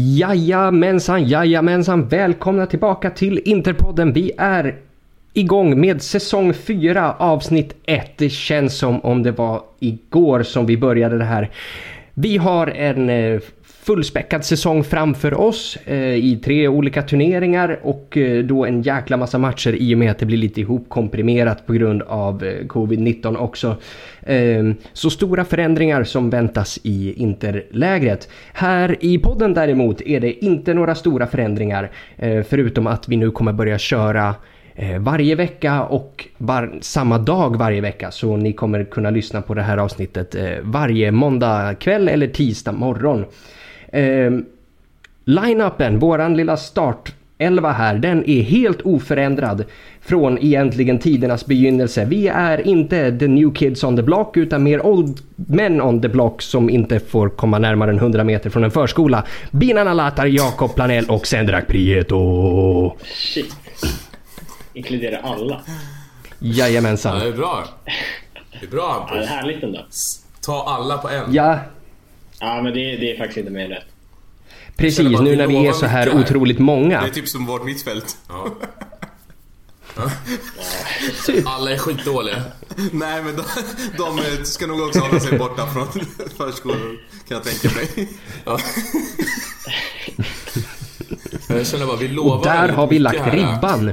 Jajamensan, 0.00 1.28
jajamensan. 1.28 2.08
Välkomna 2.08 2.66
tillbaka 2.66 3.10
till 3.10 3.40
Interpodden. 3.44 4.12
Vi 4.12 4.32
är 4.38 4.76
igång 5.32 5.80
med 5.80 6.02
säsong 6.02 6.54
4 6.54 7.14
avsnitt 7.18 7.74
1. 7.84 8.18
Det 8.18 8.28
känns 8.28 8.78
som 8.78 9.00
om 9.00 9.22
det 9.22 9.32
var 9.32 9.62
igår 9.78 10.42
som 10.42 10.66
vi 10.66 10.76
började 10.76 11.18
det 11.18 11.24
här. 11.24 11.50
Vi 12.14 12.36
har 12.36 12.66
en 12.66 13.10
eh, 13.10 13.40
fullspäckad 13.90 14.44
säsong 14.44 14.84
framför 14.84 15.40
oss 15.40 15.78
eh, 15.84 16.14
i 16.14 16.40
tre 16.44 16.68
olika 16.68 17.02
turneringar 17.02 17.80
och 17.82 18.16
eh, 18.16 18.44
då 18.44 18.64
en 18.64 18.82
jäkla 18.82 19.16
massa 19.16 19.38
matcher 19.38 19.72
i 19.72 19.94
och 19.94 19.98
med 19.98 20.10
att 20.10 20.18
det 20.18 20.26
blir 20.26 20.38
lite 20.38 20.60
ihopkomprimerat 20.60 21.66
på 21.66 21.72
grund 21.72 22.02
av 22.02 22.44
eh, 22.44 22.66
covid-19 22.66 23.36
också. 23.36 23.76
Eh, 24.22 24.70
så 24.92 25.10
stora 25.10 25.44
förändringar 25.44 26.04
som 26.04 26.30
väntas 26.30 26.78
i 26.82 27.12
interlägret. 27.12 28.28
Här 28.52 28.96
i 29.00 29.18
podden 29.18 29.54
däremot 29.54 30.00
är 30.00 30.20
det 30.20 30.44
inte 30.44 30.74
några 30.74 30.94
stora 30.94 31.26
förändringar 31.26 31.90
eh, 32.16 32.42
förutom 32.42 32.86
att 32.86 33.08
vi 33.08 33.16
nu 33.16 33.30
kommer 33.30 33.52
börja 33.52 33.78
köra 33.78 34.34
eh, 34.74 34.98
varje 34.98 35.34
vecka 35.34 35.82
och 35.82 36.28
var, 36.38 36.78
samma 36.80 37.18
dag 37.18 37.56
varje 37.56 37.80
vecka 37.80 38.10
så 38.10 38.36
ni 38.36 38.52
kommer 38.52 38.84
kunna 38.84 39.10
lyssna 39.10 39.42
på 39.42 39.54
det 39.54 39.62
här 39.62 39.78
avsnittet 39.78 40.34
eh, 40.34 40.50
varje 40.62 41.10
måndag 41.10 41.74
kväll 41.74 42.08
eller 42.08 42.26
tisdag 42.26 42.72
morgon. 42.72 43.24
Eh, 43.92 44.30
Line-upen, 45.24 45.98
våran 45.98 46.36
lilla 46.36 46.56
startelva 46.56 47.72
här, 47.72 47.94
den 47.94 48.24
är 48.30 48.42
helt 48.42 48.80
oförändrad 48.82 49.64
från 50.00 50.38
egentligen 50.38 50.98
tidernas 50.98 51.46
begynnelse. 51.46 52.04
Vi 52.04 52.28
är 52.28 52.66
inte 52.66 53.18
the 53.18 53.28
new 53.28 53.54
kids 53.54 53.84
on 53.84 53.96
the 53.96 54.02
block 54.02 54.36
utan 54.36 54.62
mer 54.62 54.86
old 54.86 55.20
men 55.36 55.82
on 55.82 56.02
the 56.02 56.08
block 56.08 56.42
som 56.42 56.70
inte 56.70 57.00
får 57.00 57.28
komma 57.28 57.58
närmare 57.58 57.90
än 57.90 57.96
100 57.98 58.24
meter 58.24 58.50
från 58.50 58.64
en 58.64 58.70
förskola. 58.70 59.24
Binan 59.50 59.96
Latar, 59.96 60.26
Jakob 60.26 60.74
Planell 60.74 61.04
och 61.08 61.26
Sendrak 61.26 61.66
Prieto. 61.66 62.96
Shit. 63.04 63.54
Inkluderar 64.74 65.20
alla. 65.22 65.60
Jajamensan. 66.38 67.18
Ja, 67.18 67.24
det 67.24 67.28
är 67.30 67.36
bra. 67.36 67.64
Det 68.60 68.66
är 68.66 68.70
bra 68.70 69.06
Ja, 69.10 69.14
det 69.14 69.22
är 69.22 69.26
Hampus. 69.26 69.30
härligt 69.30 69.62
ändå. 69.62 69.78
Ta 70.46 70.64
alla 70.66 70.98
på 70.98 71.08
en. 71.08 71.34
Ja, 71.34 71.58
Ja, 72.40 72.62
men 72.62 72.72
det, 72.72 72.96
det 72.96 73.12
är 73.12 73.18
faktiskt 73.18 73.38
inte 73.38 73.50
mer 73.50 73.68
rätt. 73.68 73.84
precis. 74.76 75.20
Nu 75.20 75.36
när 75.36 75.46
vi 75.46 75.66
är 75.66 75.72
så 75.72 75.86
här 75.86 76.14
otroligt 76.14 76.56
Det 76.56 76.62
många. 76.62 77.00
är 77.00 77.08
typ 77.10 77.28
som 77.28 77.46
vårt 77.46 77.64
mittfält. 77.64 78.16
Ja. 78.28 78.46
Alla 81.44 81.70
är 81.72 81.78
skitdåliga. 81.78 82.42
Nej 82.92 83.22
men 83.22 83.36
de, 83.36 83.42
de 83.96 84.44
ska 84.44 84.66
nog 84.66 84.80
också 84.80 84.98
hålla 85.00 85.20
sig 85.20 85.38
borta 85.38 85.66
från 85.66 85.86
förskolan 86.36 86.98
kan 87.28 87.36
jag 87.36 87.44
tänka 87.44 87.76
mig. 87.76 88.08
Ja. 88.44 88.58
Jag 91.48 91.66
känner 91.66 91.86
bara, 91.86 91.96
vi 91.96 92.08
lovar 92.08 92.36
Och 92.38 92.44
där 92.44 92.68
har 92.68 92.86
vi 92.86 92.98
lagt 92.98 93.18
här. 93.18 93.30
ribban. 93.32 93.92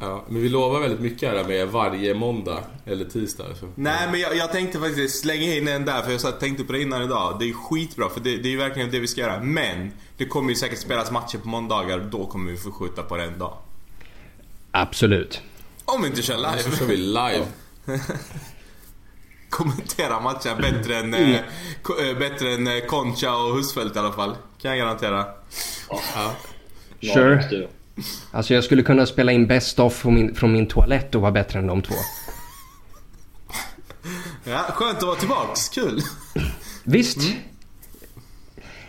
Ja, 0.00 0.24
men 0.28 0.42
vi 0.42 0.48
lovar 0.48 0.80
väldigt 0.80 1.00
mycket 1.00 1.28
här 1.30 1.44
med 1.44 1.68
varje 1.68 2.14
måndag 2.14 2.64
eller 2.86 3.04
tisdag. 3.04 3.44
Så. 3.60 3.68
Nej 3.74 4.08
men 4.10 4.20
jag, 4.20 4.36
jag 4.36 4.52
tänkte 4.52 4.78
faktiskt 4.78 5.20
slänga 5.22 5.54
in 5.54 5.68
en 5.68 5.84
där 5.84 6.02
för 6.02 6.10
jag 6.12 6.20
satt- 6.20 6.40
tänkte 6.40 6.64
på 6.64 6.72
det 6.72 6.82
innan 6.82 7.02
idag. 7.02 7.36
Det 7.38 7.48
är 7.48 7.52
skitbra 7.52 8.08
för 8.08 8.20
det, 8.20 8.36
det 8.36 8.48
är 8.48 8.50
ju 8.50 8.56
verkligen 8.56 8.90
det 8.90 9.00
vi 9.00 9.06
ska 9.06 9.20
göra. 9.20 9.40
Men 9.42 9.92
det 10.16 10.24
kommer 10.26 10.48
ju 10.50 10.54
säkert 10.56 10.78
spelas 10.78 11.10
matcher 11.10 11.38
på 11.38 11.48
måndagar 11.48 11.98
och 11.98 12.06
då 12.06 12.26
kommer 12.26 12.50
vi 12.50 12.56
få 12.58 12.70
skjuta 12.72 13.02
på 13.02 13.16
det 13.16 13.24
en 13.24 13.38
dag. 13.38 13.56
Absolut. 14.70 15.40
Om 15.84 16.02
vi 16.02 16.08
inte 16.08 16.22
kör 16.22 16.36
Så 16.36 16.76
kör 16.76 16.86
live. 16.86 16.86
vi 16.86 16.96
live. 16.96 17.46
Kommentera 19.50 20.20
matchen 20.20 20.56
bättre 20.60 20.96
än, 20.96 21.14
eh, 21.14 21.40
ko- 21.82 21.98
eh, 22.00 22.18
bättre 22.18 22.52
än 22.54 22.66
eh, 22.66 22.84
Concha 22.86 23.36
och 23.36 23.56
Husfeldt 23.56 23.96
i 23.96 23.98
alla 23.98 24.12
fall. 24.12 24.36
Kan 24.62 24.70
jag 24.70 24.78
garantera. 24.78 25.24
Ja. 26.14 26.34
Sure. 27.14 27.68
Alltså 28.30 28.54
jag 28.54 28.64
skulle 28.64 28.82
kunna 28.82 29.06
spela 29.06 29.32
in 29.32 29.46
best 29.46 29.78
of 29.78 29.94
från 29.94 30.14
min, 30.14 30.34
från 30.34 30.52
min 30.52 30.66
toalett 30.66 31.14
och 31.14 31.20
vara 31.20 31.32
bättre 31.32 31.58
än 31.58 31.66
de 31.66 31.82
två. 31.82 31.94
Ja, 34.44 34.58
skönt 34.68 34.98
att 34.98 35.02
vara 35.02 35.16
tillbaks. 35.16 35.68
Kul. 35.68 36.00
Visst. 36.84 37.18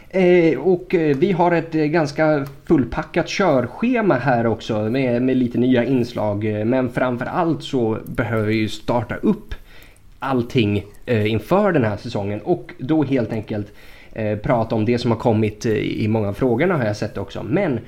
Eh, 0.09 0.59
och 0.59 0.95
eh, 0.95 1.17
vi 1.17 1.31
har 1.31 1.51
ett 1.51 1.75
eh, 1.75 1.83
ganska 1.83 2.47
fullpackat 2.65 3.27
körschema 3.27 4.15
här 4.15 4.47
också 4.47 4.79
med, 4.81 5.21
med 5.21 5.37
lite 5.37 5.57
nya 5.57 5.83
inslag. 5.83 6.45
Eh, 6.45 6.65
Men 6.65 6.91
framför 6.91 7.25
allt 7.25 7.63
så 7.63 7.97
behöver 8.05 8.47
vi 8.47 8.55
ju 8.55 8.69
starta 8.69 9.15
upp 9.15 9.55
allting 10.19 10.85
eh, 11.05 11.31
inför 11.31 11.71
den 11.71 11.83
här 11.83 11.97
säsongen 11.97 12.41
och 12.41 12.73
då 12.79 13.03
helt 13.03 13.31
enkelt 13.31 13.73
eh, 14.13 14.37
prata 14.37 14.75
om 14.75 14.85
det 14.85 14.97
som 14.97 15.11
har 15.11 15.17
kommit 15.17 15.65
i 15.65 16.07
många 16.07 16.27
av 16.29 16.33
frågorna 16.33 16.77
har 16.77 16.85
jag 16.85 16.97
sett 16.97 17.17
också. 17.17 17.43
Men 17.43 17.79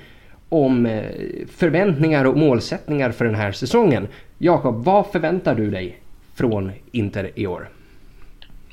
om 0.51 0.85
eh, 0.85 1.03
förväntningar 1.47 2.25
och 2.25 2.37
målsättningar 2.37 3.11
för 3.11 3.25
den 3.25 3.35
här 3.35 3.51
säsongen. 3.51 4.07
Jakob, 4.37 4.83
vad 4.85 5.07
förväntar 5.07 5.55
du 5.55 5.71
dig 5.71 5.97
från 6.35 6.71
Inter 6.91 7.31
i 7.35 7.47
år? 7.47 7.69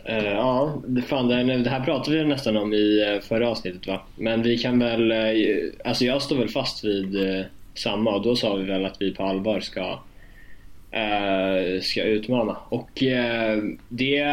Uh, 0.08 0.24
ja, 0.24 0.82
det, 0.86 1.02
fan, 1.02 1.28
det, 1.28 1.70
här, 1.70 1.84
pratade 1.84 2.16
vi 2.16 2.24
nästan 2.24 2.56
om 2.56 2.72
i 2.72 3.14
eh, 3.14 3.20
förra 3.28 3.48
avsnittet 3.48 3.86
va? 3.86 4.02
Men 4.16 4.42
vi 4.42 4.58
kan 4.58 4.78
väl... 4.78 5.12
Alltså 5.84 6.04
jag 6.04 6.22
står 6.22 6.36
väl 6.36 6.48
fast 6.48 6.84
vid 6.84 7.16
samma 7.74 8.14
och 8.14 8.22
då 8.22 8.36
sa 8.36 8.54
vi 8.54 8.64
väl 8.64 8.84
att 8.84 8.96
vi 9.00 9.14
på 9.14 9.22
allvar 9.22 9.60
ska 9.60 9.98
ska 11.82 12.02
utmana. 12.02 12.56
Och 12.68 13.02
det... 13.88 14.26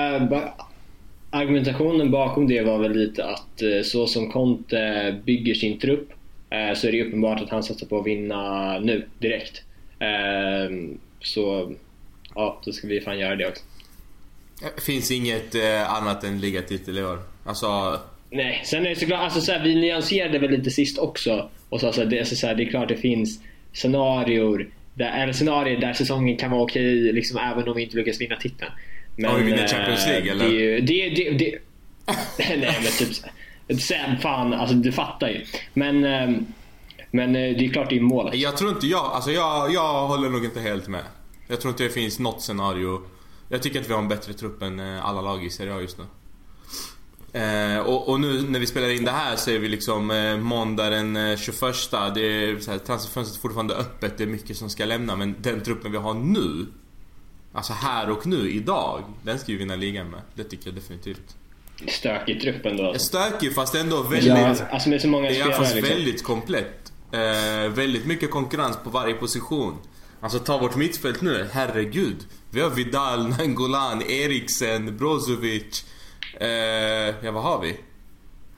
Argumentationen 1.29 2.11
bakom 2.11 2.47
det 2.47 2.61
var 2.61 2.77
väl 2.77 2.91
lite 2.91 3.25
att 3.25 3.61
så 3.83 4.07
som 4.07 4.31
Conte 4.31 5.15
bygger 5.25 5.53
sin 5.53 5.79
trupp 5.79 6.14
så 6.75 6.87
är 6.87 6.91
det 6.91 7.03
uppenbart 7.03 7.41
att 7.41 7.49
han 7.49 7.63
satsar 7.63 7.87
på 7.87 7.99
att 7.99 8.05
vinna 8.07 8.79
nu, 8.79 9.07
direkt. 9.19 9.61
Eh, 9.99 10.69
Så 11.21 11.73
ja, 12.35 12.61
då 12.65 12.71
ska 12.71 12.87
vi 12.87 13.01
fan 13.01 13.19
göra 13.19 13.35
det 13.35 13.47
också. 13.47 13.63
Finns 14.85 15.11
inget 15.11 15.55
eh, 15.55 15.93
annat 15.93 16.23
än 16.23 16.39
ligatitel 16.39 16.97
i 16.97 17.03
år. 17.03 17.19
Alltså, 17.45 17.99
Nej, 18.31 18.61
sen 18.65 18.85
är 18.85 18.89
det 18.89 18.95
såklart, 18.95 19.19
alltså 19.19 19.41
så 19.41 19.51
här, 19.51 19.63
vi 19.63 19.75
nyanserade 19.75 20.39
väl 20.39 20.51
lite 20.51 20.69
sist 20.69 20.97
också 20.99 21.49
och 21.69 21.81
sa 21.81 21.93
så 21.93 22.01
här, 22.01 22.07
det, 22.09 22.19
alltså 22.19 22.35
så 22.35 22.47
här, 22.47 22.55
det 22.55 22.63
är 22.63 22.69
klart 22.69 22.87
det 22.89 22.97
finns 22.97 23.39
scenarier 23.73 24.67
där, 24.93 25.23
eller 25.23 25.33
scenarier 25.33 25.79
där 25.81 25.93
säsongen 25.93 26.37
kan 26.37 26.51
vara 26.51 26.61
okej 26.61 27.13
liksom, 27.13 27.37
även 27.51 27.67
om 27.69 27.75
vi 27.75 27.83
inte 27.83 27.97
lyckas 27.97 28.21
vinna 28.21 28.35
titeln. 28.35 28.71
Men, 29.17 29.31
Om 29.31 29.37
vi 29.39 29.43
vinner 29.43 29.63
eh, 29.63 29.67
Champions 29.67 30.05
League, 30.07 30.31
eller? 30.31 30.45
Det, 30.49 30.55
är 30.55 30.59
ju- 30.59 30.79
det, 30.81 31.09
det, 31.09 31.31
det, 31.37 31.59
nej 32.57 32.57
men 32.83 32.91
typ 33.07 33.13
så 33.13 33.27
sen 33.67 34.17
fan, 34.21 34.53
alltså 34.53 34.75
du 34.75 34.91
fattar 34.91 35.27
ju. 35.27 35.45
Men, 35.73 36.03
ehm, 36.03 36.45
men 37.11 37.29
eh, 37.35 37.57
det 37.57 37.65
är 37.65 37.69
klart 37.73 37.89
det 37.89 37.97
är 37.97 38.01
målet. 38.01 38.35
Jag 38.35 38.57
tror 38.57 38.71
inte 38.71 38.87
jag, 38.87 39.05
alltså 39.05 39.31
jag, 39.31 39.73
jag 39.73 40.07
håller 40.07 40.29
nog 40.29 40.45
inte 40.45 40.59
helt 40.59 40.87
med. 40.87 41.03
Jag 41.47 41.61
tror 41.61 41.71
inte 41.71 41.83
det 41.83 41.89
finns 41.89 42.19
något 42.19 42.41
scenario. 42.41 43.01
Jag 43.49 43.61
tycker 43.61 43.81
att 43.81 43.89
vi 43.89 43.93
har 43.93 44.01
en 44.01 44.07
bättre 44.07 44.33
trupp 44.33 44.61
än 44.61 44.79
eh, 44.79 45.05
alla 45.05 45.21
lag 45.21 45.45
i 45.45 45.49
Serie 45.49 45.75
A 45.75 45.81
just 45.81 45.97
nu. 45.97 46.03
Eh, 47.39 47.79
och, 47.79 48.09
och 48.09 48.19
nu 48.19 48.41
när 48.41 48.59
vi 48.59 48.65
spelar 48.65 48.89
in 48.89 49.05
det 49.05 49.11
här 49.11 49.35
så 49.35 49.51
är 49.51 49.59
vi 49.59 49.67
liksom 49.67 50.11
eh, 50.11 50.37
måndag 50.37 50.89
den 50.89 51.15
eh, 51.15 51.37
21. 51.37 51.59
Det 51.91 52.21
är 52.21 52.59
så 52.59 52.71
här, 52.71 52.77
transferfönstret 52.77 53.37
är 53.37 53.41
fortfarande 53.41 53.75
öppet, 53.75 54.17
det 54.17 54.23
är 54.23 54.27
mycket 54.27 54.57
som 54.57 54.69
ska 54.69 54.85
lämna. 54.85 55.15
Men 55.15 55.35
den 55.41 55.61
truppen 55.61 55.91
vi 55.91 55.97
har 55.97 56.13
nu, 56.13 56.65
alltså 57.53 57.73
här 57.73 58.09
och 58.09 58.27
nu, 58.27 58.51
idag, 58.51 59.03
den 59.23 59.39
ska 59.39 59.51
vi 59.51 59.57
vinna 59.57 59.75
ligan 59.75 60.09
med. 60.09 60.21
Det 60.35 60.43
tycker 60.43 60.67
jag 60.67 60.75
definitivt. 60.75 61.35
Stökig 61.87 62.41
trupp 62.41 62.65
ändå. 62.65 62.87
Alltså. 62.87 63.07
stökig 63.07 63.55
fast 63.55 63.75
ändå 63.75 64.01
väldigt... 64.03 64.27
Ja, 64.27 64.55
alltså 64.71 64.89
med 64.89 65.01
så 65.01 65.07
många 65.07 65.29
spelare 65.29 65.53
fall 65.53 65.75
liksom. 65.75 65.81
väldigt 65.81 66.23
komplett. 66.23 66.91
Eh, 67.11 67.69
väldigt 67.69 68.05
mycket 68.05 68.31
konkurrens 68.31 68.77
på 68.83 68.89
varje 68.89 69.13
position. 69.13 69.77
Alltså 70.21 70.39
ta 70.39 70.57
vårt 70.57 70.75
mittfält 70.75 71.21
nu, 71.21 71.47
herregud. 71.51 72.17
Vi 72.51 72.61
har 72.61 72.69
Vidal, 72.69 73.29
Nangolan, 73.37 74.01
Eriksen, 74.01 74.97
Brozovic. 74.97 75.85
Eh, 76.39 76.47
ja, 77.21 77.31
vad 77.31 77.43
har 77.43 77.61
vi? 77.61 77.75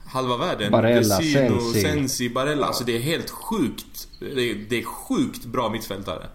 Halva 0.06 0.36
världen. 0.36 0.72
Barella, 0.72 1.18
Vecino, 1.18 1.60
Sensi. 1.60 1.80
Sensi, 1.80 2.28
Barella. 2.28 2.66
Alltså 2.66 2.84
det 2.84 2.96
är 2.96 3.00
helt 3.00 3.30
sjukt. 3.30 4.08
Det 4.20 4.50
är, 4.50 4.54
det 4.68 4.78
är 4.78 4.84
sjukt 4.84 5.44
bra 5.44 5.70
mittfältare. 5.70 6.26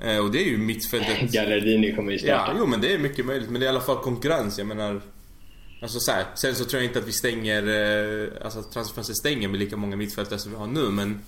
Eh, 0.00 0.18
och 0.18 0.30
det 0.30 0.42
är 0.42 0.46
ju 0.46 0.58
mittfältet... 0.58 1.32
Gallardini 1.32 1.92
kommer 1.94 2.12
ju 2.12 2.18
Ja, 2.18 2.22
starta. 2.24 2.52
jo 2.58 2.66
men 2.66 2.80
det 2.80 2.94
är 2.94 2.98
mycket 2.98 3.26
möjligt. 3.26 3.50
Men 3.50 3.60
det 3.60 3.66
är 3.66 3.72
i 3.72 3.76
alla 3.76 3.80
fall 3.80 3.96
konkurrens. 3.96 4.58
Jag 4.58 4.66
menar... 4.66 5.00
Alltså 5.82 5.98
så 6.00 6.12
här, 6.12 6.24
sen 6.34 6.54
så 6.54 6.64
tror 6.64 6.82
jag 6.82 6.90
inte 6.90 6.98
att 6.98 7.08
vi 7.08 7.12
stänger... 7.12 7.62
Eh, 7.62 8.28
alltså 8.44 8.62
transferfönstret 8.62 9.16
stänger 9.16 9.48
med 9.48 9.60
lika 9.60 9.76
många 9.76 9.96
mittfältare 9.96 10.38
som 10.38 10.52
vi 10.52 10.58
har 10.58 10.66
nu 10.66 10.90
men... 10.90 11.20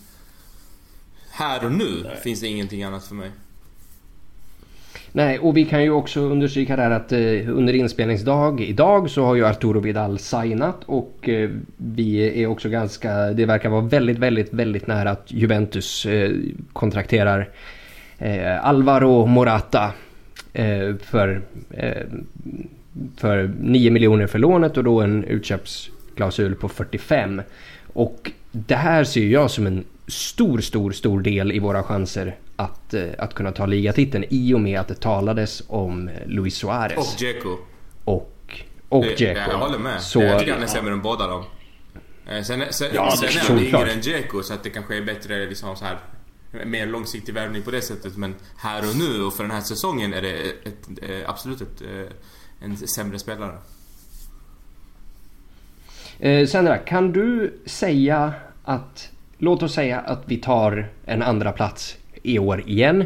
Här 1.31 1.65
och 1.65 1.73
nu 1.73 2.03
Nej. 2.05 2.17
finns 2.23 2.41
det 2.41 2.47
ingenting 2.47 2.83
annat 2.83 3.05
för 3.05 3.15
mig. 3.15 3.31
Nej, 5.13 5.39
och 5.39 5.57
vi 5.57 5.65
kan 5.65 5.83
ju 5.83 5.91
också 5.91 6.21
understryka 6.21 6.77
där 6.77 6.91
att 6.91 7.13
eh, 7.13 7.19
under 7.57 7.73
inspelningsdag 7.75 8.61
idag 8.61 9.11
så 9.11 9.25
har 9.25 9.35
ju 9.35 9.47
Arturo 9.47 9.81
Vidal 9.81 10.19
signat 10.19 10.85
och 10.87 11.29
eh, 11.29 11.51
vi 11.77 12.43
är 12.43 12.47
också 12.47 12.69
ganska, 12.69 13.15
det 13.15 13.47
verkar 13.47 13.69
vara 13.69 13.81
väldigt, 13.81 14.19
väldigt, 14.19 14.53
väldigt 14.53 14.87
nära 14.87 15.11
att 15.11 15.33
Juventus 15.33 16.07
eh, 16.07 16.31
kontrakterar 16.73 17.49
eh, 18.19 18.67
Alvaro 18.67 19.27
Morata 19.27 19.93
eh, 20.53 20.97
för, 20.97 21.43
eh, 21.71 22.03
för 23.17 23.55
9 23.61 23.91
miljoner 23.91 24.27
för 24.27 24.39
lånet 24.39 24.77
och 24.77 24.85
då 24.85 25.01
en 25.01 25.25
utköpsklausul 25.25 26.55
på 26.55 26.69
45. 26.69 27.43
Och 27.93 28.31
det 28.53 28.75
här 28.75 29.05
ser 29.05 29.27
jag 29.27 29.51
som 29.51 29.67
en 29.67 29.85
stor, 30.07 30.61
stor, 30.61 30.93
stor 30.93 31.21
del 31.21 31.53
i 31.53 31.59
våra 31.59 31.83
chanser 31.83 32.37
att, 32.57 32.95
eh, 32.95 33.05
att 33.19 33.35
kunna 33.35 33.53
ta 33.53 33.67
ligatiteln 33.67 34.25
i 34.31 34.55
och 34.55 34.61
med 34.61 34.81
att 34.81 34.89
det 34.89 35.01
talades 35.01 35.63
om 35.69 36.09
eh, 36.09 36.15
Luis 36.27 36.55
Suarez 36.55 36.99
Och 36.99 37.19
Dzeko. 37.19 37.57
och, 38.05 38.61
och 38.89 39.05
Dzeko. 39.05 39.41
Jag 39.51 39.59
håller 39.59 39.79
med. 39.79 40.03
Så, 40.03 40.23
Jag 40.23 40.39
tycker 40.39 40.53
han 40.53 40.63
är 40.63 40.67
sämre 40.67 40.93
än 40.93 41.03
båda 41.03 41.27
dem. 41.27 41.45
Eh, 42.27 42.43
Sen, 42.43 42.63
sen, 42.71 42.89
Ja, 42.95 43.11
sen 43.17 43.29
är 43.29 43.49
han 43.49 43.59
yngre 43.59 43.93
än 43.93 44.01
Dzeko 44.01 44.43
så 44.43 44.55
att 44.55 44.63
det 44.63 44.71
kanske 44.71 44.97
är 44.97 45.03
bättre 45.03 45.47
liksom 45.47 45.77
så 45.77 45.85
här 45.85 45.99
mer 46.67 46.87
långsiktig 46.87 47.35
värvning 47.35 47.63
på 47.63 47.71
det 47.71 47.81
sättet 47.83 48.17
men 48.17 48.35
här 48.57 48.89
och 48.91 48.97
nu 48.97 49.23
och 49.23 49.35
för 49.35 49.43
den 49.45 49.53
här 49.53 49.61
säsongen 49.61 50.15
är 50.15 50.23
det 50.23 50.33
ett, 50.65 50.89
eh, 51.03 51.31
absolut 51.31 51.61
ett, 51.61 51.83
en 52.65 52.77
sämre 52.77 53.19
spelare. 53.19 53.57
eh, 56.19 56.47
Sandra, 56.47 56.79
kan 56.79 57.13
du 57.13 57.59
säga 57.67 58.35
att... 58.65 59.09
Låt 59.39 59.63
oss 59.63 59.75
säga 59.75 60.01
att 60.01 60.23
vi 60.27 60.37
tar 60.37 60.91
en 61.05 61.23
andra 61.23 61.53
plats 61.53 61.97
i 62.23 62.39
år 62.39 62.69
igen. 62.69 63.05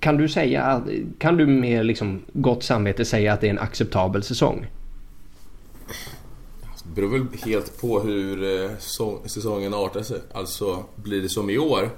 Kan 0.00 0.16
du 0.16 0.28
säga 0.28 0.62
att, 0.62 0.82
kan 1.18 1.36
du 1.36 1.46
med 1.46 1.86
liksom 1.86 2.22
gott 2.32 2.62
samvete 2.62 3.04
säga 3.04 3.32
att 3.32 3.40
det 3.40 3.46
är 3.46 3.50
en 3.50 3.58
acceptabel 3.58 4.22
säsong? 4.22 4.66
Det 6.84 6.94
beror 6.94 7.18
väl 7.18 7.26
helt 7.44 7.80
på 7.80 8.00
hur 8.00 8.62
eh, 8.64 8.70
säsongen 9.26 9.74
artar 9.74 10.02
sig. 10.02 10.20
Alltså, 10.32 10.84
blir 10.96 11.22
det 11.22 11.28
som 11.28 11.50
i 11.50 11.58
år, 11.58 11.90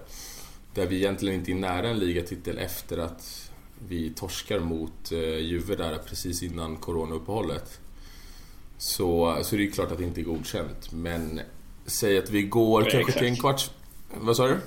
där 0.74 0.86
vi 0.86 0.96
egentligen 0.96 1.38
inte 1.38 1.50
är 1.50 1.54
nära 1.54 1.88
en 1.88 1.98
ligatitel 1.98 2.58
efter 2.58 2.98
att 2.98 3.45
vi 3.88 4.10
torskar 4.10 4.60
mot 4.60 5.12
eh, 5.12 5.18
Juve 5.18 5.76
där 5.76 5.98
precis 5.98 6.42
innan 6.42 6.76
coronauppehållet. 6.76 7.80
Så, 8.78 9.38
så 9.42 9.54
är 9.54 9.58
det 9.58 9.64
ju 9.64 9.70
klart 9.70 9.92
att 9.92 9.98
det 9.98 10.04
inte 10.04 10.20
är 10.20 10.24
godkänt. 10.24 10.92
Men 10.92 11.40
säg 11.86 12.18
att 12.18 12.30
vi 12.30 12.42
går 12.42 12.90
kanske 12.90 13.12
till 13.12 13.26
en 13.26 13.32
exakt. 13.32 13.40
kvarts... 13.40 13.70
Vad 14.20 14.36
sa 14.36 14.46
du? 14.46 14.58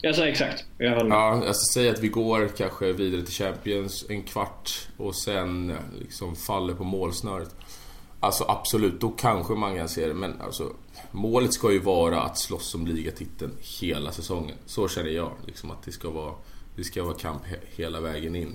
Jag 0.00 0.14
sa 0.14 0.26
exakt. 0.26 0.64
Jag 0.78 0.90
håller 0.90 1.08
med. 1.08 1.16
Ja, 1.16 1.46
alltså 1.46 1.72
säg 1.74 1.88
att 1.88 2.00
vi 2.00 2.08
går 2.08 2.48
kanske 2.56 2.92
vidare 2.92 3.22
till 3.22 3.34
Champions 3.34 4.04
en 4.08 4.22
kvart 4.22 4.88
och 4.96 5.16
sen 5.16 5.70
eh, 5.70 5.76
liksom 5.98 6.36
faller 6.36 6.74
på 6.74 6.84
målsnöret. 6.84 7.54
Alltså 8.20 8.44
absolut, 8.48 9.00
då 9.00 9.08
kanske 9.10 9.54
man 9.54 9.76
kan 9.76 9.88
se 9.88 10.06
det. 10.06 10.14
Men 10.14 10.40
alltså, 10.40 10.72
målet 11.10 11.52
ska 11.52 11.72
ju 11.72 11.78
vara 11.78 12.22
att 12.22 12.38
slåss 12.38 12.74
om 12.74 12.86
ligatiteln 12.86 13.52
hela 13.80 14.12
säsongen. 14.12 14.56
Så 14.66 14.88
känner 14.88 15.10
jag. 15.10 15.32
Liksom 15.46 15.70
att 15.70 15.82
det 15.82 15.92
ska 15.92 16.10
vara, 16.10 16.34
det 16.76 16.84
ska 16.84 17.02
vara 17.04 17.14
kamp 17.14 17.42
he- 17.46 17.76
hela 17.82 18.00
vägen 18.00 18.36
in. 18.36 18.54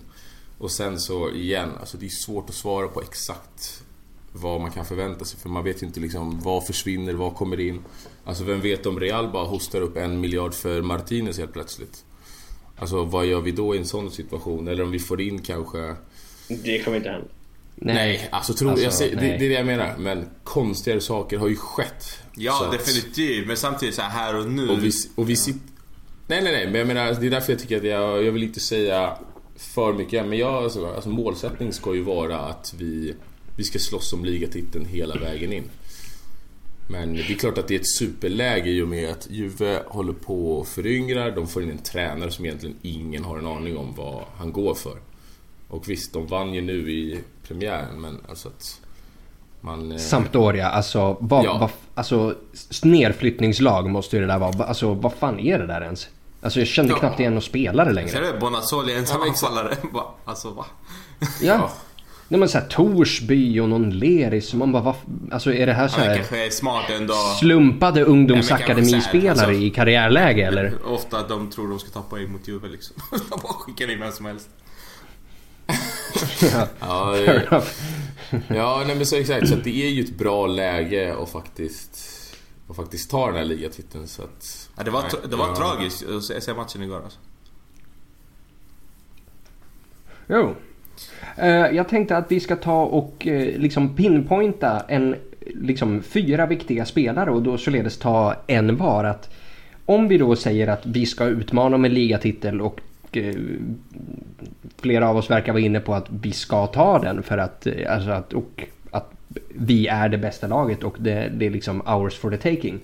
Och 0.58 0.72
sen 0.72 1.00
så 1.00 1.30
igen, 1.32 1.70
alltså 1.80 1.98
det 1.98 2.06
är 2.06 2.10
svårt 2.10 2.50
att 2.50 2.56
svara 2.56 2.88
på 2.88 3.02
exakt 3.02 3.84
vad 4.34 4.62
man 4.62 4.72
kan 4.72 4.86
förvänta 4.86 5.26
sig. 5.26 5.40
För 5.40 5.50
man 5.50 5.64
vet 5.64 5.84
ju 5.84 5.88
inte 5.88 6.00
liksom 6.00 6.40
vad 6.40 6.66
försvinner, 6.68 7.14
vad 7.14 7.36
kommer 7.36 7.60
in. 7.60 7.80
Alltså 8.26 8.44
vem 8.44 8.62
vet 8.62 8.86
om 8.86 9.00
Real 9.00 9.32
bara 9.32 9.46
hostar 9.46 9.82
upp 9.82 9.98
en 9.98 10.20
miljard 10.20 10.54
för 10.54 10.82
Martinez 10.82 11.38
helt 11.38 11.54
plötsligt. 11.54 12.06
Alltså 12.78 13.04
vad 13.04 13.26
gör 13.26 13.42
vi 13.42 13.52
då 13.52 13.76
i 13.76 13.78
en 13.78 13.86
sån 13.86 14.12
situation? 14.12 14.68
Eller 14.68 14.84
om 14.84 14.92
vi 14.92 15.00
får 15.00 15.22
in 15.22 15.42
kanske... 15.42 15.96
Det 16.48 16.84
kommer 16.84 16.98
inte 16.98 17.10
hända. 17.10 17.28
Nej, 17.76 18.30
alltså, 18.32 18.54
tror, 18.54 18.70
Alltså, 18.70 18.84
jag 18.86 18.94
säger, 18.94 19.16
det, 19.16 19.22
nej. 19.22 19.38
det 19.40 19.46
är 19.46 19.50
det 19.50 19.56
jag 19.56 19.66
menar. 19.66 19.96
Men 19.98 20.30
konstigare 20.44 21.02
saker 21.02 21.38
har 21.38 21.48
ju 21.48 21.56
skett. 21.56 22.18
Ja, 22.36 22.66
att- 22.66 22.72
definitivt. 22.72 23.48
Men 23.48 23.58
samtidigt 23.58 23.96
så 23.96 24.02
här, 24.02 24.10
här 24.10 24.36
och 24.40 24.52
nu. 24.52 24.70
Och 24.70 24.84
vi, 24.84 24.92
och 25.16 25.30
vi 25.30 25.36
sitter... 25.36 25.71
Nej, 26.28 26.42
nej, 26.44 26.52
nej. 26.52 26.66
Men 26.66 26.76
jag 26.76 26.88
menar, 26.88 27.14
det 27.14 27.28
är 27.28 27.32
därför 27.32 27.54
jag 27.54 27.60
tycker 27.60 27.78
att 27.78 27.84
jag, 27.84 28.24
jag 28.24 28.32
vill 28.32 28.44
inte 28.44 28.60
säga 28.60 29.18
för 29.56 29.94
mycket. 29.94 30.26
Men 30.26 30.38
jag, 30.38 30.64
alltså, 30.64 30.88
alltså, 30.88 31.10
målsättning 31.10 31.74
ska 31.74 31.96
ju 31.96 32.02
vara 32.02 32.40
att 32.40 32.74
vi, 32.78 33.14
vi 33.56 33.64
ska 33.64 33.80
slåss 33.80 34.14
om 34.14 34.26
ligatiteln 34.26 34.86
hela 34.86 35.16
vägen 35.16 35.54
in. 35.54 35.70
Men 36.90 37.14
det 37.14 37.30
är 37.30 37.38
klart 37.38 37.58
att 37.58 37.68
det 37.68 37.76
är 37.76 37.80
ett 37.80 37.96
superläge 37.98 38.70
i 38.70 38.82
och 38.82 38.88
med 38.88 39.10
att 39.10 39.28
Juve 39.30 39.84
håller 39.88 40.14
på 40.14 40.58
och 40.58 40.68
föryngrar. 40.68 41.32
De 41.32 41.48
får 41.48 41.64
in 41.64 41.72
en 41.72 41.78
tränare 41.78 42.32
som 42.32 42.46
egentligen 42.46 42.78
ingen 42.82 43.24
har 43.24 43.38
en 43.38 43.48
aning 43.48 43.78
om 43.78 43.94
vad 43.96 44.24
han 44.36 44.52
går 44.52 44.76
för. 44.76 44.98
Och 45.68 45.90
visst, 45.90 46.14
de 46.14 46.28
vann 46.28 46.54
ju 46.54 46.62
nu 46.62 46.92
i 46.92 47.20
premiären, 47.48 48.02
men 48.02 48.18
alltså 48.30 48.48
att... 48.48 48.82
Man, 49.62 49.92
eh, 49.92 49.98
Sampdoria, 49.98 50.68
alltså, 50.69 51.18
vad, 51.19 51.46
Ja. 51.46 51.58
vad, 51.58 51.69
alltså 51.96 52.36
nerflyttningslag 52.84 53.90
måste 53.90 54.16
ju 54.16 54.22
det 54.22 54.28
där 54.28 54.40
vara. 54.40 54.52
Va- 54.52 54.66
Alltså 54.66 54.94
vad 54.94 55.13
fan 55.13 55.40
är 55.40 55.60
det 55.60 55.68
där 55.68 55.81
ens? 55.81 56.08
Alltså 56.42 56.60
jag 56.60 56.68
kände 56.68 56.94
Ja. 56.94 57.00
knappt 57.00 57.19
igen 57.19 57.34
någon 57.34 57.42
spelare 57.42 57.88
Ser 57.88 57.94
längre. 57.94 58.31
du? 58.34 58.40
Bonazzoli 58.40 58.94
är 58.94 58.98
en 58.98 59.06
Ja, 59.10 59.25
exakt. 59.28 59.44
anfallare. 59.54 59.78
Va? 59.94 60.04
Alltså 60.25 60.50
va? 60.50 60.66
Ja. 61.42 61.72
Nej 62.28 62.40
men 62.40 62.50
såhär 62.50 62.66
Torsby 62.68 63.60
och 63.60 63.69
någon 63.69 63.90
Leris. 63.90 64.54
Man 64.54 64.72
bara, 64.72 64.84
vad, 64.84 64.96
alltså 65.31 65.54
är 65.54 65.66
det 65.66 65.74
här 65.74 65.88
såhär 65.88 66.16
kanske 66.16 66.46
är 66.46 66.50
smart 66.50 66.90
ändå. 66.90 67.13
slumpade 67.13 68.04
ungdomsakademispelare 68.04 69.31
alltså. 69.31 69.52
i 69.52 69.69
karriärläge 69.69 70.42
eller? 70.48 70.74
Ofta 70.86 71.18
att 71.19 71.30
de 71.30 71.50
tror 71.50 71.69
de 71.69 71.80
ska 71.80 71.90
ta 71.90 72.02
poäng 72.02 72.31
mot 72.31 72.48
Juve 72.48 72.68
liksom. 72.68 72.96
De 73.12 73.40
bara 73.44 73.54
skickar 73.54 73.92
in 73.92 74.00
vem 74.00 74.12
som 74.12 74.25
helst. 74.25 74.50
Ja, 76.80 77.18
Ja. 77.50 77.62
Ja, 78.48 78.83
nej 78.88 78.95
men 78.95 79.06
så 79.06 79.16
exakt. 79.16 79.48
Så 79.48 79.54
att 79.54 79.63
det 79.63 79.83
är 79.86 79.89
ju 79.89 80.04
ett 80.04 80.18
bra 80.18 80.48
läge 80.48 81.16
att 81.24 81.30
faktiskt, 81.30 82.00
att 82.69 82.75
faktiskt 82.75 83.12
ta 83.12 83.28
den 83.28 83.36
här 83.36 83.45
ligatiteln. 83.45 84.07
Så 84.07 84.22
att, 84.24 84.69
Ja, 84.78 84.83
det 84.83 84.92
var, 84.92 85.01
nej, 85.01 85.12
det 85.30 85.36
var 85.36 85.48
ja. 85.48 85.56
tragiskt 85.56 86.10
att 86.10 86.24
se- 86.24 86.42
se 86.42 86.54
matchen 86.54 86.83
igår 86.83 87.01
alltså. 87.04 87.19
Jo. 90.28 90.56
Eh, 91.38 91.48
jag 91.75 91.89
tänkte 91.89 92.18
att 92.18 92.31
vi 92.31 92.39
ska 92.39 92.56
ta 92.56 92.83
och 92.83 93.28
eh, 93.28 93.60
liksom 93.60 93.95
pinpointa 93.95 94.80
en, 94.88 95.16
liksom 95.45 96.01
fyra 96.04 96.45
viktiga 96.45 96.86
spelare 96.86 97.31
och 97.31 97.42
då 97.42 97.57
således 97.57 97.98
ta 97.98 98.36
en 98.48 98.77
var. 98.77 99.04
Att 99.04 99.30
om 99.86 100.07
vi 100.07 100.18
då 100.18 100.36
säger 100.36 100.68
att 100.68 100.86
vi 100.86 101.06
ska 101.06 101.25
utmana 101.25 101.77
med 101.77 101.92
ligatitel 101.92 102.62
och 102.62 102.80
eh, 103.18 103.36
flera 104.78 105.10
av 105.10 105.18
oss 105.18 105.30
verkar 105.30 105.54
vara 105.54 105.62
inne 105.62 105.80
på 105.80 105.94
att 105.94 106.06
vi 106.10 106.31
ska 106.31 106.68
ta 106.68 107.00
den 107.00 107.24
för 107.24 107.38
att, 107.38 107.68
eh, 107.68 107.94
alltså 107.94 108.10
att, 108.12 108.34
och 108.34 108.63
att 108.92 109.12
vi 109.50 109.88
är 109.88 110.10
det 110.10 110.18
bästa 110.18 110.48
laget 110.48 110.84
och 110.84 110.96
det, 111.00 111.31
det 111.34 111.46
är 111.46 111.50
liksom 111.50 111.81
ours 111.88 112.18
for 112.18 112.31
the 112.31 112.38
taking. 112.38 112.80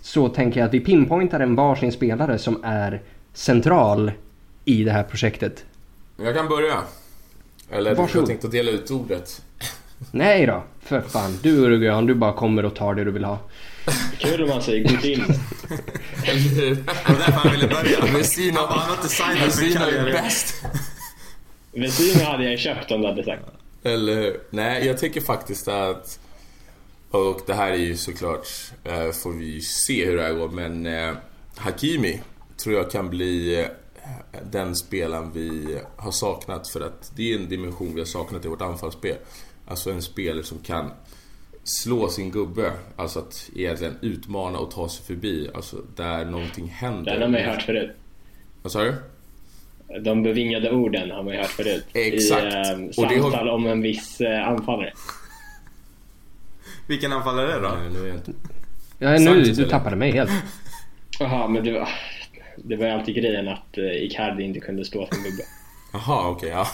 Så 0.00 0.28
tänker 0.28 0.60
jag 0.60 0.66
att 0.66 0.74
vi 0.74 0.80
pinpointar 0.80 1.40
en 1.40 1.54
varsin 1.54 1.92
spelare 1.92 2.38
som 2.38 2.64
är 2.64 3.02
central 3.32 4.12
i 4.64 4.84
det 4.84 4.90
här 4.90 5.02
projektet. 5.02 5.64
Jag 6.16 6.34
kan 6.34 6.48
börja. 6.48 6.74
Eller 7.70 7.94
Varsågod. 7.94 8.22
jag 8.22 8.26
tänkte 8.26 8.48
dela 8.48 8.70
ut 8.70 8.90
ordet. 8.90 9.42
Nej 10.10 10.46
då, 10.46 10.62
för 10.80 11.00
fan. 11.00 11.38
Du 11.42 11.50
Uruguayan, 11.50 12.06
du 12.06 12.14
bara 12.14 12.32
kommer 12.32 12.64
och 12.64 12.74
tar 12.74 12.94
det 12.94 13.04
du 13.04 13.10
vill 13.10 13.24
ha. 13.24 13.38
Kul 14.18 14.42
om 14.42 14.48
man 14.48 14.62
säger 14.62 14.88
Godin. 14.88 15.24
Eller 16.24 16.74
Det 16.74 16.82
var 17.08 17.16
därför 17.18 17.32
han 17.32 17.52
ville 17.52 17.68
börja. 17.68 18.00
Vecino, 18.12 18.58
Han 18.60 18.78
har 18.78 18.94
inte 18.96 19.08
signat 19.08 19.58
är 19.58 19.78
Cagliari. 19.78 20.12
bäst. 20.12 20.54
Vesino 21.72 22.24
hade 22.24 22.50
jag 22.50 22.58
köpt 22.58 22.90
om 22.90 23.00
du 23.02 23.08
hade 23.08 23.24
sagt. 23.24 23.42
Eller 23.82 24.36
Nej, 24.50 24.86
jag 24.86 24.98
tycker 24.98 25.20
faktiskt 25.20 25.68
att... 25.68 26.18
Och 27.10 27.40
det 27.46 27.54
här 27.54 27.70
är 27.72 27.76
ju 27.76 27.96
såklart... 27.96 28.46
Eh, 28.84 29.10
får 29.10 29.32
vi 29.32 29.44
ju 29.44 29.60
se 29.60 30.06
hur 30.06 30.16
det 30.16 30.22
här 30.22 30.32
går, 30.32 30.48
men... 30.48 30.86
Eh, 30.86 31.14
Hakimi 31.56 32.20
tror 32.56 32.74
jag 32.76 32.90
kan 32.90 33.10
bli 33.10 33.60
eh, 33.60 33.66
den 34.50 34.76
spelaren 34.76 35.32
vi 35.32 35.78
har 35.96 36.12
saknat 36.12 36.68
för 36.68 36.80
att 36.80 37.12
det 37.16 37.32
är 37.32 37.36
en 37.38 37.48
dimension 37.48 37.94
vi 37.94 38.00
har 38.00 38.06
saknat 38.06 38.44
i 38.44 38.48
vårt 38.48 38.62
anfallsspel. 38.62 39.16
Alltså 39.66 39.90
en 39.90 40.02
spelare 40.02 40.44
som 40.44 40.58
kan 40.58 40.90
slå 41.64 42.08
sin 42.08 42.30
gubbe, 42.30 42.72
alltså 42.96 43.18
att 43.18 43.50
egentligen 43.56 43.96
utmana 44.02 44.58
och 44.58 44.70
ta 44.70 44.88
sig 44.88 45.04
förbi. 45.06 45.50
Alltså 45.54 45.76
där 45.96 46.24
någonting 46.24 46.68
händer. 46.68 47.12
Den 47.12 47.22
har 47.22 47.28
man 47.28 47.40
ju 47.40 47.46
hört 47.46 47.62
förut. 47.62 47.90
Vad 48.62 48.72
sa 48.72 48.82
du? 48.84 48.94
De 50.00 50.22
bevingade 50.22 50.70
orden 50.70 51.10
har 51.10 51.22
man 51.22 51.32
ju 51.34 51.38
hört 51.40 51.50
förut. 51.50 51.84
Exakt. 51.92 52.42
I 52.42 52.46
eh, 52.46 53.04
Och 53.04 53.08
det 53.08 53.14
har- 53.16 53.22
samtal 53.22 53.48
om 53.48 53.66
en 53.66 53.82
viss 53.82 54.20
eh, 54.20 54.48
anfallare. 54.48 54.92
Vilken 56.86 57.12
anfallare 57.12 57.52
är 57.52 57.60
det 57.60 57.68
då? 57.68 57.74
Nej, 57.74 57.90
nu 57.92 58.02
är 58.02 58.06
jag 58.06 58.16
inte... 58.16 58.32
Ja, 58.98 59.10
nu, 59.10 59.18
Sanchez, 59.18 59.56
du 59.56 59.62
eller? 59.62 59.70
tappade 59.70 59.96
mig 59.96 60.12
helt. 60.12 60.30
Jaha, 61.18 61.48
men 61.48 61.64
det 61.64 61.72
var, 61.72 61.88
det 62.56 62.76
var 62.76 62.86
ju 62.86 62.92
alltid 62.92 63.14
grejen 63.14 63.48
att 63.48 63.78
eh, 63.78 63.84
Icardi 63.84 64.42
inte 64.44 64.60
kunde 64.60 64.84
stå 64.84 65.06
som 65.12 65.22
gubbe. 65.22 65.42
Jaha, 65.92 66.28
okej, 66.30 66.48
ja. 66.48 66.66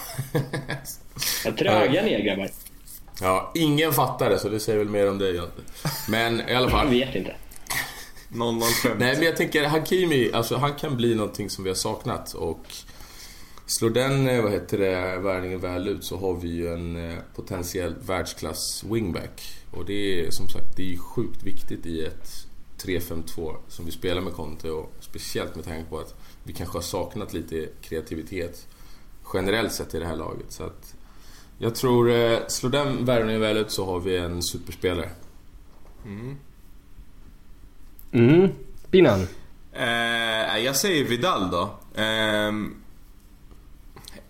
Ja, 1.45 1.53
Tröga 1.53 2.03
ner 2.03 2.21
grabbar. 2.21 2.49
Ja, 3.21 3.53
ingen 3.55 3.93
fattar 3.93 4.31
det 4.31 4.39
så 4.39 4.49
det 4.49 4.61
säger 4.61 4.79
väl 4.79 4.89
mer 4.89 5.11
om 5.11 5.19
dig 5.19 5.31
egentligen. 5.31 5.71
Men 6.09 6.41
i 6.41 6.55
alla 6.55 6.61
Jag 6.65 6.71
fall. 6.71 6.89
vet 6.89 7.15
inte. 7.15 7.35
0-0 8.29 8.61
skämt. 8.61 8.95
Nej 8.99 9.15
men 9.17 9.25
jag 9.27 9.37
tänker 9.37 9.65
Hakimi, 9.65 10.33
alltså 10.33 10.57
han 10.57 10.75
kan 10.75 10.97
bli 10.97 11.15
någonting 11.15 11.51
som 11.51 11.65
vi 11.65 11.71
har 11.71 11.75
saknat 11.75 12.35
och 12.35 12.67
Slår 13.67 13.91
den, 13.91 14.29
eh, 14.29 14.43
vad 14.43 14.53
heter 14.53 14.79
det, 14.79 15.19
värvningen 15.19 15.61
väl 15.61 15.89
ut 15.89 16.05
så 16.05 16.17
har 16.17 16.35
vi 16.35 16.49
ju 16.49 16.73
en 16.75 17.11
eh, 17.11 17.19
potentiell 17.35 17.95
världsklass 18.07 18.85
wingback. 18.85 19.43
Och 19.71 19.85
det 19.85 20.21
är 20.27 20.31
som 20.31 20.49
sagt, 20.49 20.77
det 20.77 20.93
är 20.93 20.97
sjukt 20.99 21.43
viktigt 21.43 21.87
i 21.87 22.05
ett 22.05 22.47
3-5-2 22.83 23.57
som 23.69 23.85
vi 23.87 23.93
spelar 23.93 24.21
med 24.23 24.33
Conte 24.33 24.71
och 24.71 24.93
speciellt 25.01 25.57
med 25.57 25.65
tanke 25.65 25.91
på 25.91 25.99
att 25.99 26.15
vi 26.45 26.53
kanske 26.53 26.77
har 26.77 26.83
saknat 26.83 27.33
lite 27.33 27.69
kreativitet 27.83 28.67
generellt 29.35 29.73
sett 29.73 29.95
i 29.95 29.99
det 29.99 30.07
här 30.07 30.17
laget. 30.17 30.53
Så 30.53 30.65
att 30.65 30.95
jag 31.63 31.75
tror, 31.75 32.11
eh, 32.11 32.39
slår 32.49 32.71
den 32.71 33.05
värvningen 33.05 33.41
väl 33.41 33.57
ut 33.57 33.71
så 33.71 33.87
har 33.87 34.01
vi 34.01 34.17
en 34.17 34.43
superspelare. 34.43 35.11
Mm. 38.13 38.53
Binan? 38.91 39.27
Eh, 39.73 40.59
jag 40.59 40.77
säger 40.77 41.05
Vidal 41.05 41.51
då. 41.51 41.79
Eh, 41.95 42.53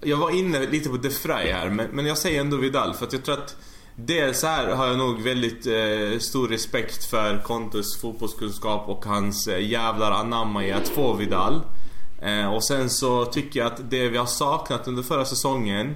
jag 0.01 0.17
var 0.17 0.39
inne 0.39 0.67
lite 0.67 0.89
på 0.89 0.97
De 0.97 1.11
Frey 1.11 1.53
här, 1.53 1.71
men, 1.71 1.89
men 1.93 2.07
jag 2.07 2.19
säger 2.19 2.41
ändå 2.41 2.57
Vidal 2.57 2.95
för 2.95 3.07
att 3.07 3.13
jag 3.13 3.25
tror 3.25 3.35
att 3.35 3.57
Dels 3.97 4.43
här 4.43 4.69
har 4.69 4.87
jag 4.87 4.99
nog 4.99 5.23
väldigt 5.23 5.67
eh, 5.67 6.19
stor 6.19 6.49
respekt 6.49 7.05
för 7.05 7.43
Contes 7.43 8.01
fotbollskunskap 8.01 8.89
och 8.89 9.05
hans 9.05 9.49
eh, 9.49 9.71
jävlar 9.71 10.13
anamma 10.13 10.65
i 10.65 10.73
att 10.73 10.89
få 10.89 11.15
Vidal. 11.15 11.61
Eh, 12.23 12.55
och 12.55 12.65
sen 12.65 12.91
så 12.91 13.25
tycker 13.25 13.61
jag 13.61 13.67
att 13.67 13.91
det 13.91 14.09
vi 14.09 14.19
har 14.19 14.27
saknat 14.27 14.89
under 14.89 15.03
förra 15.03 15.25
säsongen 15.25 15.95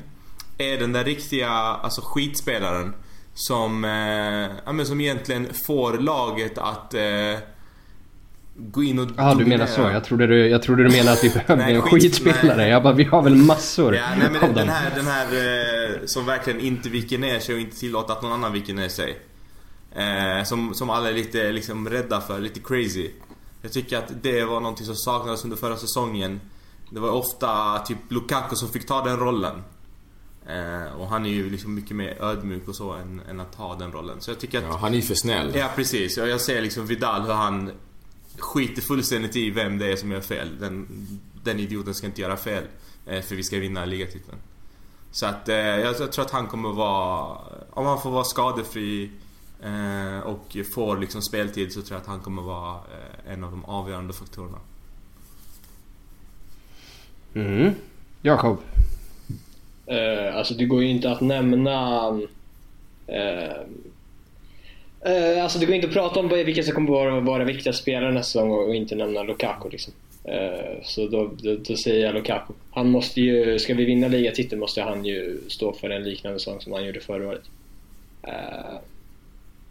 är 0.58 0.78
den 0.78 0.92
där 0.92 1.04
riktiga, 1.04 1.50
alltså 1.50 2.00
skitspelaren. 2.04 2.94
Som, 3.34 3.84
eh, 3.84 4.56
ja, 4.64 4.72
men 4.72 4.86
som 4.86 5.00
egentligen 5.00 5.48
får 5.66 5.98
laget 5.98 6.58
att 6.58 6.94
eh, 6.94 7.38
gå 8.56 8.82
in 8.82 8.98
och 8.98 9.08
Ja, 9.16 9.34
du 9.34 9.44
menar 9.46 9.66
så. 9.66 9.80
Jag 9.80 10.04
trodde 10.04 10.26
du, 10.26 10.48
jag 10.48 10.62
trodde 10.62 10.82
du 10.82 10.90
menade 10.90 11.12
att 11.12 11.24
vi 11.24 11.30
behövde 11.30 11.64
en 11.64 11.82
skitspelare. 11.82 12.56
Nej. 12.56 12.70
Jag 12.70 12.82
bara, 12.82 12.92
vi 12.92 13.04
har 13.04 13.22
väl 13.22 13.34
massor 13.34 13.94
ja, 13.94 14.02
nej, 14.18 14.28
men 14.32 14.42
av 14.42 14.54
den, 14.54 14.68
här, 14.68 14.90
den 14.96 15.06
här 15.06 15.26
eh, 15.26 16.06
som 16.06 16.26
verkligen 16.26 16.60
inte 16.60 16.88
viker 16.88 17.18
ner 17.18 17.38
sig 17.38 17.54
och 17.54 17.60
inte 17.60 17.76
tillåter 17.76 18.12
att 18.12 18.22
någon 18.22 18.32
annan 18.32 18.52
viker 18.52 18.74
ner 18.74 18.88
sig. 18.88 19.18
Eh, 19.94 20.44
som, 20.44 20.74
som 20.74 20.90
alla 20.90 21.08
är 21.08 21.12
lite 21.12 21.52
liksom 21.52 21.88
rädda 21.88 22.20
för, 22.20 22.40
lite 22.40 22.60
crazy. 22.60 23.10
Jag 23.62 23.72
tycker 23.72 23.98
att 23.98 24.22
det 24.22 24.44
var 24.44 24.60
någonting 24.60 24.86
som 24.86 24.96
saknades 24.96 25.44
under 25.44 25.56
förra 25.56 25.76
säsongen. 25.76 26.40
Det 26.90 27.00
var 27.00 27.10
ofta 27.10 27.78
typ 27.78 27.98
Lukaku 28.08 28.56
som 28.56 28.68
fick 28.68 28.86
ta 28.86 29.04
den 29.04 29.16
rollen. 29.16 29.62
Eh, 30.46 30.92
och 30.92 31.08
han 31.08 31.26
är 31.26 31.30
ju 31.30 31.50
liksom 31.50 31.74
mycket 31.74 31.96
mer 31.96 32.22
ödmjuk 32.22 32.68
och 32.68 32.76
så 32.76 32.92
än, 32.92 33.20
än 33.28 33.40
att 33.40 33.56
ta 33.56 33.74
den 33.74 33.92
rollen. 33.92 34.20
Så 34.20 34.30
jag 34.30 34.38
tycker 34.38 34.58
att... 34.58 34.64
Ja, 34.64 34.76
han 34.76 34.92
är 34.92 34.96
ju 34.96 35.02
för 35.02 35.14
snäll. 35.14 35.52
Ja, 35.54 35.70
precis. 35.76 36.16
Jag, 36.16 36.28
jag 36.28 36.40
ser 36.40 36.62
liksom 36.62 36.86
Vidal 36.86 37.22
hur 37.22 37.32
han 37.32 37.70
skiter 38.38 38.82
fullständigt 38.82 39.36
i 39.36 39.50
vem 39.50 39.78
det 39.78 39.92
är 39.92 39.96
som 39.96 40.10
gör 40.10 40.20
fel. 40.20 40.58
Den, 40.60 40.86
den 41.44 41.60
idioten 41.60 41.94
ska 41.94 42.06
inte 42.06 42.20
göra 42.20 42.36
fel. 42.36 42.64
Eh, 43.06 43.22
för 43.22 43.36
vi 43.36 43.42
ska 43.42 43.58
vinna 43.58 43.84
ligatiteln. 43.84 44.38
Så 45.10 45.26
att 45.26 45.48
eh, 45.48 45.56
jag, 45.56 45.94
jag, 46.00 46.12
tror 46.12 46.24
att 46.24 46.30
han 46.30 46.46
kommer 46.46 46.72
vara... 46.72 47.38
Om 47.70 47.86
han 47.86 48.02
får 48.02 48.10
vara 48.10 48.24
skadefri 48.24 49.10
eh, 49.62 50.18
och 50.18 50.56
får 50.74 50.98
liksom 50.98 51.22
speltid 51.22 51.72
så 51.72 51.82
tror 51.82 51.94
jag 51.94 52.00
att 52.00 52.06
han 52.08 52.20
kommer 52.20 52.42
vara 52.42 52.74
eh, 52.74 53.32
en 53.32 53.44
av 53.44 53.50
de 53.50 53.64
avgörande 53.64 54.12
faktorerna. 54.12 54.58
Mm. 57.34 57.74
Jakob? 58.22 58.58
Uh, 59.90 60.36
alltså 60.36 60.54
det 60.54 60.64
går 60.64 60.82
ju 60.82 60.88
inte 60.90 61.10
att 61.10 61.20
nämna 61.20 62.08
uh, 62.10 62.18
uh, 65.06 65.42
Alltså 65.42 65.58
det 65.58 65.66
går 65.66 65.74
inte 65.74 65.86
att 65.86 65.92
prata 65.92 66.20
om 66.20 66.28
vilka 66.28 66.62
som 66.62 66.74
kommer 66.74 66.90
vara 66.90 67.20
våra 67.20 67.44
viktiga 67.44 67.72
spelare 67.72 68.12
nästa 68.12 68.32
säsong 68.32 68.50
och, 68.50 68.68
och 68.68 68.74
inte 68.74 68.94
nämna 68.94 69.22
Lukaku 69.22 69.68
liksom. 69.68 69.92
Så 70.82 71.08
då, 71.08 71.30
då, 71.42 71.56
då, 71.56 71.76
säger 71.76 72.06
jag 72.06 72.14
Lukaku. 72.14 72.52
Han 72.70 72.90
måste 72.90 73.20
ju, 73.20 73.58
ska 73.58 73.74
vi 73.74 73.84
vinna 73.84 74.08
ligatiteln 74.08 74.60
måste 74.60 74.82
han 74.82 75.04
ju 75.04 75.40
stå 75.48 75.72
för 75.72 75.90
en 75.90 76.02
liknande 76.02 76.38
säsong 76.38 76.60
som 76.60 76.72
han 76.72 76.86
gjorde 76.86 77.00
förra 77.00 77.28
året. 77.28 77.42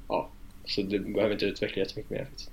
Ja, 0.08 0.29
så 0.65 0.82
det 0.82 1.00
behöver 1.00 1.34
inte 1.34 1.46
utveckla 1.46 1.77
jättemycket 1.77 2.12
mer 2.12 2.20
faktiskt. 2.20 2.50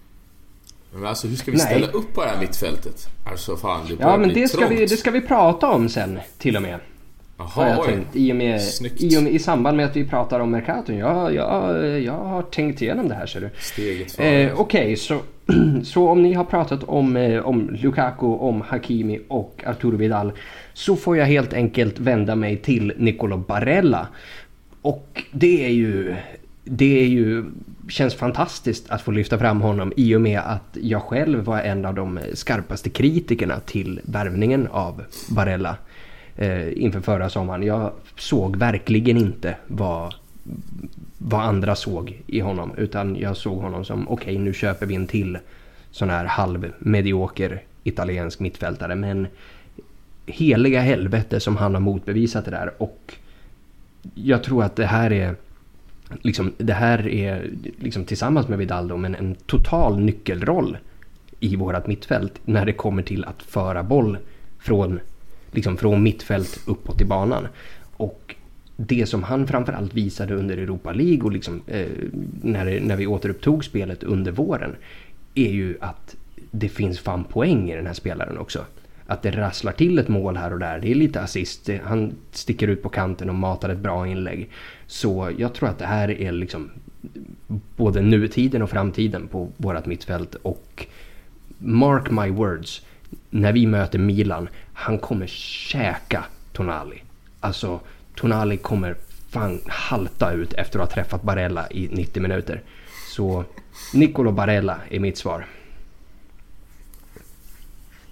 Men 0.93 1.07
alltså 1.07 1.27
hur 1.27 1.37
ska 1.37 1.51
vi 1.51 1.59
ställa 1.59 1.87
Nej. 1.87 1.95
upp 1.95 2.15
på 2.15 2.25
det 2.25 2.31
här 2.31 2.41
mittfältet? 2.41 3.09
Alltså 3.27 3.57
fan, 3.57 3.87
det 3.89 3.97
Ja 4.01 4.17
men 4.17 4.35
det 4.35 4.49
ska, 4.49 4.69
vi, 4.69 4.87
det 4.87 4.97
ska 4.97 5.11
vi 5.11 5.21
prata 5.21 5.69
om 5.69 5.89
sen 5.89 6.21
till 6.39 6.57
och 6.57 6.63
med. 6.63 6.79
Jaha, 7.41 7.69
jag 7.69 7.85
tänkt, 7.85 8.17
i, 8.17 8.33
och 8.33 8.37
med, 8.37 8.61
i, 8.97 9.19
och 9.19 9.23
med, 9.23 9.33
I 9.33 9.39
samband 9.39 9.77
med 9.77 9.87
att 9.87 9.97
vi 9.97 10.05
pratar 10.05 10.41
om 10.41 10.51
Mercaton. 10.51 10.97
Jag, 10.97 11.35
jag, 11.35 12.01
jag 12.01 12.13
har 12.13 12.43
tänkt 12.43 12.83
igenom 12.83 13.09
det 13.09 13.15
här 13.15 13.27
ser 13.27 13.41
du. 13.41 13.51
Steget 13.59 14.19
eh, 14.19 14.61
Okej, 14.61 14.83
okay, 14.83 14.97
så, 14.97 15.21
så 15.85 16.09
om 16.09 16.23
ni 16.23 16.33
har 16.33 16.45
pratat 16.45 16.85
om, 16.85 17.17
eh, 17.17 17.47
om 17.47 17.71
Lukaku, 17.71 18.27
om 18.27 18.61
Hakimi 18.61 19.21
och 19.29 19.63
Arturo 19.67 19.97
Vidal. 19.97 20.33
Så 20.73 20.97
får 20.97 21.17
jag 21.17 21.27
helt 21.27 21.53
enkelt 21.53 21.99
vända 21.99 22.35
mig 22.35 22.57
till 22.57 22.93
Nicolo 22.97 23.37
Barella. 23.37 24.09
Och 24.83 25.23
det 25.33 25.65
är 25.67 25.73
ju... 25.73 26.17
Det 26.65 27.01
är 27.01 27.07
ju 27.07 27.45
känns 27.89 28.15
fantastiskt 28.15 28.91
att 28.91 29.03
få 29.03 29.11
lyfta 29.11 29.39
fram 29.39 29.61
honom 29.61 29.93
i 29.97 30.15
och 30.15 30.21
med 30.21 30.41
att 30.41 30.77
jag 30.81 31.03
själv 31.03 31.45
var 31.45 31.61
en 31.61 31.85
av 31.85 31.95
de 31.95 32.21
skarpaste 32.35 32.91
kritikerna 32.91 33.61
till 33.61 34.01
värvningen 34.05 34.69
av 34.71 35.03
Barella 35.29 35.77
eh, 36.41 36.83
inför 36.83 37.01
förra 37.01 37.31
sommaren. 37.31 37.63
Jag 37.63 37.93
såg 38.17 38.57
verkligen 38.57 39.17
inte 39.17 39.57
vad, 39.67 40.15
vad 41.19 41.41
andra 41.41 41.75
såg 41.75 42.23
i 42.27 42.41
honom 42.41 42.73
utan 42.77 43.17
jag 43.17 43.37
såg 43.37 43.59
honom 43.59 43.85
som 43.85 44.09
okej 44.09 44.35
okay, 44.35 44.39
nu 44.39 44.53
köper 44.53 44.87
vi 44.87 44.95
en 44.95 45.07
till 45.07 45.39
sån 45.91 46.11
här 46.11 46.25
halvmedioker 46.25 47.63
italiensk 47.85 48.41
mittfältare 48.41 48.95
men 48.95 49.27
heliga 50.27 50.81
helvete 50.81 51.41
som 51.41 51.57
han 51.57 51.75
har 51.75 51.81
motbevisat 51.81 52.45
det 52.45 52.51
där 52.51 52.83
och 52.83 53.15
jag 54.15 54.45
tror 54.45 54.65
att 54.65 54.77
det 54.77 54.87
här 54.87 55.13
är 55.13 55.35
liksom, 56.23 56.53
det 56.59 56.73
här 56.73 57.09
är 57.09 57.51
liksom, 57.79 58.05
tillsammans 58.05 58.49
med 58.49 58.59
Vidaldo, 58.59 58.97
men 58.97 59.15
en 59.15 59.35
total 59.35 60.01
nyckelroll 60.01 60.79
i 61.41 61.57
vårt 61.57 61.87
mittfält 61.87 62.41
när 62.45 62.67
det 62.67 62.73
kommer 62.73 63.03
till 63.03 63.25
att 63.25 63.43
föra 63.43 63.83
boll 63.83 64.19
från, 64.59 65.01
liksom, 65.53 65.77
från 65.77 66.03
mittfält 66.03 66.61
uppåt 66.67 67.01
i 67.01 67.05
banan. 67.05 67.49
Och 67.97 68.35
det 68.77 69.07
som 69.07 69.23
han 69.23 69.47
framförallt 69.47 69.95
visade 69.95 70.35
under 70.35 70.57
Europa 70.57 70.93
League 70.93 71.23
och 71.23 71.33
liksom, 71.33 71.63
eh, 71.67 71.87
när, 72.43 72.81
när 72.81 72.97
vi 72.97 73.07
återupptog 73.07 73.65
spelet 73.65 74.03
under 74.03 74.33
våren 74.33 74.77
är 75.35 75.51
ju 75.51 75.77
att 75.81 76.17
det 76.51 76.69
finns 76.69 77.01
fan 77.01 77.25
poäng 77.25 77.71
i 77.71 77.77
den 77.77 77.87
här 77.87 77.95
spelaren 77.95 78.39
också. 78.39 78.65
Att 79.07 79.23
det 79.23 79.31
rasslar 79.31 79.73
till 79.73 79.99
ett 79.99 80.09
mål 80.09 80.37
här 80.37 80.53
och 80.53 80.59
där. 80.59 80.81
Det 80.81 80.91
är 80.91 80.95
lite 80.95 81.21
assist. 81.21 81.71
Han 81.85 82.13
sticker 82.31 82.69
ut 82.69 82.83
på 82.83 82.89
kanten 82.89 83.29
och 83.29 83.35
matar 83.35 83.69
ett 83.69 83.79
bra 83.79 84.07
inlägg. 84.07 84.51
Så 84.87 85.31
jag 85.39 85.55
tror 85.55 85.69
att 85.69 85.79
det 85.79 85.87
här 85.87 86.11
är 86.11 86.33
liksom 86.33 86.71
både 87.77 88.01
nutiden 88.03 88.63
och 88.63 88.71
framtiden 88.71 89.29
på 89.29 89.49
vårt 89.57 89.87
mittfält. 89.87 90.35
Och 90.35 90.87
mark 91.59 92.11
my 92.11 92.31
words. 92.31 92.83
När 93.31 93.53
vi 93.53 93.67
möter 93.67 93.99
Milan, 93.99 94.49
han 94.81 94.99
kommer 94.99 95.27
käka 95.27 96.25
Tonali. 96.53 97.03
Alltså, 97.41 97.81
Tonali 98.17 98.57
kommer 98.57 98.97
fan 99.31 99.61
halta 99.67 100.33
ut 100.33 100.53
efter 100.53 100.79
att 100.79 100.89
ha 100.89 100.95
träffat 100.95 101.23
Barella 101.23 101.71
i 101.71 101.89
90 101.89 102.23
minuter. 102.23 102.63
Så 103.15 103.45
Nicolo 103.93 104.33
Barella 104.33 104.81
är 104.91 105.01
mitt 105.01 105.19
svar. 105.19 105.47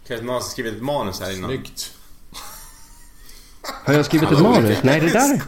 Kanske 0.06 0.26
någon 0.26 0.34
har 0.34 0.40
skrivit 0.40 0.74
ett 0.74 0.82
manus 0.82 1.20
här 1.20 1.36
innan. 1.36 1.50
Snyggt. 1.50 1.97
Har 3.62 3.94
jag 3.94 4.04
skrivit 4.04 4.32
ett 4.32 4.42
manus? 4.42 4.78
Nej, 4.82 5.00
det 5.00 5.12
där... 5.12 5.42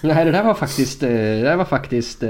Nej, 0.00 0.24
det 0.24 0.30
där 0.30 0.44
var 0.44 0.54
faktiskt... 0.54 1.02
Eh, 1.02 1.08
det 1.08 1.42
där 1.42 1.56
var 1.56 1.64
faktiskt... 1.64 2.22
Eh, 2.22 2.28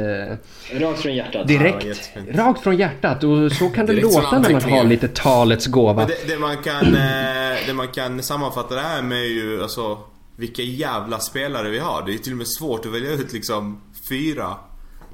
rakt 0.73 1.01
från 1.01 1.15
hjärtat. 1.15 1.49
Direkt. 1.49 2.11
Rakt 2.29 2.63
från 2.63 2.77
hjärtat. 2.77 3.25
Och 3.25 3.53
så 3.53 3.69
kan 3.69 3.87
det 3.87 3.93
låta 3.93 4.39
när 4.39 4.51
man 4.51 4.63
har 4.63 4.85
lite 4.85 5.09
talets 5.09 5.67
gåva. 5.67 6.07
Det, 6.07 6.29
det, 6.29 6.39
man 6.39 6.57
kan, 6.57 6.95
eh, 6.95 7.57
det 7.67 7.75
man 7.75 7.89
kan 7.89 8.23
sammanfatta 8.23 8.75
det 8.75 8.81
här 8.81 9.03
med 9.03 9.19
är 9.19 9.29
ju 9.29 9.63
alltså... 9.63 9.99
Vilka 10.37 10.63
jävla 10.63 11.19
spelare 11.19 11.71
vi 11.71 11.79
har. 11.79 12.03
Det 12.07 12.15
är 12.15 12.19
till 12.19 12.33
och 12.33 12.39
med 12.39 12.49
svårt 12.49 12.87
att 12.87 12.93
välja 12.93 13.11
ut 13.11 13.33
liksom 13.33 13.81
fyra. 14.09 14.55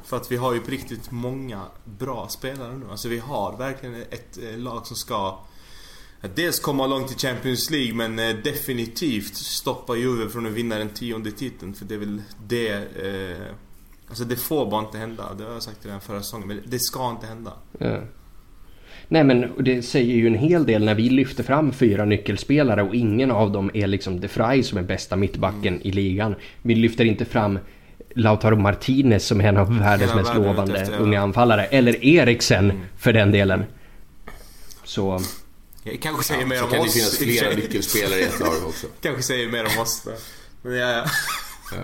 För 0.05 0.17
att 0.17 0.33
vi 0.33 0.37
har 0.37 0.55
ju 0.55 0.61
på 0.61 0.71
riktigt 0.71 1.11
många 1.11 1.61
bra 1.85 2.29
spelare 2.29 2.75
nu. 2.77 2.85
Alltså 2.91 3.09
vi 3.09 3.19
har 3.19 3.57
verkligen 3.59 3.95
ett 3.95 4.39
lag 4.57 4.87
som 4.87 4.97
ska 4.97 5.39
Dels 6.35 6.61
komma 6.61 6.87
långt 6.87 7.11
i 7.11 7.26
Champions 7.26 7.71
League 7.71 7.95
men 7.95 8.19
eh, 8.19 8.37
definitivt 8.45 9.35
stoppa 9.35 9.97
Juve 9.97 10.31
från 10.31 10.47
att 10.47 10.52
vinna 10.52 10.78
den 10.78 10.88
tionde 10.88 11.31
titeln. 11.31 11.75
För 11.75 11.85
det 11.85 11.95
är 11.95 11.99
väl 11.99 12.23
det... 12.47 12.71
Eh, 12.73 13.47
alltså 14.09 14.25
det 14.25 14.37
får 14.37 14.71
bara 14.71 14.81
inte 14.81 14.99
hända. 14.99 15.35
Det 15.38 15.45
har 15.45 15.52
jag 15.52 15.62
sagt 15.62 15.87
redan 15.87 16.00
förra 16.00 16.23
säsongen. 16.23 16.49
Men 16.49 16.61
det 16.66 16.78
ska 16.78 17.11
inte 17.11 17.26
hända. 17.26 17.52
Ja. 17.78 18.00
Nej 19.09 19.25
men 19.25 19.52
det 19.64 19.83
säger 19.83 20.14
ju 20.14 20.26
en 20.26 20.35
hel 20.35 20.66
del 20.66 20.85
när 20.85 20.95
vi 20.95 21.09
lyfter 21.09 21.45
fram 21.45 21.73
fyra 21.73 22.04
nyckelspelare 22.04 22.83
och 22.83 22.95
ingen 22.95 23.31
av 23.31 23.52
dem 23.52 23.71
är 23.75 23.87
liksom 23.87 24.21
De 24.21 24.28
Frey 24.28 24.62
som 24.62 24.78
är 24.78 24.83
bästa 24.83 25.16
mittbacken 25.16 25.75
mm. 25.75 25.81
i 25.83 25.93
ligan. 25.93 26.35
Vi 26.62 26.75
lyfter 26.75 27.04
inte 27.04 27.25
fram 27.25 27.59
Lautaro 28.14 28.57
Martinez 28.57 29.26
som 29.26 29.40
är 29.40 29.45
en 29.45 29.57
av 29.57 29.78
världens 29.78 30.11
Hela 30.11 30.23
mest 30.23 30.35
lovande 30.35 30.78
efter, 30.78 30.99
unga 30.99 31.21
anfallare. 31.21 31.64
Eller 31.64 32.04
Eriksen 32.04 32.71
mm. 32.71 32.83
för 32.97 33.12
den 33.12 33.31
delen. 33.31 33.64
Så... 34.85 35.21
Kanske 36.03 36.25
säger 36.25 36.41
ja, 36.41 36.47
mer 36.47 36.62
om 36.62 36.71
kan 36.71 36.81
oss. 36.81 36.95
kan 36.95 37.03
det 37.03 37.17
finnas 37.19 37.19
flera 37.19 37.57
nyckelspelare 37.57 38.21
i 38.21 38.23
ett 38.23 38.41
lag 38.41 38.67
också. 38.67 38.87
Kanske 39.00 39.23
säger 39.23 39.49
mer 39.49 39.64
om 39.64 39.83
oss. 39.83 40.07
Men 40.62 40.75
ja, 40.75 41.07
ja. 41.73 41.79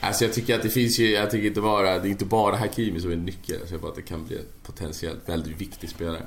Alltså 0.00 0.24
jag 0.24 0.34
tycker 0.34 0.54
att 0.54 0.62
det 0.62 0.70
finns 0.70 0.98
ju, 0.98 1.10
jag 1.10 1.30
tycker 1.30 1.46
inte 1.46 1.60
bara, 1.60 1.98
det 1.98 2.08
är 2.08 2.10
inte 2.10 2.24
bara 2.24 2.56
Hakimi 2.56 3.00
som 3.00 3.10
är 3.10 3.16
nyckel. 3.16 3.56
Jag 3.60 3.68
säger 3.68 3.80
bara 3.80 3.90
att 3.90 3.96
det 3.96 4.02
kan 4.02 4.26
bli 4.26 4.36
en 4.36 4.44
potentiellt 4.62 5.28
väldigt 5.28 5.60
viktig 5.60 5.90
spelare. 5.90 6.22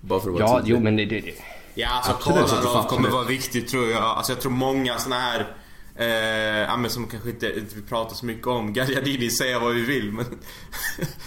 Bara 0.00 0.20
för 0.20 0.28
att 0.28 0.34
vara 0.34 0.44
Ja, 0.44 0.62
jo 0.64 0.80
men 0.80 0.96
det... 0.96 1.04
det, 1.04 1.20
det. 1.20 1.34
Ja, 1.74 1.88
alltså 1.88 2.12
Kolarov 2.12 2.88
kommer 2.88 3.08
vara 3.08 3.24
viktig 3.24 3.68
tror 3.68 3.90
jag. 3.90 4.02
Alltså 4.02 4.32
jag 4.32 4.40
tror 4.40 4.52
många 4.52 4.98
såna 4.98 5.20
här 5.20 5.56
Eh, 5.98 6.78
men 6.78 6.90
som 6.90 7.06
kanske 7.06 7.30
inte, 7.30 7.46
inte 7.58 7.76
vi 7.76 7.82
pratar 7.82 8.14
så 8.14 8.26
mycket 8.26 8.46
om. 8.46 8.72
Gagliardini 8.72 9.30
säger 9.30 9.60
vad 9.60 9.74
vi 9.74 9.80
vill 9.80 10.12
men 10.12 10.24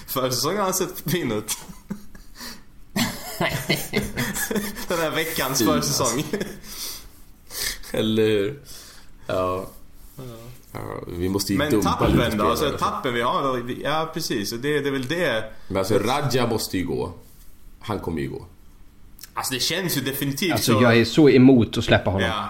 förra 0.08 0.32
säsongen 0.32 0.58
har 0.58 0.64
han 0.64 0.74
sett 0.74 1.12
fin 1.12 1.32
ut. 1.32 1.58
Den 4.88 5.00
här 5.00 5.12
veckans 5.12 5.64
försäsong. 5.64 6.24
Eller 7.92 8.24
hur? 8.28 8.60
Ja. 9.28 9.66
ja. 10.74 10.80
Vi 11.08 11.30
måste 11.30 11.52
ju 11.54 11.58
Men 11.58 11.72
dumpa 11.72 12.08
lite 12.08 12.18
tappen 12.18 12.38
då? 12.38 12.56
spelare. 12.56 12.72
Alltså 12.72 12.86
tappen 12.86 13.14
vi 13.14 13.22
har, 13.22 13.64
ja 13.84 14.12
precis. 14.14 14.50
Det, 14.52 14.80
det 14.80 14.88
är 14.88 14.92
väl 14.92 15.08
det. 15.08 15.44
Men 15.68 15.78
alltså 15.78 15.98
Radja 16.00 16.48
måste 16.48 16.78
ju 16.78 16.86
gå. 16.86 17.14
Han 17.80 18.00
kommer 18.00 18.22
ju 18.22 18.30
gå. 18.30 18.46
Alltså 19.34 19.54
det 19.54 19.60
känns 19.60 19.98
ju 19.98 20.02
definitivt 20.02 20.52
Alltså 20.54 20.74
så. 20.74 20.84
jag 20.84 20.98
är 20.98 21.06
så 21.06 21.30
emot 21.30 21.78
att 21.78 21.84
släppa 21.84 22.10
honom. 22.10 22.28
Ja. 22.28 22.50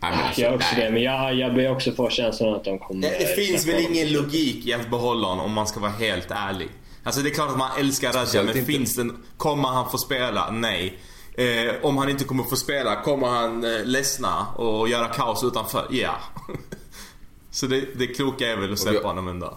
Nej, 0.00 0.10
men 0.16 0.26
alltså, 0.26 0.40
Jag 0.40 0.52
är 0.52 0.56
också 0.56 0.68
nej. 0.76 0.84
det, 0.84 0.90
men 0.90 1.02
jag, 1.02 1.34
jag 1.34 1.54
börjar 1.54 1.72
också 1.72 1.92
få 1.92 2.10
känslan 2.10 2.54
att 2.54 2.64
de 2.64 2.78
kommer... 2.78 3.02
Det, 3.02 3.16
det 3.18 3.46
finns 3.46 3.66
väl 3.66 3.80
ingen 3.90 4.12
logik 4.12 4.66
i 4.66 4.72
att 4.72 4.90
behålla 4.90 5.28
honom 5.28 5.44
om 5.46 5.52
man 5.52 5.66
ska 5.66 5.80
vara 5.80 5.90
helt 5.90 6.30
ärlig. 6.30 6.68
Alltså 7.06 7.22
det 7.22 7.28
är 7.30 7.34
klart 7.34 7.50
att 7.50 7.58
man 7.58 7.70
älskar 7.78 8.12
Raja 8.12 8.42
men 8.42 8.56
inte. 8.56 8.72
finns 8.72 8.94
det... 8.96 9.10
Kommer 9.36 9.68
han 9.68 9.90
få 9.90 9.98
spela? 9.98 10.50
Nej. 10.50 10.98
Eh, 11.34 11.74
om 11.82 11.96
han 11.98 12.08
inte 12.08 12.24
kommer 12.24 12.44
få 12.44 12.56
spela, 12.56 13.02
kommer 13.02 13.26
han 13.26 13.64
eh, 13.64 13.84
ledsna 13.84 14.46
och 14.46 14.88
göra 14.88 15.08
kaos 15.08 15.44
utanför? 15.44 15.86
Ja. 15.90 16.14
Så 17.50 17.66
det, 17.66 17.98
det 17.98 18.06
kloka 18.06 18.48
är 18.48 18.56
väl 18.56 18.72
att 18.72 18.78
släppa 18.78 19.08
honom 19.08 19.28
en 19.28 19.40
dag. 19.40 19.56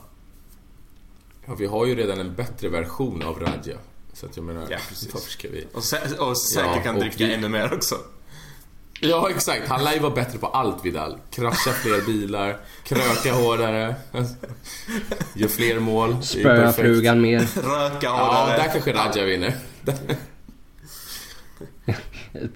Ja, 1.45 1.55
vi 1.55 1.65
har 1.65 1.85
ju 1.85 1.95
redan 1.95 2.19
en 2.19 2.35
bättre 2.35 2.69
version 2.69 3.23
av 3.23 3.39
Radja. 3.39 3.77
Så 4.13 4.25
att 4.25 4.35
jag 4.37 4.45
menar, 4.45 4.67
Ja, 4.69 4.77
precis. 4.89 5.13
varför 5.13 5.29
ska 5.31 5.47
vi... 5.49 5.67
Och, 5.73 5.81
sä- 5.83 6.17
och 6.17 6.37
säkert 6.41 6.71
Ja, 6.75 6.81
kan 6.83 6.99
dricka 6.99 7.25
vi- 7.25 7.33
ännu 7.33 7.49
mer 7.49 7.73
också. 7.73 7.95
Ja, 9.01 9.29
exakt. 9.29 9.67
Han 9.67 9.83
lär 9.83 9.93
ju 9.93 9.99
vara 9.99 10.13
bättre 10.15 10.39
på 10.39 10.47
allt, 10.47 10.85
Vidal. 10.85 11.17
Krascha 11.31 11.71
fler 11.71 12.01
bilar, 12.05 12.57
kröka 12.83 13.33
hårdare, 13.33 13.95
gör 15.35 15.47
fler 15.47 15.79
mål. 15.79 16.23
Spöa 16.23 16.73
frugan 16.73 17.21
mer. 17.21 17.39
Röka 17.39 17.97
Ja, 18.01 18.41
hårdare. 18.41 18.57
där 18.57 18.69
kanske 18.71 18.93
Radja 18.93 19.25
vinner. 19.25 19.53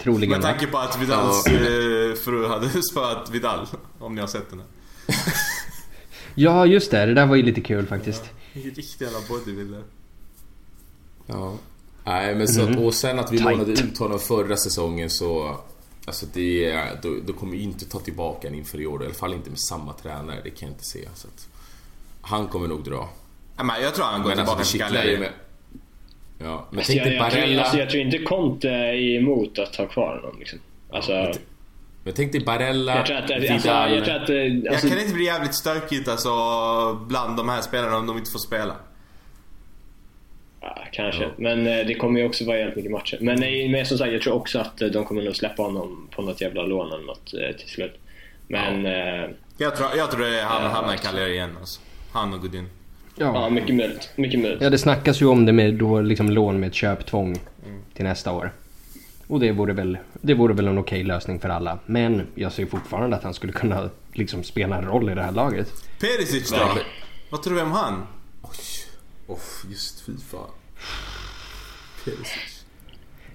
Troligen 0.04 0.30
Med 0.32 0.42
tanke 0.42 0.68
på 0.68 0.78
att 0.78 1.02
Vidals 1.02 1.48
eh, 1.48 2.14
fru 2.16 2.48
hade 2.48 2.70
spöat 2.92 3.30
Vidal. 3.30 3.68
Om 4.00 4.16
ni 4.16 4.22
har 4.22 4.28
sett 4.28 4.50
den 4.50 4.60
här. 4.60 4.68
Ja 6.36 6.66
just 6.66 6.92
det, 6.92 7.06
det 7.06 7.14
där 7.14 7.26
var 7.26 7.36
ju 7.36 7.44
lite 7.44 7.62
kul 7.62 7.86
faktiskt. 7.88 8.24
Riktig 8.54 8.86
jävla 9.00 9.20
bodybuilder. 9.30 9.84
Ja. 11.28 11.54
Nej, 12.04 12.36
men 12.36 12.48
så, 12.48 12.84
och 12.86 12.94
sen 12.94 13.20
att 13.20 13.32
vi 13.32 13.38
Tight. 13.38 13.50
lånade 13.52 13.72
ut 13.72 13.98
honom 13.98 14.20
förra 14.20 14.58
säsongen 14.58 15.10
så... 15.10 15.58
Alltså 16.06 16.26
det... 16.34 16.76
Då, 17.02 17.16
då 17.26 17.34
kommer 17.34 17.56
inte 17.58 17.86
ta 17.86 18.00
tillbaka 18.00 18.48
en 18.48 18.56
inför 18.56 18.82
i 18.82 18.86
år. 18.86 19.04
I 19.04 19.06
alla 19.06 19.14
fall 19.16 19.34
inte 19.34 19.50
med 19.50 19.60
samma 19.60 19.94
tränare. 19.94 20.40
Det 20.44 20.50
kan 20.50 20.68
jag 20.68 20.74
inte 20.76 20.86
se. 20.86 21.08
Så 21.16 21.28
att, 21.28 21.48
han 22.22 22.48
kommer 22.48 22.68
nog 22.68 22.84
dra. 22.84 23.10
Ja, 23.58 23.64
men 23.64 23.82
jag 23.82 23.96
tror 23.96 24.06
han 24.06 24.22
går 24.22 24.30
Men 24.30 24.40
alltså 24.40 24.56
tillbaka 24.66 24.90
det 24.90 24.92
till 24.92 24.98
Cagliari. 25.04 25.18
med... 25.20 25.30
Ja, 26.40 26.68
men 26.70 26.78
Alltså, 26.80 26.94
tänk 26.94 27.06
jag, 27.06 27.14
jag, 27.14 27.32
tror, 27.32 27.40
Barella... 27.42 27.62
alltså, 27.62 27.78
jag 27.78 27.90
tror 27.90 28.02
inte 28.04 28.18
Conte 28.18 28.70
är 28.70 29.18
emot 29.18 29.60
att 29.60 29.76
ha 29.76 29.88
kvar 29.88 30.16
honom. 30.16 30.40
Liksom. 30.40 30.60
Alltså, 30.92 31.12
men 31.12 31.34
Men 32.04 32.14
tänk 32.14 32.32
dig 32.32 32.42
Barella, 32.46 32.96
jag 32.96 33.06
tror 33.06 33.18
att... 33.18 33.32
Alltså, 33.32 33.54
Vidal... 33.54 33.94
jag 33.94 34.06
tror 34.06 34.16
att 34.16 34.30
eh, 34.30 34.36
Jag 34.36 34.68
alltså, 34.74 34.88
kan 34.88 35.00
inte 35.00 35.14
bli 35.14 35.26
jävligt 35.26 35.56
stökigt 35.56 36.08
alltså 36.08 36.30
bland 37.08 37.38
de 37.38 37.50
här 37.50 37.62
spelarna 37.62 37.98
om 37.98 38.08
de 38.08 38.18
inte 38.18 38.32
får 38.32 38.40
spela. 38.40 38.76
Ja, 40.66 40.78
kanske. 40.92 41.24
Ja. 41.24 41.30
Men 41.38 41.68
eh, 41.68 41.86
det 41.88 41.96
kommer 41.96 42.20
ju 42.20 42.26
också 42.26 42.46
vara 42.46 42.58
jävligt 42.58 42.76
mycket 42.76 42.92
matcher. 42.92 43.18
Men, 43.22 43.44
eh, 43.44 43.70
men 43.72 43.86
som 43.86 43.98
sagt, 43.98 44.12
jag 44.14 44.22
tror 44.22 44.34
också 44.34 44.60
att 44.60 44.82
eh, 44.82 44.88
de 44.88 45.06
kommer 45.06 45.22
nog 45.22 45.36
släppa 45.36 45.64
honom 45.64 46.08
på 46.16 46.22
något 46.22 46.42
jävla 46.42 46.64
lån 46.64 46.92
eller 46.94 47.06
något 47.06 47.34
eh, 47.34 47.56
till 47.58 47.70
slut. 47.70 47.94
Men 48.48 48.86
ja, 48.86 49.28
Jag 49.58 49.76
tror, 49.76 49.90
jag 49.98 50.12
tror 50.12 50.22
det 50.26 50.40
är 50.40 50.44
han 50.46 50.72
hamnar 50.72 50.94
i 50.94 50.98
Cagliari 50.98 51.34
igen 51.34 51.58
alltså. 51.60 51.82
Han 52.12 52.34
och 52.34 52.42
Godin. 52.42 52.66
ja 53.16 53.32
Ja. 53.34 53.50
mycket 53.50 53.76
möjligt. 53.76 54.10
Mycket 54.16 54.40
möjligt. 54.40 54.62
ja, 54.62 54.70
det 54.70 54.78
snackas 54.78 55.22
ju 55.22 55.26
om 55.26 55.46
det 55.46 55.52
med 55.54 55.74
då 55.74 56.02
liksom 56.02 56.30
lån 56.30 56.60
med 56.60 56.68
ett 56.68 56.74
köptvång 56.74 57.40
till 57.94 58.04
nästa 58.06 58.32
år. 58.32 58.52
Och 59.28 59.40
det 59.40 59.52
vore 59.52 59.74
väl, 59.74 59.98
det 60.22 60.34
vore 60.34 60.54
väl 60.54 60.68
en 60.68 60.78
okej 60.78 61.04
lösning 61.04 61.40
för 61.40 61.50
alla. 61.50 61.80
Men 61.86 62.28
jag 62.36 62.52
ser 62.52 62.66
fortfarande 62.66 63.16
att 63.16 63.24
han 63.24 63.34
skulle 63.34 63.54
kunna 63.54 63.90
liksom 64.14 64.44
spela 64.44 64.78
en 64.78 64.86
roll 64.86 65.10
i 65.10 65.16
det 65.16 65.22
här 65.24 65.32
laget. 65.32 65.68
Perisic 66.00 66.52
då? 66.52 66.58
Ja. 66.60 66.78
Vad 67.30 67.44
tror 67.44 67.56
du 67.56 67.62
om 67.62 67.72
han? 67.72 68.08
Oj. 68.42 68.50
Oh, 69.28 69.40
just 69.72 70.02
fy 70.06 70.12
fan. 70.32 70.50
Perisic. 72.06 72.66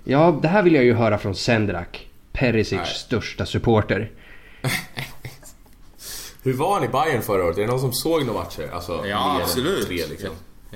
Ja, 0.05 0.39
det 0.43 0.49
här 0.49 0.63
vill 0.63 0.75
jag 0.75 0.85
ju 0.85 0.95
höra 0.95 1.19
från 1.19 1.35
Sendrak. 1.35 2.07
Perisic 2.33 2.79
Nej. 2.79 2.87
största 2.87 3.47
supporter. 3.47 4.11
Hur 6.43 6.53
var 6.53 6.75
han 6.75 6.85
i 6.85 6.89
Bayern 6.89 7.23
förra 7.23 7.45
året? 7.45 7.57
Är 7.59 7.61
det 7.63 7.67
någon 7.67 7.81
som 7.81 7.93
såg 7.93 8.27
några 8.27 8.41
matcher? 8.41 8.71
Alltså, 8.73 9.07
Ja, 9.07 9.41
absolut. 9.43 9.87
Tre, 9.87 9.97
liksom. 10.11 10.31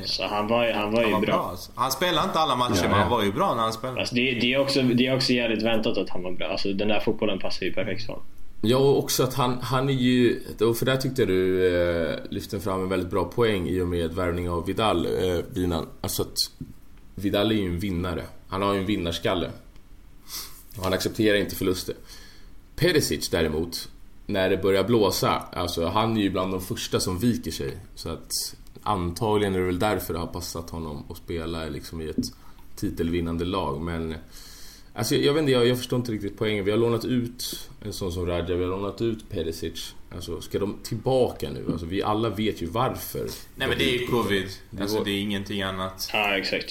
Så 0.04 0.26
han 0.26 0.46
var, 0.48 0.66
ju- 0.66 0.72
han 0.72 0.92
var 0.92 1.00
ju 1.00 1.04
Han 1.04 1.12
var 1.12 1.20
bra. 1.20 1.36
bra. 1.36 1.56
Han 1.74 1.90
spelade 1.92 2.26
inte 2.26 2.38
alla 2.38 2.56
matcher 2.56 2.80
Ja, 2.82 2.88
men 2.88 2.98
han 2.98 3.10
var 3.10 3.22
ju 3.22 3.32
bra 3.32 3.54
när 3.54 3.62
han 3.62 3.72
spelade. 3.72 4.00
Alltså, 4.00 4.14
det, 4.14 4.20
det, 4.40 4.54
är 4.54 4.58
också, 4.58 4.82
det 4.82 5.06
är 5.06 5.16
också 5.16 5.32
jävligt 5.32 5.62
väntat 5.62 5.98
att 5.98 6.10
han 6.10 6.22
var 6.22 6.32
bra. 6.32 6.46
Alltså, 6.48 6.72
den 6.72 6.88
där 6.88 7.00
fotbollen 7.00 7.38
passar 7.38 7.66
ju 7.66 7.72
perfekt 7.72 8.06
för 8.06 8.12
honom. 8.12 8.26
Ja, 8.64 8.76
och 8.76 8.98
också 8.98 9.22
att 9.22 9.34
han, 9.34 9.58
han 9.60 9.88
är 9.88 9.92
ju... 9.92 10.42
Och 10.60 10.76
för 10.76 10.86
där 10.86 10.96
tyckte 10.96 11.22
jag 11.22 11.28
du 11.28 11.66
eh, 11.76 12.18
lyfte 12.30 12.60
fram 12.60 12.82
en 12.82 12.88
väldigt 12.88 13.10
bra 13.10 13.24
poäng 13.24 13.68
i 13.68 13.80
och 13.80 13.88
med 13.88 14.14
värvning 14.14 14.50
av 14.50 14.66
Vidal, 14.66 15.06
eh, 15.06 15.44
Vinan. 15.54 15.86
Alltså 16.00 16.22
att 16.22 16.36
Vidal 17.14 17.52
är 17.52 17.56
ju 17.56 17.66
en 17.66 17.78
vinnare. 17.78 18.24
Han 18.48 18.62
har 18.62 18.74
ju 18.74 18.80
en 18.80 18.86
vinnarskalle. 18.86 19.50
Och 20.76 20.84
han 20.84 20.92
accepterar 20.92 21.36
inte 21.36 21.56
förluster. 21.56 21.94
Perisic 22.76 23.28
däremot, 23.28 23.88
när 24.26 24.50
det 24.50 24.56
börjar 24.56 24.84
blåsa, 24.84 25.42
alltså 25.52 25.86
han 25.86 26.16
är 26.16 26.20
ju 26.20 26.30
bland 26.30 26.52
de 26.52 26.60
första 26.60 27.00
som 27.00 27.18
viker 27.18 27.50
sig. 27.50 27.76
Så 27.94 28.08
att 28.08 28.30
antagligen 28.82 29.54
är 29.54 29.58
det 29.58 29.66
väl 29.66 29.78
därför 29.78 30.12
det 30.12 30.20
har 30.20 30.26
passat 30.26 30.70
honom 30.70 31.04
att 31.10 31.16
spela 31.16 31.64
liksom 31.64 32.00
i 32.00 32.08
ett 32.08 32.32
titelvinnande 32.76 33.44
lag. 33.44 33.80
Men 33.80 34.14
Alltså 34.94 35.14
jag 35.16 35.32
vet 35.34 35.40
inte, 35.40 35.52
jag, 35.52 35.66
jag 35.66 35.76
förstår 35.78 35.98
inte 35.98 36.12
riktigt 36.12 36.38
poängen. 36.38 36.64
Vi 36.64 36.70
har 36.70 36.78
lånat 36.78 37.04
ut 37.04 37.68
en 37.82 37.92
sån 37.92 38.12
som 38.12 38.26
Radja, 38.26 38.56
vi 38.56 38.62
har 38.64 38.70
lånat 38.70 39.00
ut 39.00 39.28
Perisic. 39.30 39.94
Alltså 40.14 40.40
ska 40.40 40.58
de 40.58 40.78
tillbaka 40.82 41.50
nu? 41.50 41.66
Alltså 41.72 41.86
vi 41.86 42.02
alla 42.02 42.28
vet 42.28 42.62
ju 42.62 42.66
varför. 42.66 43.28
Nej 43.56 43.68
men 43.68 43.78
det 43.78 43.84
är 43.84 43.98
ju 44.00 44.06
covid. 44.06 44.48
Det 44.70 44.82
Alltså 44.82 44.98
var- 44.98 45.04
det 45.04 45.10
är 45.10 45.20
ingenting 45.20 45.62
annat. 45.62 46.10
Ja, 46.12 46.36
exakt. 46.38 46.70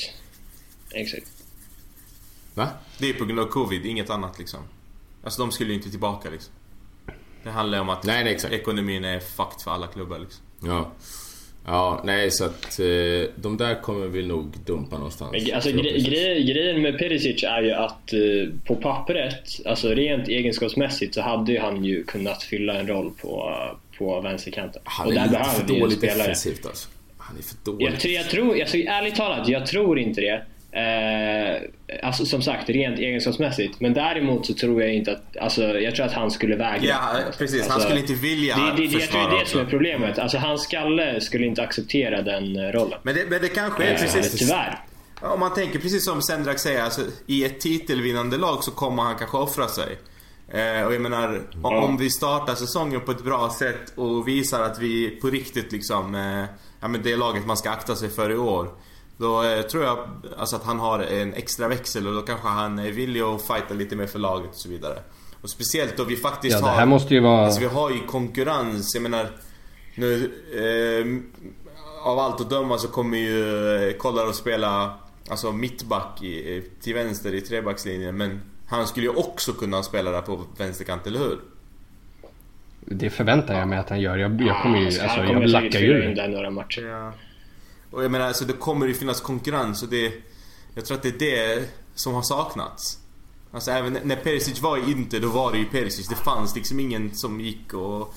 Exakt. 0.92 1.28
Va? 2.54 2.68
Det 2.98 3.10
är 3.10 3.14
på 3.14 3.26
grund 3.26 3.40
av 3.40 3.46
covid, 3.46 3.86
inget 3.86 4.10
annat 4.10 4.40
liksom. 4.40 4.60
Alltså 5.24 5.42
de 5.42 5.52
skulle 5.52 5.70
ju 5.70 5.76
inte 5.76 5.90
tillbaka 5.90 6.30
liksom. 6.30 6.54
Det 7.44 7.50
handlar 7.50 7.78
ju 7.78 7.82
om 7.82 7.90
att 7.90 8.04
Nej, 8.04 8.24
nej, 8.24 8.54
ekonomin 8.56 9.04
är 9.06 9.20
fucked 9.20 9.62
för 9.64 9.72
alla 9.72 9.88
klubbar 9.88 10.20
liksom. 10.20 10.44
Ja. 10.64 10.92
Ja, 11.65 12.02
nej 12.06 12.32
så 12.32 12.45
att 12.45 12.80
eh, 12.80 13.30
de 13.36 13.58
där 13.58 13.82
kommer 13.82 14.08
vi 14.08 14.26
nog 14.28 14.54
dumpa 14.65 14.95
någonstans. 14.95 15.32
Men, 15.32 15.56
Alltså, 15.56 15.71
gre 15.71 16.00
gre 16.00 16.41
grejen 16.41 16.82
med 16.82 16.97
Perisic 16.97 17.43
är 17.43 17.62
ju 17.62 17.71
att 17.71 18.13
eh, 18.13 18.19
på 18.65 18.76
pappret, 18.76 19.43
alltså 19.65 19.89
rent 19.89 20.28
egenskapsmässigt 20.28 21.15
så 21.15 21.21
hade 21.21 21.52
ju 21.52 21.60
han 21.60 21.86
ju 21.86 22.04
kunnat 22.04 22.43
fylla 22.43 22.80
en 22.80 22.88
roll 22.88 23.12
på, 23.21 23.56
på 23.97 24.21
vänsterkanten. 24.21 24.82
Han 24.86 25.08
och 25.08 25.13
är 25.13 25.17
där 25.17 25.28
lite 25.28 25.43
för 25.43 25.67
dåligt 25.80 26.02
defensivt 26.02 26.65
alltså. 26.65 26.89
Han 27.17 27.38
är 27.38 27.41
för 27.41 27.56
dålig. 27.71 27.86
Jag, 27.86 28.12
jag 28.12 28.30
tror, 28.30 28.62
alltså, 28.62 28.78
ärligt 28.78 29.15
talat, 29.15 29.47
jag 29.47 29.65
tror 29.67 30.00
inte 30.00 30.21
det. 30.21 30.41
Eh, 30.74 31.62
alltså 32.04 32.26
som 32.26 32.42
sagt, 32.42 32.70
rent 32.70 33.00
egenskapsmässigt. 33.00 33.80
Men 33.80 33.94
däremot 33.94 34.46
så 34.46 34.54
tror 34.54 34.82
jag 34.82 34.94
inte 34.94 35.12
att, 35.12 35.38
alltså 35.38 35.62
jag 35.64 35.96
tror 35.96 36.06
att 36.06 36.14
han 36.14 36.32
skulle 36.32 36.56
vägra. 36.56 36.86
Ja, 36.86 37.14
precis. 37.38 37.62
Han 37.62 37.72
Alltså, 37.72 37.88
skulle 37.88 38.00
inte 38.02 38.14
vilja 38.14 38.56
det, 38.56 38.62
det, 38.82 38.88
det, 38.88 39.00
Jag 39.00 39.10
tror 39.10 39.30
det 39.30 39.36
är 39.36 39.40
det 39.40 39.46
som 39.46 39.62
är 39.62 39.66
problemet. 39.66 40.20
Alltså 40.20 40.38
hans 40.38 40.64
skalle 40.64 41.22
skulle 41.22 41.46
inte 41.46 41.64
acceptera 41.64 42.22
den 42.22 42.56
eh, 42.56 42.72
rollen. 42.72 43.00
Men 43.04 43.16
det, 43.16 43.26
men 43.30 43.42
det 43.42 43.48
kanske 43.50 43.84
är 43.84 43.94
Eh, 43.94 44.00
precis... 44.00 44.40
Tyvärr. 44.40 44.80
Om 45.22 45.40
man 45.40 45.54
tänker 45.54 45.80
precis 45.80 46.06
som 46.06 46.22
Sendrak 46.22 46.60
säger, 46.60 46.84
alltså, 46.84 47.02
i 47.28 47.46
ett 47.46 47.60
titelvinnande 47.60 48.38
lag 48.38 48.64
så 48.64 48.72
kommer 48.72 49.04
han 49.04 49.16
kanske 49.18 49.38
offra 49.38 49.68
sig. 49.68 49.98
Eh, 50.54 50.86
och 50.88 50.94
jag 50.94 51.02
menar, 51.02 51.42
om, 51.62 51.76
om 51.76 51.98
vi 51.98 52.10
startar 52.10 52.56
säsongen 52.56 53.02
på 53.02 53.12
ett 53.12 53.24
bra 53.24 53.50
sätt 53.60 53.94
och 53.96 54.28
visar 54.28 54.62
att 54.62 54.80
vi 54.80 55.10
på 55.10 55.28
riktigt 55.28 55.72
liksom, 55.72 56.16
eh, 56.16 56.46
ja 56.82 56.88
men 56.88 57.04
det 57.04 57.16
laget 57.16 57.46
man 57.46 57.58
ska 57.58 57.70
akta 57.70 57.96
sig 57.96 58.10
för 58.10 58.30
i 58.30 58.38
år. 58.38 58.70
Då 59.22 59.44
eh, 59.44 59.62
tror 59.62 59.84
jag 59.84 59.98
alltså, 60.38 60.56
att 60.56 60.64
han 60.64 60.80
har 60.80 61.00
en 61.00 61.34
extra 61.34 61.68
växel 61.68 62.08
och 62.08 62.14
då 62.14 62.22
kanske 62.22 62.48
han 62.48 62.80
är 62.80 62.92
villig 62.92 63.22
att 63.22 63.42
fighta 63.42 63.74
lite 63.74 63.96
mer 63.96 64.08
för 64.08 64.20
laget 64.20 64.50
och 64.50 64.56
så 64.56 64.70
vidare. 64.70 65.00
Och 65.42 65.50
speciellt 65.50 65.98
då 65.98 66.04
vi 66.04 66.16
faktiskt 66.16 66.56
Ja, 66.60 66.66
det 66.66 66.72
har... 66.72 66.80
här 66.80 66.86
måste 66.86 67.14
ju 67.14 67.20
vara... 67.20 67.46
Alltså 67.46 67.62
vi 67.62 67.68
har 67.68 67.92
ju 67.92 68.00
konkurrens, 68.00 68.96
jag 68.96 69.02
menar 69.02 69.28
nu 69.96 70.32
eh, 70.54 71.06
Av 72.04 72.20
allt 72.20 72.42
att 72.42 72.50
döma 72.50 72.78
så 72.78 72.88
kommer 72.88 73.18
ju 73.18 73.76
eh, 73.90 73.94
Kollar 73.94 74.28
att 74.28 74.36
spela 74.36 74.94
Alltså 75.30 75.52
mittback 75.52 76.24
i, 76.24 76.64
till 76.82 76.94
vänster 76.94 77.34
i 77.34 77.42
trebackslinjen 77.42 78.18
men 78.18 78.42
Han 78.68 78.88
skulle 78.88 79.06
ju 79.06 79.14
också 79.16 79.54
kunna 79.54 79.84
spela 79.84 80.12
där 80.12 80.22
på 80.22 80.40
vänsterkant, 80.58 81.08
eller 81.08 81.20
hur? 81.20 81.40
Det 82.80 83.10
förväntar 83.10 83.60
jag 83.60 83.68
mig 83.68 83.80
att 83.80 83.90
han 83.90 84.02
gör. 84.02 84.18
Jag, 84.18 84.42
jag 84.42 84.62
kommer 84.62 84.80
ju... 84.80 84.86
Alltså, 84.86 85.02
Alltså, 85.02 85.18
han 85.18 85.28
kommer 85.28 85.42
jag 85.42 85.50
lackar 85.50 85.80
in 85.80 86.10
ju. 86.10 86.14
där 86.14 86.28
några 86.28 86.50
matcher. 86.50 86.82
Ja. 86.82 87.14
Och 87.91 88.04
jag 88.04 88.12
menar 88.12 88.27
alltså 88.27 88.45
det 88.45 88.54
kommer 88.54 88.88
ju 88.88 88.93
finnas 88.93 89.21
konkurrens 89.21 89.84
och 89.84 89.89
det 89.89 90.13
Jag 90.75 90.86
tror 90.86 90.97
att 90.97 91.04
det 91.04 91.10
är 91.10 91.19
det 91.19 91.69
som 91.95 92.13
har 92.13 92.21
saknats 92.21 93.01
Alltså 93.54 93.71
även 93.71 93.97
när 94.04 94.15
Perisic 94.15 94.62
var 94.62 94.77
i 94.77 94.91
Inter, 94.91 95.19
då 95.19 95.27
var 95.27 95.51
det 95.51 95.58
ju 95.58 95.65
Perisic. 95.65 96.08
Det 96.08 96.15
fanns 96.15 96.56
liksom 96.56 96.80
ingen 96.80 97.15
som 97.15 97.41
gick 97.41 97.73
och 97.73 98.13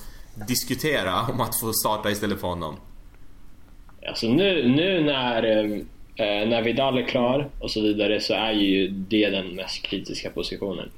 diskutera 0.47 1.21
om 1.21 1.41
att 1.41 1.59
få 1.59 1.73
starta 1.73 2.11
istället 2.11 2.39
för 2.39 2.47
honom. 2.47 2.75
Alltså 4.07 4.27
nu, 4.27 4.67
nu 4.69 5.03
när... 5.03 5.43
eh, 5.43 5.79
eh 6.15 6.47
när 6.47 6.61
Vidal 6.61 6.97
är 6.97 7.07
klar 7.07 7.49
och 7.59 7.71
så 7.71 7.81
vidare 7.81 8.19
så 8.19 8.33
är 8.33 8.51
ju 8.51 8.87
det 8.87 9.29
den 9.29 9.55
mest 9.55 9.81
kritiska 9.81 10.29
positionen. 10.29 10.89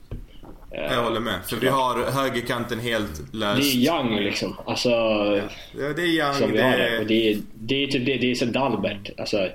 Eh, 0.77 0.93
Jag 0.93 1.03
håller 1.03 1.19
med. 1.19 1.39
För 1.45 1.55
vi 1.57 1.67
har 1.67 2.11
högerkanten 2.11 2.79
helt 2.79 3.31
det 3.31 3.37
löst. 3.37 3.75
är 3.75 3.77
Young 3.77 4.15
liksom. 4.19 4.55
Alltså, 4.65 4.89
Ja, 4.89 5.93
det 5.95 6.01
är 6.01 6.05
Young. 6.05 6.33
som 6.33 6.51
vi 6.51 6.57
det 6.57 6.63
har 6.63 6.71
det. 6.77 6.87
är... 6.89 6.99
Och 7.01 7.05
det 7.07 7.31
är, 7.31 7.37
det 7.53 7.83
är 7.83 7.87
typ 7.87 8.05
det. 8.05 8.17
Det 8.17 8.31
är 8.31 8.35
så 8.35 8.45
Dalbert. 8.45 9.09
Alltså, 9.19 9.49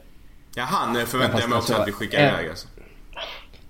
Ja, 0.54 0.62
han 0.62 1.06
förväntar 1.06 1.40
jag 1.40 1.48
mig 1.50 1.58
också 1.58 1.72
alltså, 1.74 1.82
att 1.82 1.88
vi 1.88 1.92
skickar 1.92 2.18
eh, 2.18 2.28
iväg 2.28 2.48
alltså. 2.48 2.68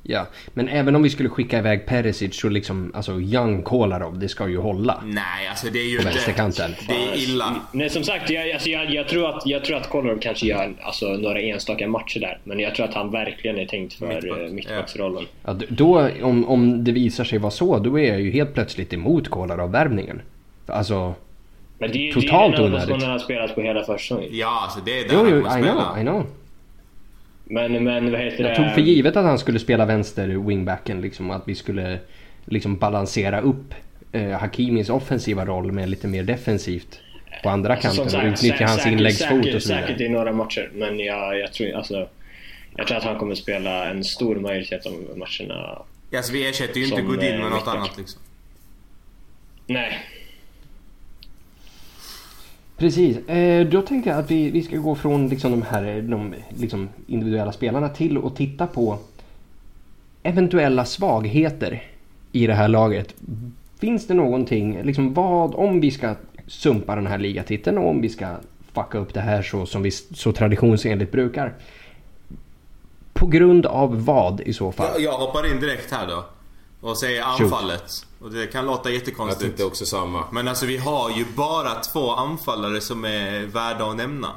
Ja, 0.04 0.26
men 0.54 0.68
även 0.68 0.96
om 0.96 1.02
vi 1.02 1.10
skulle 1.10 1.28
skicka 1.28 1.58
iväg 1.58 1.86
Perisic 1.86 2.40
så 2.40 2.48
liksom, 2.48 2.92
alltså 2.94 3.20
Young 3.20 3.62
Kolarov, 3.62 4.18
det 4.18 4.28
ska 4.28 4.48
ju 4.48 4.58
hålla. 4.58 5.02
Nej, 5.06 5.48
alltså 5.50 5.66
det 5.72 5.78
är 5.78 5.90
ju 5.90 5.96
På 5.96 6.02
inte... 6.02 6.14
vänsterkanten. 6.14 6.74
Det 6.88 6.94
är 6.94 7.16
illa. 7.16 7.56
Nej 7.72 7.90
som 7.90 8.04
sagt, 8.04 8.30
jag, 8.30 8.50
alltså, 8.52 8.68
jag, 8.70 8.90
jag 8.90 9.08
tror 9.08 9.28
att, 9.28 9.46
jag 9.46 9.64
tror 9.64 9.76
att 9.76 9.88
Kolarov 9.88 10.18
kanske 10.18 10.46
gör 10.46 10.72
alltså, 10.82 11.06
några 11.06 11.40
enstaka 11.40 11.88
matcher 11.88 12.20
där. 12.20 12.38
Men 12.44 12.60
jag 12.60 12.74
tror 12.74 12.86
att 12.86 12.94
han 12.94 13.10
verkligen 13.10 13.58
är 13.58 13.66
tänkt 13.66 13.94
för 13.94 14.06
Mittback, 14.06 14.24
Mittback, 14.24 14.52
mittbacksrollen. 14.52 15.24
Ja, 15.44 15.56
då, 15.68 16.08
om, 16.22 16.48
om 16.48 16.84
det 16.84 16.92
visar 16.92 17.24
sig 17.24 17.38
vara 17.38 17.50
så, 17.50 17.78
då 17.78 17.98
är 18.00 18.08
jag 18.08 18.20
ju 18.20 18.30
helt 18.30 18.54
plötsligt 18.54 18.92
emot 18.92 19.28
Kolarov-värvningen. 19.28 20.20
Alltså, 20.66 21.14
Men 21.78 21.92
det, 21.92 22.12
Totalt 22.12 22.56
det 22.56 22.62
är 22.62 22.62
den 22.62 22.66
enda 22.66 22.78
positionen 22.78 23.02
han 23.02 23.10
har 23.10 23.18
spelat 23.18 23.54
på 23.54 23.60
hela 23.60 23.84
försäsongen. 23.84 24.28
Ja, 24.32 24.60
alltså 24.64 24.80
det 24.84 25.00
är 25.00 25.08
där 25.08 25.14
jo, 25.14 25.18
han 25.18 25.30
jo, 25.30 25.42
kommer 25.42 25.58
I 25.58 25.62
spela. 25.62 25.84
know, 25.84 25.98
I 25.98 26.02
know. 26.02 26.26
Men, 27.52 27.84
men 27.84 28.12
vad 28.12 28.20
heter 28.20 28.44
Jag 28.44 28.52
det? 28.52 28.56
tog 28.56 28.74
för 28.74 28.80
givet 28.80 29.16
att 29.16 29.24
han 29.24 29.38
skulle 29.38 29.58
spela 29.58 29.86
vänster 29.86 30.28
wingbacken, 30.28 31.00
liksom 31.00 31.30
att 31.30 31.42
vi 31.46 31.54
skulle 31.54 31.98
liksom 32.44 32.76
balansera 32.76 33.40
upp 33.40 33.74
eh, 34.12 34.30
Hakimis 34.30 34.90
offensiva 34.90 35.44
roll 35.44 35.72
med 35.72 35.88
lite 35.88 36.08
mer 36.08 36.22
defensivt 36.22 37.00
på 37.42 37.50
andra 37.50 37.74
Alltså, 37.74 38.02
kanten 38.02 38.20
och 38.20 38.26
utnyttja 38.26 38.66
hans 38.66 38.86
inläggsfot 38.86 39.54
och 39.54 39.62
så 39.62 39.68
vidare. 39.68 39.86
Säkert 39.86 40.00
i 40.00 40.08
några 40.08 40.32
matcher, 40.32 40.70
men 40.74 40.98
jag, 40.98 41.38
jag, 41.38 41.52
tror, 41.52 41.72
alltså, 41.74 42.08
jag 42.76 42.86
tror 42.86 42.98
att 42.98 43.04
han 43.04 43.18
kommer 43.18 43.34
spela 43.34 43.90
en 43.90 44.04
stor 44.04 44.36
majoritet 44.36 44.86
av 44.86 44.92
matcherna. 44.92 45.84
Ja, 46.10 46.18
alltså 46.18 46.32
vi 46.32 46.48
ersätter 46.48 46.80
ju 46.80 46.86
inte 46.86 47.02
Godin 47.02 47.34
eh, 47.34 47.40
med 47.40 47.50
något 47.50 47.68
annat 47.68 47.98
liksom. 47.98 48.20
Nej, 49.66 49.98
Precis, 52.82 53.28
eh, 53.28 53.66
då 53.66 53.82
tänkte 53.82 54.10
jag 54.10 54.18
att 54.18 54.30
vi, 54.30 54.50
vi 54.50 54.62
ska 54.62 54.76
gå 54.76 54.94
från 54.94 55.28
liksom 55.28 55.50
de 55.50 55.62
här 55.62 55.96
eh, 55.96 56.02
de, 56.02 56.34
liksom 56.48 56.88
individuella 57.06 57.52
spelarna 57.52 57.88
till 57.88 58.26
att 58.26 58.36
titta 58.36 58.66
på 58.66 58.98
eventuella 60.22 60.84
svagheter 60.84 61.82
i 62.32 62.46
det 62.46 62.54
här 62.54 62.68
laget. 62.68 63.14
Finns 63.78 64.06
det 64.06 64.14
någonting, 64.14 64.82
liksom 64.82 65.14
vad, 65.14 65.54
om 65.54 65.80
vi 65.80 65.90
ska 65.90 66.14
sumpa 66.46 66.94
den 66.94 67.06
här 67.06 67.18
ligatiteln 67.18 67.78
och 67.78 67.88
om 67.88 68.00
vi 68.00 68.08
ska 68.08 68.26
fucka 68.72 68.98
upp 68.98 69.14
det 69.14 69.20
här 69.20 69.42
så 69.42 69.66
som 69.66 69.82
vi 69.82 69.90
så 69.90 70.32
traditionsenligt 70.32 71.12
brukar. 71.12 71.54
På 73.12 73.26
grund 73.26 73.66
av 73.66 74.04
vad 74.04 74.40
i 74.40 74.52
så 74.52 74.72
fall? 74.72 74.86
Jag, 74.92 75.02
jag 75.02 75.18
hoppar 75.18 75.50
in 75.50 75.60
direkt 75.60 75.92
här 75.92 76.06
då. 76.06 76.24
Och 76.82 76.98
säger 76.98 77.22
anfallet. 77.22 78.06
Och 78.20 78.30
det 78.30 78.46
kan 78.46 78.66
låta 78.66 78.88
Jag 78.90 78.94
jättekonstigt. 78.98 79.40
tänkte 79.42 79.64
också 79.64 79.86
samma. 79.86 80.24
Men 80.32 80.48
alltså 80.48 80.66
vi 80.66 80.76
har 80.76 81.10
ju 81.10 81.26
bara 81.36 81.74
två 81.74 82.12
anfallare 82.12 82.80
som 82.80 83.04
är 83.04 83.40
värda 83.46 83.84
att 83.90 83.96
nämna. 83.96 84.28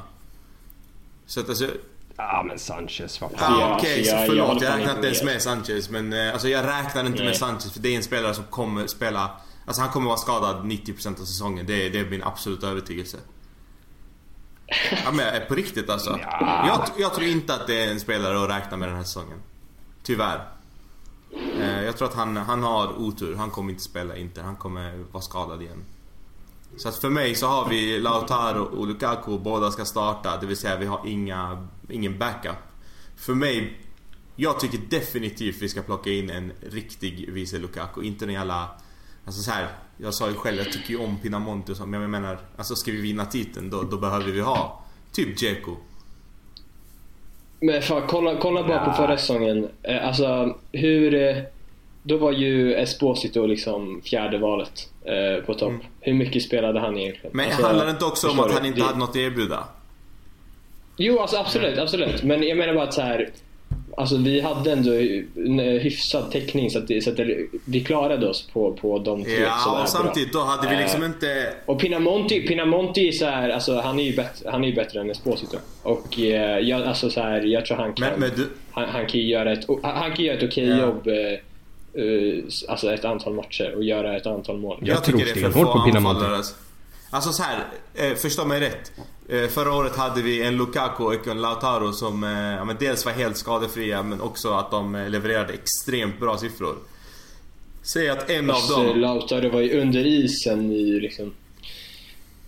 Så 1.26 1.40
att 1.40 1.50
alltså... 1.50 1.68
Ja 2.18 2.44
men 2.48 2.60
Sanchez, 2.60 3.22
vad 3.22 3.32
Ja, 3.34 3.38
fan. 3.38 3.60
Ja, 3.60 3.76
Okej, 3.78 4.04
så 4.06 4.12
jag- 4.12 4.20
jag 4.22 4.28
förlåt. 4.28 4.62
Jag 4.62 4.78
räknar 4.80 4.96
inte 4.96 5.08
ens 5.08 5.24
med. 5.24 5.42
Sanchez. 5.42 5.90
Men 5.90 6.14
eh, 6.14 6.34
alltså 6.34 6.48
jag 6.50 6.66
räknar 6.68 7.06
inte 7.06 7.18
Nej. 7.18 7.26
med 7.28 7.38
Sanchez 7.38 7.72
för 7.74 7.80
det 7.80 7.90
är 7.90 7.96
en 7.98 8.04
spelare 8.04 8.34
som 8.34 8.44
kommer 8.44 8.88
spela... 8.88 9.30
Alltså 9.68 9.82
han 9.82 9.92
kommer 9.92 10.08
vara 10.08 10.18
skadad 10.18 10.56
90% 10.66 11.08
av 11.22 11.26
säsongen. 11.26 11.66
Det 11.66 11.86
är, 11.86 11.90
det 11.90 12.00
är 12.00 12.06
min 12.06 12.24
absoluta 12.24 12.68
övertygelse. 12.68 13.18
Ja 15.06 15.12
men 15.12 15.34
eh, 15.36 15.40
på 15.48 15.56
riktigt 15.56 15.90
alltså. 15.90 16.20
Jag, 16.68 16.88
jag 16.98 17.14
tror 17.14 17.28
inte 17.28 17.54
att 17.54 17.68
det 17.68 17.84
är 17.84 17.92
en 17.92 18.00
spelare 18.00 18.44
att 18.44 18.50
räkna 18.50 18.78
med 18.78 18.90
den 18.90 18.96
här 18.96 19.04
säsongen. 19.04 19.38
Tyvärr. 20.04 20.48
Eh, 21.65 21.84
jag 21.86 21.97
tror 21.97 22.08
att 22.08 22.13
han, 22.13 22.38
han 22.38 22.63
har 22.63 22.99
otur. 22.99 23.36
Han 23.36 23.51
kommer 23.51 23.71
inte 23.71 23.84
spela 23.84 24.17
Inter. 24.17 24.41
Han 24.41 24.56
kommer 24.56 25.04
vara 25.12 25.23
skadad 25.23 25.62
igen. 25.62 25.84
Så 26.78 26.89
att 26.89 26.95
för 26.95 27.10
mig 27.10 27.36
så 27.36 27.47
har 27.47 27.69
vi 27.69 27.99
Lautaro 27.99 28.63
och 28.63 28.88
Lukaku. 28.88 29.38
Båda 29.38 29.71
ska 29.71 29.86
starta. 29.86 30.38
Det 30.38 30.45
vill 30.45 30.58
säga 30.58 30.78
vi 30.78 30.86
har 30.86 31.01
inga, 31.06 31.67
ingen 31.89 32.17
backup. 32.17 32.56
För 33.15 33.34
mig, 33.34 33.78
jag 34.36 34.60
tycker 34.60 34.80
definitivt 34.89 35.62
vi 35.62 35.69
ska 35.69 35.82
plocka 35.82 36.10
in 36.10 36.30
en 36.30 36.51
riktig 36.69 37.30
vice 37.32 37.58
Lukaku. 37.58 38.04
Inte 38.04 38.25
en 38.25 38.34
jävla... 38.34 38.69
Alltså 39.25 39.41
så 39.41 39.51
här, 39.51 39.67
jag 39.97 40.13
sa 40.13 40.30
ju 40.30 40.36
själv, 40.36 40.58
jag 40.58 40.71
tycker 40.71 40.89
ju 40.89 40.97
om 40.97 41.17
Pinamonte 41.17 41.71
och 41.71 41.78
så, 41.78 41.86
men 41.86 42.01
jag 42.01 42.10
menar, 42.10 42.39
alltså 42.58 42.75
ska 42.75 42.91
vi 42.91 43.01
vinna 43.01 43.25
titeln 43.25 43.69
då, 43.69 43.84
då 43.84 43.97
behöver 43.97 44.32
vi 44.32 44.41
ha 44.41 44.84
typ 45.12 45.38
Dzeko. 45.38 45.75
Men 47.60 47.82
fan, 47.82 48.01
kolla, 48.08 48.36
kolla 48.41 48.67
bara 48.67 48.86
på 48.86 48.93
förra 48.93 49.17
säsongen. 49.17 49.69
Eh, 49.84 50.08
alltså 50.08 50.58
hur... 50.71 51.13
Eh, 51.13 51.43
eh, 52.06 52.10
Då 52.10 52.18
var 52.18 52.32
ju 52.32 52.74
Esposito 52.76 53.46
liksom 53.46 54.02
fjärde 54.02 54.38
valet 54.38 54.89
eh, 55.06 55.46
på 55.46 55.54
topp. 55.54 55.74
Hur 56.02 56.13
mycket 56.13 56.44
spelade 56.44 56.80
han 56.80 56.98
egentligen? 56.98 57.32
Men 57.38 57.46
alltså, 57.46 57.65
handlar 57.65 57.86
det 57.86 57.91
inte 57.91 58.06
också 58.06 58.30
om 58.30 58.39
att 58.39 58.52
han 58.52 58.65
inte 58.65 58.80
Det- 58.80 58.86
hade 58.86 59.00
något 59.00 59.10
att 59.10 59.15
erbjuda? 59.15 59.63
Jo, 60.98 61.20
alltså 61.20 61.38
absolut, 61.38 61.78
absolut. 61.80 62.24
Men 62.24 62.44
jag 62.48 62.58
menar 62.58 62.74
bara 62.74 62.84
att 62.84 62.94
så 62.94 63.02
här. 63.02 63.30
Alltså 63.98 64.18
vi 64.18 64.41
hade 64.41 64.72
ändå 64.72 64.91
en 65.36 65.60
hyfsad 65.60 66.32
täckning 66.32 66.70
så 66.70 66.80
att, 66.80 67.04
så 67.04 67.10
att 67.10 67.20
vi 67.65 67.84
klarade 67.84 68.28
oss 68.28 68.48
på, 68.54 68.74
på 68.74 69.00
de 69.00 69.24
tre 69.24 69.34
som 69.36 69.44
Ja, 69.44 69.78
är 69.80 69.84
och 69.84 69.89
samtidigt 69.89 70.34
då 70.34 70.39
hade 70.39 70.70
vi 70.70 70.76
Eh, 70.76 70.82
liksom 70.82 71.04
inte... 71.04 71.54
Och 71.65 71.80
Pinamonti, 71.80 72.48
Pinamonti 72.48 73.12
så 73.12 73.26
här, 73.26 73.50
alltså 73.50 73.80
han 73.80 74.00
är 74.00 74.04
ju 74.04 74.15
bättre, 74.15 74.50
han 74.50 74.63
är 74.63 74.68
ju 74.68 74.76
bättre 74.76 75.00
än 75.02 75.10
Esposito. 75.12 75.58
Och 75.84 76.20
eh, 76.20 76.60
jag, 76.60 76.82
alltså 76.84 77.10
så 77.10 77.22
här, 77.22 77.41
jag 77.41 77.65
tror 77.65 77.78
han 77.78 77.94
kan, 77.94 78.10
Men, 78.10 78.20
men 78.20 78.30
du, 78.36 78.48
han, 78.72 78.86
han 78.89 79.06
kan 79.06 79.22
göra 79.22 79.52
ett, 79.54 79.65
han 79.84 79.96
han 79.98 80.15
kan 80.15 80.26
göra 80.26 80.38
ett 80.38 80.44
okej 80.44 80.68
Ja. 80.70 80.78
jobb 80.78 81.08
eh, 81.08 81.13
eh, 81.15 81.39
alltså 82.68 82.94
ett 82.94 83.06
antal 83.06 83.34
matcher 83.34 83.74
och 83.76 83.84
göra 83.84 84.18
ett 84.18 84.26
antal 84.26 84.58
mål. 84.58 84.80
Jag 84.82 85.04
tror 85.04 85.18
tycker 85.20 85.34
det 85.34 85.40
är 85.40 85.44
för 85.44 85.52
få 85.52 85.64
på 85.64 85.80
anfallare. 85.80 86.36
Alltså, 86.36 86.56
alltså 87.10 87.32
så 87.32 87.44
här, 87.44 87.66
eh, 87.94 88.16
förstå 88.16 88.46
mig 88.46 88.60
rätt. 88.60 88.92
Eh, 89.30 89.48
förra 89.48 89.74
året 89.74 89.96
hade 89.96 90.22
vi 90.22 90.44
en 90.44 90.58
Lukaku 90.58 91.04
och 91.04 91.28
en 91.28 91.42
Lautaro 91.42 91.94
som 91.94 92.24
eh, 92.24 92.30
ja, 92.30 92.66
men 92.66 92.76
dels 92.80 93.06
var 93.06 93.12
helt 93.12 93.38
skadefria 93.38 94.04
men 94.04 94.22
också 94.22 94.54
att 94.54 94.72
de 94.72 94.96
eh, 94.96 95.10
levererade 95.10 95.54
extremt 95.54 96.20
bra 96.20 96.38
siffror. 96.38 96.76
Säg 97.82 98.10
att 98.10 98.30
en 98.30 98.50
av 98.50 98.56
Alltså, 98.56 98.84
dem... 98.84 99.00
Lautaro 99.00 99.50
var 99.50 99.62
ju 99.62 99.82
under 99.82 100.06
isen 100.06 100.72
i 100.72 101.00
liksom 101.00 101.34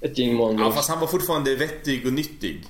ett 0.02 0.18
gäng 0.18 0.36
mål. 0.36 0.56
Ja 0.60 0.72
fast 0.72 0.90
han 0.90 1.00
var 1.00 1.08
fortfarande 1.08 1.56
vettig 1.56 2.06
och 2.06 2.14
nyttig. 2.14 2.64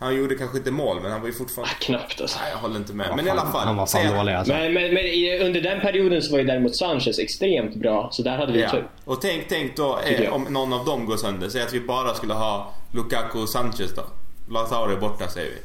Han 0.00 0.16
gjorde 0.16 0.34
kanske 0.34 0.58
inte 0.58 0.70
mål 0.70 1.00
men 1.02 1.10
han 1.12 1.20
var 1.20 1.28
ju 1.28 1.34
fortfarande... 1.34 1.72
Ah, 1.80 1.84
knappt 1.84 2.20
alltså. 2.20 2.38
Nej 2.42 2.50
jag 2.52 2.58
håller 2.58 2.76
inte 2.76 2.92
med. 2.94 3.06
Men 3.08 3.16
var 3.16 3.24
i 3.26 3.30
alla 3.30 3.40
fan- 3.42 3.52
fall. 3.52 3.66
Han 3.66 3.76
var 3.76 3.86
fan 3.86 4.16
dålig 4.18 4.32
alltså. 4.32 4.52
Men, 4.52 4.72
men, 4.74 4.94
men 4.94 5.04
under 5.46 5.60
den 5.60 5.80
perioden 5.80 6.22
så 6.22 6.32
var 6.32 6.38
ju 6.38 6.44
däremot 6.44 6.76
Sanchez 6.76 7.18
extremt 7.18 7.74
bra, 7.74 8.08
så 8.12 8.22
där 8.22 8.36
hade 8.36 8.52
vi 8.52 8.60
Ja. 8.60 8.70
tur. 8.70 8.88
Och 9.04 9.20
tänk, 9.20 9.48
tänk 9.48 9.76
då 9.76 9.98
eh, 10.06 10.32
om 10.32 10.42
någon 10.50 10.72
av 10.72 10.84
dem 10.84 11.06
går 11.06 11.16
sönder. 11.16 11.48
Säg 11.48 11.62
att 11.62 11.74
vi 11.74 11.80
bara 11.80 12.14
skulle 12.14 12.34
ha 12.34 12.74
Lukaku 12.94 13.38
och 13.38 13.48
Sanchez 13.48 13.94
då. 13.94 14.02
Lautaro 14.52 14.92
är 14.92 14.96
borta 14.96 15.28
säger 15.28 15.50
vi. 15.50 15.56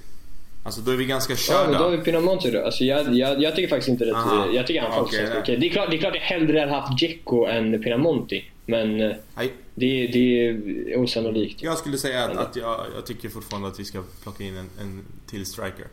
Alltså 0.65 0.81
då 0.81 0.91
är 0.91 0.95
vi 0.95 1.05
ganska 1.05 1.33
Ja, 1.33 1.37
körda. 1.37 1.69
men 1.69 1.77
då 1.77 1.83
har 1.83 1.91
vi 1.91 1.97
Pinamonti 1.97 2.51
då. 2.51 2.65
Alltså, 2.65 2.83
jag, 2.83 3.13
jag, 3.17 3.41
jag 3.43 3.55
tycker 3.55 3.69
faktiskt 3.69 3.89
inte 3.89 4.11
Aha. 4.15 4.43
att... 4.49 4.53
Jag 4.53 4.67
tycker 4.67 4.81
han 4.81 4.91
faktiskt 4.91 5.21
Okej, 5.21 5.29
nej. 5.33 5.39
okej. 5.41 5.57
Det, 5.57 5.65
är 5.67 5.69
klart, 5.69 5.89
det 5.91 5.95
är 5.97 5.99
klart 5.99 6.15
jag 6.15 6.21
hellre 6.21 6.59
hade 6.59 6.71
haft 6.71 6.97
Dzeko 6.97 7.45
än 7.45 7.83
Pinamonti. 7.83 8.43
Men 8.65 9.01
eh, 9.01 9.15
Nej, 9.35 9.53
det, 9.75 10.07
det 10.07 10.47
är 10.47 10.97
osannolikt. 10.97 11.63
jag 11.63 11.77
skulle 11.77 11.97
säga 11.97 12.23
att, 12.23 12.37
att 12.37 12.55
jag, 12.55 12.85
jag 12.95 13.05
tycker 13.05 13.29
fortfarande 13.29 13.67
att 13.67 13.79
vi 13.79 13.85
ska 13.85 14.03
plocka 14.23 14.43
in 14.43 14.57
en, 14.57 14.69
en 14.79 15.05
till 15.27 15.45
striker. 15.45 15.87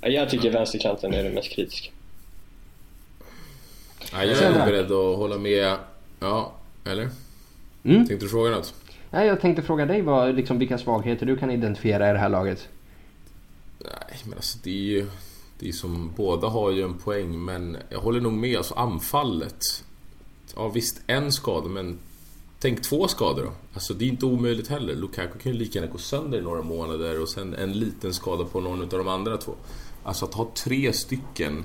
Jag 0.00 0.30
tycker 0.30 0.50
vänsterkanten 0.50 1.14
är 1.14 1.24
det 1.24 1.30
mest 1.30 1.50
kritiska. 1.50 1.90
Ja, 4.12 4.24
jag 4.24 4.42
är 4.42 4.66
beredd 4.66 4.92
att 4.92 5.16
hålla 5.16 5.38
med. 5.38 5.76
Ja, 6.20 6.52
eller? 6.84 7.08
Mm. 7.84 8.06
Tänkte 8.06 8.26
du 8.26 8.28
fråga 8.28 8.50
något? 8.50 8.74
Nej, 9.10 9.26
jag 9.26 9.40
tänkte 9.40 9.62
fråga 9.62 9.86
dig 9.86 10.02
vad, 10.02 10.34
liksom, 10.34 10.58
vilka 10.58 10.78
svagheter 10.78 11.26
du 11.26 11.36
kan 11.36 11.50
identifiera 11.50 12.10
i 12.10 12.12
det 12.12 12.18
här 12.18 12.28
laget. 12.28 12.68
Nej, 13.78 14.20
men 14.24 14.34
alltså 14.34 14.58
det 14.62 14.70
är 14.70 14.74
ju... 14.74 15.06
Det 15.58 15.68
är 15.68 15.72
som, 15.72 16.12
båda 16.16 16.48
har 16.48 16.70
ju 16.70 16.82
en 16.82 16.98
poäng 16.98 17.44
men 17.44 17.76
jag 17.88 17.98
håller 17.98 18.20
nog 18.20 18.32
med. 18.32 18.56
Alltså 18.56 18.74
anfallet. 18.74 19.84
Ja 20.56 20.68
visst, 20.68 21.00
en 21.06 21.32
skada 21.32 21.68
men 21.68 21.98
tänk 22.60 22.82
två 22.82 23.08
skador 23.08 23.42
då. 23.42 23.52
Alltså 23.74 23.94
det 23.94 24.04
är 24.04 24.08
inte 24.08 24.26
omöjligt 24.26 24.68
heller. 24.68 24.94
Lukaku 24.94 25.38
kan 25.38 25.52
ju 25.52 25.58
lika 25.58 25.78
gärna 25.78 25.92
gå 25.92 25.98
sönder 25.98 26.38
i 26.38 26.42
några 26.42 26.62
månader 26.62 27.20
och 27.22 27.28
sen 27.28 27.54
en 27.54 27.72
liten 27.72 28.14
skada 28.14 28.44
på 28.44 28.60
någon 28.60 28.82
av 28.82 28.88
de 28.88 29.08
andra 29.08 29.36
två. 29.36 29.54
Alltså 30.04 30.24
att 30.24 30.34
ha 30.34 30.50
tre 30.64 30.92
stycken 30.92 31.64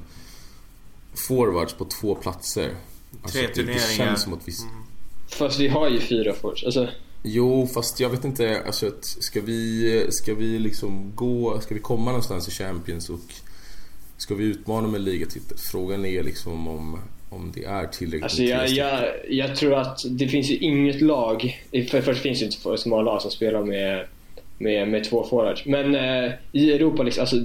forwards 1.28 1.74
på 1.74 1.86
två 1.86 2.16
platser. 2.16 2.76
Alltså, 3.24 3.38
Tre 3.38 3.42
det, 3.42 3.48
det 3.48 3.54
turneringar. 3.54 3.80
känns 3.98 4.22
som 4.22 4.34
att 4.34 4.48
vi... 4.48 4.52
Fast 5.30 5.60
vi 5.60 5.68
har 5.68 5.90
ju 5.90 6.00
fyra 6.00 6.34
forwards. 6.34 6.64
Alltså, 6.64 6.88
Jo, 7.24 7.68
fast 7.68 8.00
jag 8.00 8.10
vet 8.10 8.26
inte. 8.26 8.64
Alltså, 8.66 8.88
att 8.88 9.06
ska 9.06 9.42
vi, 9.42 10.08
ska 10.10 10.34
vi 10.34 10.60
liksom 10.60 11.12
gå... 11.16 11.62
Ska 11.62 11.74
vi 11.74 11.82
komma 11.82 12.06
någonstans 12.06 12.48
i 12.48 12.52
Champions 12.52 13.10
och 13.10 13.34
ska 14.18 14.36
vi 14.36 14.44
utmana 14.44 14.88
med 14.88 15.02
ligatitel? 15.02 15.58
Frågan 15.58 16.06
är 16.06 16.24
liksom 16.24 16.68
om, 16.68 17.00
om 17.32 17.52
det 17.56 17.64
är 17.64 17.86
tillräckligt 17.88 18.24
alltså 18.24 18.44
jag, 18.44 18.70
jag, 18.70 19.04
jag 19.30 19.56
tror 19.56 19.74
att 19.74 19.98
det 20.10 20.28
finns 20.28 20.50
ju 20.52 20.58
inget 20.58 21.02
lag... 21.02 21.62
För 21.72 21.78
det 21.98 22.02
första 22.02 22.14
finns 22.24 22.40
det 22.40 22.46
inte 22.46 22.78
så 22.78 22.90
många 22.90 23.02
lag 23.02 23.22
som 23.22 23.32
spelar 23.32 23.64
med, 23.64 24.06
med, 24.58 24.88
med 24.88 25.04
två 25.10 25.24
forwards. 25.24 25.66
Men 25.66 25.96
eh, 25.96 26.32
i 26.52 26.72
Europa, 26.74 27.04
liksom, 27.04 27.22
alltså, 27.22 27.36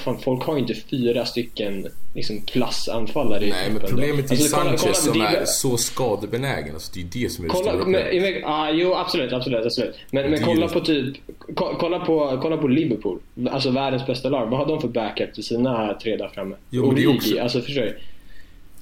fan, 0.00 0.18
folk 0.18 0.42
har 0.42 0.54
ju 0.54 0.60
inte 0.60 0.74
fyra 0.74 1.24
stycken 1.26 1.86
liksom, 2.14 2.40
klassanfallare 2.40 3.44
i 3.44 3.50
Nej, 3.50 3.70
men 3.72 3.80
problemet 3.88 4.24
är 4.26 4.30
Alltså, 4.30 4.56
kolla- 4.56 4.64
Sanchez 4.76 4.82
kolla, 4.82 4.94
som 4.94 5.18
det- 5.18 5.26
är 5.26 5.44
så 5.44 5.76
skadebenägen. 5.76 6.74
Alltså, 6.74 6.92
det 6.94 7.00
är 7.00 7.02
ju 7.02 7.08
det 7.24 7.30
som 7.30 7.44
är 7.44 7.48
det 7.48 7.54
Kolla, 7.54 7.70
stora 7.70 7.86
men, 7.86 8.02
problemet. 8.02 8.42
ah, 8.44 8.70
jo 8.70 8.94
absolut, 8.94 9.32
absolut, 9.32 9.66
absolut. 9.66 9.94
Men, 10.10 10.22
men 10.22 10.32
Det 10.32 10.44
kolla 10.46 10.68
på 10.68 10.80
typ, 10.80 11.16
ko- 11.54 11.74
kolla 11.78 11.98
på, 11.98 12.38
kolla 12.42 12.56
på 12.56 12.68
Liverpool. 12.68 13.18
Alltså 13.50 13.70
världens 13.70 14.06
bästa 14.06 14.28
lag. 14.28 14.46
Vad 14.46 14.58
har 14.58 14.66
de 14.66 14.80
för 14.80 14.88
backup 14.88 15.34
till 15.34 15.44
sina 15.44 15.94
tre 16.02 16.16
där 16.16 16.28
framme? 16.28 16.56
Jo, 16.70 16.82
det 16.82 16.88
Origi, 17.06 17.18
också- 17.18 17.40
alltså 17.40 17.60
förstår 17.60 17.82
du? 17.82 17.98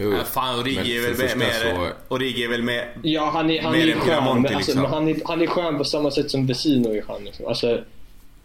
Jo, 0.01 0.13
Ja, 0.13 0.25
fan, 0.25 0.51
men 0.57 0.61
Origi 0.65 0.97
är 0.99 1.13
väl 1.15 1.37
mer... 1.39 1.51
så- 1.75 2.15
Origi 2.15 2.45
är 2.45 2.49
väl 2.49 2.63
mer... 2.63 2.89
Ja, 3.03 3.31
han 3.35 3.51
är, 3.51 3.63
han 3.63 3.75
är 3.75 3.93
skön. 3.95 4.25
Men, 4.43 4.55
alltså, 4.55 4.73
liksom. 4.73 4.85
han, 4.85 5.09
är, 5.09 5.17
han 5.25 5.43
är 5.43 5.47
skön 5.47 5.79
på 5.79 5.85
samma 5.85 6.11
sätt 6.11 6.31
som 6.31 6.47
Vesino 6.47 6.95
är 6.95 7.03
skön. 7.03 7.25
Liksom. 7.25 7.47
Alltså, 7.47 7.81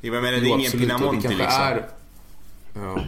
Jag 0.02 0.12
menar, 0.13 0.32
det 0.32 0.38
är 0.38 0.39
Jo, 0.39 0.46
ingen 0.46 0.60
absolut, 0.60 0.74
och 0.74 0.80
det 0.80 0.86
Pinamonti 0.86 1.28
kanske 1.28 1.44
liksom. 1.44 1.62
Är, 1.63 1.86
ja. 2.96 3.04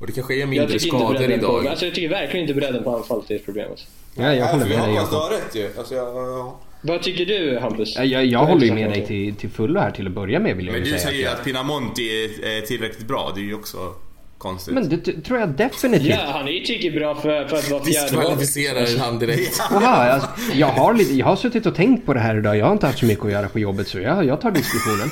Och 0.00 0.06
det 0.06 0.12
kanske 0.12 0.34
är 0.34 0.38
jag 0.38 0.48
mindre 0.48 0.78
skador 0.78 1.22
idag. 1.30 1.62
på, 1.64 1.68
alltså, 1.70 1.84
jag 1.84 1.94
tycker 1.94 2.08
verkligen 2.08 2.42
inte 2.48 2.54
bredden 2.54 2.82
på 2.84 2.96
anfallet 2.96 3.30
är 3.30 3.34
ett 3.36 3.44
problem. 3.44 3.70
Alltså. 3.70 3.86
Ja, 4.14 4.34
jag 4.34 4.46
håller 4.46 4.66
med 4.66 4.78
dig 4.78 4.88
du 4.88 4.94
Jakob. 4.94 5.14
har 5.18 5.30
rätt 5.30 5.54
ju. 5.54 5.70
Alltså, 5.78 5.94
jag, 5.94 6.06
jag... 6.16 6.52
Vad 6.80 7.02
tycker 7.02 7.26
du 7.26 7.58
Hampus? 7.58 7.96
Ja, 7.96 8.04
Jag, 8.04 8.24
jag 8.26 8.38
har 8.38 8.46
håller 8.46 8.66
ju 8.66 8.72
med 8.72 8.90
dig 8.90 9.06
till, 9.06 9.34
till 9.34 9.50
fullo 9.50 9.80
här 9.80 9.90
till 9.90 10.06
att 10.06 10.12
börja 10.12 10.38
med 10.38 10.56
vill 10.56 10.66
jag 10.66 10.72
Men 10.72 10.82
du 10.84 10.98
säger 10.98 11.18
ju 11.18 11.26
att 11.26 11.38
att 11.38 11.44
Pinamonti 11.44 12.24
är, 12.24 12.44
är 12.44 12.60
tillräckligt 12.60 13.06
bra. 13.08 13.32
Det 13.34 13.40
är 13.40 13.44
ju 13.44 13.54
också 13.54 13.94
konstigt. 14.38 14.74
men 14.74 14.88
det 14.88 15.22
tror 15.22 15.40
jag 15.40 15.48
definitivt. 15.48 16.08
Ja, 16.08 16.30
han 16.32 16.48
är 16.48 16.52
ju 16.52 16.60
tillräckligt 16.60 16.94
bra 16.94 17.14
för, 17.14 17.48
för 17.48 17.56
att 17.56 17.70
vara 17.70 17.84
fjärde 17.84 18.16
val. 18.16 18.24
Diskvalificerar 18.24 18.98
han 18.98 19.18
direkt. 19.18 19.62
Jaha, 19.70 20.12
alltså, 20.12 20.28
jag, 20.54 20.66
har 20.66 20.94
lite, 20.94 21.14
jag 21.14 21.26
har 21.26 21.36
suttit 21.36 21.66
och 21.66 21.74
tänkt 21.74 22.06
på 22.06 22.14
det 22.14 22.20
här 22.20 22.38
idag. 22.38 22.56
Jag 22.56 22.66
har 22.66 22.72
inte 22.72 22.86
haft 22.86 22.98
så 22.98 23.06
mycket 23.06 23.24
att 23.24 23.32
göra 23.32 23.48
på 23.48 23.58
jobbet 23.58 23.88
så 23.88 23.98
jag, 23.98 24.24
jag 24.24 24.40
tar 24.40 24.50
diskussionen. 24.50 25.10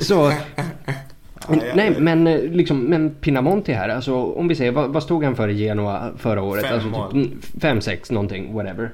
så... 0.00 0.32
Nej 1.74 1.94
men 1.98 2.26
eh, 2.26 2.42
liksom, 2.42 2.84
men 2.84 3.10
Pinamonti 3.10 3.72
här, 3.72 3.88
alltså 3.88 4.14
om 4.14 4.48
vi 4.48 4.54
säger, 4.54 4.72
vad, 4.72 4.90
vad 4.90 5.02
stod 5.02 5.24
han 5.24 5.36
för 5.36 5.48
i 5.48 5.54
Genoa 5.54 6.12
förra 6.18 6.42
året? 6.42 6.64
Fem 6.64 6.74
alltså, 6.74 6.88
mål. 6.88 7.12
typ, 7.12 7.60
fem, 7.62 7.80
sex 7.80 8.10
någonting, 8.10 8.54
whatever. 8.54 8.90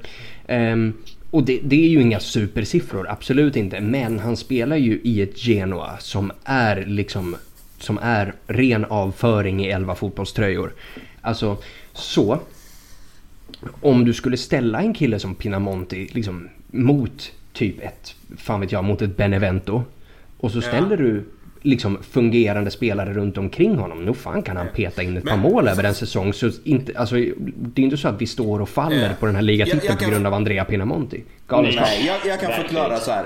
Ehm, 0.46 0.94
och 1.30 1.42
det, 1.42 1.60
det 1.62 1.84
är 1.84 1.88
ju 1.88 2.02
inga 2.02 2.20
supersiffror, 2.20 3.06
absolut 3.10 3.56
inte. 3.56 3.80
Men 3.80 4.18
han 4.18 4.36
spelar 4.36 4.76
ju 4.76 5.00
i 5.04 5.22
ett 5.22 5.38
Genoa 5.38 5.96
som 5.98 6.32
är 6.44 6.84
liksom, 6.86 7.36
som 7.78 7.98
är 8.02 8.34
ren 8.46 8.84
avföring 8.84 9.64
i 9.66 9.68
11 9.70 9.94
fotbollströjor. 9.94 10.72
Alltså, 11.20 11.56
så 11.92 12.38
om 13.80 14.04
du 14.04 14.12
skulle 14.14 14.36
ställa 14.36 14.80
en 14.80 14.94
kille 14.94 15.18
som 15.18 15.34
Pinamonti 15.34 16.08
liksom 16.12 16.48
mot 16.66 17.32
typ 17.52 17.82
ett, 17.82 18.14
fan 18.36 18.60
vet 18.60 18.72
jag, 18.72 18.84
mot 18.84 19.02
ett 19.02 19.16
Benevento. 19.16 19.82
Och 20.38 20.50
så 20.50 20.60
ställer 20.60 20.96
du 20.96 21.24
liksom 21.62 21.98
fungerande 22.10 22.70
spelare 22.70 23.12
runt 23.12 23.38
omkring 23.38 23.76
honom. 23.76 24.04
Nog 24.04 24.16
fan 24.16 24.42
kan 24.42 24.56
han 24.56 24.66
peta 24.74 25.02
in 25.02 25.16
ett 25.16 25.24
par 25.24 25.30
Men- 25.36 25.40
mål 25.52 25.68
över 25.68 25.84
en 25.84 25.94
säsong. 25.94 26.32
Så 26.32 26.50
inte, 26.64 26.92
alltså, 26.98 27.14
det 27.46 27.80
är 27.82 27.84
inte 27.84 27.96
så 27.96 28.08
att 28.08 28.20
vi 28.20 28.26
står 28.26 28.60
och 28.60 28.68
faller 28.68 29.08
Ja. 29.08 29.14
på 29.20 29.26
den 29.26 29.34
här 29.34 29.42
ligatiteln 29.42 29.80
Jag- 29.84 29.92
jag 29.92 29.98
på 30.04 30.10
grund 30.10 30.26
av 30.26 30.34
Andrea 30.34 30.64
Pinamonti. 30.64 31.22
Galenskap. 31.46 31.86
Nej, 31.86 32.06
jag, 32.06 32.32
jag 32.32 32.40
kan 32.40 32.52
förklara 32.52 32.96
så 32.96 33.10
här. 33.10 33.24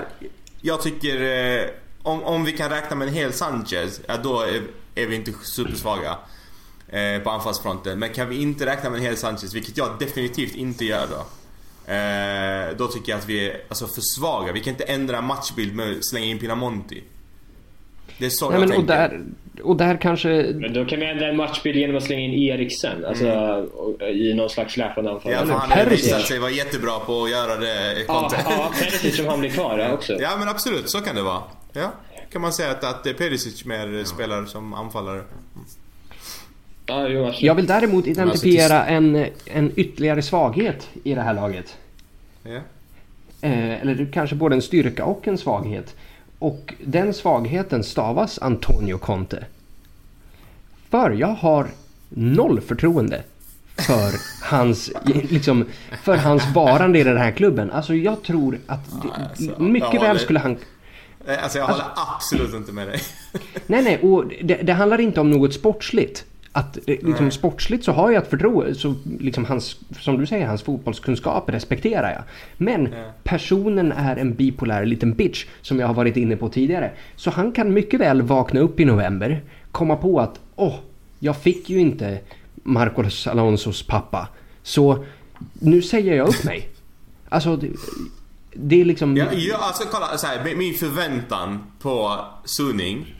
Jag 0.61 0.81
tycker 0.81 1.21
eh, 1.21 1.61
om, 2.03 2.23
om 2.23 2.45
vi 2.45 2.51
kan 2.51 2.69
räkna 2.69 2.95
med 2.95 3.07
en 3.07 3.13
hel 3.13 3.33
Sanchez, 3.33 4.01
ja, 4.07 4.17
då 4.23 4.41
är, 4.41 4.61
är 4.95 5.07
vi 5.07 5.15
inte 5.15 5.31
supersvaga 5.43 6.17
eh, 6.89 7.23
på 7.23 7.29
anfallsfronten. 7.29 7.99
Men 7.99 8.09
kan 8.09 8.29
vi 8.29 8.41
inte 8.41 8.65
räkna 8.65 8.89
med 8.89 8.97
en 8.99 9.05
hel 9.05 9.17
Sanchez, 9.17 9.53
vilket 9.53 9.77
jag 9.77 9.89
definitivt 9.99 10.55
inte 10.55 10.85
gör 10.85 11.07
då. 11.07 11.25
Eh, 11.93 12.77
då 12.77 12.87
tycker 12.87 13.11
jag 13.11 13.19
att 13.19 13.29
vi 13.29 13.49
är 13.49 13.61
alltså, 13.69 13.87
för 13.87 14.01
svaga. 14.01 14.51
Vi 14.51 14.59
kan 14.59 14.71
inte 14.73 14.83
ändra 14.83 15.21
matchbild 15.21 15.75
med 15.75 15.91
att 15.91 16.05
slänga 16.05 16.25
in 16.25 16.39
Pinamonti. 16.39 17.03
Det 18.17 18.25
är 18.25 18.29
så 18.29 18.49
Nej, 18.49 18.59
jag 18.59 18.69
men, 18.69 18.77
och, 18.77 18.87
tänker. 18.87 18.93
där, 18.93 19.63
och 19.63 19.77
där 19.77 20.01
kanske... 20.01 20.29
Men 20.55 20.73
då 20.73 20.85
kan 20.85 20.99
vi 20.99 21.05
ändra 21.05 21.27
en 21.27 21.37
matchbild 21.37 21.77
genom 21.77 21.97
att 21.97 22.03
slänga 22.03 22.21
in 22.21 22.33
Eriksen. 22.33 23.05
Alltså 23.05 23.29
och- 23.73 24.01
i 24.01 24.33
någon 24.33 24.49
slags 24.49 24.73
släpande 24.73 25.11
anfall. 25.11 25.31
Ja, 25.31 25.45
för 25.45 25.53
han 25.53 25.71
har 25.71 25.85
visat 25.85 26.21
sig 26.21 26.39
vara 26.39 26.51
jättebra 26.51 26.99
på 26.99 27.23
att 27.23 27.29
göra 27.29 27.55
det 27.55 28.05
Ja, 28.07 28.31
ja 28.45 28.71
Perisic 28.79 29.15
som 29.15 29.27
han 29.27 29.39
blir 29.39 29.49
kvar 29.49 29.93
också. 29.93 30.13
Ja 30.21 30.29
men 30.39 30.47
absolut, 30.47 30.89
så 30.89 31.01
kan 31.01 31.15
det 31.15 31.21
vara. 31.21 31.41
Ja, 31.73 31.91
kan 32.31 32.41
man 32.41 32.53
säga 32.53 32.71
att, 32.71 32.83
att 32.83 33.17
Perisic 33.17 33.65
mer 33.65 34.03
spelar 34.03 34.45
som 34.45 34.73
anfallare. 34.73 35.23
Ja. 36.85 37.33
Jag 37.39 37.55
vill 37.55 37.65
däremot 37.65 38.07
alltså, 38.07 38.21
identifiera 38.21 38.85
en, 38.85 39.25
en 39.45 39.71
ytterligare 39.75 40.21
svaghet 40.21 40.89
i 41.03 41.13
det 41.13 41.21
här 41.21 41.33
laget. 41.33 41.77
Ja. 42.43 42.59
Eh, 43.41 43.81
eller 43.81 44.11
kanske 44.13 44.35
både 44.35 44.55
en 44.55 44.61
styrka 44.61 45.05
och 45.05 45.27
en 45.27 45.37
svaghet. 45.37 45.95
Och 46.39 46.73
den 46.83 47.13
svagheten 47.13 47.83
stavas 47.83 48.39
Antonio 48.39 48.97
Conte. 48.97 49.45
För 50.89 51.11
jag 51.11 51.27
har 51.27 51.67
noll 52.09 52.61
förtroende 52.61 53.23
för 53.75 54.13
hans, 54.49 54.91
liksom, 55.29 55.65
för 56.03 56.17
hans 56.17 56.43
varande 56.55 56.99
i 56.99 57.03
den 57.03 57.17
här 57.17 57.31
klubben. 57.31 57.71
Alltså 57.71 57.95
jag 57.95 58.23
tror 58.23 58.59
att 58.67 59.01
det, 59.01 59.09
alltså, 59.29 59.63
mycket 59.63 59.93
jag 59.93 60.01
väl 60.01 60.19
skulle 60.19 60.39
han... 60.39 60.57
Eh, 61.27 61.43
Alltså 61.43 61.57
jag 61.57 61.65
håller 61.67 61.85
absolut 62.15 62.53
inte 62.53 62.71
med 62.71 62.87
dig. 62.87 62.99
Nej, 63.67 63.83
nej, 63.83 63.99
och 64.01 64.25
det, 64.43 64.55
det 64.55 64.73
handlar 64.73 65.01
inte 65.01 65.21
om 65.21 65.31
något 65.31 65.53
sportsligt. 65.53 66.25
Att 66.53 66.77
eh, 66.77 66.81
liksom, 66.87 67.25
Nej. 67.25 67.31
sportsligt 67.31 67.85
så 67.85 67.91
har 67.91 68.11
jag 68.11 68.23
ett 68.23 68.29
förtroende, 68.29 68.75
så 68.75 68.95
liksom 69.19 69.45
hans, 69.45 69.75
som 69.99 70.17
du 70.17 70.25
säger, 70.25 70.47
hans 70.47 70.61
fotbollskunskap 70.61 71.49
respekterar 71.49 72.11
jag. 72.11 72.23
Men 72.57 72.89
Ja. 72.93 73.11
personen 73.23 73.91
är 73.91 74.15
en 74.15 74.33
bipolär 74.33 74.85
liten 74.85 75.13
bitch 75.13 75.45
som 75.61 75.79
jag 75.79 75.87
har 75.87 75.93
varit 75.93 76.17
inne 76.17 76.35
på 76.35 76.49
tidigare. 76.49 76.91
Så 77.15 77.29
han 77.31 77.51
kan 77.51 77.73
mycket 77.73 77.99
väl 77.99 78.21
vakna 78.21 78.59
upp 78.59 78.79
i 78.79 78.85
november, 78.85 79.41
komma 79.71 79.95
på 79.95 80.19
att 80.19 80.39
åh, 80.55 80.75
jag 81.19 81.37
fick 81.37 81.69
ju 81.69 81.79
inte 81.79 82.19
Marcos 82.63 83.27
Alonsos 83.27 83.83
pappa. 83.87 84.27
Så 84.63 85.05
nu 85.53 85.81
säger 85.81 86.15
jag 86.15 86.27
upp 86.27 86.43
mig. 86.43 86.69
Alltså, 87.29 87.59
det, 88.53 88.81
är 88.81 88.85
liksom... 88.85 89.17
Ja, 89.17 89.33
ja, 89.33 89.57
alltså 89.57 89.83
kolla, 89.91 90.17
så 90.17 90.27
här, 90.27 90.55
min- 90.55 90.73
förväntan 90.73 91.71
på 91.79 92.25
Suning 92.45 93.15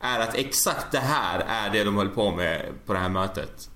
är 0.00 0.20
att 0.20 0.34
exakt 0.34 0.92
det 0.92 0.98
här 0.98 1.44
är 1.48 1.70
det 1.70 1.84
de 1.84 1.96
höll 1.96 2.08
på 2.08 2.30
med 2.30 2.62
på 2.86 2.92
det 2.92 2.98
här 2.98 3.08
mötet. 3.08 3.70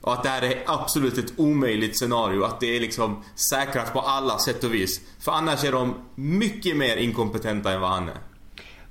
Och 0.00 0.12
att 0.12 0.22
det 0.22 0.28
här 0.28 0.42
är 0.42 0.62
absolut 0.66 1.18
ett 1.18 1.32
omöjligt 1.36 1.98
scenario. 1.98 2.44
Att 2.44 2.60
det 2.60 2.76
är 2.76 2.80
liksom 2.80 3.24
säkrat 3.50 3.92
på 3.92 4.00
alla 4.00 4.38
sätt 4.38 4.64
och 4.64 4.74
vis. 4.74 5.00
För 5.20 5.32
annars 5.32 5.64
är 5.64 5.72
de 5.72 5.94
mycket 6.14 6.76
mer 6.76 6.96
inkompetenta 6.96 7.72
än 7.72 7.80
vad 7.80 7.90
han 7.90 8.08
är. 8.08 8.18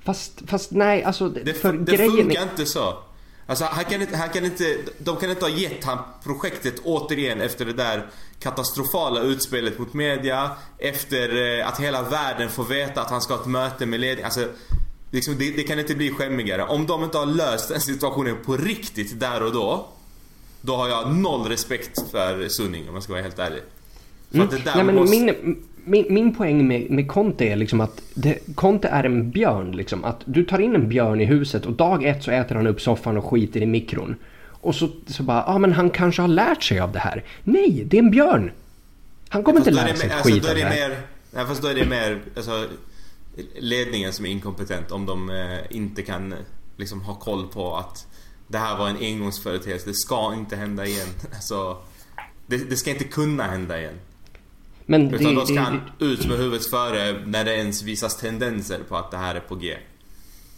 Fast, 0.04 0.42
fast 0.46 0.70
nej, 0.70 1.04
alltså... 1.04 1.28
Det, 1.28 1.54
för 1.54 1.72
det 1.72 1.96
grejen 1.96 2.16
funkar 2.16 2.40
är, 2.40 2.50
inte 2.50 2.66
så. 2.66 2.98
Alltså 3.46 3.64
han 3.64 3.84
kan 3.84 4.02
inte, 4.02 4.16
han 4.16 4.28
kan 4.28 4.44
inte, 4.44 4.76
de 4.98 5.16
kan 5.16 5.30
inte 5.30 5.44
ha 5.44 5.52
gett 5.52 5.84
han 5.84 5.98
projektet 6.24 6.80
återigen 6.84 7.40
efter 7.40 7.64
det 7.64 7.72
där 7.72 8.10
katastrofala 8.38 9.20
utspelet 9.20 9.78
mot 9.78 9.94
media. 9.94 10.50
Efter 10.78 11.58
eh, 11.58 11.68
att 11.68 11.80
hela 11.80 12.02
världen 12.02 12.50
får 12.50 12.64
veta 12.64 13.02
att 13.02 13.10
han 13.10 13.22
ska 13.22 13.34
ha 13.34 13.40
ett 13.40 13.46
möte 13.46 13.86
med 13.86 14.00
ledningen. 14.00 14.24
Alltså, 14.24 14.48
liksom, 15.10 15.38
det, 15.38 15.50
det 15.50 15.62
kan 15.62 15.78
inte 15.78 15.94
bli 15.94 16.10
skämmigare. 16.10 16.62
Om 16.62 16.86
de 16.86 17.04
inte 17.04 17.18
har 17.18 17.26
löst 17.26 17.68
den 17.68 17.80
situationen 17.80 18.36
på 18.44 18.56
riktigt 18.56 19.20
där 19.20 19.42
och 19.42 19.52
då. 19.52 19.88
Då 20.60 20.76
har 20.76 20.88
jag 20.88 21.16
noll 21.16 21.48
respekt 21.48 22.10
för 22.10 22.48
Sunning 22.48 22.88
om 22.88 22.94
jag 22.94 23.02
ska 23.02 23.12
vara 23.12 23.22
helt 23.22 23.38
ärlig. 23.38 23.62
För 24.30 24.40
att 24.40 24.50
det 24.50 24.58
där 24.58 24.84
Nej, 24.84 24.94
måste... 24.94 25.16
min, 25.16 25.64
min, 25.84 26.06
min 26.08 26.34
poäng 26.34 26.68
med, 26.68 26.90
med 26.90 27.08
Conte 27.08 27.44
är 27.44 27.56
liksom 27.56 27.80
att 27.80 28.02
det, 28.14 28.38
Conte 28.54 28.88
är 28.88 29.04
en 29.04 29.30
björn. 29.30 29.72
Liksom. 29.72 30.04
Att 30.04 30.20
du 30.24 30.44
tar 30.44 30.58
in 30.58 30.74
en 30.74 30.88
björn 30.88 31.20
i 31.20 31.24
huset 31.24 31.66
och 31.66 31.72
dag 31.72 32.04
ett 32.04 32.22
så 32.22 32.30
äter 32.30 32.54
han 32.54 32.66
upp 32.66 32.80
soffan 32.80 33.16
och 33.16 33.24
skiter 33.24 33.62
i 33.62 33.66
mikron. 33.66 34.16
Och 34.44 34.74
så, 34.74 34.88
så 35.06 35.22
bara, 35.22 35.38
ja 35.38 35.44
ah, 35.46 35.58
men 35.58 35.72
han 35.72 35.90
kanske 35.90 36.22
har 36.22 36.28
lärt 36.28 36.62
sig 36.62 36.80
av 36.80 36.92
det 36.92 36.98
här. 36.98 37.24
Nej, 37.44 37.84
det 37.86 37.96
är 37.96 38.02
en 38.02 38.10
björn. 38.10 38.52
Han 39.28 39.42
kommer 39.42 39.58
inte 39.58 39.70
lära 39.70 39.96
sig 39.96 40.06
ett 40.06 40.12
alltså, 40.12 40.32
skit 40.32 40.48
av 40.48 40.54
det 40.54 40.60
det 40.60 40.66
här. 40.66 40.88
mer, 40.88 40.98
nej, 41.30 41.46
fast 41.46 41.62
då 41.62 41.68
är 41.68 41.74
det 41.74 41.86
mer 41.86 42.20
alltså, 42.36 42.66
ledningen 43.58 44.12
som 44.12 44.26
är 44.26 44.30
inkompetent 44.30 44.92
om 44.92 45.06
de 45.06 45.30
eh, 45.30 45.76
inte 45.76 46.02
kan 46.02 46.34
liksom 46.76 47.00
ha 47.00 47.14
koll 47.14 47.48
på 47.48 47.76
att 47.76 48.06
det 48.48 48.58
här 48.58 48.78
var 48.78 48.88
en 48.88 48.96
engångsföreteelse. 48.96 49.88
Det 49.88 49.94
ska 49.94 50.34
inte 50.34 50.56
hända 50.56 50.86
igen. 50.86 51.08
Alltså, 51.34 51.76
det, 52.46 52.56
det 52.56 52.76
ska 52.76 52.90
inte 52.90 53.04
kunna 53.04 53.42
hända 53.42 53.80
igen. 53.80 53.98
Men 54.86 55.08
det, 55.08 55.16
Utan 55.16 55.34
då 55.34 55.44
ska 55.44 55.54
det, 55.54 55.60
han 55.60 55.80
ut 55.98 56.28
med 56.28 56.36
huvudet 56.38 56.66
före 56.66 57.14
när 57.26 57.44
det 57.44 57.56
ens 57.56 57.82
visas 57.82 58.16
tendenser 58.16 58.78
på 58.88 58.96
att 58.96 59.10
det 59.10 59.16
här 59.16 59.34
är 59.34 59.40
på 59.40 59.54
G. 59.54 59.74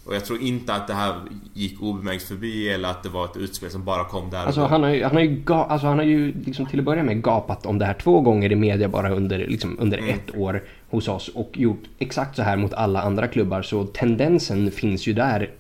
Och 0.07 0.15
jag 0.15 0.25
tror 0.25 0.41
inte 0.43 0.75
att 0.75 0.87
det 0.87 0.95
här 0.95 1.15
gick 1.55 1.83
obemärkt 1.83 2.23
förbi 2.23 2.69
eller 2.69 2.89
att 2.89 3.03
det 3.03 3.09
var 3.09 3.25
ett 3.25 3.37
utspel 3.37 3.71
som 3.71 3.85
bara 3.85 4.05
kom 4.05 4.31
där 4.31 4.39
Alltså 4.47 4.61
han 4.61 4.83
har 4.83 4.91
ju, 4.91 5.03
han 5.05 5.13
har 5.13 5.21
ju, 5.21 5.43
ga, 5.45 5.65
alltså, 5.65 5.87
han 5.87 5.99
har 5.99 6.05
ju 6.05 6.35
liksom 6.47 6.67
till 6.67 6.79
att 6.79 6.85
börja 6.85 7.03
med 7.03 7.23
gapat 7.23 7.67
om 7.67 7.79
det 7.79 7.85
här 7.85 7.95
två 7.95 8.21
gånger 8.21 8.53
i 8.53 8.57
media 8.57 8.89
bara 8.89 9.11
under, 9.15 9.39
liksom, 9.39 9.77
under 9.81 9.99
Mm. 9.99 10.11
ett 10.11 10.37
år 10.37 10.63
hos 10.91 11.09
oss 11.09 11.29
och 11.29 11.51
gjort 11.55 11.83
exakt 11.99 12.37
så 12.37 12.43
här 12.43 12.57
mot 12.57 12.73
alla 12.75 13.03
andra 13.03 13.27
klubbar 13.29 13.63
så 13.63 13.85
tendensen 13.85 14.71
finns 14.71 15.07
ju 15.07 15.13
där 15.13 15.51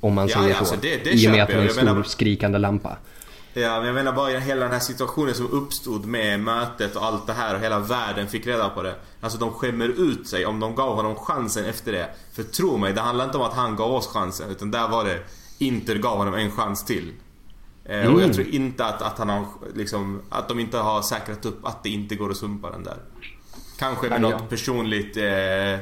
om 0.00 0.14
man 0.14 0.28
Ja, 0.28 0.34
säger 0.34 0.48
ja, 0.48 0.54
så. 0.54 0.58
alltså, 0.60 0.76
det- 0.82 1.04
det 1.04 1.10
I 1.10 1.26
och 1.28 1.30
med 1.32 1.42
att 1.42 1.52
han 1.52 1.58
är 1.60 1.64
en 1.64 1.70
stor 1.70 1.84
menar- 1.84 2.02
skrikande 2.02 2.58
lampa. 2.58 2.96
Ja, 3.56 3.76
men 3.76 3.86
jag 3.86 3.94
menar 3.94 4.12
bara 4.12 4.38
hela 4.38 4.62
den 4.62 4.72
här 4.72 4.78
situationen 4.80 5.34
som 5.34 5.50
uppstod 5.50 6.04
med 6.06 6.40
mötet 6.40 6.96
och 6.96 7.04
allt 7.04 7.26
det 7.26 7.32
här 7.32 7.54
och 7.54 7.60
hela 7.60 7.78
världen 7.78 8.28
fick 8.28 8.46
reda 8.46 8.68
på 8.68 8.82
det. 8.82 8.94
Alltså 9.20 9.38
de 9.38 9.52
skämmer 9.52 9.88
ut 9.88 10.28
sig 10.28 10.46
om 10.46 10.60
de 10.60 10.74
gav 10.74 10.94
honom 10.96 11.14
chansen 11.16 11.64
efter 11.64 11.92
det. 11.92 12.10
För 12.32 12.42
tro 12.42 12.76
mig, 12.76 12.92
det 12.92 13.00
handlar 13.00 13.24
inte 13.24 13.38
om 13.38 13.44
att 13.44 13.54
han 13.54 13.76
gav 13.76 13.92
oss 13.94 14.06
chansen 14.06 14.50
utan 14.50 14.70
där 14.70 14.88
var 14.88 15.04
det 15.04 15.18
Inter 15.58 15.94
gav 15.96 16.16
honom 16.18 16.34
en 16.34 16.50
chans 16.50 16.84
till. 16.84 17.12
Eh, 17.84 17.98
Och 17.98 18.04
Mm. 18.04 18.20
jag 18.20 18.34
tror 18.34 18.46
inte 18.46 18.84
att, 18.86 19.02
att 19.02 19.18
han 19.18 19.28
har 19.28 19.44
liksom, 19.74 20.22
att 20.30 20.48
de 20.48 20.60
inte 20.60 20.78
har 20.78 21.02
säkrat 21.02 21.44
upp 21.46 21.66
att 21.66 21.82
det 21.82 21.88
inte 21.90 22.14
går 22.14 22.30
att 22.30 22.36
sumpa 22.36 22.70
den 22.70 22.82
där. 22.84 22.96
Kanske 23.78 24.08
med 24.08 24.16
Ja, 24.16 24.20
något 24.20 24.40
ja. 24.40 24.46
personligt 24.48 25.16
eh, 25.16 25.78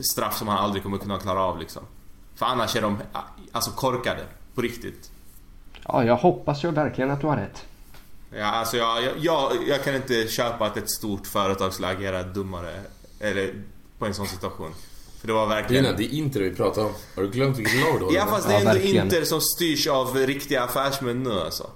straff 0.00 0.36
som 0.38 0.48
han 0.48 0.58
aldrig 0.58 0.82
kommer 0.82 0.98
kunna 0.98 1.18
klara 1.18 1.40
av 1.42 1.58
liksom. 1.58 1.82
För 2.34 2.46
annars 2.46 2.76
är 2.76 2.82
de 2.82 2.98
alltså 3.52 3.70
korkade. 3.70 4.24
På 4.54 4.60
riktigt. 4.62 5.10
Ja, 5.92 6.04
jag 6.04 6.16
hoppas 6.16 6.64
ju 6.64 6.70
verkligen 6.70 7.10
att 7.10 7.20
du 7.20 7.26
har 7.26 7.36
rätt. 7.36 7.64
Ja, 8.34 8.44
alltså 8.46 8.76
jag, 8.76 9.02
jag, 9.02 9.12
jag, 9.18 9.52
jag 9.68 9.84
kan 9.84 9.94
inte 9.96 10.28
köpa 10.28 10.66
att 10.66 10.76
ett 10.76 10.90
stort 10.90 11.26
företag 11.26 11.72
skulle 11.72 11.88
agera 11.88 12.22
dummare 12.22 12.80
eller 13.20 13.54
på 13.98 14.06
en 14.06 14.14
sån 14.14 14.26
situation. 14.26 14.74
För 15.20 15.26
det 15.26 15.32
var 15.32 15.46
verkligen... 15.46 15.84
Lina, 15.84 15.96
det 15.96 16.04
är 16.04 16.14
inte 16.14 16.38
det 16.38 16.44
vi 16.44 16.56
pratar 16.56 16.84
om. 16.84 16.92
Har 17.16 17.22
du 17.22 17.30
glömt 17.30 17.58
vilket 17.58 17.74
lag 17.80 18.00
du 18.00 18.04
håller 18.04 18.18
Ja 18.18 18.26
fast 18.26 18.48
det 18.48 18.52
Ja, 18.52 18.58
är 18.58 18.60
ändå 18.60 18.72
verkligen. 18.72 19.04
Inter 19.04 19.24
som 19.24 19.40
styrs 19.40 19.86
av 19.86 20.16
riktiga 20.16 20.62
affärsmän 20.62 21.22
nu 21.22 21.40
alltså. 21.40 21.70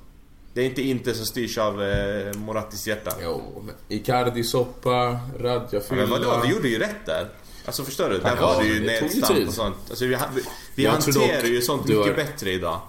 Det 0.52 0.60
är 0.60 0.64
inte 0.64 0.82
Inter 0.82 1.12
som 1.12 1.26
styrs 1.26 1.58
av 1.58 1.82
eh, 1.82 2.34
Morattis 2.34 2.86
hjärta. 2.86 3.10
Jo, 3.22 3.62
men 3.66 3.74
Icardi 3.88 4.44
soppa, 4.44 5.18
Radja 5.38 5.68
Ja, 5.72 5.80
men 5.90 6.10
vadå, 6.10 6.40
vi 6.44 6.52
gjorde 6.52 6.68
ju 6.68 6.78
rätt 6.78 7.06
där. 7.06 7.28
Alltså 7.66 7.84
förstår 7.84 8.08
du? 8.08 8.18
Där 8.18 8.36
Ja, 8.40 8.46
var 8.46 8.62
det 8.62 8.68
ju 8.68 8.80
det 8.80 9.00
nedstamp 9.00 9.48
och 9.48 9.54
sånt. 9.54 9.76
Alltså, 9.90 10.04
vi 10.04 10.16
vi, 10.34 10.42
vi 10.74 10.86
hanterar 10.86 11.44
ju 11.46 11.62
sånt 11.62 11.88
mycket 11.88 12.06
har- 12.06 12.14
bättre 12.14 12.52
idag. 12.52 12.80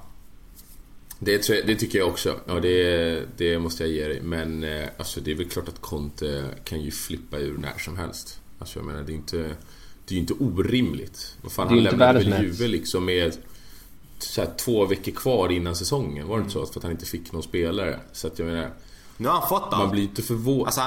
Det, 1.20 1.48
det 1.68 1.76
tycker 1.76 2.00
jag 2.00 2.08
också. 2.08 2.40
Ja, 2.46 2.54
det, 2.60 3.24
det 3.38 3.60
måste 3.60 3.84
jag 3.84 3.92
ge 3.92 4.08
dig. 4.08 4.22
Men 4.22 4.64
eh, 4.64 4.88
alltså, 4.98 5.22
det 5.22 5.32
är 5.32 5.36
väl 5.36 5.50
klart 5.50 5.68
att 5.68 5.82
Conte 5.82 6.46
kan 6.64 6.82
ju 6.82 6.92
flippa 6.92 7.38
ur 7.38 7.58
när 7.58 7.78
som 7.78 7.98
helst. 7.98 8.40
Alltså 8.60 8.80
jag 8.80 8.86
menar, 8.86 9.04
det 9.04 9.12
är 9.12 9.16
inte... 9.16 9.38
Det 10.08 10.14
är 10.14 10.16
ju 10.16 10.20
inte 10.20 10.34
orimligt. 10.34 11.36
Vad 11.42 11.52
fan, 11.52 11.68
Det 11.68 11.72
är 11.74 11.76
han 11.76 11.86
inte 11.86 11.92
lämnade 11.92 12.30
väl 12.30 12.44
Juve 12.44 12.68
liksom 12.68 13.06
med 13.06 13.38
så 14.20 14.42
här, 14.42 14.50
två 14.58 14.86
veckor 14.86 15.12
kvar 15.12 15.52
innan 15.52 15.76
säsongen. 15.76 16.28
Var 16.28 16.38
det 16.38 16.42
inte 16.42 16.54
så? 16.54 16.66
För 16.66 16.80
att 16.80 16.84
han 16.84 16.92
inte 16.92 17.06
fick 17.06 17.32
någon 17.32 17.44
spelare. 17.44 18.00
Så 18.12 18.28
att 18.28 18.40
jag 18.40 18.46
menar, 18.46 18.70
Nu 19.18 19.28
har 19.28 19.40
han 19.40 19.50
fått 19.50 19.72
man 19.72 19.82
allt. 19.82 19.92
blir 19.92 20.02
ju 20.02 20.08
inte 20.08 20.22
förvånad. 20.22 20.66
Alltså, 20.66 20.82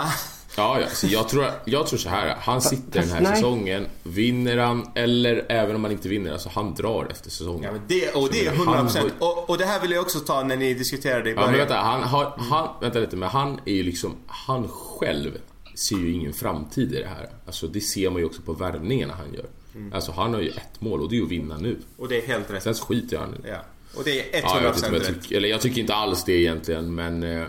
Ja, 0.59 0.81
ja. 0.81 0.87
Så 0.88 1.07
jag, 1.07 1.29
tror, 1.29 1.47
jag 1.64 1.87
tror 1.87 1.99
så 1.99 2.09
här. 2.09 2.37
Han 2.40 2.61
sitter 2.62 3.01
den 3.01 3.11
här 3.11 3.21
nej. 3.21 3.35
säsongen. 3.35 3.87
Vinner 4.03 4.57
han, 4.57 4.90
eller 4.94 5.47
även 5.49 5.77
om 5.77 5.85
han 5.85 5.92
inte 5.92 6.09
vinner, 6.09 6.33
alltså 6.33 6.49
han 6.49 6.75
drar 6.75 7.07
efter 7.11 7.31
säsongen. 7.31 7.62
ja, 7.64 7.73
men 7.73 7.81
det, 7.87 8.11
och 8.14 8.29
det 8.33 8.47
är 8.47 8.57
Så 8.57 8.64
han 8.64 8.88
100% 8.88 8.99
har- 8.99 9.11
och, 9.18 9.51
och 9.51 9.59
det 9.59 9.64
här 9.64 9.81
vill 9.81 9.90
jag 9.90 10.01
också 10.03 10.18
ta 10.21 10.42
när 10.42 10.57
ni 10.57 10.75
diskuterade 10.75 11.31
i 11.31 11.33
Ja 11.33 11.37
början. 11.37 11.51
men 11.51 11.59
vänta, 11.59 11.75
han 11.77 12.03
har, 12.03 12.25
han, 12.51 12.68
vänta 12.81 12.99
lite, 12.99 13.16
men 13.16 13.29
han 13.29 13.61
är 13.64 13.73
ju 13.75 13.83
liksom, 13.83 14.16
han 14.27 14.68
själv 14.68 15.31
ser 15.75 15.97
ju 15.97 16.12
ingen 16.12 16.33
framtid 16.33 16.92
i 16.94 16.99
det 16.99 17.09
här. 17.09 17.29
Alltså 17.47 17.66
det 17.66 17.81
ser 17.81 18.11
man 18.11 18.18
ju 18.21 18.25
också 18.27 18.42
på 18.42 18.53
värvningarna 18.53 19.14
han 19.18 19.35
gör. 19.35 19.47
Mm. 19.75 19.92
Alltså 19.92 20.12
han 20.12 20.35
har 20.35 20.40
ju 20.40 20.49
ett 20.49 20.81
mål 20.81 21.01
och 21.03 21.11
det 21.11 21.18
är 21.18 21.23
att 21.23 21.29
vinna 21.29 21.57
nu. 21.59 21.79
Och 21.97 22.09
det 22.09 22.23
är 22.23 22.27
helt 22.27 22.51
rätt. 22.51 22.62
Sen 22.62 22.75
skiter 22.75 23.16
jag 23.16 23.21
han 23.21 23.35
i. 23.35 23.38
Ja. 23.49 23.57
Och 23.94 24.05
det 24.05 24.35
är 24.37 24.40
100% 24.42 24.44
Ja, 24.44 24.61
jag 24.62 24.68
vet 24.73 24.77
inte, 24.77 24.88
jag 24.92 25.01
rätt. 25.01 25.23
tycker, 25.23 25.37
eller 25.37 25.49
jag 25.49 25.61
tycker 25.61 25.81
inte 25.81 25.94
alls 25.94 26.25
det 26.25 26.33
egentligen 26.33 26.94
men... 26.94 27.23
eh, 27.23 27.47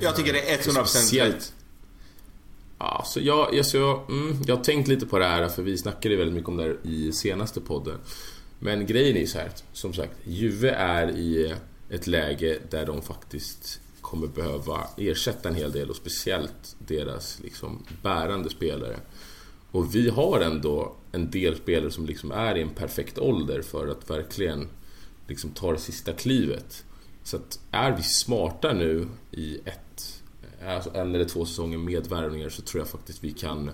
Jag 0.00 0.16
tycker 0.16 0.32
det 0.32 0.50
är 0.52 0.58
100% 0.58 0.84
Speciellt- 0.84 1.34
rätt. 1.34 1.52
Ja, 2.86 3.02
så 3.06 3.20
jag, 3.20 3.54
jag, 3.54 3.66
så 3.66 3.76
jag, 3.76 4.10
mm, 4.10 4.42
jag 4.46 4.56
har 4.56 4.64
tänkt 4.64 4.88
lite 4.88 5.06
på 5.06 5.18
det 5.18 5.24
här 5.24 5.48
för 5.48 5.62
vi 5.62 5.78
snackade 5.78 6.16
väldigt 6.16 6.34
mycket 6.34 6.48
om 6.48 6.56
det 6.56 6.62
här 6.62 6.76
i 6.82 7.12
senaste 7.12 7.60
podden. 7.60 7.98
Men 8.58 8.86
grejen 8.86 9.16
är 9.16 9.20
ju 9.20 9.26
så 9.26 9.38
här, 9.38 9.50
som 9.72 9.92
sagt, 9.92 10.12
Juve 10.24 10.70
är 10.70 11.10
i 11.10 11.54
ett 11.90 12.06
läge 12.06 12.58
där 12.70 12.86
de 12.86 13.02
faktiskt 13.02 13.80
kommer 14.00 14.26
behöva 14.26 14.80
ersätta 14.96 15.48
en 15.48 15.54
hel 15.54 15.72
del 15.72 15.90
och 15.90 15.96
speciellt 15.96 16.76
deras 16.78 17.40
liksom 17.42 17.84
bärande 18.02 18.50
spelare. 18.50 18.96
Och 19.70 19.94
vi 19.94 20.08
har 20.08 20.40
ändå 20.40 20.92
en 21.12 21.30
del 21.30 21.56
spelare 21.56 21.90
som 21.90 22.06
liksom 22.06 22.30
är 22.32 22.56
i 22.56 22.62
en 22.62 22.74
perfekt 22.74 23.18
ålder 23.18 23.62
för 23.62 23.88
att 23.88 24.10
verkligen 24.10 24.68
liksom 25.28 25.50
ta 25.50 25.72
det 25.72 25.78
sista 25.78 26.12
klivet. 26.12 26.84
Så 27.22 27.36
att 27.36 27.60
är 27.70 27.96
vi 27.96 28.02
smarta 28.02 28.72
nu 28.72 29.08
i 29.30 29.58
ett, 29.64 30.13
alltså 30.66 30.90
en 30.94 31.14
eller 31.14 31.24
två 31.24 31.44
säsonger 31.46 31.78
med 31.78 32.06
värvningar 32.06 32.48
så 32.48 32.62
tror 32.62 32.80
jag 32.80 32.88
faktiskt 32.88 33.24
vi 33.24 33.32
kan, 33.32 33.70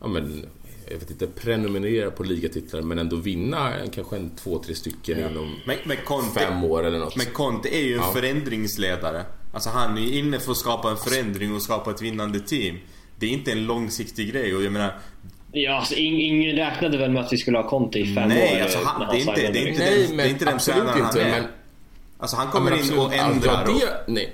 ja 0.00 0.06
men, 0.08 0.46
jag 0.90 0.98
vet 0.98 1.10
inte, 1.10 1.26
prenumerera 1.26 2.10
på 2.10 2.22
ligatitlar 2.22 2.82
men 2.82 2.98
ändå 2.98 3.16
vinna 3.16 3.72
kanske 3.94 4.16
en 4.16 4.30
två, 4.36 4.58
tre 4.58 4.74
stycken 4.74 5.18
inom 5.30 5.54
Men, 5.66 5.76
men, 5.84 5.96
Conte, 6.04 6.40
fem 6.40 6.64
år 6.64 6.86
eller 6.86 6.98
något. 6.98 7.16
men 7.16 7.26
Conte 7.26 7.68
är 7.76 7.80
ju 7.82 7.92
en 7.94 8.00
Ja. 8.00 8.12
förändringsledare. 8.12 9.24
Alltså 9.52 9.70
han 9.70 9.96
är 9.98 10.02
ju 10.02 10.18
inne 10.18 10.38
för 10.38 10.52
att 10.52 10.58
skapa 10.58 10.90
en 10.90 10.96
förändring 10.96 11.54
och 11.54 11.62
skapa 11.62 11.90
ett 11.90 12.02
vinnande 12.02 12.40
team. 12.40 12.78
Det 13.18 13.26
är 13.26 13.30
inte 13.30 13.52
en 13.52 13.64
långsiktig 13.66 14.32
grej 14.32 14.56
och 14.56 14.62
jag 14.62 14.72
menar 14.72 14.98
Ja, 15.52 15.74
alltså, 15.78 15.94
ing- 15.94 16.20
ingen 16.20 16.56
räknade 16.56 16.98
väl 16.98 17.10
med 17.10 17.22
att 17.24 17.32
vi 17.32 17.36
skulle 17.38 17.58
ha 17.58 17.68
Conte 17.68 17.98
i 17.98 18.14
fem 18.14 18.28
Nej, 18.28 18.56
år. 18.56 18.62
alltså, 18.62 18.78
eh, 18.78 18.84
han- 18.84 19.00
det 19.10 19.16
är 19.16 19.20
inte- 19.20 19.52
det 19.52 19.58
är 19.58 19.66
inte- 19.68 19.80
Nej, 19.84 20.06
den- 20.06 20.16
men 20.16 20.30
inte 20.30 20.44
den 20.44 20.58
tränaren 20.58 21.00
han 21.04 21.18
är. 21.18 21.30
Men, 21.30 21.44
Alltså 22.18 22.36
han 22.36 22.46
Ja, 22.46 22.52
kommer 22.52 22.70
men 22.70 22.80
in 22.80 22.98
och 22.98 23.14
ändrar 23.14 23.52
Alltså, 23.54 23.74
och... 23.74 23.80
det, 23.80 24.12
nej. 24.12 24.32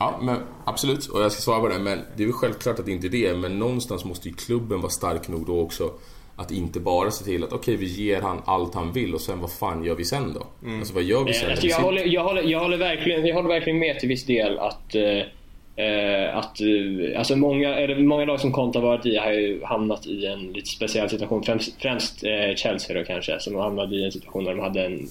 Ja, 0.00 0.18
men 0.22 0.36
absolut. 0.64 1.06
Och 1.06 1.22
jag 1.22 1.32
ska 1.32 1.40
svara 1.40 1.60
på 1.60 1.68
det. 1.68 1.78
Men 1.78 1.98
det 2.16 2.22
är 2.22 2.26
väl 2.26 2.32
självklart 2.32 2.78
att 2.78 2.86
det 2.86 2.92
inte 2.92 3.06
är 3.06 3.10
det. 3.10 3.34
Men 3.34 3.58
någonstans 3.58 4.04
måste 4.04 4.28
ju 4.28 4.34
klubben 4.34 4.80
vara 4.80 4.90
stark 4.90 5.28
nog 5.28 5.46
då 5.46 5.60
också. 5.60 5.90
Att 6.36 6.50
inte 6.50 6.80
bara 6.80 7.10
se 7.10 7.24
till 7.24 7.44
att 7.44 7.52
okej, 7.52 7.76
vi 7.76 7.86
ger 7.86 8.20
han 8.20 8.42
allt 8.44 8.74
han 8.74 8.92
vill 8.92 9.14
och 9.14 9.20
sen 9.20 9.40
vad 9.40 9.52
fan 9.52 9.84
gör 9.84 9.94
vi 9.94 10.04
sen 10.04 10.34
då? 10.34 10.66
Mm. 10.66 10.78
Alltså 10.78 10.94
vad 10.94 11.02
gör 11.02 11.24
vi 11.24 11.32
sen? 11.32 11.44
Eh, 11.46 11.50
Alltså, 11.50 11.66
Vi 11.66 11.72
jag, 11.72 11.80
håller, 11.80 12.04
jag, 12.06 12.24
håller, 12.24 12.42
jag, 12.42 12.60
håller 12.60 12.76
verkligen, 12.76 13.26
jag 13.26 13.34
håller 13.34 13.48
verkligen 13.48 13.78
med 13.78 14.00
till 14.00 14.08
viss 14.08 14.26
del 14.26 14.58
att, 14.58 14.94
eh, 14.94 15.84
eh, 15.86 16.36
att 16.36 16.60
eh, 16.60 17.18
alltså 17.18 17.36
många, 17.36 17.74
eller 17.74 18.02
många 18.02 18.24
lag 18.24 18.40
som 18.40 18.52
Conte 18.52 18.78
har 18.78 18.86
varit 18.86 19.06
i 19.06 19.16
har 19.16 19.32
ju 19.32 19.64
hamnat 19.64 20.06
i 20.06 20.26
en 20.26 20.52
lite 20.52 20.66
speciell 20.76 21.08
situation. 21.10 21.42
Främst, 21.42 21.82
främst 21.82 22.24
eh, 22.24 22.54
Chelsea 22.56 22.98
då 22.98 23.04
kanske, 23.04 23.40
som 23.40 23.56
hamnade 23.56 23.96
i 23.96 24.04
en 24.04 24.12
situation 24.12 24.44
där 24.44 24.54
de 24.54 24.60
hade 24.60 24.86
en 24.86 25.08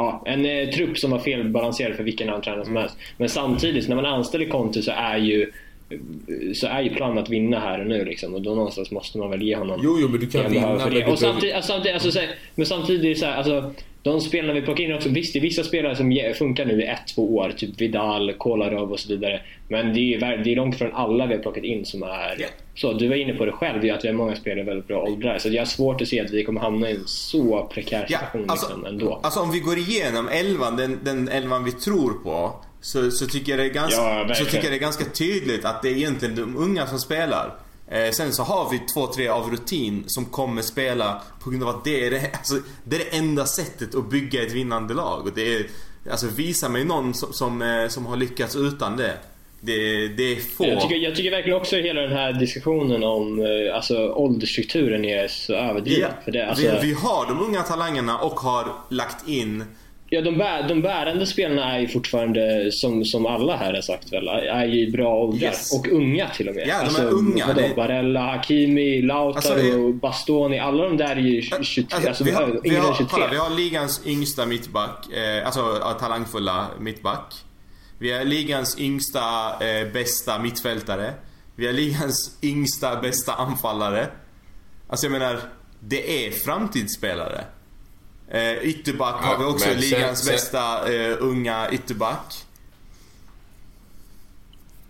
Ja, 0.00 0.22
en 0.26 0.46
eh, 0.46 0.68
trupp 0.68 0.98
som 0.98 1.10
var 1.10 1.18
felbalanserad 1.18 1.96
för 1.96 2.04
vilken 2.04 2.28
annan 2.28 2.42
tränare 2.42 2.64
som 2.64 2.76
helst. 2.76 2.96
Men 3.16 3.28
samtidigt, 3.28 3.88
när 3.88 3.96
man 3.96 4.06
anställer 4.06 4.46
Conte 4.46 4.82
så 4.82 4.90
är 4.90 5.18
ju 5.18 5.52
så 6.54 6.66
är 6.66 6.80
ju 6.80 6.94
planen 6.94 7.18
att 7.18 7.28
vinna 7.28 7.60
här 7.60 7.80
och 7.80 7.86
nu 7.86 8.04
liksom. 8.04 8.34
Och 8.34 8.42
då 8.42 8.54
någonstans 8.54 8.90
måste 8.90 9.18
man 9.18 9.30
väl 9.30 9.42
ge 9.42 9.56
honom 9.56 9.80
Jo, 9.82 9.98
jo, 10.00 10.08
men 10.08 10.20
du 10.20 10.26
kan 10.26 10.52
vinna, 10.52 10.68
men 10.68 10.78
samtidigt, 10.80 11.06
alltså, 11.54 11.72
samtidigt, 11.72 11.94
alltså, 11.94 12.12
så 12.12 12.18
här, 12.18 12.28
men 12.54 12.66
samtidigt 12.66 13.18
så 13.18 13.26
här, 13.26 13.36
alltså, 13.36 13.74
de 14.02 14.20
spelarna 14.20 14.52
vi 14.54 14.62
plockar 14.62 14.84
in 14.84 14.94
också, 14.94 15.08
visst 15.08 15.32
det 15.32 15.38
är 15.38 15.40
vissa 15.40 15.64
spelare 15.64 15.96
som 15.96 16.20
funkar 16.38 16.64
nu 16.64 16.82
i 16.82 16.86
ett, 16.86 17.06
två 17.14 17.36
år, 17.36 17.52
typ 17.56 17.80
Vidal, 17.80 18.32
Kolarov 18.38 18.92
och 18.92 19.00
så 19.00 19.08
vidare. 19.08 19.40
Men 19.68 19.94
det 19.94 20.14
är, 20.14 20.36
det 20.44 20.52
är 20.52 20.56
långt 20.56 20.78
från 20.78 20.92
alla 20.92 21.26
vi 21.26 21.34
har 21.34 21.42
plockat 21.42 21.64
in 21.64 21.84
som 21.84 22.02
är 22.02 22.36
Ja. 22.38 22.46
så. 22.74 22.92
Du 22.92 23.08
var 23.08 23.16
inne 23.16 23.34
på 23.34 23.44
det 23.44 23.52
själv, 23.52 23.84
ju 23.84 23.90
att 23.90 24.04
vi 24.04 24.08
har 24.08 24.14
många 24.14 24.36
spelare 24.36 24.60
i 24.60 24.64
väldigt 24.64 24.88
bra 24.88 25.02
åldrar. 25.02 25.38
Så 25.38 25.48
jag 25.48 25.60
har 25.60 25.66
svårt 25.66 26.00
att 26.00 26.08
se 26.08 26.20
att 26.20 26.30
vi 26.30 26.44
kommer 26.44 26.60
hamna 26.60 26.90
i 26.90 26.94
en 26.94 27.06
så 27.06 27.68
prekär 27.74 28.06
situation 28.06 28.50
alltså, 28.50 28.66
liksom, 28.66 28.84
ändå. 28.86 29.20
alltså 29.22 29.40
om 29.40 29.50
vi 29.52 29.60
går 29.60 29.78
igenom 29.78 30.28
elvan, 30.28 30.76
den, 30.76 30.98
den 31.04 31.28
elvan 31.28 31.64
vi 31.64 31.72
tror 31.72 32.12
på. 32.24 32.52
Så, 32.80 33.10
så, 33.10 33.26
tycker 33.26 33.52
jag 33.52 33.58
det 33.58 33.64
är 33.64 33.74
ganska, 33.74 34.00
Ja, 34.00 34.34
så 34.34 34.44
tycker 34.44 34.62
jag 34.64 34.72
det 34.72 34.76
är 34.76 34.80
ganska 34.80 35.04
tydligt 35.04 35.64
att 35.64 35.82
det 35.82 35.88
är 35.88 35.96
egentligen 35.96 36.34
de 36.34 36.56
unga 36.56 36.86
som 36.86 36.98
spelar. 36.98 37.54
Eh, 37.90 38.10
sen 38.10 38.32
så 38.32 38.42
har 38.42 38.70
vi 38.70 38.78
två, 38.94 39.06
tre 39.06 39.28
av 39.28 39.50
rutin 39.50 40.04
som 40.06 40.24
kommer 40.24 40.62
spela 40.62 41.22
på 41.44 41.50
grund 41.50 41.62
av 41.62 41.68
att 41.68 41.84
det 41.84 42.06
är 42.06 42.10
det, 42.10 42.30
alltså, 42.32 42.54
det, 42.84 42.96
är 42.96 43.00
det 43.00 43.16
enda 43.16 43.46
sättet 43.46 43.94
att 43.94 44.10
bygga 44.10 44.42
ett 44.42 44.52
vinnande 44.52 44.94
lag. 44.94 45.26
Och 45.26 45.32
det 45.34 45.54
är, 45.54 45.66
alltså 46.10 46.26
visa 46.26 46.68
mig 46.68 46.84
någon 46.84 47.14
som, 47.14 47.32
som, 47.32 47.62
eh, 47.62 47.88
som 47.88 48.06
har 48.06 48.16
lyckats 48.16 48.56
utan 48.56 48.96
det. 48.96 49.14
Det, 49.62 50.08
det 50.08 50.22
är 50.22 50.36
få. 50.36 50.66
Jag 50.66 50.80
tycker, 50.80 50.96
jag 50.96 51.16
tycker 51.16 51.30
verkligen 51.30 51.58
också 51.58 51.76
hela 51.76 52.00
den 52.00 52.12
här 52.12 52.32
diskussionen 52.32 53.04
om 53.04 53.40
eh, 53.40 53.76
alltså, 53.76 54.12
åldersstrukturen 54.12 55.04
är 55.04 55.28
så 55.28 55.54
överdriven. 55.54 56.10
Ja, 56.16 56.24
För 56.24 56.32
det, 56.32 56.46
alltså, 56.46 56.64
vi, 56.64 56.88
vi 56.88 56.94
har 56.94 57.26
de 57.26 57.40
unga 57.40 57.62
talangerna 57.62 58.18
och 58.18 58.40
har 58.40 58.72
lagt 58.88 59.28
in 59.28 59.64
Ja, 60.12 60.20
de, 60.20 60.38
bär, 60.38 60.68
de 60.68 60.82
bärande 60.82 61.26
spelarna 61.26 61.76
är 61.76 61.80
ju 61.80 61.88
fortfarande, 61.88 62.72
som, 62.72 63.04
som 63.04 63.26
alla 63.26 63.56
här 63.56 63.74
har 63.74 63.80
sagt 63.80 64.12
väl, 64.12 64.28
är 64.28 64.64
ju 64.64 64.90
bra 64.90 65.14
åldrar. 65.14 65.48
Yes. 65.48 65.72
Och 65.78 65.88
unga 65.88 66.28
till 66.28 66.48
och 66.48 66.54
med. 66.54 66.64
Ja, 66.68 66.74
de 66.78 66.80
är 66.80 66.84
alltså, 66.84 67.02
unga. 67.02 67.46
Vadå, 67.46 67.60
Det- 67.60 67.76
Barella, 67.76 68.20
Hakimi, 68.20 69.02
Lautaro, 69.02 69.52
Alltså, 69.54 69.92
Bastoni. 69.92 70.58
Alla 70.58 70.84
de 70.84 70.96
där 70.96 71.16
är 71.16 71.20
ju 71.20 71.42
23. 71.42 71.84
Alltså, 71.96 72.08
Alltså, 72.08 72.24
vi, 72.24 72.30
har, 72.30 72.60
vi, 72.62 72.76
har, 72.76 72.94
23. 72.94 73.06
kolla, 73.10 73.28
vi 73.30 73.36
har 73.36 73.50
ligans 73.50 74.06
yngsta 74.06 74.46
mittback, 74.46 75.12
eh, 75.12 75.46
alltså 75.46 75.60
ja, 75.80 75.92
talangfulla 75.92 76.66
mittback. 76.80 77.34
Vi 77.98 78.12
har 78.12 78.24
ligans 78.24 78.78
yngsta 78.80 79.20
eh, 79.60 79.92
bästa 79.92 80.38
mittfältare. 80.38 81.12
Vi 81.56 81.66
har 81.66 81.72
ligans 81.72 82.38
yngsta 82.42 82.96
bästa 82.96 83.32
anfallare. 83.34 84.06
Alltså 84.88 85.06
jag 85.06 85.12
menar, 85.12 85.40
det 85.80 86.26
är 86.26 86.30
framtidsspelare. 86.30 87.44
Eh, 88.30 88.52
ytterback 88.68 89.24
har 89.24 89.38
vi 89.38 89.44
också 89.44 89.64
sen- 89.64 89.80
ligans 89.80 90.24
sen- 90.24 90.32
bästa 90.34 90.92
eh, 90.94 91.16
unga 91.20 91.70
ytterback. 91.72 92.34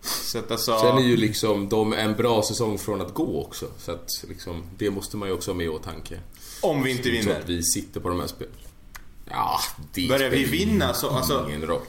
Så 0.02 0.38
att 0.38 0.50
alltså... 0.50 0.78
Sen 0.80 0.98
är 0.98 1.02
ju 1.02 1.16
liksom 1.16 1.68
de 1.68 1.92
en 1.92 2.14
bra 2.16 2.42
säsong 2.42 2.78
från 2.78 3.00
att 3.00 3.14
gå 3.14 3.42
också. 3.46 3.66
Så 3.78 3.92
att 3.92 4.24
liksom, 4.28 4.62
det 4.78 4.90
måste 4.90 5.16
man 5.16 5.28
ju 5.28 5.34
också 5.34 5.50
ha 5.50 5.56
med 5.56 5.66
i 5.66 5.68
åtanke. 5.68 6.18
om 6.62 6.82
vi 6.82 6.90
inte 6.90 7.02
Så 7.02 7.10
vinner. 7.10 7.40
att 7.40 7.48
vi 7.48 7.62
sitter 7.62 8.00
på 8.00 8.08
de 8.08 8.20
här 8.20 8.26
spelen. 8.26 8.54
Ja, 9.30 9.60
det 9.94 10.08
Börjar 10.08 10.30
vi 10.30 10.44
vinna 10.44 10.94
så- 10.94 11.08
alltså- 11.10 11.46
ingen 11.48 11.66
roll. 11.66 11.80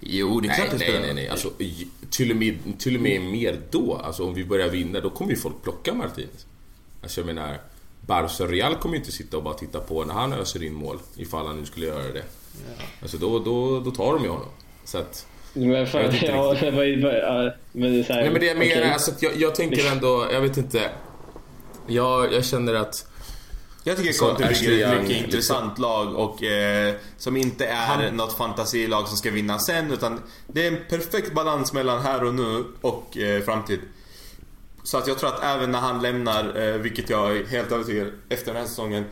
Jo, 0.00 0.40
det 0.40 0.48
är 0.48 0.54
klart 0.54 0.68
Nej, 0.68 0.78
det 0.78 0.78
nej, 0.78 0.88
spelar 0.88 1.00
nej, 1.06 1.14
nej. 1.14 1.28
Alltså, 1.28 1.52
i- 1.58 1.88
till, 2.10 2.30
och 2.30 2.36
med, 2.36 2.58
till 2.78 2.94
och 2.96 3.02
med 3.02 3.20
mer 3.22 3.60
då. 3.70 3.96
Alltså 3.96 4.24
om 4.28 4.34
vi 4.34 4.44
börjar 4.44 4.68
vinna, 4.68 5.00
då 5.00 5.10
kommer 5.10 5.30
ju 5.30 5.36
folk 5.36 5.62
plocka 5.62 5.94
Martinez. 5.94 6.46
Alltså 7.02 7.20
jag 7.20 7.26
menar, 7.26 7.60
Barca 8.06 8.44
och 8.44 8.50
Real 8.50 8.74
kommer 8.74 8.94
ju 8.94 9.00
inte 9.00 9.12
sitta 9.12 9.36
och 9.36 9.42
bara 9.42 9.54
titta 9.54 9.80
på 9.80 10.04
när 10.04 10.14
han 10.14 10.32
öser 10.32 10.62
in 10.62 10.74
mål. 10.74 10.98
Ifall 11.16 11.46
han 11.46 11.60
nu 11.60 11.66
skulle 11.66 11.86
göra 11.86 12.12
det. 12.12 12.22
Alltså 13.02 13.16
då, 13.16 13.38
då, 13.38 13.80
då 13.80 13.90
tar 13.90 14.12
de 14.14 14.22
ju 14.22 14.28
honom. 14.28 14.48
Så 14.84 14.98
att... 14.98 15.26
Men 15.52 15.86
för, 15.86 16.00
Jag 16.00 16.06
vet 16.08 16.22
inte 16.22 16.26
ja, 16.26 16.42
vad, 16.42 17.46
ja, 17.46 17.52
men 17.72 17.92
det 17.92 17.98
är 17.98 18.02
så 18.04 18.12
här, 18.12 18.20
Nej 18.20 18.30
men 18.30 18.40
det 18.40 18.48
är 18.48 18.54
mer, 18.54 18.66
okej. 18.66 18.90
alltså 18.92 19.10
att 19.10 19.22
jag, 19.22 19.36
jag 19.36 19.54
tänker 19.54 19.92
ändå, 19.92 20.28
jag 20.32 20.40
vet 20.40 20.56
inte. 20.56 20.90
Jag, 21.86 22.32
jag 22.32 22.44
känner 22.44 22.74
att... 22.74 23.06
Jag 23.84 23.96
tycker 23.96 24.18
Conte 24.18 24.48
bygger 24.48 24.86
ett 24.86 24.90
mycket 24.92 25.08
liksom. 25.08 25.24
intressant 25.24 25.78
lag 25.78 26.14
och 26.14 26.42
eh, 26.42 26.94
som 27.16 27.36
inte 27.36 27.66
är 27.66 27.86
Han- 27.86 28.16
något 28.16 28.32
fantasilag 28.32 29.08
som 29.08 29.16
ska 29.16 29.30
vinna 29.30 29.58
sen 29.58 29.92
utan 29.92 30.20
det 30.46 30.66
är 30.66 30.72
en 30.72 30.78
perfekt 30.88 31.34
balans 31.34 31.72
mellan 31.72 32.02
här 32.02 32.24
och 32.24 32.34
nu 32.34 32.64
och 32.80 33.18
eh, 33.18 33.42
framtid. 33.42 33.80
Så 34.84 34.98
att 34.98 35.06
jag 35.06 35.18
tror 35.18 35.28
att 35.28 35.42
även 35.42 35.70
när 35.70 35.78
han 35.78 36.02
lämnar, 36.02 36.62
eh, 36.62 36.74
vilket 36.74 37.10
jag 37.10 37.36
är 37.36 37.46
helt 37.46 37.72
övertygad 37.72 38.12
efter 38.28 38.52
den 38.52 38.62
här 38.62 38.68
säsongen 38.68 39.04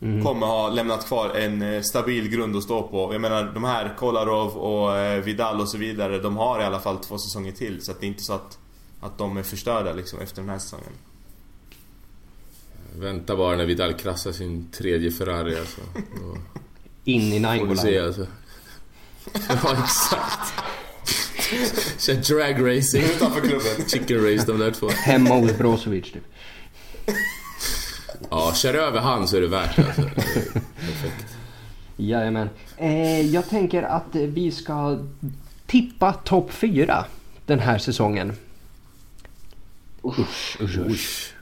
Kommer 0.00 0.46
ha 0.46 0.70
lämnat 0.70 1.06
kvar 1.06 1.30
en 1.34 1.62
eh, 1.62 1.82
stabil 1.82 2.28
grund 2.28 2.56
att 2.56 2.62
stå 2.62 2.82
på. 2.82 3.12
Jag 3.12 3.20
menar 3.20 3.52
de 3.54 3.64
här 3.64 3.94
Kolarov 3.98 4.56
och 4.56 4.96
eh, 4.96 5.22
Vidal 5.24 5.60
och 5.60 5.68
så 5.68 5.78
vidare 5.78 6.18
De 6.18 6.36
har 6.36 6.60
i 6.60 6.64
alla 6.64 6.80
fall 6.80 6.98
två 6.98 7.18
säsonger 7.18 7.52
till 7.52 7.84
så 7.84 7.92
att 7.92 8.00
det 8.00 8.06
är 8.06 8.08
inte 8.08 8.22
så 8.22 8.32
att 8.32 8.58
Att 9.00 9.18
de 9.18 9.36
är 9.36 9.42
förstörda 9.42 9.92
liksom 9.92 10.20
efter 10.20 10.42
den 10.42 10.50
här 10.50 10.58
säsongen. 10.58 10.92
Vänta 12.96 13.36
bara 13.36 13.56
när 13.56 13.66
Vidal 13.66 13.92
krassar 13.92 14.32
sin 14.32 14.70
tredje 14.70 15.10
Ferrari 15.10 15.58
alltså. 15.58 15.80
In 17.04 17.22
i 17.22 17.40
får 17.58 17.66
vi 17.66 17.76
se 17.76 18.00
Nainggolan. 18.00 18.06
alltså. 18.06 18.26
Ja 19.62 19.72
exakt. 19.84 20.54
Kör 21.98 22.14
drag 22.14 22.76
racing. 22.76 23.04
Utanför 23.04 23.40
klubben. 23.40 23.88
Chicken 23.88 24.16
race 24.16 24.46
de 24.46 24.58
där 24.58 24.70
två. 24.70 24.88
Hemma 24.88 25.34
hos 25.34 25.58
Brozovic 25.58 26.12
typ. 26.12 26.24
Ja, 28.30 28.52
kör 28.54 28.74
över 28.74 29.00
han 29.00 29.28
så 29.28 29.36
är 29.36 29.40
det 29.40 29.46
värt 29.46 29.78
alltså. 29.78 30.02
Perfekt. 30.02 31.36
Jajamän. 31.96 32.48
Eh, 32.76 33.20
jag 33.20 33.48
tänker 33.48 33.82
att 33.82 34.14
vi 34.14 34.50
ska 34.50 34.98
tippa 35.66 36.12
topp 36.12 36.52
4 36.52 37.04
den 37.46 37.58
här 37.58 37.78
säsongen. 37.78 38.32
Usch, 40.04 40.56
usch, 40.60 40.78
usch. 40.78 41.32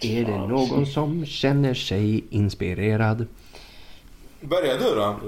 Är 0.00 0.24
det 0.24 0.38
någon 0.38 0.86
som 0.86 1.26
känner 1.26 1.74
sig 1.74 2.24
inspirerad? 2.30 3.26
Börjar 4.40 4.78
du 4.78 4.94
då? 4.94 5.20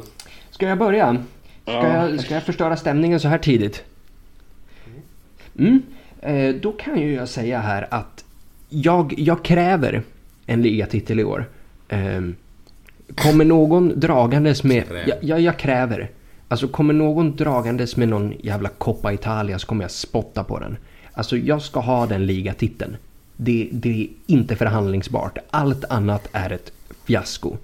Ska 0.51 0.68
jag 0.68 0.78
börja? 0.78 1.24
Ska, 1.65 1.73
Ja. 1.73 2.09
jag, 2.11 2.21
ska 2.21 2.35
jag 2.35 2.43
förstöra 2.43 2.77
stämningen 2.77 3.21
så 3.21 3.29
här 3.29 3.39
tidigt? 3.39 3.85
Mm. 5.59 5.83
Eh, 6.21 6.55
då 6.55 6.73
kan 6.73 7.01
ju 7.01 7.15
jag 7.15 7.29
säga 7.29 7.59
här 7.61 7.87
att 7.91 8.25
jag, 8.69 9.15
jag 9.17 9.45
kräver 9.45 10.03
en 10.47 10.62
ligatitel 10.62 11.21
i 11.21 11.25
år. 11.25 11.49
Eh, 11.89 12.23
kommer 13.15 13.45
någon 13.45 14.01
dragandes 14.01 14.65
med... 14.65 14.85
Jag, 15.07 15.19
jag, 15.21 15.41
jag 15.41 15.59
kräver. 15.59 16.11
Alltså 16.49 16.69
kommer 16.69 16.95
någon 16.95 17.37
dragandes 17.37 17.97
med 17.97 18.09
någon 18.09 18.35
jävla 18.43 18.69
Coppa 18.69 19.12
Italia 19.12 19.59
så 19.59 19.67
kommer 19.67 19.85
jag 19.85 19.91
spotta 19.91 20.45
på 20.45 20.59
den. 20.59 20.77
Alltså 21.12 21.37
jag 21.37 21.62
ska 21.62 21.81
ha 21.81 22.07
den 22.07 22.27
ligatiteln. 22.27 22.97
Det, 23.37 23.69
det 23.73 24.03
är 24.03 24.09
inte 24.27 24.57
förhandlingsbart. 24.57 25.39
Allt 25.51 25.85
annat 25.85 26.29
är 26.33 26.51
ett 26.53 26.73
fiasko. 27.05 27.57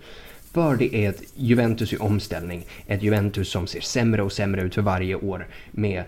För 0.52 0.76
det 0.76 0.94
är 0.94 1.10
ett 1.10 1.22
Juventus 1.34 1.92
i 1.92 1.96
omställning. 1.96 2.64
Ett 2.86 3.02
Juventus 3.02 3.50
som 3.50 3.66
ser 3.66 3.80
sämre 3.80 4.22
och 4.22 4.32
sämre 4.32 4.62
ut 4.62 4.74
för 4.74 4.82
varje 4.82 5.14
år. 5.14 5.46
Med 5.70 6.04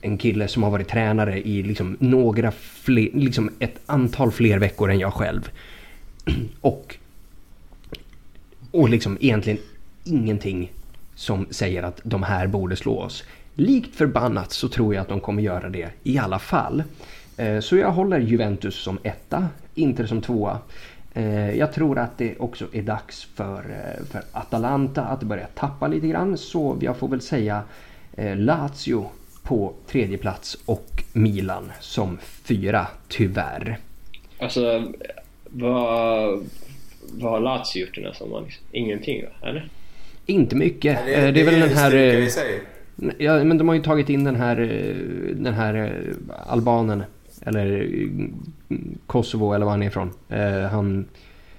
en 0.00 0.18
kille 0.18 0.48
som 0.48 0.62
har 0.62 0.70
varit 0.70 0.88
tränare 0.88 1.48
i 1.48 1.62
liksom 1.62 1.96
några 2.00 2.50
fler, 2.52 3.10
liksom 3.12 3.50
ett 3.58 3.80
antal 3.86 4.32
fler 4.32 4.58
veckor 4.58 4.90
än 4.90 4.98
jag 4.98 5.14
själv. 5.14 5.50
Och, 6.60 6.96
och 8.70 8.88
liksom 8.88 9.18
egentligen 9.20 9.58
ingenting 10.04 10.72
som 11.14 11.46
säger 11.50 11.82
att 11.82 12.00
de 12.02 12.22
här 12.22 12.46
borde 12.46 12.76
slå 12.76 12.98
oss. 13.00 13.24
Likt 13.54 13.96
förbannat 13.96 14.52
så 14.52 14.68
tror 14.68 14.94
jag 14.94 15.02
att 15.02 15.08
de 15.08 15.20
kommer 15.20 15.42
göra 15.42 15.68
det 15.68 15.90
i 16.02 16.18
alla 16.18 16.38
fall. 16.38 16.82
Eh, 17.36 17.60
så 17.60 17.76
jag 17.76 17.92
håller 17.92 18.18
Juventus 18.18 18.74
som 18.74 18.98
etta, 19.02 19.48
Inter 19.74 20.06
som 20.06 20.20
tvåa. 20.20 20.58
Eh, 21.16 21.50
Jag 21.58 21.72
tror 21.72 21.98
att 21.98 22.18
det 22.18 22.38
också 22.38 22.66
är 22.72 22.82
dags 22.82 23.24
för, 23.34 23.58
eh, 23.58 24.04
för 24.06 24.22
Atalanta 24.32 25.02
att 25.02 25.22
börja 25.22 25.46
tappa 25.46 25.88
lite 25.88 26.06
grann. 26.08 26.36
Så 26.38 26.76
jag 26.80 26.96
får 26.96 27.08
väl 27.08 27.20
säga 27.20 27.62
eh, 28.16 28.36
Lazio 28.36 29.06
på 29.42 29.72
tredje 29.86 30.18
plats 30.18 30.58
och 30.66 31.02
Milan 31.12 31.72
som 31.80 32.18
fyra, 32.22 32.86
tyvärr. 33.08 33.78
Alltså, 34.38 34.92
vad, 35.44 36.44
vad 37.12 37.32
har 37.32 37.40
Lazio 37.40 37.80
gjort 37.80 37.94
den 37.94 38.04
här 38.04 38.12
sommaren? 38.12 38.44
Liksom? 38.44 38.64
Ingenting 38.72 39.24
va? 39.24 39.48
Eller? 39.48 39.68
Inte 40.26 40.56
mycket. 40.56 40.98
Eh, 41.00 41.04
Det 41.32 41.40
är 41.40 41.44
väl 41.44 41.60
den 41.60 41.68
här... 41.76 42.28
Ja, 43.18 43.44
men 43.44 43.58
de 43.58 43.68
har 43.68 43.74
ju 43.74 43.82
tagit 43.82 44.08
in 44.08 44.24
den 44.24 44.36
här, 44.36 44.56
den 45.34 45.54
här 45.54 46.02
albanen. 46.46 47.02
Eller 47.40 47.90
Kosovo 49.06 49.52
eller 49.52 49.64
var 49.64 49.72
han 49.72 49.82
är 49.82 49.86
ifrån. 49.86 50.10
Eh, 50.28 50.60
Han 50.70 51.04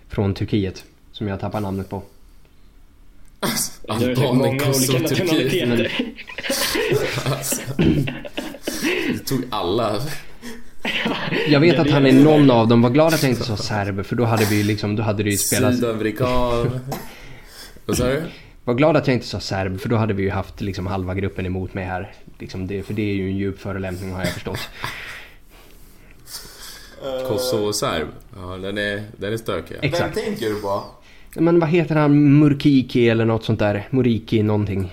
från 0.10 0.34
Turkiet. 0.34 0.84
Som 1.12 1.28
jag 1.28 1.40
tappar 1.40 1.60
namnet 1.62 1.90
på. 1.90 2.04
Varit 3.88 4.20
Albanien, 4.20 4.60
Kosovo, 4.60 4.98
Turkiet. 5.08 5.20
nationaliteter. 5.20 5.92
Alltså, 7.26 7.62
det 9.08 9.20
tog 9.26 9.44
alla. 9.50 10.02
Jag 11.48 11.60
vet 11.60 11.80
att 11.80 11.90
han 11.90 12.06
är 12.06 12.14
någon 12.14 12.52
av 12.52 12.68
dem. 12.68 12.82
Var 12.82 12.90
glad 12.90 13.14
att 13.14 13.24
jag 13.24 13.32
inte 13.32 13.44
sa 13.44 13.58
serb. 13.58 14.06
För 14.06 14.16
då 14.16 14.26
hade 14.26 14.46
vi 14.46 14.64
liksom, 14.64 14.96
då 14.96 15.04
hade 15.04 15.24
det 15.24 15.30
ju 15.30 15.38
spelats. 15.38 15.78
Sydamerikan. 15.80 16.80
Vad 17.86 17.98
sa 17.98 18.06
du? 18.08 18.24
Var 18.64 18.74
glad 18.74 18.98
att 18.98 19.08
jag 19.08 19.14
inte 19.14 19.28
sa 19.28 19.40
serb. 19.40 19.80
För 19.82 19.90
då 19.90 19.96
hade 19.96 20.14
vi 20.14 20.24
ju 20.24 20.30
haft 20.30 20.62
liksom 20.62 20.88
halva 20.88 21.14
gruppen 21.16 21.46
emot 21.46 21.74
mig 21.74 21.86
här. 21.86 22.14
Liksom 22.40 22.68
det, 22.68 22.84
för 22.84 22.94
det 22.94 23.02
är 23.02 23.16
ju 23.16 23.30
en 23.30 23.38
djup 23.38 23.60
förolämpning 23.60 24.12
har 24.12 24.20
jag 24.20 24.34
förstått. 24.34 24.70
Kosovo 27.28 27.74
serb. 27.74 28.08
Ja, 28.36 28.58
den 28.58 28.78
är, 28.78 29.04
den 29.18 29.34
är 29.34 29.38
stökig. 29.38 29.76
Exakt. 29.82 30.18
Vem 30.18 30.24
tänker 30.24 30.45
du 30.45 30.62
på? 30.62 30.84
Men 31.36 31.60
vad 31.60 31.70
heter 31.70 31.95
han? 31.95 32.39
Murkiki 32.39 33.10
eller 33.10 33.26
något 33.26 33.43
sånt 33.43 33.60
där? 33.60 33.88
Muriki 33.89 34.43
någonting. 34.43 34.91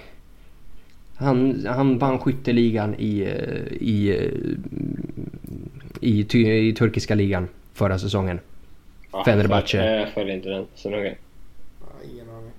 Han, 1.16 1.66
han 1.68 1.98
vann 1.98 2.18
skytteligan 2.18 2.94
i, 2.98 3.20
eh, 3.20 3.72
i, 3.80 4.08
eh, 4.10 4.30
i, 6.00 6.24
ty, 6.24 6.68
i 6.68 6.72
turkiska 6.72 7.14
ligan 7.14 7.48
förra 7.74 7.98
säsongen. 7.98 8.40
Ja, 9.12 9.24
Fenerbahce. 9.24 9.76
Jag, 9.76 10.00
jag 10.00 10.08
följer 10.08 10.34
inte 10.36 10.48
den 10.48 10.66
så 10.74 10.90
noga. 10.90 11.02
Ingen 12.12 12.28
aning. 12.30 12.50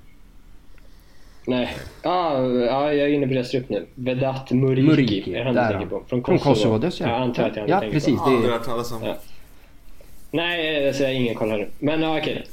Nej. 1.48 1.78
Ah, 2.04 2.42
ja, 2.44 2.94
jag 2.94 3.10
är 3.10 3.14
inne 3.14 3.28
på 3.28 3.34
deras 3.34 3.52
trupp 3.52 3.70
nu. 3.70 3.86
Vedat 3.96 4.52
Muriki. 4.52 4.88
Muriki, 4.88 5.36
är 5.36 5.46
han 5.46 5.54
du 5.54 5.60
ja. 5.62 5.68
tänker 5.70 5.88
på? 5.88 6.04
Från 6.08 6.24
Från 6.24 6.38
Kosovo. 6.40 6.54
Kosovo, 6.54 6.78
det 6.78 6.92
ser 6.92 7.06
jag. 7.06 7.14
jag 7.14 7.22
antar 7.22 7.50
att 7.50 7.56
jag 7.56 7.70
Ja, 7.70 7.80
tänker 7.80 7.94
precis. 7.94 8.20
På. 8.20 8.30
Det 8.30 8.48
är- 8.48 8.52
hört 8.52 8.66
talas 8.66 8.92
om. 8.92 9.04
Ja. 9.04 9.18
Nej, 10.32 10.88
alltså, 10.88 11.04
jag 11.04 11.10
har 11.10 11.16
ingen 11.16 11.36
koll 11.36 11.50
här 11.50 11.58
nu. 11.58 11.68
Men 11.80 12.02
ja, 12.02 12.18
okej. 12.18 12.44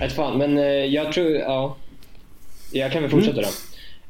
Ett 0.00 0.12
fan, 0.12 0.38
men 0.38 0.58
eh, 0.58 0.64
jag 0.64 1.12
tror, 1.12 1.30
ja. 1.30 1.76
Jag 2.72 2.92
kan 2.92 3.02
väl 3.02 3.10
fortsätta 3.10 3.40
då. 3.40 3.48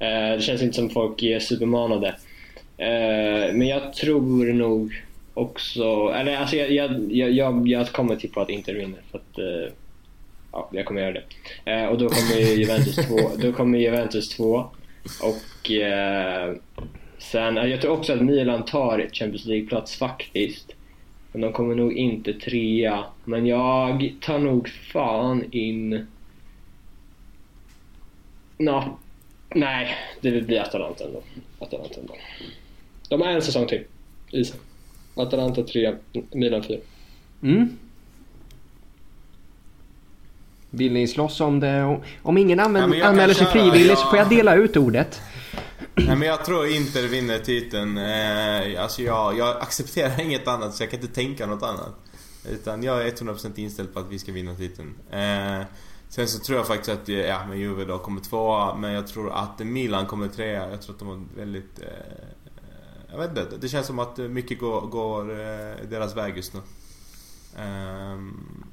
Eh, 0.07 0.37
det 0.37 0.43
känns 0.43 0.62
inte 0.62 0.77
som 0.77 0.91
folk 0.91 1.23
är 1.23 1.39
supermanade. 1.39 2.09
Eh, 2.77 3.55
men 3.55 3.67
jag 3.67 3.93
tror 3.93 4.53
nog 4.53 5.03
också, 5.35 6.12
eller 6.17 6.37
alltså 6.37 6.57
jag, 6.57 6.71
jag, 6.71 7.12
jag, 7.12 7.31
jag, 7.31 7.69
jag 7.69 7.93
kommer 7.93 8.17
tippa 8.17 8.43
att 8.43 8.51
Inter 8.51 8.75
vinner. 8.75 9.01
För 9.11 9.19
att, 9.19 9.39
eh, 9.39 9.73
ja, 10.53 10.69
jag 10.73 10.85
kommer 10.85 11.01
göra 11.01 11.12
det. 11.12 11.23
Eh, 11.73 11.87
och 11.87 11.99
då 11.99 12.09
kommer 12.09 12.41
ju 12.41 12.55
Juventus 12.55 12.97
två. 12.97 13.19
Då 13.39 13.53
kommer 13.53 13.79
Juventus 13.79 14.29
två. 14.29 14.64
Och 15.23 15.71
eh, 15.71 16.55
sen, 17.19 17.57
jag 17.57 17.81
tror 17.81 17.93
också 17.93 18.12
att 18.12 18.21
Milan 18.21 18.64
tar 18.64 19.09
Champions 19.12 19.47
League-plats 19.47 19.97
faktiskt. 19.97 20.73
Men 21.37 21.41
de 21.41 21.53
kommer 21.53 21.74
nog 21.74 21.93
inte 21.93 22.32
trea. 22.32 23.05
Men 23.24 23.47
jag 23.47 24.14
tar 24.20 24.39
nog 24.39 24.68
fan 24.68 25.45
in... 25.51 26.07
Nå, 28.59 28.99
nej, 29.55 29.97
det 30.20 30.30
blir 30.47 30.61
Atalanta 30.61 31.05
ändå. 31.05 31.22
Atalanta 31.59 32.01
ändå. 32.01 32.14
De 33.09 33.20
har 33.20 33.28
en 33.28 33.43
säsong 33.43 33.66
till 33.66 33.84
i 34.30 34.45
sig. 34.45 34.61
Atalanta 35.14 35.62
3, 35.62 35.95
Milan 36.32 36.62
4. 36.62 36.78
Mm. 37.43 37.76
Vill 40.70 40.93
ni 40.93 41.07
slåss 41.07 41.41
om 41.41 41.61
det? 41.61 42.01
Om 42.22 42.39
ingen 42.39 42.61
använder, 42.61 42.99
Ja, 42.99 43.07
anmäler 43.07 43.34
sig 43.34 43.47
frivilligt 43.47 43.89
ja. 43.89 43.97
så 43.97 44.07
får 44.07 44.18
jag 44.18 44.28
dela 44.28 44.55
ut 44.55 44.76
ordet. 44.76 45.20
Nej 45.99 46.16
men 46.16 46.28
jag 46.28 46.44
tror 46.44 46.66
Inter 46.66 47.09
vinner 47.09 47.38
titeln. 47.38 47.99
Eh, 47.99 48.82
alltså 48.82 49.03
jag, 49.03 49.38
jag 49.38 49.62
accepterar 49.62 50.20
inget 50.24 50.49
annat 50.49 50.74
så 50.74 50.82
jag 50.82 50.90
kan 50.90 51.01
inte 51.01 51.14
tänka 51.14 51.47
något 51.47 51.62
annat. 51.62 51.94
Utan 52.49 52.82
jag 52.82 53.07
är 53.07 53.11
100% 53.11 53.59
inställd 53.59 53.94
på 53.94 54.01
att 54.01 54.09
vi 54.09 54.18
ska 54.18 54.32
vinna 54.32 54.55
titeln. 54.55 54.94
Eh, 55.11 55.62
sen 56.09 56.28
så 56.28 56.38
tror 56.38 56.59
jag 56.59 56.66
faktiskt 56.66 56.88
att 56.88 57.09
eh, 57.09 57.14
ja, 57.14 57.47
men 57.49 57.59
Juve 57.59 57.84
då 57.84 57.99
kommer 57.99 58.20
tvåa, 58.20 58.76
men 58.76 58.92
jag 58.92 59.07
tror 59.07 59.32
att 59.32 59.59
Milan 59.59 60.07
kommer 60.07 60.28
trea. 60.28 60.70
Jag 60.70 60.82
tror 60.82 60.94
att 60.94 60.99
de 60.99 61.09
har 61.09 61.22
väldigt... 61.36 61.78
Eh, 61.78 61.86
jag 63.11 63.18
vet 63.18 63.30
inte, 63.30 63.57
det 63.61 63.68
känns 63.68 63.86
som 63.86 63.99
att 63.99 64.18
mycket 64.18 64.61
går, 64.61 64.80
går 64.80 65.30
eh, 65.30 65.88
deras 65.90 66.16
väg 66.16 66.36
just 66.36 66.55
nu. 66.55 66.61
Ehm, 67.57 68.64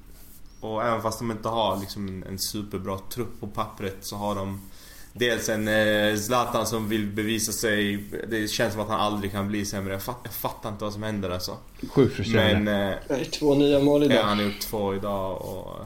och 0.59 0.84
även 0.84 1.01
fast 1.01 1.19
de 1.19 1.32
inte 1.32 1.49
har 1.49 1.78
liksom 1.78 2.24
en 2.30 2.39
superbra 2.39 2.99
trupp 3.09 3.39
på 3.39 3.47
pappret 3.47 3.97
så 4.01 4.15
har 4.15 4.36
de 4.36 4.61
Dels 5.14 5.49
en 5.49 5.68
eh, 5.68 6.16
Zlatan 6.16 6.68
som 6.68 6.89
vill 6.89 7.07
bevisa 7.07 7.51
sig. 7.51 7.97
Det 8.28 8.47
känns 8.47 8.74
som 8.74 8.82
att 8.82 8.89
han 8.89 8.99
aldrig 8.99 9.32
kan 9.32 9.47
bli 9.47 9.66
sämre. 9.66 9.93
Jag, 9.93 10.03
fatt, 10.03 10.20
jag 10.24 10.34
fattar 10.34 10.70
inte 10.70 10.84
vad 10.84 10.93
som 10.93 11.03
händer 11.03 11.30
alltså. 11.30 11.57
Sjukt 11.89 12.16
frustrerande. 12.16 12.99
Men... 13.07 13.20
Eh, 13.20 13.28
två 13.28 13.55
nya 13.55 13.80
mål 13.80 14.03
idag. 14.03 14.18
Ja, 14.18 14.24
han 14.24 14.38
har 14.38 14.45
gjort 14.45 14.59
två 14.59 14.95
idag 14.95 15.41
och 15.41 15.86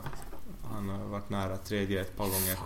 han 0.74 0.90
har 0.90 1.08
varit 1.08 1.30
nära 1.30 1.58
tredje 1.58 2.02
ett 2.02 2.18
par 2.18 2.26
gånger. 2.26 2.58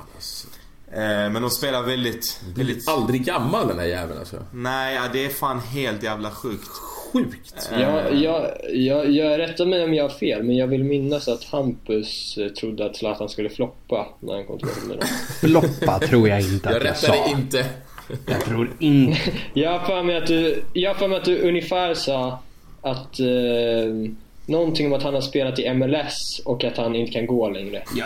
Eh, 0.91 1.32
men 1.32 1.41
de 1.41 1.49
spelar 1.49 1.84
väldigt... 1.84 2.43
Väldigt... 2.55 2.88
aldrig 2.88 3.26
gammal 3.26 3.68
den 3.68 3.80
här 3.80 3.86
jäveln 3.86 4.20
alltså. 4.20 4.45
Nej, 4.51 4.95
ja, 4.95 5.01
det 5.14 5.26
är 5.26 5.30
fan 5.30 5.59
helt 5.59 6.03
jävla 6.03 6.32
sjukt. 6.32 6.70
Sjukt! 7.12 7.70
Jag, 7.80 8.16
jag, 8.16 8.51
jag, 8.74 9.12
jag 9.12 9.39
rättar 9.39 9.66
mig 9.66 9.84
om 9.84 9.93
jag 9.93 10.03
har 10.03 10.09
fel, 10.09 10.43
men 10.43 10.55
jag 10.55 10.68
vill 10.68 10.84
minnas 10.84 11.28
att 11.28 11.43
Hampus 11.43 12.38
eh, 12.38 12.47
trodde 12.47 12.86
att 12.86 12.95
Zlatan 12.95 13.30
skulle 13.30 13.49
floppa 13.49 14.07
när 14.20 14.34
han 14.34 14.45
kom 14.45 14.57
till 14.57 14.68
Milan. 14.88 15.07
Floppa 15.41 15.99
tror 15.99 16.30
jag 16.30 16.39
inte 16.41 16.70
att 16.70 16.76
Jag 16.76 16.84
jag, 16.84 16.91
rättade 16.91 17.18
sa. 17.18 17.30
inte. 17.30 17.66
Jag 18.28 18.41
tror 18.45 18.72
inte... 18.80 19.20
Jag 19.53 19.80
har 19.80 19.86
för 19.86 20.03
mig 20.03 20.18
att 20.18 20.28
du, 20.28 20.64
jag 20.74 20.97
för 20.97 21.07
mig 21.07 21.18
att 21.18 21.26
du 21.26 21.39
ungefär 21.39 21.93
sa 21.93 22.39
att 22.82 23.20
eh, 23.20 23.28
någonting 24.45 24.88
om 24.88 24.93
att 24.93 25.03
han 25.03 25.14
har 25.14 25.22
spelat 25.22 25.59
i 25.59 25.74
MLS 25.74 26.41
och 26.45 26.64
att 26.64 26.78
han 26.78 26.95
inte 26.95 27.12
kan 27.12 27.26
gå 27.26 27.49
längre. 27.49 27.84
Ja, 27.95 28.05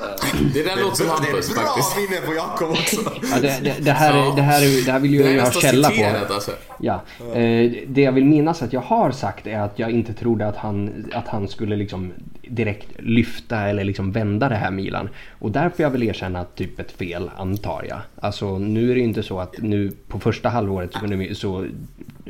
det, 0.00 0.48
Det 0.54 0.62
där 0.68 0.82
låter 0.82 0.96
som 0.96 1.08
Hampus 1.08 1.48
det 1.48 1.52
är 1.52 1.54
bra 1.54 1.64
faktiskt. 1.64 1.96
minne 2.10 2.20
på 2.26 2.34
Jakob 2.34 2.70
också. 2.70 2.96
ja, 3.30 3.40
det, 3.40 3.60
det, 3.62 3.74
det, 3.84 3.90
här, 3.92 4.14
är- 4.32 4.36
det, 4.36 4.42
här, 4.42 4.62
är- 4.62 4.84
det 4.86 4.92
här 4.92 5.00
vill 5.00 5.14
ju 5.14 5.20
jag 5.20 5.28
ha 5.28 5.34
nästan 5.44 5.62
källa 5.62 5.90
på. 5.90 6.34
alltså. 6.34 6.50
Ja, 6.80 7.02
eh, 7.34 7.72
det 7.88 8.00
jag 8.02 8.12
vill 8.12 8.24
minnas 8.24 8.62
att 8.62 8.72
jag 8.72 8.80
har 8.80 9.10
sagt 9.10 9.46
är 9.46 9.58
att 9.60 9.78
jag 9.78 9.90
inte 9.90 10.12
trodde 10.14 10.46
att 10.48 10.56
han, 10.56 11.04
att 11.12 11.28
han 11.28 11.48
skulle 11.48 11.76
liksom 11.76 12.12
direkt 12.48 12.88
lyfta 12.98 13.58
eller 13.60 13.84
liksom 13.84 14.12
vända 14.12 14.48
det 14.48 14.54
här 14.54 14.70
Milan. 14.70 15.08
Och 15.38 15.50
där 15.50 15.68
får 15.68 15.80
jag 15.82 15.90
väl 15.90 16.02
erkänna 16.02 16.40
att 16.40 16.56
typ 16.56 16.80
ett 16.80 16.92
fel 16.92 17.30
antar 17.36 17.84
jag. 17.88 17.98
Alltså 18.20 18.58
nu 18.58 18.90
är 18.90 18.94
det 18.94 19.00
ju 19.00 19.06
inte 19.06 19.22
så 19.22 19.40
att 19.40 19.54
nu 19.58 19.92
på 20.08 20.20
första 20.20 20.48
halvåret 20.48 20.90
så, 20.92 21.34
så 21.34 21.66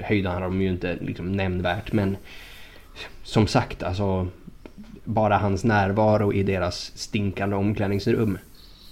höjde 0.02 0.28
han 0.28 0.42
dem 0.42 0.62
ju 0.62 0.68
inte 0.68 0.96
liksom 1.00 1.32
nämnvärt 1.32 1.92
men 1.92 2.16
som 3.22 3.46
sagt 3.46 3.82
alltså 3.82 4.28
bara 5.06 5.38
hans 5.38 5.64
närvaro 5.64 6.32
i 6.32 6.42
deras 6.42 6.92
stinkande 6.94 7.56
omklädningsrum 7.56 8.38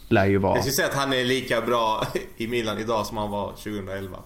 lär 0.08 0.26
ju 0.26 0.38
vara... 0.38 0.54
Jag 0.54 0.64
skulle 0.64 0.74
säga 0.74 0.88
att 0.88 0.94
han 0.94 1.12
är 1.12 1.24
lika 1.24 1.60
bra 1.60 2.06
i 2.36 2.46
Milan 2.46 2.78
idag 2.78 3.06
som 3.06 3.16
han 3.16 3.30
var 3.30 3.50
2011. 3.50 4.18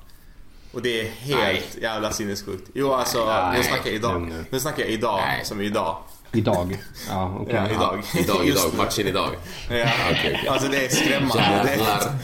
Och 0.73 0.83
det 0.83 1.01
är 1.01 1.05
helt 1.11 1.41
Nej. 1.41 1.63
jävla 1.83 2.11
sinnessjukt. 2.13 2.71
Jo 2.75 2.93
alltså, 2.93 3.25
Nej. 3.27 3.59
nu 3.59 3.63
snackar 3.65 3.87
jag 3.87 3.95
idag. 3.95 4.33
Nu. 4.51 4.61
Snackar 4.61 4.83
jag 4.83 4.91
idag, 4.91 5.21
Nej. 5.27 5.45
som 5.45 5.61
idag. 5.61 5.97
Idag. 6.33 6.79
Ja, 7.11 7.37
okej. 7.41 7.55
Ja, 7.55 7.71
idag. 7.71 8.03
Idag, 8.19 8.47
Just 8.47 8.59
idag, 8.65 8.73
nu. 8.73 8.79
matchen 8.85 9.07
idag. 9.07 9.31
Ja. 9.71 9.87
okej, 10.11 10.37
okej. 10.37 10.49
Alltså 10.49 10.69
det 10.69 10.85
är 10.85 10.89
skrämmande. 10.89 11.61
Det, 11.65 11.71
Jävlar. 11.71 12.15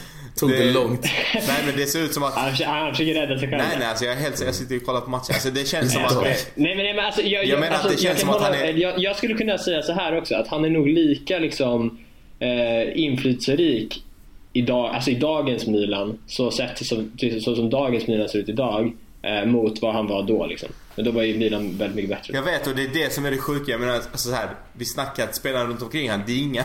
Tog 0.40 0.50
det 0.50 0.56
det- 0.58 0.72
långt. 0.72 1.00
nej 1.34 1.62
men 1.66 1.76
det 1.76 1.86
ser 1.86 2.00
ut 2.04 2.14
som 2.14 2.22
att... 2.22 2.34
Han, 2.34 2.50
försöker- 2.50 2.70
han 2.70 2.90
försöker 2.90 3.14
rädda 3.14 3.38
sig 3.38 3.48
själv. 3.48 3.62
Nej 3.68 3.76
nej 3.78 3.88
alltså 3.88 4.04
jag, 4.04 4.14
helt, 4.14 4.40
jag 4.40 4.54
sitter 4.54 4.74
ju 4.74 4.80
och 4.80 4.86
kollar 4.86 5.00
på 5.00 5.10
matchen. 5.10 5.34
Alltså 5.34 5.50
det 5.50 5.68
känns 5.68 5.92
som 5.92 6.04
att... 6.04 6.22
nej, 6.22 6.36
nej, 6.54 6.76
men, 6.76 6.96
men 6.96 7.04
alltså, 7.04 7.22
jag, 7.22 7.44
Jag 7.46 7.60
menar 7.60 7.76
att 7.76 7.84
alltså, 7.84 7.96
det 7.96 8.02
känns 8.02 8.20
som 8.20 8.28
att 8.30 8.42
han 8.42 8.52
hålla- 8.52 8.64
är- 8.66 8.74
Jag, 8.74 8.98
jag 8.98 9.16
skulle 9.16 9.34
kunna 9.34 9.58
säga 9.58 9.82
så 9.82 9.92
här 9.92 10.18
också, 10.18 10.34
att 10.34 10.48
han 10.48 10.64
är 10.64 10.70
nog 10.70 10.88
lika 10.88 11.38
liksom 11.38 11.98
eh, 12.38 12.98
inflytelserik 12.98 14.04
idag, 14.52 14.94
alltså 14.94 15.10
i 15.10 15.14
dagens 15.14 15.66
Milan, 15.66 16.18
så 16.26 16.50
sett 16.50 16.86
som, 16.86 17.12
så 17.44 17.54
som 17.56 17.70
dagens 17.70 18.06
Milan 18.06 18.28
ser 18.28 18.38
ut 18.38 18.48
idag, 18.48 18.92
eh, 19.22 19.44
mot 19.46 19.82
vad 19.82 19.94
han 19.94 20.06
var 20.06 20.22
då 20.22 20.46
liksom. 20.46 20.68
Men 20.96 21.04
då 21.04 21.10
var 21.10 21.22
ju 21.22 21.38
Milan 21.38 21.78
väldigt 21.78 21.96
mycket 21.96 22.10
bättre. 22.10 22.34
Jag 22.34 22.42
vet 22.42 22.66
och 22.66 22.76
det 22.76 22.82
är 22.82 22.88
det 23.04 23.12
som 23.12 23.26
är 23.26 23.30
det 23.30 23.38
sjuka. 23.38 23.70
Jag 23.72 23.80
menar 23.80 23.94
alltså 23.94 24.18
så 24.28 24.34
här, 24.34 24.48
vi 24.72 24.84
snackar 24.84 25.24
att 25.24 25.34
spelarna 25.34 25.64
runt 25.70 25.82
omkring 25.82 26.10
han, 26.10 26.22
det 26.26 26.32
är 26.32 26.38
inga, 26.42 26.64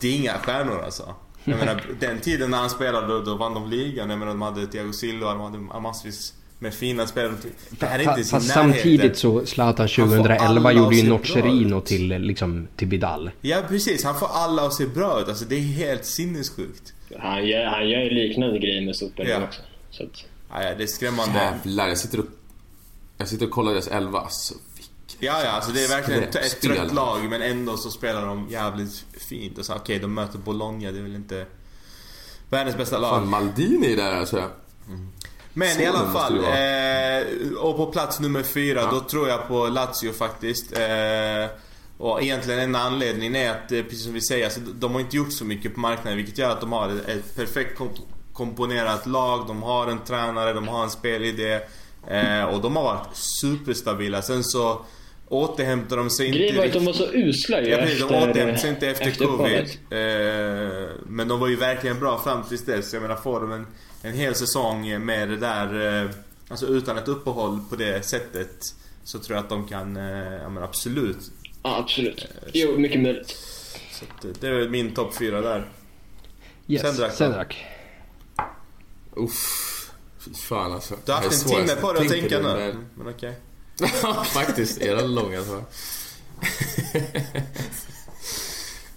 det 0.00 0.08
är 0.08 0.16
inga 0.16 0.32
stjärnor 0.32 0.82
alltså. 0.84 1.14
Jag 1.46 1.58
menar 1.58 1.82
den 2.00 2.20
tiden 2.20 2.50
när 2.50 2.58
han 2.58 2.70
spelade 2.70 3.06
då, 3.06 3.20
då 3.20 3.34
vann 3.34 3.54
de 3.54 3.70
ligan. 3.70 4.10
Jag 4.10 4.18
menar 4.18 4.32
de 4.32 4.42
hade 4.42 4.66
Thiago 4.66 4.92
Silva, 4.92 5.34
de 5.34 5.40
hade 5.40 5.80
massvis 5.80 6.34
med 6.58 6.74
fina 6.74 7.06
spelare. 7.06 7.34
Det 7.70 7.86
här 7.86 7.98
är 7.98 8.02
inte 8.02 8.20
i 8.20 8.22
Fa- 8.22 8.26
sin 8.26 8.30
Fast 8.40 8.50
samtidigt 8.54 9.16
så 9.18 9.46
Zlatan 9.46 9.88
får 9.88 9.94
2011 10.06 10.44
alla 10.44 10.72
gjorde 10.72 10.96
ju 10.96 11.08
Nocerino 11.08 11.80
till, 11.80 12.08
liksom, 12.08 12.68
till 12.76 12.88
Vidal. 12.88 13.30
Ja 13.40 13.62
precis, 13.68 14.04
han 14.04 14.18
får 14.18 14.28
alla 14.32 14.66
att 14.66 14.74
se 14.74 14.86
bra 14.86 15.20
ut. 15.20 15.28
Alltså 15.28 15.44
det 15.44 15.56
är 15.56 15.60
helt 15.60 16.04
sinnessjukt. 16.04 16.92
Han 17.18 17.46
gör, 17.46 17.64
han 17.64 17.88
gör 17.88 18.00
ju 18.00 18.10
liknande 18.10 18.58
grejer 18.58 18.86
med 18.86 18.96
Super 18.96 19.24
Ja. 19.26 19.42
också. 19.44 19.60
Så 19.90 20.02
att, 20.02 20.24
Ja, 20.50 20.62
ja, 20.62 20.74
det 20.74 20.82
är 20.82 20.86
skrämmande. 20.86 21.34
Jävlar, 21.64 21.88
jag 21.88 21.98
sitter 21.98 22.18
och... 22.20 22.26
Jag 23.18 23.28
sitter 23.28 23.46
och 23.46 23.52
kollar 23.52 23.72
deras 23.72 23.88
elva. 23.88 24.20
Alltså, 24.20 24.54
Ja, 25.18 25.42
ja, 25.44 25.50
alltså 25.50 25.70
det 25.72 25.84
är 25.84 25.88
verkligen 25.88 26.22
ett, 26.22 26.34
ett 26.34 26.60
trött 26.60 26.92
lag 26.94 27.24
men 27.30 27.42
ändå 27.42 27.76
så 27.76 27.90
spelar 27.90 28.26
de 28.26 28.46
jävligt 28.50 29.04
fint. 29.28 29.58
Och 29.58 29.66
så, 29.66 29.74
Okej, 29.74 29.98
de 29.98 30.14
möter 30.14 30.38
Bologna, 30.38 30.90
det 30.92 30.98
är 30.98 31.02
väl 31.02 31.14
inte 31.14 31.46
världens 32.50 32.76
bästa 32.76 32.98
lag. 32.98 33.10
Fan, 33.10 33.28
Maldini 33.28 33.92
är 33.92 33.96
där 33.96 34.16
alltså. 34.16 34.50
Men 35.52 35.74
Så 35.74 35.80
i 35.80 35.86
alla 35.86 36.10
fall, 36.12 36.38
eh, 36.44 37.52
och 37.58 37.76
på 37.76 37.86
plats 37.86 38.20
nummer 38.20 38.42
fyra, 38.42 38.80
Ja. 38.80 38.90
då 38.90 39.00
tror 39.00 39.28
jag 39.28 39.48
på 39.48 39.66
Lazio 39.68 40.12
faktiskt. 40.12 40.72
Eh, 40.78 41.46
och 41.98 42.22
egentligen 42.22 42.60
en 42.60 42.74
anledning 42.76 43.36
är 43.36 43.50
att, 43.50 43.72
eh, 43.72 43.82
precis 43.82 44.04
som 44.04 44.12
vi 44.12 44.20
säger, 44.20 44.44
alltså, 44.44 44.60
de 44.60 44.92
har 44.92 45.00
inte 45.00 45.16
gjort 45.16 45.32
så 45.32 45.44
mycket 45.44 45.74
på 45.74 45.80
marknaden 45.80 46.16
vilket 46.16 46.38
gör 46.38 46.50
att 46.50 46.60
de 46.60 46.72
har 46.72 46.88
ett, 46.88 47.36
perfekt 47.36 47.78
kom- 47.78 47.96
komponerat 48.32 49.06
lag, 49.06 49.44
de 49.46 49.62
har 49.62 49.86
en 49.86 49.98
tränare, 50.04 50.52
de 50.52 50.68
har 50.68 50.84
en 50.84 50.90
spelidé. 50.90 51.60
Eh, 52.08 52.44
och 52.44 52.60
de 52.60 52.76
har 52.76 52.82
varit 52.84 53.16
superstabila. 53.16 54.22
Sen 54.22 54.44
så 54.44 54.80
återhämtar 55.28 55.96
de 55.96 56.10
sig 56.10 56.26
inte 56.26 56.38
grejen 56.38 56.56
var 56.56 56.64
att 56.64 56.72
de 56.72 56.84
var 56.84 56.92
så 56.92 57.12
usla 57.12 57.60
ju 57.62 57.68
Ja 57.68 57.76
precis, 57.78 57.98
de 57.98 58.04
efter, 58.04 58.16
återhämtade 58.30 58.58
sig 58.58 58.70
inte 58.70 58.86
efter, 58.88 59.04
covid. 59.10 59.28
uppehållet. 59.28 59.78
Eh, 59.90 60.96
men 61.06 61.28
de 61.28 61.40
var 61.40 61.48
ju 61.48 61.56
verkligen 61.56 62.00
bra 62.00 62.18
fram 62.18 62.42
tills 62.48 62.64
dess. 62.64 62.92
Jag 62.92 63.02
menar 63.02 63.16
får 63.16 63.40
de 63.40 63.52
en, 63.52 63.66
en 64.02 64.12
hel 64.14 64.34
säsong 64.34 65.04
med 65.04 65.28
det 65.28 65.36
där, 65.36 66.02
eh, 66.04 66.10
alltså 66.48 66.66
utan 66.66 66.98
ett 66.98 67.08
uppehåll 67.08 67.60
på 67.70 67.76
det 67.76 68.04
sättet. 68.06 68.56
Så 69.04 69.18
tror 69.18 69.36
jag 69.36 69.42
att 69.42 69.48
de 69.48 69.68
kan, 69.68 69.96
eh, 69.96 70.32
ja 70.42 70.48
men 70.48 70.62
absolut. 70.62 71.18
Ja, 71.62 71.76
absolut. 71.78 72.26
Jo, 72.52 72.78
mycket 72.78 73.00
möjligt. 73.02 73.28
Så 73.92 74.04
att, 74.04 74.24
eh, 74.24 74.30
det 74.40 74.46
är 74.48 74.52
väl 74.52 74.70
min 74.70 74.94
topp 74.94 75.14
fyra 75.18 75.40
där. 75.40 75.68
Yes, 76.68 76.82
Sendrak? 76.82 77.12
Sendrak. 77.12 77.64
Uff. 79.16 79.90
Fy 80.24 80.34
fan 80.34 80.72
alltså. 80.72 80.94
Du 81.04 81.12
har 81.12 81.16
haft 81.18 81.32
en 81.32 81.38
så 81.38 81.48
timme 81.48 81.74
på 81.80 81.92
dig 81.92 82.02
att 82.02 82.08
tänka 82.12 82.40
det, 82.42 82.54
nu. 82.54 82.58
men- 82.74 82.86
Men 83.04 83.14
okej. 83.14 83.34
Ja, 83.78 84.24
faktiskt. 84.24 84.82
Era 84.82 85.00
långa 85.00 85.42
svar. 85.44 85.64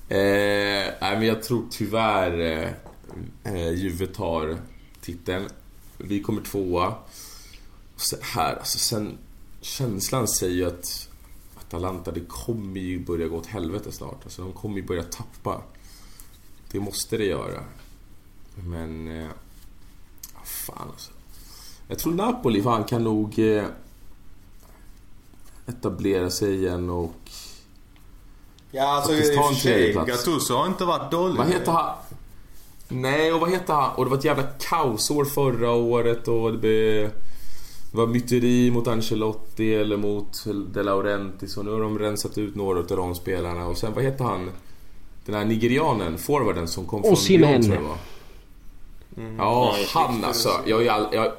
eh, 0.10 0.94
nej, 1.02 1.18
men 1.18 1.24
jag 1.24 1.44
tror 1.44 1.66
tyvärr 1.72 2.40
eh, 2.40 2.72
eh, 3.54 3.72
Juve 3.74 4.08
tar 4.08 4.58
titeln. 5.02 5.50
Vi 5.98 6.22
kommer 6.22 6.42
tvåa. 6.42 6.88
Och 7.96 8.02
så 8.02 8.18
här, 8.22 8.56
alltså 8.56 8.78
sen... 8.78 9.18
Känslan 9.62 10.28
säger 10.28 10.56
ju 10.56 10.66
att 10.68 11.10
Atalanta, 11.56 12.12
det 12.12 12.26
kommer 12.28 12.80
ju 12.80 13.00
börja 13.00 13.28
gå 13.28 13.38
åt 13.38 13.46
helvete 13.46 13.92
snart. 13.92 14.24
Alltså 14.24 14.42
de 14.42 14.54
kommer 14.54 14.76
ju 14.76 14.84
börja 14.84 15.04
tappa. 15.04 15.62
Det 16.72 16.80
måste 16.80 17.18
det 17.18 17.26
göra. 17.26 17.64
Men... 18.56 19.22
Eh, 19.22 19.30
fan 20.44 20.88
alltså. 20.92 21.12
Jag 21.88 22.00
tror 22.00 22.14
Napoli 22.14 22.64
fan 22.64 22.84
kan 22.84 23.04
nog... 23.04 23.40
Eh, 23.40 23.66
etablera 25.70 26.30
sig 26.30 26.56
igen 26.56 26.90
och... 26.90 27.14
Ja 28.72 28.84
alltså 28.84 29.12
Faktiskt 29.12 29.34
i 29.34 29.36
och 29.36 29.42
ta 29.42 29.44
för 29.44 29.50
en 29.50 29.56
sig. 29.56 29.94
Gattuso 29.94 30.54
har 30.54 30.68
inte 30.68 30.86
varit 30.86 31.12
dålig. 31.12 31.38
Vad 31.38 31.48
heter 31.48 31.72
han? 31.72 31.96
Nej, 32.88 33.34
och 33.34 33.40
vad 33.40 33.52
heter 33.52 33.74
han? 33.74 33.96
Och 33.96 34.06
det 34.06 34.10
var 34.10 34.18
ett 34.18 34.26
jävla 34.26 34.44
kaosår 34.44 35.26
förra 35.26 35.72
året 35.72 36.28
och 36.28 36.52
det 36.52 36.58
blev... 36.58 37.12
Det 37.92 37.98
var 37.98 38.08
myteri 38.08 38.72
mot 38.72 38.88
Ancelotti 38.88 39.76
eller 39.76 39.98
mot 39.98 40.46
De 40.46 40.84
Laurentiis 40.84 41.58
och 41.58 41.66
nu 41.66 41.72
har 41.72 41.82
de 41.82 42.00
rensat 42.00 42.38
ut 42.38 42.56
några 42.56 42.80
av 42.80 42.86
de 42.86 43.16
spelarna 43.16 43.68
och 43.68 43.78
sen 43.78 43.94
vad 43.94 44.04
heter 44.04 44.24
han? 44.24 44.52
Den 45.26 45.36
här 45.36 45.46
nigerianen, 45.46 46.18
forwarden 46.18 46.68
som 46.68 46.86
kom 46.86 47.04
från. 47.04 47.16
Lyon, 47.28 47.64
tror 47.64 47.76
jag 47.76 47.82
var. 47.82 47.98
Mm. 49.18 49.38
Ja, 49.38 49.76
han 49.94 50.24
alltså. 50.24 50.50
Jag, 50.66 50.76
har 50.76 50.84
ju 50.84 50.90
all, 50.90 51.08
jag, 51.12 51.32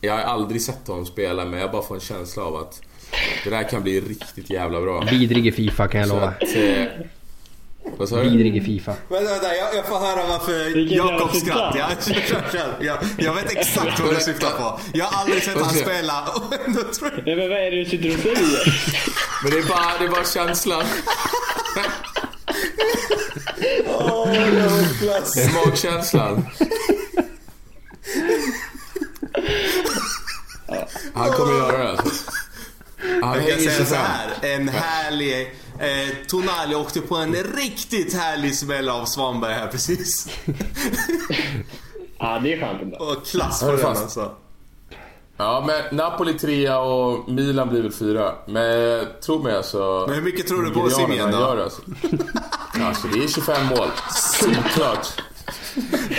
jag 0.00 0.12
har 0.12 0.20
aldrig 0.20 0.62
sett 0.62 0.88
honom 0.88 1.06
spela 1.06 1.44
men 1.44 1.60
jag 1.60 1.70
bara 1.72 1.82
får 1.82 1.94
en 1.94 2.00
känsla 2.00 2.42
av 2.42 2.56
att 2.56 2.82
det 3.44 3.50
där 3.50 3.68
kan 3.68 3.82
bli 3.82 4.00
riktigt 4.00 4.50
jävla 4.50 4.80
bra. 4.80 5.00
Vidrig 5.10 5.46
i 5.46 5.52
Fifa 5.52 5.88
kan 5.88 6.00
jag 6.00 6.08
lova. 6.08 6.32
Eh, 6.40 6.86
vad 7.96 8.08
sa 8.08 8.16
du? 8.16 8.30
Vidrig 8.30 8.56
i 8.56 8.60
Fifa. 8.60 8.94
Vänta, 9.08 9.30
vänta, 9.30 9.56
jag, 9.56 9.74
jag 9.74 9.86
får 9.86 9.98
höra 9.98 10.26
varför 10.28 10.74
Vilken 10.74 10.98
Jakob 10.98 11.34
jävla 11.34 11.40
skratt. 11.40 11.74
Ja, 11.78 11.88
citat. 12.00 12.22
kör, 12.28 12.36
kör, 12.40 12.52
kör. 12.52 12.74
Jag, 12.80 12.98
jag 13.18 13.34
vet 13.34 13.52
exakt 13.52 14.00
vad 14.00 14.14
du 14.14 14.20
syftar 14.20 14.50
på. 14.50 14.80
Jag 14.92 15.04
har 15.04 15.20
aldrig 15.20 15.42
sett 15.42 15.54
han 15.54 15.64
Okej. 15.64 15.82
spela 15.82 16.28
jag... 17.00 17.12
Nej, 17.26 17.36
men 17.36 17.48
vad 17.48 17.58
är 17.58 17.70
det 17.70 17.76
du 17.76 17.84
sitter 17.84 18.14
och 18.14 18.20
säger? 18.22 18.74
Men 19.42 19.52
det 19.52 19.58
är 19.58 19.62
bara, 19.68 19.98
det 19.98 20.04
är 20.04 20.08
bara 20.08 20.24
känslan. 20.24 20.84
Åh, 23.86 24.34
klass. 25.00 25.36
Magkänslan. 25.54 26.46
Han 31.14 31.32
kommer 31.32 31.52
göra 31.52 31.78
det 31.78 31.90
alltså. 31.90 32.17
Han 33.28 33.46
Jag 33.46 33.48
kan 33.48 33.60
säga 33.60 33.84
så 33.84 33.94
här, 33.94 34.28
en 34.42 34.68
härlig... 34.68 35.54
Eh, 35.80 36.08
Tonali 36.28 36.74
åkte 36.74 37.00
på 37.00 37.16
en 37.16 37.34
riktigt 37.34 38.14
härlig 38.14 38.54
smäll 38.54 38.88
av 38.88 39.04
Svanberg 39.04 39.52
här 39.52 39.66
precis. 39.66 40.28
Ja, 42.18 42.40
det 42.42 42.52
är 42.52 42.60
skönt 42.60 42.82
ändå. 42.82 42.96
Och 42.96 43.26
klass 43.26 43.60
på 43.60 43.72
den 43.72 43.86
alltså. 43.86 44.32
Ja, 45.36 45.64
men 45.66 45.96
Napoli 45.96 46.34
trea 46.34 46.78
och 46.78 47.30
Milan 47.30 47.68
blir 47.68 47.82
väl 47.82 47.92
fyra. 47.92 48.34
Men 48.46 49.06
tro 49.26 49.42
mig 49.42 49.56
alltså. 49.56 50.04
Men 50.06 50.14
hur 50.16 50.22
mycket 50.22 50.46
tror 50.46 50.62
du 50.62 50.70
på 50.70 50.90
Simien 50.90 51.30
då? 51.30 51.38
gör 51.38 51.56
det, 51.56 51.64
alltså. 51.64 51.82
alltså, 52.82 53.08
det 53.08 53.24
är 53.24 53.28
25 53.28 53.66
mål. 53.66 53.88
Solklart. 54.14 55.06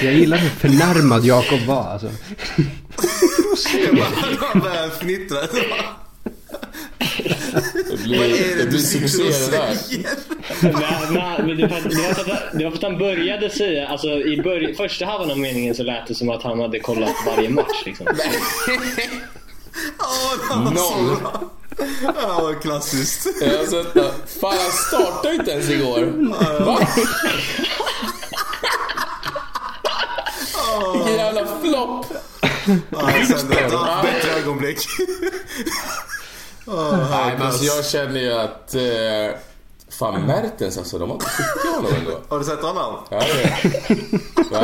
Jag 0.01 0.13
gillar 0.13 0.37
hur 0.37 0.49
förnärmad 0.49 1.25
Jakob 1.25 1.59
var 1.67 1.83
alltså. 1.83 2.07
Han 4.39 4.59
började 4.61 4.91
fnittra. 4.91 5.37
Det 7.89 8.03
blir, 8.03 8.17
Vad 8.17 8.27
är 8.27 8.31
det 8.31 8.55
det 8.55 8.63
du 8.63 8.69
blir 8.69 8.79
sitter 8.79 9.07
succé 9.07 9.51
det 9.51 9.57
där. 9.57 9.75
säger? 9.75 10.09
Men, 10.61 11.13
men, 11.13 11.47
men 11.47 11.57
det, 11.57 11.67
var, 11.67 11.81
det, 11.89 11.95
var 12.07 12.13
för 12.13 12.31
att, 12.31 12.41
det 12.53 12.63
var 12.63 12.71
för 12.71 12.77
att 12.77 12.83
han 12.83 12.97
började 12.97 13.49
säga, 13.49 13.87
alltså 13.87 14.07
i 14.07 14.41
börj, 14.43 14.75
första 14.75 15.05
halvan 15.05 15.31
av 15.31 15.37
meningen 15.39 15.75
så 15.75 15.83
lät 15.83 16.07
det 16.07 16.15
som 16.15 16.29
att 16.29 16.43
han 16.43 16.59
hade 16.59 16.79
kollat 16.79 17.15
varje 17.25 17.49
match 17.49 17.83
liksom. 17.85 18.05
Så 20.49 20.55
Noll. 20.55 21.17
Ja, 22.03 22.39
vad 22.41 22.61
klassiskt. 22.61 23.27
Det. 23.39 23.67
Fan, 24.41 24.57
han 24.57 24.71
startade 24.71 25.35
inte 25.35 25.51
ens 25.51 25.69
igår. 25.69 26.13
Va? 26.65 26.87
Vilken 30.93 31.15
jävla 31.15 31.45
flopp. 31.63 32.05
Ja, 32.91 33.09
ett 33.11 33.49
bättre 33.49 34.31
ögonblick. 34.39 34.77
Åh, 36.71 36.97
Nej, 37.11 37.35
men 37.37 37.47
alltså 37.47 37.63
jag 37.63 37.85
känner 37.85 38.19
ju 38.19 38.33
att... 38.33 38.75
Eh, 38.75 39.39
fan, 39.89 40.21
Mertens 40.21 40.77
alltså, 40.77 40.97
de 40.99 41.09
har 41.09 41.15
inte 41.15 41.25
skickat 41.25 41.75
honom 41.75 41.91
ändå. 41.99 42.11
Har 42.29 42.39
du 42.39 42.45
sett 42.45 42.61
honom? 42.61 42.95
Ja, 43.09 43.19
det? 43.19 43.57
Ja, 44.51 44.59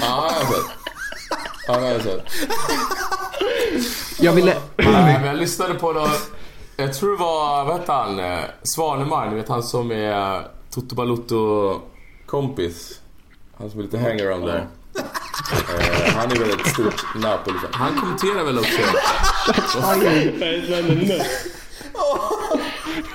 har 0.00 0.24
jag 0.24 0.48
sett. 0.48 0.66
Han 1.68 1.82
har 1.82 1.90
jag 1.90 2.02
sett. 2.02 2.22
Jag 4.18 4.32
ville... 4.32 4.56
Nej, 4.76 5.18
men 5.18 5.24
jag 5.24 5.36
lyssnade 5.36 5.74
på 5.74 5.92
då. 5.92 6.08
Jag 6.76 6.94
tror 6.94 7.10
det 7.10 7.16
var, 7.16 7.64
vad 7.64 7.76
hette 7.80 7.92
han? 7.92 8.18
Eh, 8.20 8.40
Svanemar, 8.62 9.26
ni 9.30 9.34
vet 9.36 9.48
han 9.48 9.62
som 9.62 9.90
är 9.92 10.36
eh, 10.36 10.40
Toto 10.70 10.94
Balutto 10.94 11.80
kompis. 12.26 13.00
Han 13.58 13.70
som 13.70 13.78
är 13.80 13.84
lite 13.84 13.98
hangaround 13.98 14.46
där. 14.46 14.66
Eh, 14.98 16.14
han 16.14 16.32
är 16.32 16.36
väl 16.36 16.50
ett 16.50 16.66
stort 16.68 17.14
Napoli-fan. 17.14 17.70
Han 17.72 18.00
kommenterar 18.00 18.44
väl 18.44 18.58
också. 18.58 18.78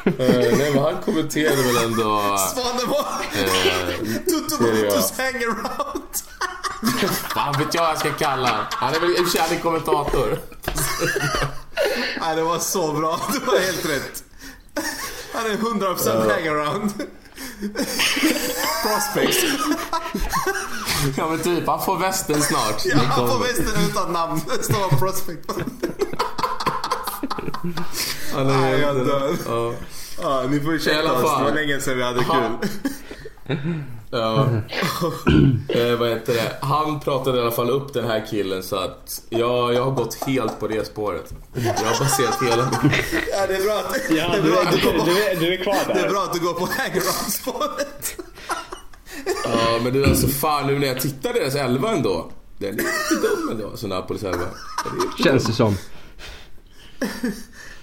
Eh, 0.06 0.58
nej 0.58 0.72
men 0.74 0.84
han 0.84 1.02
kommenterade 1.02 1.56
väl 1.64 1.78
ändå... 1.78 2.38
Svanemar! 2.54 3.26
Eh, 3.34 4.14
Tutu 4.26 4.56
Serie 4.58 4.88
A. 4.88 4.92
Baltus 4.92 5.14
hangaround. 5.18 6.14
fan 7.34 7.56
vet 7.60 7.74
jag 7.74 7.82
vad 7.82 7.92
jag 7.92 8.00
ska 8.00 8.12
kalla 8.14 8.48
han. 8.48 8.66
Han 8.70 8.94
är 8.96 9.00
väl 9.00 9.10
i 9.10 9.14
och 9.14 9.18
för 9.18 9.32
sig 9.32 9.42
han 9.42 9.58
är 9.58 9.60
kommentator. 9.62 10.40
Nej, 12.22 12.36
det 12.36 12.44
var 12.44 12.60
så 12.60 12.94
bra. 12.94 13.20
Du 13.34 13.40
var 13.40 13.60
helt 13.60 13.86
rätt. 13.90 14.24
Han 15.34 15.46
är 15.46 15.56
100% 15.56 16.32
hangaround. 16.32 16.94
Prospects. 18.84 19.44
Ja 21.18 21.30
men 21.30 21.40
typ, 21.40 21.68
han 21.68 21.82
får 21.86 21.98
västen 21.98 22.42
snart. 22.42 22.86
Ja, 22.86 22.98
han 23.10 23.30
får 23.30 23.40
västen 23.40 23.90
utan 23.90 24.14
namn. 24.14 24.42
Det 24.58 24.64
står 24.64 24.98
prospect. 24.98 25.52
Han 28.34 28.48
är 28.50 28.58
Nej, 28.62 28.80
jag 28.80 28.96
dör. 28.96 29.36
Ja. 29.48 29.74
Ja, 30.22 30.44
ni 30.50 30.60
får 30.60 30.74
ursäkta 30.74 31.14
oss. 31.14 31.38
Det 31.38 31.44
var 31.44 31.52
länge 31.52 31.82
sedan 31.82 31.98
vi 31.98 32.04
hade 32.04 32.24
kul. 32.24 32.70
Ja. 34.12 34.46
eh, 35.70 35.96
vad 36.00 36.10
heter 36.10 36.34
det? 36.34 36.58
Han 36.62 37.00
pratade 37.00 37.38
i 37.38 37.42
alla 37.42 37.52
fall 37.52 37.70
upp 37.70 37.94
den 37.94 38.06
här 38.06 38.26
killen 38.30 38.64
så 38.64 38.76
att 38.76 39.22
jag, 39.30 39.74
jag 39.74 39.84
har 39.84 39.92
gått 39.92 40.24
helt 40.28 40.60
på 40.60 40.68
det 40.68 40.88
spåret. 40.88 41.34
Jag 41.54 41.62
har 41.74 42.00
baserat 42.00 42.44
hela 42.44 42.64
min... 42.64 42.92
Ja, 43.32 43.48
det 43.48 43.56
är 43.56 43.64
bra 43.64 43.80
att, 43.80 43.98
Ja, 44.10 44.28
det 44.32 44.38
är 44.38 44.44
du, 44.44 44.52
bra 44.52 44.62
att 44.62 44.72
du 44.72 44.82
går 44.86 44.94
du, 44.94 45.00
på, 45.00 45.06
du, 45.06 45.24
är, 45.24 45.36
du 45.40 45.54
är 45.54 45.64
kvar 45.64 45.76
det 45.88 45.92
är 45.94 46.02
där. 46.04 46.10
bra 46.10 46.24
att 46.24 46.34
du 46.34 46.40
går 46.40 46.54
på 46.54 46.66
hangaround-spåret. 46.66 48.16
Ja 49.44 49.80
men 49.84 49.94
du 49.94 50.06
alltså 50.06 50.28
fan 50.28 50.68
nu 50.68 50.80
när 50.80 50.88
jag 50.88 51.00
tittar 51.02 51.34
deras 51.34 51.56
elva 51.56 51.92
ändå. 51.92 52.32
Den 52.58 52.70
är 52.70 52.72
inte 52.72 53.28
dum 53.28 53.50
ändå, 53.52 53.78
så 53.78 53.88
Napolis 53.88 54.24
elva. 54.24 54.46
Känns 55.24 55.46
det 55.46 55.54
som. 55.54 55.78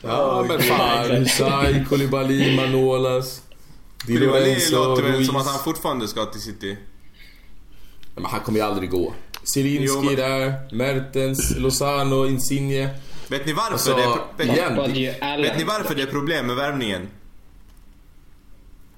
Ja 0.02 0.44
men 0.48 0.60
fan, 0.62 1.10
Husay, 1.10 1.84
Koulibaly, 1.84 2.56
Manolas. 2.56 3.42
Di 4.06 4.12
Koulibaly 4.16 4.40
Lorenzo, 4.46 4.84
låter 4.84 5.02
väl 5.02 5.12
Ruiz. 5.12 5.26
som 5.26 5.36
att 5.36 5.46
han 5.46 5.58
fortfarande 5.58 6.08
ska 6.08 6.24
till 6.24 6.40
City. 6.40 6.76
Men 8.14 8.24
han 8.24 8.40
kommer 8.40 8.58
ju 8.58 8.64
aldrig 8.64 8.90
gå. 8.90 9.12
Men- 9.56 10.16
där, 10.16 10.74
Mertens, 10.74 11.56
Lozano, 11.56 12.26
Insigne. 12.26 12.88
Vet 13.28 13.46
ni 13.46 13.52
varför 13.52 13.72
Alltså, 13.72 13.94
det 13.96 14.02
är, 14.02 14.46
vet, 14.46 14.96
igen. 14.96 15.42
Vet 15.42 15.58
ni 15.58 15.64
varför 15.64 15.94
det 15.94 16.02
är 16.02 16.06
problem 16.06 16.46
med 16.46 16.56
värvningen? 16.56 17.08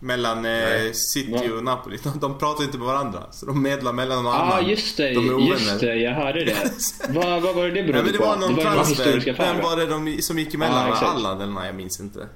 Mellan 0.00 0.44
eh, 0.46 0.92
City 0.92 1.48
och 1.56 1.64
Napoli. 1.64 1.98
De, 2.02 2.18
de 2.20 2.38
pratar 2.38 2.64
inte 2.64 2.78
med 2.78 2.86
varandra. 2.86 3.22
Så 3.30 3.46
de 3.46 3.62
medlar 3.62 3.92
mellan 3.92 4.24
någon 4.24 4.32
Ja, 4.34 4.40
annan. 4.40 4.64
ah, 4.64 4.68
just 4.68 4.96
det. 4.96 5.10
De 5.14 5.28
är 5.28 5.34
ovänner. 5.34 5.52
Just 5.52 5.80
det, 5.80 5.94
jag 5.94 6.14
hörde 6.14 6.44
det. 6.44 6.56
vad, 7.08 7.42
vad 7.42 7.54
var 7.54 7.64
det 7.64 7.70
det 7.70 7.74
Nej, 7.82 7.82
berodde 7.82 8.02
men 8.02 8.12
det 8.12 8.18
på? 8.18 8.24
var 8.24 8.36
någon 8.36 8.54
det 8.54 8.64
var 8.64 8.74
någon 8.74 8.84
transfer. 8.84 9.34
Vem 9.38 9.56
va? 9.56 9.62
var 9.62 9.76
det 9.76 9.86
de, 9.86 10.22
som 10.22 10.38
gick 10.38 10.54
emellan? 10.54 10.76
Ja, 10.78 10.86
Ja, 10.86 10.92
exakt. 10.92 11.10
Allan 11.10 11.40
eller 11.40 11.52
nej, 11.52 11.66
jag 11.66 11.74
minns 11.74 12.00
inte. 12.00 12.28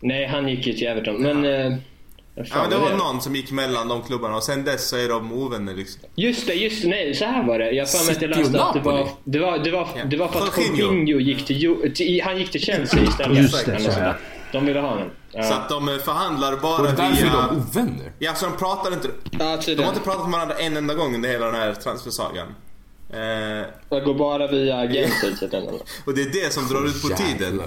Nej, 0.00 0.26
han 0.26 0.48
gick 0.48 0.66
ju 0.66 0.72
till 0.72 0.86
Everton. 0.86 1.22
Men... 1.22 1.44
Eh, 1.44 1.70
vad 1.70 1.78
Ja, 2.34 2.66
det 2.70 2.76
var 2.76 2.90
var 2.90 2.96
någon 2.96 3.20
som 3.20 3.36
gick 3.36 3.50
mellan 3.50 3.88
de 3.88 4.02
klubbarna 4.02 4.36
och 4.36 4.42
sen 4.42 4.64
dess 4.64 4.88
så 4.88 4.96
är 4.96 5.08
de 5.08 5.32
ovänner 5.32 5.74
liksom. 5.74 6.00
Just 6.14 6.46
det, 6.46 6.54
just 6.54 6.82
det. 6.82 6.88
Nej, 6.88 7.14
så 7.14 7.24
här 7.24 7.46
var 7.46 7.58
det. 7.58 7.70
Jag 7.70 7.82
har 7.82 7.86
för 7.88 8.06
mig 8.06 8.16
att 8.16 8.22
jag 8.22 8.30
och 8.30 8.36
läste 8.36 8.64
att 8.64 8.74
det 8.74 8.80
var, 8.80 9.08
det 9.24 9.38
var, 9.38 9.58
det 9.58 9.70
var, 9.70 9.88
det 10.04 10.16
var 10.16 10.28
för 10.28 10.40
att 10.46 10.78
Jorginho. 10.78 11.20
Gick 11.20 11.46
till, 11.46 11.92
till... 11.94 12.22
Han 12.24 12.38
gick 12.38 12.50
till 12.50 12.62
Chelsea 12.62 13.02
istället. 13.02 13.38
Just 13.38 13.66
det, 13.66 13.72
Eller 13.74 13.90
så 13.90 14.00
ja. 14.00 14.14
De 14.52 14.66
ville 14.66 14.80
ha 14.80 14.88
honom. 14.88 15.10
Ja. 15.32 15.42
Så 15.42 15.54
att 15.54 15.68
de 15.68 15.88
eh, 15.88 15.96
förhandlar 15.96 16.52
Och 16.52 16.60
bara 16.60 16.82
det 16.82 16.88
är 16.88 16.96
därför 16.96 17.26
är 17.26 17.30
via... 17.30 17.46
de 17.46 17.56
ovänner. 17.56 18.12
Ja, 18.18 18.34
så 18.34 18.46
de 18.46 18.56
pratar 18.56 18.92
inte... 18.92 19.08
Ja, 19.30 19.58
De 19.66 19.82
har 19.82 19.88
inte 19.88 20.00
pratat 20.04 20.22
med 20.22 20.32
varandra 20.32 20.54
en 20.58 20.76
enda 20.76 20.94
gång 20.94 21.14
under 21.14 21.28
hela 21.28 21.46
den 21.46 21.54
här 21.54 21.74
transfersagan. 21.74 22.54
Eh, 23.12 23.20
Jag 23.88 24.04
går 24.04 24.14
bara 24.14 24.46
via 24.46 24.76
den 24.76 24.96
änden. 25.52 25.74
och 26.06 26.14
det 26.14 26.22
är 26.22 26.44
det 26.44 26.52
som 26.52 26.68
drar 26.68 26.86
ut 26.86 27.02
på 27.02 27.08
tiden. 27.08 27.62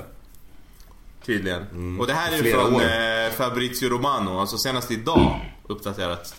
Tydligen. 1.25 1.97
Och 1.99 2.07
det 2.07 2.13
här 2.13 2.33
är 2.33 2.37
Flera 2.37 2.61
från 2.61 2.75
år. 2.75 2.81
eh, 2.81 3.31
Fabrizio 3.37 3.89
Romano, 3.89 4.39
alltså 4.39 4.57
senast 4.57 4.91
idag 4.91 5.55
uppdaterat. 5.67 6.35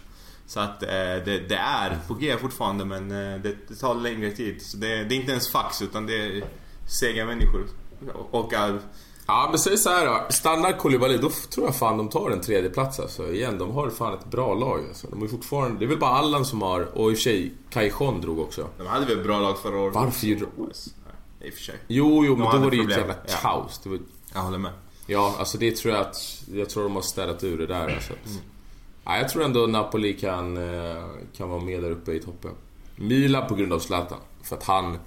Så 0.46 0.60
att 0.60 0.82
eh, 0.82 0.88
det, 0.88 1.48
det 1.48 1.56
är 1.56 1.98
på 2.08 2.14
G 2.14 2.36
fortfarande 2.40 2.84
men 2.84 3.10
eh, 3.10 3.40
det, 3.40 3.56
det 3.68 3.74
tar 3.74 3.94
längre 3.94 4.30
tid. 4.30 4.62
Så 4.62 4.76
det, 4.76 5.04
det 5.04 5.14
är 5.14 5.16
inte 5.16 5.30
ens 5.32 5.48
fax 5.52 5.82
utan 5.82 6.06
det 6.06 6.16
är 6.16 6.44
sega 6.88 7.24
människor. 7.26 7.66
Och 8.30 8.52
äh, 8.54 8.74
Ja 9.28 9.46
men 9.50 9.58
säg 9.58 9.78
så 9.78 9.90
här 9.90 10.06
då. 10.06 10.26
Stannar 10.30 10.72
Koulibaly 10.72 11.16
då 11.18 11.30
tror 11.30 11.66
jag 11.66 11.76
fan 11.76 11.96
de 11.98 12.08
tar 12.08 12.30
en 12.30 12.40
tredje 12.40 12.70
plats 12.70 13.00
alltså. 13.00 13.32
Igen, 13.32 13.58
de 13.58 13.70
har 13.70 13.90
fan 13.90 14.14
ett 14.14 14.24
bra 14.30 14.54
lag 14.54 14.84
alltså. 14.88 15.06
De 15.10 15.22
är 15.22 15.26
fortfarande... 15.28 15.78
Det 15.78 15.84
är 15.84 15.88
väl 15.88 15.98
bara 15.98 16.10
Allan 16.10 16.44
som 16.44 16.62
har... 16.62 16.98
Och 16.98 17.10
i 17.10 17.14
och 17.14 17.18
för 17.18 17.22
sig, 17.22 17.54
Cajon 17.70 18.20
drog 18.20 18.38
också. 18.38 18.68
de 18.78 18.86
hade 18.86 19.06
väl 19.06 19.24
bra 19.24 19.40
lag 19.40 19.58
förra 19.58 19.78
året. 19.78 19.94
Varför 19.94 20.26
gjorde 20.26 20.46
de... 20.56 20.70
I 21.46 21.50
och 21.50 21.54
för 21.54 21.62
sig. 21.62 21.74
Jo, 21.88 22.24
jo, 22.24 22.36
men 22.36 22.50
då 22.52 22.58
var 22.58 22.70
det 22.70 22.76
ju 22.76 22.82
ett 22.82 22.90
jävla 22.98 23.14
kaos. 23.42 23.80
Det 23.82 23.88
var... 23.88 23.98
Jag 24.36 24.42
håller 24.42 24.58
med. 24.58 24.72
Ja, 25.06 25.36
alltså 25.38 25.58
det 25.58 25.76
tror 25.76 25.94
jag 25.94 26.00
att... 26.00 26.42
Jag 26.54 26.68
tror 26.68 26.82
de 26.82 26.94
har 26.94 27.02
städat 27.02 27.44
ur 27.44 27.58
det 27.58 27.66
där 27.66 27.94
alltså. 27.94 28.12
Att... 28.12 28.42
Ja, 29.04 29.18
jag 29.18 29.28
tror 29.28 29.44
ändå 29.44 29.66
Napoli 29.66 30.12
kan, 30.12 30.56
eh, 30.56 31.02
kan 31.36 31.48
vara 31.50 31.60
med 31.60 31.82
där 31.82 31.90
uppe 31.90 32.12
i 32.12 32.20
toppen. 32.20 32.50
Milan 32.96 33.48
på 33.48 33.54
grund 33.54 33.72
av 33.72 33.78
Zlatan. 33.78 34.18
För 34.42 34.56
att 34.56 34.64
han... 34.64 34.98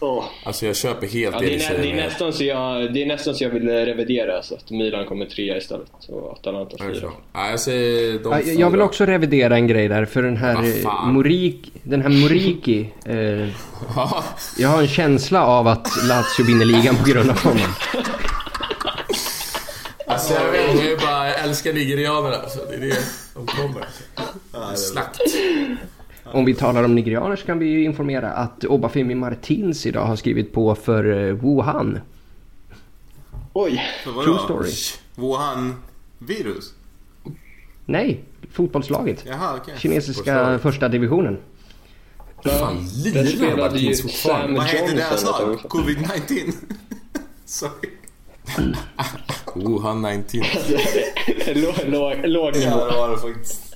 Åh. 0.00 0.24
Alltså 0.44 0.66
jag 0.66 0.76
köper 0.76 1.06
helt 1.06 1.34
Ja, 1.34 1.40
det 1.40 1.46
det, 1.46 1.54
är 1.54 1.58
nä, 1.58 1.64
säger. 1.64 1.82
det, 1.82 1.90
är 1.90 2.04
nästan 2.04 2.32
så 2.32 2.44
jag, 2.44 2.94
det 2.94 3.02
är 3.02 3.06
nästan 3.06 3.34
så 3.34 3.44
jag 3.44 3.50
vill 3.50 3.68
revidera 3.68 4.42
så 4.42 4.54
att 4.54 4.70
Milan 4.70 5.06
kommer 5.06 5.26
trea 5.26 5.56
istället. 5.56 5.90
Och 6.08 6.32
Atalanta 6.32 6.84
Är 6.84 6.88
det 6.88 6.94
fyra. 6.94 7.10
Ja, 7.32 7.50
jag 7.50 8.20
Ja, 8.24 8.40
Jag 8.40 8.70
vill 8.70 8.80
också 8.80 9.04
revidera 9.06 9.56
en 9.56 9.66
grej 9.66 9.88
där 9.88 10.04
för 10.04 10.22
den 10.22 10.36
här 10.36 10.64
eh, 10.64 10.72
fan. 10.72 11.14
Morik, 11.14 11.72
den 11.82 12.02
här 12.02 12.08
Moriki. 12.08 12.90
Eh, 13.04 13.14
Ja, 13.96 14.24
jag 14.58 14.68
har 14.68 14.82
en 14.82 14.88
känsla 14.88 15.46
av 15.46 15.68
att 15.68 15.88
Lazio 16.08 16.44
vinner 16.46 16.64
ligan 16.64 16.96
på 16.96 17.10
grund 17.10 17.30
av 17.30 17.38
honom. 17.38 17.74
alltså 20.24 20.44
jag 20.44 20.52
vet 20.52 20.70
inte, 20.70 20.84
jag 20.84 20.98
bara 20.98 21.28
jag 21.28 21.40
älskar 21.40 21.72
nigerianerna. 21.72 22.36
Alltså, 22.36 22.58
det 22.68 22.74
är 22.74 22.80
det 22.80 22.98
de 23.34 23.46
kommer. 23.46 23.86
Slakt. 24.76 25.20
Om 26.24 26.44
vi 26.44 26.54
talar 26.54 26.84
om 26.84 26.94
nigerianer 26.94 27.36
så 27.36 27.46
kan 27.46 27.58
vi 27.58 27.66
ju 27.66 27.84
informera 27.84 28.30
att 28.32 28.64
Obafemi 28.64 29.14
Martins 29.14 29.86
idag 29.86 30.06
har 30.06 30.16
skrivit 30.16 30.52
på 30.52 30.74
för 30.74 31.28
eh, 31.28 31.34
Wuhan. 31.34 32.00
Oj! 33.52 33.82
True 34.04 34.38
story. 34.44 34.70
Wuhan 35.14 35.74
virus? 36.18 36.74
Nej, 37.84 38.24
fotbollslaget. 38.52 39.24
Jaha, 39.26 39.56
okej. 39.56 39.74
Kinesiska 39.78 40.58
första 40.58 40.88
divisionen. 40.88 41.38
Fan, 42.44 42.88
lirar 43.04 43.76
ju 43.76 43.78
Teams 43.78 44.02
fortfarande. 44.02 44.56
Vad 44.58 44.66
heter 44.66 44.96
deras 44.96 45.24
lag? 45.24 45.50
också. 45.50 45.68
Covid-19? 45.68 46.52
Sorry. 47.44 47.90
Wuhan 49.54 50.02
19. 50.02 50.42
låg, 51.84 52.16
låg, 52.24 52.56
nivå. 52.56 52.70
Ja, 52.70 52.86
det 52.90 52.96
var 52.96 53.08
det 53.10 53.18
faktiskt. 53.18 53.74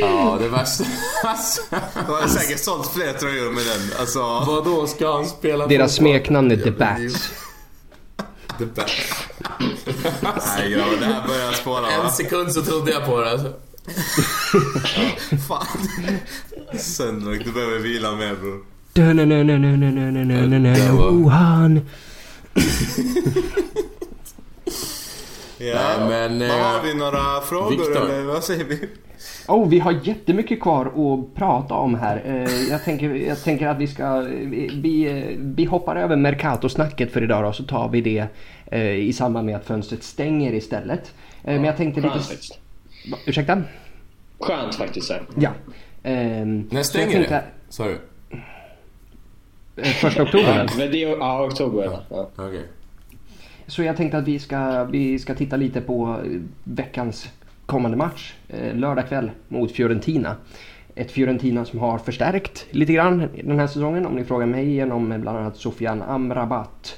Ja, 0.00 0.38
det 0.40 0.48
värsta... 0.48 0.84
Alltså, 1.24 1.62
De 2.06 2.12
har 2.12 2.28
säkert 2.28 2.58
sålt 2.58 2.90
fler 2.90 3.12
tröjor 3.12 3.50
med 3.50 3.64
den. 3.66 4.00
Alltså... 4.00 4.20
vadå, 4.20 4.86
ska 4.86 5.12
han 5.12 5.26
spela 5.26 5.66
Deras 5.66 5.94
smeknamn 5.94 6.50
är 6.50 6.56
The 6.56 6.70
Bats. 6.70 7.30
The 8.58 8.64
Bats. 8.64 8.92
Nej 10.58 10.70
grabbar, 10.70 10.96
det 11.00 11.06
här 11.06 11.26
börjar 11.26 11.52
spåra 11.52 11.80
va? 11.80 12.04
En 12.04 12.10
sekund 12.10 12.52
så 12.52 12.62
trodde 12.62 12.90
jag 12.90 13.06
på 13.06 13.20
det 13.20 13.30
alltså. 13.30 13.52
Fan. 15.48 15.66
Söndag, 16.78 17.30
du 17.44 17.52
behöver 17.52 17.78
vila 17.78 18.12
mer 18.12 18.34
bror. 18.34 18.64
Det 18.92 19.02
Wuhan. 20.92 21.80
Ja. 25.58 25.74
Nej, 25.98 26.08
men, 26.08 26.42
eh, 26.42 26.56
har 26.56 26.82
vi 26.82 26.94
några 26.94 27.40
frågor 27.40 27.70
Viktor. 27.70 27.96
eller 28.10 28.22
vad 28.22 28.44
säger 28.44 28.64
vi? 28.64 28.88
Oh, 29.48 29.68
vi 29.68 29.78
har 29.78 30.00
jättemycket 30.04 30.60
kvar 30.60 30.86
att 30.86 31.34
prata 31.34 31.74
om 31.74 31.94
här. 31.94 32.22
Eh, 32.26 32.62
jag, 32.70 32.84
tänker, 32.84 33.14
jag 33.14 33.42
tänker 33.42 33.66
att 33.68 33.78
vi 33.78 33.86
ska... 33.86 34.20
Vi, 34.20 34.70
vi, 34.74 35.24
vi 35.38 35.64
hoppar 35.64 35.96
över 35.96 36.16
Mercato-snacket 36.16 37.12
för 37.12 37.22
idag 37.22 37.44
då, 37.44 37.52
så 37.52 37.64
tar 37.64 37.88
vi 37.88 38.00
det 38.00 38.26
eh, 38.66 38.90
i 38.94 39.12
samband 39.12 39.46
med 39.46 39.56
att 39.56 39.66
fönstret 39.66 40.02
stänger 40.02 40.52
istället. 40.52 41.14
Eh, 41.44 41.54
men 41.54 41.64
jag 41.64 41.76
tänkte 41.76 42.00
lite... 42.00 42.18
Faktiskt. 42.18 42.58
Ursäkta? 43.26 43.62
Skönt 44.40 44.74
faktiskt. 44.74 45.10
Här. 45.10 45.22
Ja. 45.38 45.50
Ehm, 46.02 46.68
När 46.70 46.82
stänger 46.82 47.12
tänkte- 47.12 47.34
det? 47.34 47.44
Sa 47.68 47.84
du? 47.84 47.98
Första 49.82 50.22
oktober? 50.22 50.70
Men 50.78 50.90
det 50.90 51.04
är, 51.04 51.08
ja, 51.08 51.44
oktober. 51.46 51.98
Ja. 52.10 52.30
Okej. 52.36 52.64
Så 53.66 53.82
jag 53.82 53.96
tänkte 53.96 54.18
att 54.18 54.24
vi 54.28 54.38
ska, 54.38 54.84
vi 54.84 55.18
ska 55.18 55.34
titta 55.34 55.56
lite 55.56 55.80
på 55.80 56.20
eh, 56.24 56.40
veckans 56.64 57.28
kommande 57.66 57.96
match. 57.96 58.34
Eh, 58.48 58.74
lördag 58.74 59.08
kväll 59.08 59.30
mot 59.48 59.72
Fiorentina. 59.72 60.36
Ett 60.94 61.10
Fiorentina 61.10 61.64
som 61.64 61.78
har 61.78 61.98
förstärkt 61.98 62.66
lite 62.70 62.92
grann 62.92 63.28
den 63.44 63.58
här 63.58 63.66
säsongen 63.66 64.06
om 64.06 64.14
ni 64.14 64.24
frågar 64.24 64.46
mig 64.46 64.70
genom 64.70 65.20
bland 65.20 65.38
annat 65.38 65.56
Sofian 65.56 66.02
Amrabat. 66.02 66.96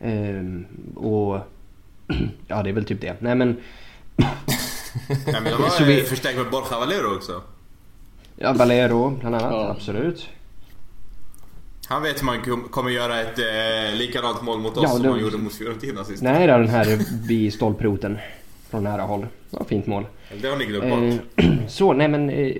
Ehm, 0.00 0.66
och 0.96 1.38
ja, 2.48 2.62
det 2.62 2.70
är 2.70 2.74
väl 2.74 2.84
typ 2.84 3.00
det. 3.00 3.14
Nej 3.18 3.34
men 3.34 3.56
Ja, 5.26 5.40
men 5.40 5.44
de 5.44 5.50
Så 5.70 5.82
har 5.82 5.86
vi- 5.86 5.94
vi... 5.94 6.02
förstärkt 6.02 6.36
med 6.38 6.50
Borja 6.50 6.78
Valero 6.78 7.16
också. 7.16 7.42
ja, 8.36 8.52
Valero 8.52 9.10
bland 9.10 9.34
annat, 9.34 9.52
Ja. 9.52 9.70
absolut. 9.70 10.28
Han 11.90 12.02
vet 12.02 12.20
hur 12.20 12.24
man 12.26 12.42
kom- 12.42 12.68
kommer 12.68 12.90
göra 12.90 13.20
ett 13.20 13.38
eh, 13.38 13.98
likadant 13.98 14.42
mål 14.42 14.58
mot 14.60 14.76
oss 14.76 14.82
Ja, 14.82 14.88
som 14.90 15.02
det- 15.02 15.08
han 15.10 15.20
gjorde 15.20 15.36
mot 15.36 15.54
Fiorentina 15.54 16.04
sist. 16.04 16.22
Nej 16.22 16.46
då, 16.46 16.58
den 16.58 16.68
här 16.68 16.98
vid 17.28 17.54
stolproten 17.54 18.18
från 18.70 18.84
nära 18.84 19.02
håll. 19.02 19.26
Ja, 19.50 19.64
fint 19.68 19.86
mål. 19.86 20.06
Det 20.42 20.48
har 20.48 20.56
ni 20.56 20.64
glömt 20.64 20.90
bort. 20.90 21.26
Eh, 21.36 21.50
så, 21.68 21.92
nej 21.92 22.08
men... 22.08 22.30
Eh, 22.30 22.56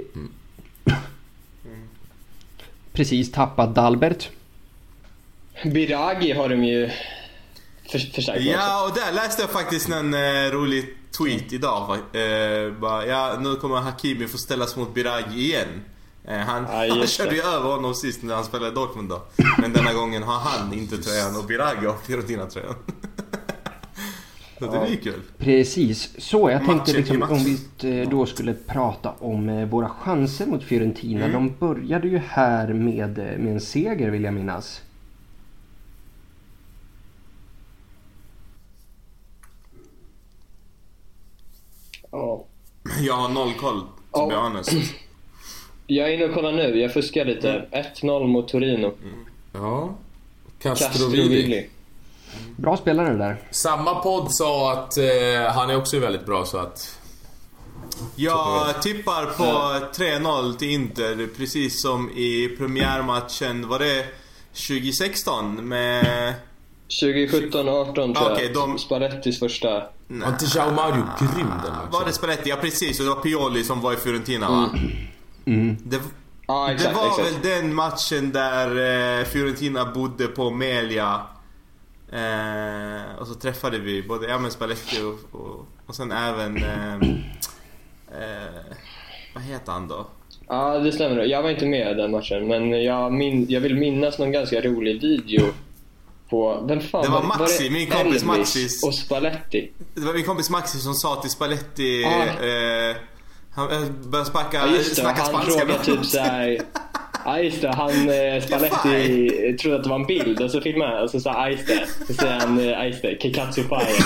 precis 2.93 3.33
tappat 3.33 3.74
Dalbert. 3.74 4.28
Biragi 5.64 6.33
har 6.33 6.49
de 6.49 6.64
ju 6.64 6.91
för, 7.91 7.99
förstärkt 7.99 8.39
också. 8.39 8.51
Ja, 8.51 8.89
och 8.89 8.95
där 8.97 9.12
läste 9.12 9.43
jag 9.43 9.51
faktiskt 9.51 9.89
en 9.89 10.14
eh, 10.14 10.51
rolig 10.53 10.85
tweet 11.18 11.53
idag. 11.53 11.91
Eh, 12.12 12.72
bara, 12.81 13.07
ja, 13.07 13.37
nu 13.41 13.55
kommer 13.55 13.76
Hakimi 13.76 14.26
få 14.26 14.39
ställas 14.39 14.76
mot 14.76 14.95
Biragi 14.95 15.41
igen. 15.41 15.68
Eh, 16.25 16.39
han, 16.39 16.62
Ja, 16.62 16.95
han 16.95 17.07
körde 17.07 17.35
ju 17.35 17.43
över 17.43 17.71
honom 17.71 17.95
sist 17.95 18.23
när 18.23 18.35
han 18.35 18.45
spelade 18.45 18.71
Dortmund 18.71 19.09
då. 19.09 19.23
Men 19.59 19.73
denna 19.73 19.93
gången 19.93 20.23
har 20.23 20.39
han 20.39 20.73
inte 20.73 20.99
tröjan 20.99 21.37
och 21.37 21.45
Biragi 21.45 21.87
har 21.87 21.97
Fiorentina-tröjan. 21.97 22.75
Så 24.59 24.73
det 24.73 24.87
blir 24.87 24.97
kul. 24.97 25.21
Precis, 25.39 26.11
så 26.18 26.51
jag 26.51 26.64
tänkte 26.66 26.93
liksom 26.93 27.23
om 27.23 27.39
vi 27.39 28.01
eh, 28.03 28.09
då 28.11 28.27
skulle 28.27 28.55
prata 28.55 29.12
om 29.18 29.49
eh, 29.49 29.68
våra 29.68 29.89
chanser 29.89 30.47
mot 30.47 30.62
Fiorentina. 30.62 31.29
De 31.29 31.55
började 31.59 32.09
ju 32.09 32.18
här 32.18 32.68
med, 32.73 33.16
med 33.18 33.47
en 33.53 33.61
seger 33.61 34.11
vill 34.11 34.25
jag 34.25 34.35
minnas. 34.35 34.83
Ja. 42.11 42.45
Jag 43.01 43.14
har 43.14 43.29
noll 43.29 43.55
koll, 43.55 43.81
to 44.12 44.27
be 44.29 44.35
Ja. 44.35 44.41
honest. 44.43 44.73
Jag 45.93 46.09
är 46.09 46.14
inne 46.14 46.24
och 46.24 46.34
kollar 46.34 46.53
nu. 46.53 46.80
Jag 46.80 46.93
fuskar 46.93 47.24
lite. 47.24 47.66
1-0 48.03 48.26
mot 48.26 48.49
Torino. 48.49 48.93
Ja. 49.53 49.95
Castrovidi. 50.62 51.16
Castrovigli. 51.18 51.66
Bra 52.57 52.76
spelare 52.76 53.14
där. 53.14 53.36
Samma 53.51 53.95
podd 53.95 54.34
sa 54.34 54.72
att 54.72 54.99
eh, 54.99 55.05
han 55.55 55.70
är 55.70 55.76
också 55.76 55.99
väldigt 55.99 56.26
bra 56.26 56.45
så 56.45 56.59
att... 56.59 56.99
Jag 58.16 58.82
tippar 58.82 59.26
på 59.26 59.43
3-0 60.03 60.57
till 60.57 60.70
Inter, 60.70 61.28
precis 61.36 61.82
som 61.82 62.11
i 62.11 62.49
premiärmatchen, 62.59 63.68
var 63.68 63.78
det 63.78 64.05
2016 64.68 65.68
med... 65.68 66.34
2017-18 67.03 67.95
tror 67.95 68.32
Okej, 68.32 68.45
jag. 68.45 68.55
de- 68.55 68.78
Spallettis 68.78 69.38
första. 69.38 69.68
Var 70.09 70.28
inte 70.28 70.59
Jao 70.59 70.70
Mario 70.72 71.05
grym 71.18 71.30
den 71.36 71.47
matchen? 71.47 71.88
Var 71.93 72.05
det 72.07 72.12
Spalletti? 72.12 72.51
Ja 72.51 72.57
precis, 72.57 73.01
och 73.01 73.07
det 73.07 73.11
var 73.14 73.20
Pioli 73.22 73.64
som 73.64 73.80
var 73.80 73.93
i 73.93 73.97
Fiorentina 73.97 74.51
va? 74.51 74.70
Det, 75.85 76.01
Ja, 76.51 76.73
exakt. 76.73 76.91
det 76.91 76.97
var 77.01 77.07
exakt. 77.07 77.45
väl 77.45 77.53
den 77.53 77.75
matchen 77.75 78.33
där 78.33 78.69
eh, 79.21 79.25
Fiorentina 79.25 79.85
bodde 79.85 80.27
på 80.27 80.51
Melia. 80.51 81.21
Eh, 82.13 83.19
och 83.21 83.27
så 83.27 83.35
träffade 83.35 83.79
vi 83.79 84.03
både 84.03 84.29
ja, 84.29 84.51
Spalletti 84.51 85.01
och, 85.03 85.41
och, 85.41 85.67
och 85.87 85.95
sen 85.95 86.13
även... 86.13 86.57
Eh, 86.57 86.95
eh, 88.23 88.75
vad 89.35 89.43
heter 89.45 89.73
han 89.73 89.89
då? 89.89 90.07
Ja, 90.49 90.79
det 90.79 90.93
stämmer. 90.93 91.23
Jag 91.25 91.43
var 91.43 91.51
inte 91.51 91.67
med 91.67 91.97
den 91.97 92.11
matchen, 92.11 92.49
men 92.49 92.83
jag, 92.85 93.13
min, 93.13 93.47
jag 93.49 93.61
vill 93.61 93.75
minnas 93.77 94.19
någon 94.19 94.33
ganska 94.33 94.61
rolig 94.61 95.01
video 95.01 95.47
på... 96.31 96.65
Vem 96.69 96.81
fan 96.81 97.03
Det 97.03 97.11
var 97.11 97.23
Maxi, 97.23 97.71
min 97.71 97.87
kompis 97.87 98.07
Elvis 98.07 98.25
Maxis. 98.25 98.85
och 98.85 98.95
Spalletti. 98.95 99.71
Det 99.95 100.01
var 100.01 100.15
min 100.15 100.25
kompis 100.25 100.51
Maxi 100.51 100.79
som 100.79 100.95
sa 100.95 101.17
till 101.17 101.31
Spalletti... 101.31 102.05
Ah. 102.05 102.45
Eh, 102.45 102.97
han 103.55 103.71
eh, 103.71 103.91
började 104.11 104.31
spacka, 104.31 104.57
Ja, 104.57 104.77
just 104.77 104.97
det. 104.97 105.01
snacka 105.01 105.23
Han 105.23 105.27
spanska 105.27 105.65
med 105.65 105.83
typ 105.83 106.05
såhär... 106.05 106.59
Ja, 107.25 107.39
just 107.39 107.63
det. 107.63 107.69
Han, 107.69 107.91
eh, 107.91 108.43
Spalletti, 108.43 109.57
trodde 109.61 109.77
att 109.77 109.83
det 109.83 109.89
var 109.91 109.97
en 109.97 110.07
bild 110.07 110.41
och 110.41 110.51
så 110.51 110.61
filmade 110.61 110.91
han 110.91 111.03
och 111.03 111.11
så 111.11 111.21
sa 111.21 111.33
han, 111.33 111.51
just 111.51 111.67
det. 111.67 111.87
Så 112.07 112.15
säger 112.15 112.41
han, 112.41 112.59
eh, 112.59 112.87
just 112.87 113.03
det, 113.03 113.23
Kikatsu 113.23 113.63
Fire. 113.63 114.05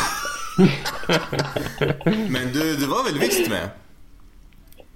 Men 2.31 2.53
du, 2.53 2.77
du 2.77 2.87
var 2.87 3.05
väl 3.13 3.21
visst 3.21 3.51
med? 3.51 3.69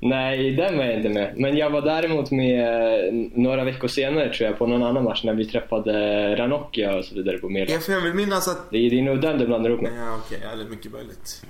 Nej, 0.00 0.50
den 0.56 0.78
var 0.78 0.84
jag 0.84 0.96
inte 0.96 1.08
med. 1.08 1.32
Men 1.36 1.56
jag 1.56 1.70
var 1.70 1.82
däremot 1.82 2.30
med 2.30 2.64
eh, 3.08 3.14
några 3.34 3.64
veckor 3.64 3.88
senare 3.88 4.34
tror 4.34 4.48
jag 4.48 4.58
på 4.58 4.66
någon 4.66 4.82
annan 4.82 5.04
match 5.04 5.24
när 5.24 5.34
vi 5.34 5.44
träffade 5.44 5.92
Ranocchia 6.36 6.96
och 6.96 7.04
så 7.04 7.14
vidare 7.14 7.38
på 7.38 7.48
Melia. 7.48 7.74
Ja, 7.74 7.80
för 7.80 7.92
jag 7.92 8.00
vill 8.00 8.14
minnas 8.14 8.48
att... 8.48 8.70
Det 8.70 8.78
är, 8.78 8.90
det 8.90 8.98
är 8.98 9.02
nog 9.02 9.20
den 9.20 9.38
du 9.38 9.46
blandar 9.46 9.70
ihop 9.70 9.82
med. 9.82 9.92
Ja, 9.98 10.16
okej. 10.26 10.38
ja, 10.42 10.56
det 10.56 10.62
är 10.62 10.68
mycket 10.68 10.92
möjligt. 10.92 11.42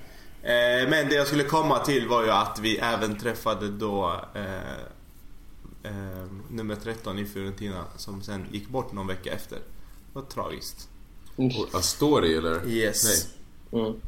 Eh, 0.48 0.88
men 0.88 1.08
det 1.08 1.14
jag 1.14 1.26
skulle 1.26 1.44
komma 1.44 1.78
till 1.78 2.08
var 2.08 2.24
ju 2.24 2.30
att 2.30 2.58
vi 2.62 2.76
även 2.76 3.18
träffade 3.18 3.68
då 3.68 4.20
eh, 4.34 4.72
eh, 5.82 6.26
nummer 6.50 6.76
13 6.76 7.18
i 7.18 7.26
Fiorentina 7.26 7.84
som 7.96 8.22
sen 8.22 8.46
gick 8.52 8.68
bort 8.68 8.92
någon 8.92 9.06
vecka 9.06 9.32
efter. 9.32 9.56
Det 9.56 9.62
var 10.12 10.22
tragiskt. 10.22 10.88
Och 11.36 11.74
Astori 11.74 12.36
eller? 12.36 12.68
Yes. 12.68 13.28
Nej. 13.70 13.82
Mm. 13.82 14.00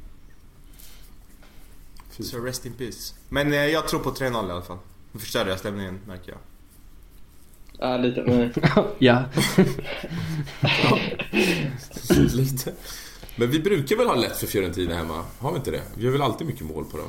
Så 2.19 2.39
rest 2.39 2.67
in 2.67 2.73
peace. 2.73 3.15
Men 3.29 3.53
eh, 3.53 3.67
jag 3.67 3.89
tror 3.89 4.01
på 4.01 4.11
3-0 4.11 4.49
i 4.49 4.51
alla 4.51 4.63
fall. 4.63 4.79
Nu 5.13 5.21
förstörde 5.21 5.51
jag 5.51 5.59
stämningen 5.59 6.01
märker 6.07 6.33
jag. 6.33 6.41
Ja, 7.79 7.97
lite. 7.97 8.23
Men... 8.23 8.53
ja. 8.99 9.25
Lite. 12.33 12.75
Men 13.41 13.51
vi 13.51 13.61
brukar 13.61 13.97
väl 13.97 14.07
ha 14.07 14.15
lätt 14.15 14.37
för 14.37 14.47
Fiorentina 14.47 14.95
hemma? 14.95 15.25
Har 15.39 15.51
vi 15.51 15.57
inte 15.57 15.71
det? 15.71 15.83
Vi 15.95 16.05
gör 16.05 16.13
väl 16.13 16.23
alltid 16.23 16.47
mycket 16.47 16.67
mål 16.67 16.85
på 16.85 16.97
dem? 16.97 17.07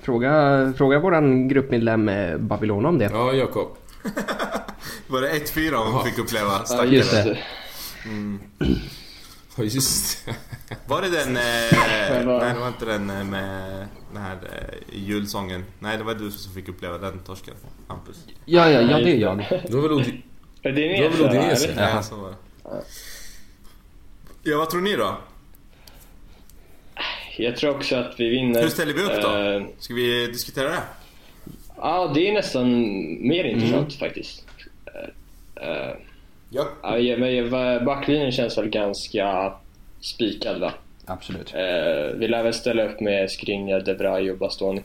Fråga, 0.00 0.72
fråga 0.76 0.98
våran 0.98 1.48
gruppmedlem 1.48 2.08
eh, 2.08 2.36
Babylon 2.38 2.86
om 2.86 2.98
det. 2.98 3.04
Ja, 3.04 3.32
Jakob. 3.32 3.68
Var 5.06 5.20
det 5.20 5.28
1-4 5.28 5.92
hon 5.92 6.04
fick 6.04 6.18
uppleva? 6.18 6.50
Ja, 6.50 6.64
Stackare. 6.64 6.88
just 6.88 7.12
det. 7.12 7.38
Ja, 9.56 9.64
just 9.64 10.26
det. 10.26 10.34
Var 10.86 11.02
det 11.02 11.08
den... 11.08 11.36
Eh, 11.36 11.42
nej, 12.38 12.54
det 12.54 12.60
var 12.60 12.68
inte 12.68 12.84
den 12.84 13.10
eh, 13.10 13.24
med 13.24 13.86
den 14.12 14.22
här 14.22 14.36
eh, 14.36 14.98
julsången. 14.98 15.64
Nej, 15.78 15.98
det 15.98 16.04
var 16.04 16.14
du 16.14 16.30
som 16.30 16.52
fick 16.52 16.68
uppleva 16.68 16.98
den 16.98 17.18
torsken. 17.18 17.54
Hampus. 17.88 18.24
Ja, 18.44 18.70
ja, 18.70 18.80
ja, 18.80 18.98
det 18.98 19.10
är 19.10 19.16
jag. 19.16 19.62
Då 19.70 19.80
var 19.80 19.88
väl? 19.88 20.22
Jaha. 21.76 21.90
Ja, 21.94 22.02
så 22.02 22.16
var 22.16 22.28
det. 22.28 22.36
Ja, 24.42 24.58
vad 24.58 24.70
tror 24.70 24.80
ni 24.80 24.96
då? 24.96 25.16
Jag 27.38 27.56
tror 27.56 27.70
också 27.70 27.96
att 27.96 28.20
vi 28.20 28.28
vinner. 28.28 28.62
Hur 28.62 28.68
ställer 28.68 28.94
vi 28.94 29.02
upp 29.02 29.22
då? 29.22 29.36
Eh, 29.36 29.62
Ska 29.78 29.94
vi 29.94 30.26
diskutera 30.26 30.68
det? 30.68 30.82
Ja, 31.76 32.10
det 32.14 32.28
är 32.28 32.32
nästan 32.32 32.70
mer 33.28 33.44
intressant 33.44 33.94
faktiskt. 33.94 34.44
Eh, 35.56 35.68
eh, 35.68 35.94
Ja. 36.50 36.64
men 37.18 37.84
backlinjen 37.84 38.32
känns 38.32 38.58
väl 38.58 38.68
ganska 38.68 39.52
spikad 40.00 40.60
va? 40.60 40.72
Absolut. 41.06 41.54
Vi 42.14 42.28
lär 42.28 42.42
väl 42.42 42.54
ställa 42.54 42.84
upp 42.84 43.00
med 43.00 43.30
Skriniar, 43.30 43.80
De 43.80 43.94
Vrij 43.94 44.30
och 44.30 44.38
Bastoni. 44.38 44.80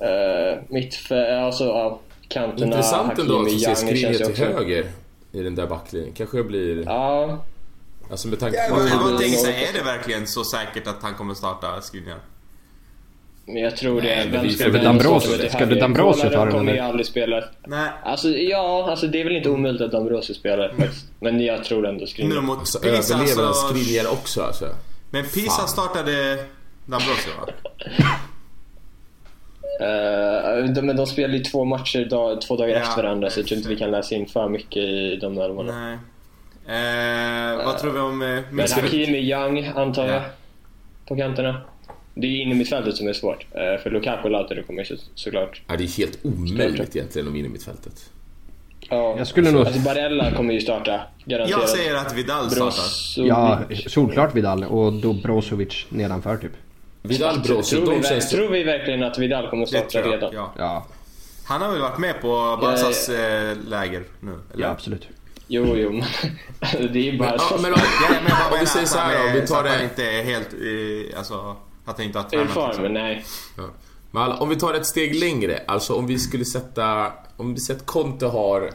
Eh, 0.00 0.58
mitt 0.68 1.12
alltså 1.12 1.64
ja, 1.64 2.00
kanterna, 2.28 2.66
Intressant 2.66 3.18
ändå 3.18 3.40
att 3.42 3.60
se 3.60 3.76
Skriniar 3.76 4.10
ju 4.12 4.18
till 4.18 4.44
höger 4.44 4.86
i 5.32 5.42
den 5.42 5.54
där 5.54 5.66
backlinjen. 5.66 6.12
Kanske 6.14 6.42
blir... 6.42 6.84
Ja, 6.84 7.38
Alltså 8.10 8.28
med 8.28 8.40
tanke 8.40 8.56
Ja, 8.68 8.74
på... 8.74 8.80
man 9.04 9.18
tänker 9.18 9.36
sig, 9.38 9.64
är 9.64 9.72
det 9.72 9.82
verkligen 9.84 10.26
så 10.26 10.44
säkert 10.44 10.86
att 10.86 11.02
han 11.02 11.14
kommer 11.14 11.34
starta 11.34 11.80
Skriniar? 11.80 12.18
men 13.48 13.56
jag 13.62 13.76
tror 13.76 14.00
det. 14.00 14.06
Nej, 14.16 14.28
Vem 14.32 14.50
ska 14.50 14.64
som 14.64 14.72
till 14.72 14.80
ska 16.18 16.30
ta 16.30 16.44
den, 16.44 16.52
kommer 16.52 16.72
ju 16.72 16.78
eller? 16.78 16.88
aldrig 16.88 17.06
spela. 17.06 17.44
Nej. 17.66 17.90
Alltså 18.04 18.28
ja, 18.28 18.86
alltså 18.90 19.06
det 19.06 19.20
är 19.20 19.24
väl 19.24 19.36
inte 19.36 19.50
omöjligt 19.50 19.82
att 19.82 19.92
Dambrosio 19.92 20.34
spelar 20.34 20.68
faktiskt. 20.68 21.06
Men 21.20 21.40
jag 21.40 21.64
tror 21.64 21.86
ändå 21.86 22.00
Nu 22.00 22.06
Skriniar. 22.06 22.40
mot 22.40 22.58
Alltså 22.58 22.78
Pisa 22.78 23.14
överlever 23.14 23.52
så... 23.52 23.68
Skriniar 23.68 24.12
också 24.12 24.42
alltså. 24.42 24.68
Men 25.10 25.24
Pisa 25.24 25.50
Fan. 25.50 25.68
startade 25.68 26.38
Dambrosio 26.86 27.30
va? 27.40 27.46
De, 30.74 30.82
men 30.82 30.96
de 30.96 31.06
spelar 31.06 31.34
ju 31.34 31.40
två 31.44 31.64
matcher 31.64 32.04
dag, 32.04 32.40
två 32.40 32.56
dagar 32.56 32.74
Ja. 32.74 32.80
efter 32.82 33.02
varandra 33.02 33.30
så 33.30 33.40
jag 33.40 33.46
tror 33.46 33.56
inte 33.58 33.68
vi 33.68 33.76
kan 33.76 33.90
läsa 33.90 34.14
in 34.14 34.26
för 34.26 34.48
mycket 34.48 34.76
i 34.82 35.16
de 35.20 35.38
elvorna. 35.38 35.80
Nej. 35.80 35.98
Eh, 36.68 37.64
vad 37.66 37.78
tror 37.78 37.92
vi 37.92 37.98
om... 37.98 38.22
Eh, 38.22 38.28
Men 38.28 38.44
minst- 38.50 38.74
Hakimi, 38.80 39.18
Young 39.18 39.66
antar 39.66 40.06
jag 40.06 40.14
Ja. 40.16 40.22
på 41.08 41.16
kanterna. 41.16 41.60
Det 42.14 42.26
är 42.26 42.30
ju 42.30 42.42
inne 42.42 42.54
i 42.54 42.58
mittfältet 42.58 42.96
som 42.96 43.08
är 43.08 43.12
svårt. 43.12 43.46
Eh, 43.50 43.82
för 43.82 43.90
Lukaku 43.90 44.22
och 44.22 44.30
Lautaro 44.30 44.62
kommer 44.62 44.80
ju 44.84 44.96
så, 44.96 45.02
såklart. 45.14 45.62
Ja, 45.66 45.76
det 45.76 45.84
är 45.84 45.88
helt 45.98 46.18
omöjligt 46.22 46.96
egentligen 46.96 47.28
om 47.28 47.36
in 47.36 47.44
i 47.44 47.48
mittfältet. 47.48 48.10
Ja. 48.90 49.14
Jag 49.18 49.26
skulle 49.26 49.50
nog... 49.50 49.66
Alltså 49.66 49.80
Barella 49.80 50.30
kommer 50.32 50.54
ju 50.54 50.60
starta, 50.60 51.00
garanterat. 51.24 51.60
Jag 51.60 51.68
säger 51.68 51.94
att 51.94 52.14
Vidal 52.14 52.50
startar. 52.50 52.64
Brozovic. 52.64 53.16
Ja, 53.28 53.60
solklart 53.90 54.34
Vidal 54.34 54.64
och 54.64 54.92
då 54.92 55.12
Brozovic 55.12 55.86
nedanför 55.88 56.36
typ. 56.36 56.52
Vidal 57.02 57.40
Brozo, 57.40 57.76
tror, 57.84 57.94
vi, 57.96 58.02
känns... 58.02 58.30
tror 58.30 58.48
vi 58.48 58.62
verkligen 58.62 59.02
att 59.02 59.18
Vidal 59.18 59.50
kommer 59.50 59.66
starta 59.66 59.98
redan? 60.02 60.30
Ja. 60.34 60.52
Ja, 60.58 60.86
Han 61.44 61.62
har 61.62 61.72
väl 61.72 61.80
varit 61.80 61.98
med 61.98 62.20
på 62.20 62.58
Barcas 62.60 63.08
eh, 63.08 63.56
läger 63.68 64.02
nu? 64.20 64.32
Eller? 64.54 64.64
ja 64.64 64.70
absolut. 64.70 65.08
Jo, 65.48 65.76
jo, 65.76 65.92
men 65.92 66.02
det 66.92 66.98
är 66.98 67.12
ju 67.12 67.18
bara... 67.18 67.34
Ja, 67.36 67.58
men 67.62 67.72
om, 67.72 67.80
Ja, 68.02 68.08
men 68.10 68.28
jag 68.28 68.38
bara 68.50 68.52
om 68.54 68.60
vi 68.60 68.66
säger 68.66 68.84
att 68.84 68.90
så 68.90 68.98
här 68.98 69.14
är- 69.14 69.34
då, 69.34 69.40
vi 69.40 69.46
så 69.46 69.54
tar 69.54 69.64
att 69.64 69.78
det... 69.78 69.84
inte 69.84 70.04
är 70.10 70.22
helt... 70.24 70.48
Alltså, 71.18 71.56
att 71.84 72.00
inte 72.00 72.18
har 72.18 72.24
Ur 72.26 72.28
tränat. 72.30 72.50
form, 72.52 72.68
liksom. 72.68 72.92
nej. 72.92 73.24
Ja. 73.56 73.62
Men 74.10 74.32
om 74.32 74.48
vi 74.48 74.56
tar 74.56 74.74
ett 74.74 74.86
steg 74.86 75.14
längre, 75.14 75.62
alltså 75.66 75.94
om 75.94 76.06
vi 76.06 76.18
skulle 76.18 76.44
sätta... 76.44 77.12
Om 77.36 77.54
vi 77.54 77.60
sätter 77.60 77.80
att 77.80 77.86
Conte 77.86 78.26
har 78.26 78.70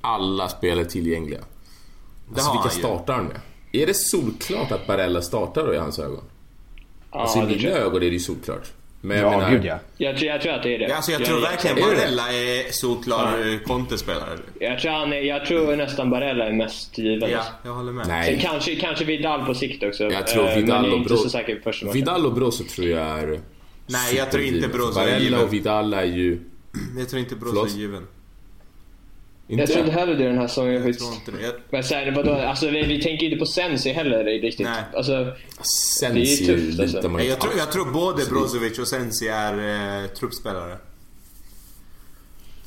alla 0.00 0.48
spelare 0.48 0.84
tillgängliga. 0.84 1.40
Alltså 2.34 2.52
vilka 2.52 2.68
startar 2.68 3.14
han 3.14 3.24
med? 3.24 3.40
Är 3.72 3.86
det 3.86 3.94
solklart 3.94 4.72
att 4.72 4.86
Barella 4.86 5.22
startar 5.22 5.66
då 5.66 5.74
i 5.74 5.78
hans 5.78 5.98
ögon? 5.98 6.24
Alltså 7.10 7.38
Ja, 7.38 7.44
i 7.48 7.54
det 7.56 7.62
mina 7.62 7.76
ögon 7.78 7.96
är 7.96 8.00
det 8.00 8.06
ju 8.06 8.18
solklart. 8.18 8.72
Men 9.04 9.16
jag 9.18 9.32
Ja, 9.32 9.36
menar, 9.38 9.50
gud 9.50 9.64
ja. 9.64 9.78
Jag 9.96 10.16
tror, 10.18 10.28
jag 10.28 10.40
tror 10.42 10.52
att 10.52 10.62
det 10.62 10.74
är 10.74 10.78
det. 10.78 10.84
Ja, 10.88 10.96
alltså 10.96 11.12
jag 11.12 11.24
tror 11.24 11.40
verkligen 11.40 11.78
Är 11.78 11.82
det 11.82 11.90
det? 11.90 11.96
Barella 11.96 12.32
är 12.32 12.72
solklar 12.72 13.38
ja. 13.38 13.58
Conte-spelare. 13.66 14.38
Jag 14.60 14.80
tror, 14.80 14.90
han 14.92 15.12
är, 15.12 15.16
jag 15.20 15.46
tror 15.46 15.76
nästan 15.76 16.10
Barella 16.10 16.44
är 16.46 16.52
mest 16.52 16.98
given. 16.98 17.30
Ja, 17.30 17.44
jag 17.64 17.72
håller 17.74 17.92
med. 17.92 18.06
Sen 18.06 18.14
Nej. 18.14 18.40
kanske, 18.42 18.76
kanske 18.76 19.04
Vidal 19.04 19.46
på 19.46 19.54
sikt 19.54 19.82
också. 19.82 20.04
Jag 20.04 20.26
tror 20.26 20.48
Eh, 20.48 20.54
Vidal 20.56 20.66
men 20.66 20.84
jag 20.84 20.84
är 20.86 20.92
och 20.92 20.96
inte 20.98 21.08
Bro... 21.08 21.16
så 21.16 21.28
säker 21.30 21.56
på 21.56 21.62
första 21.62 21.86
matchen. 21.86 21.94
Vidal 22.00 22.26
och 22.26 22.32
Brozo 22.34 22.64
tror 22.64 22.88
jag 22.88 23.06
är... 23.18 23.40
Nej, 23.86 24.16
jag 24.16 24.30
tror 24.30 24.42
inte. 24.44 24.68
Brozo 24.68 25.00
är 25.00 25.04
Barella 25.04 25.18
given. 25.18 25.40
och 25.40 25.52
Vidal 25.52 25.94
är 25.94 26.04
ju... 26.04 26.38
Jag 26.98 27.08
tror 27.08 27.20
inte 27.20 27.34
Brozo 27.36 27.54
Förlåt? 27.54 27.74
är 27.74 27.78
given. 27.78 28.06
Inte 29.48 29.62
Jag 29.62 29.70
tror 29.70 29.80
inte 29.86 29.92
heller 30.00 30.14
det 30.14 30.24
den 30.24 30.38
här 30.38 30.46
säsongen 30.46 30.72
Jag 30.72 30.82
faktiskt. 30.82 31.00
tror 31.00 31.14
inte 31.14 31.30
det. 31.30 31.42
Jag, 31.46 31.54
Men 31.70 31.84
så 31.84 31.94
här, 31.94 32.10
vadå? 32.10 32.32
Alltså, 32.34 32.68
vi, 32.68 32.82
vi 32.82 33.02
tänker 33.02 33.26
inte 33.26 33.38
på 33.38 33.46
Sensi 33.46 33.92
heller 33.92 34.24
riktigt. 34.24 34.66
Nej. 34.66 34.82
Alltså, 34.94 35.32
Sen 36.00 36.14
Det 36.14 36.20
är 36.20 36.24
ser 36.24 36.46
tufft, 36.46 36.78
ju 36.78 36.82
alltså. 36.82 37.08
man 37.08 37.20
inte 37.20 37.30
jag, 37.32 37.40
tror, 37.40 37.52
jag 37.58 37.72
tror 37.72 37.92
både 37.92 38.24
Brozovic 38.24 38.78
och 38.78 38.88
Sensi 38.88 39.28
är 39.28 39.52
eh, 40.02 40.06
truppspelare. 40.08 40.76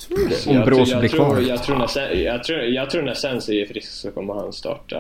Tror 0.08 0.18
du 0.18 0.28
det? 0.28 0.48
Om 0.50 0.56
jag, 0.56 0.68
blir 1.00 1.10
tror, 1.10 1.26
kvar. 1.26 1.40
jag, 1.42 1.64
tror 1.64 1.78
när, 1.78 1.88
Sen- 1.88 2.24
jag, 2.24 2.44
tror, 2.44 2.60
jag 2.60 2.90
tror 2.90 3.02
när 3.02 3.14
Sensi 3.14 3.62
är 3.62 3.66
frisk 3.66 3.92
så 3.92 4.12
kommer 4.12 4.34
han 4.34 4.54
starta 4.54 4.98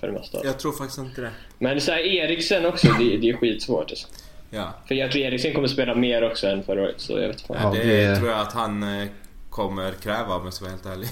för 0.00 0.06
det 0.06 0.12
mesta. 0.12 0.38
Jag 0.44 0.58
tror 0.58 0.72
faktiskt 0.72 0.98
inte 0.98 1.20
det. 1.20 1.30
Men 1.58 1.80
så 1.80 1.92
här, 1.92 1.98
Eriksen 2.00 2.66
också, 2.66 2.86
det, 2.98 3.16
det 3.16 3.28
är 3.30 3.36
skitsvårt 3.36 3.90
alltså. 3.90 4.08
Ja. 4.50 4.74
För 4.88 4.94
jag 4.94 5.12
tror 5.12 5.22
Eriksen 5.24 5.54
kommer 5.54 5.68
spela 5.68 5.94
mer 5.94 6.30
också 6.30 6.46
än 6.46 6.62
förra 6.62 6.82
året, 6.82 6.94
så 7.00 7.12
jag 7.18 7.28
vet 7.28 7.40
fan. 7.40 7.56
Ja, 7.62 7.70
det, 7.84 8.06
det- 8.08 8.16
tror 8.16 8.28
jag 8.30 8.40
att 8.40 8.52
han 8.52 8.82
eh, 8.82 9.06
kommer 9.50 9.92
kräva 9.92 10.34
om 10.34 10.44
jag 10.44 10.54
ska 10.54 10.64
vara 10.64 10.72
helt 10.72 10.86
ärlig. 10.86 11.08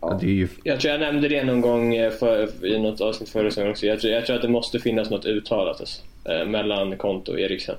Ja, 0.00 0.18
det 0.20 0.26
är 0.26 0.30
ju... 0.30 0.48
Jag 0.64 0.80
tror 0.80 0.92
jag 0.92 1.00
nämnde 1.00 1.28
det 1.28 1.44
någon 1.44 1.60
gång 1.60 1.94
eh, 1.94 2.10
för, 2.10 2.66
i 2.66 2.78
något 2.78 3.00
avsnitt 3.00 3.28
förra 3.28 3.50
säsongen 3.50 3.70
också. 3.70 3.86
Jag 3.86 4.00
tror, 4.00 4.12
jag 4.12 4.26
tror 4.26 4.36
att 4.36 4.42
det 4.42 4.48
måste 4.48 4.78
finnas 4.78 5.10
något 5.10 5.24
uttalat 5.24 5.80
alltså, 5.80 6.02
eh, 6.24 6.46
mellan 6.46 6.96
Konto 6.96 7.32
och 7.32 7.40
Eriksen. 7.40 7.76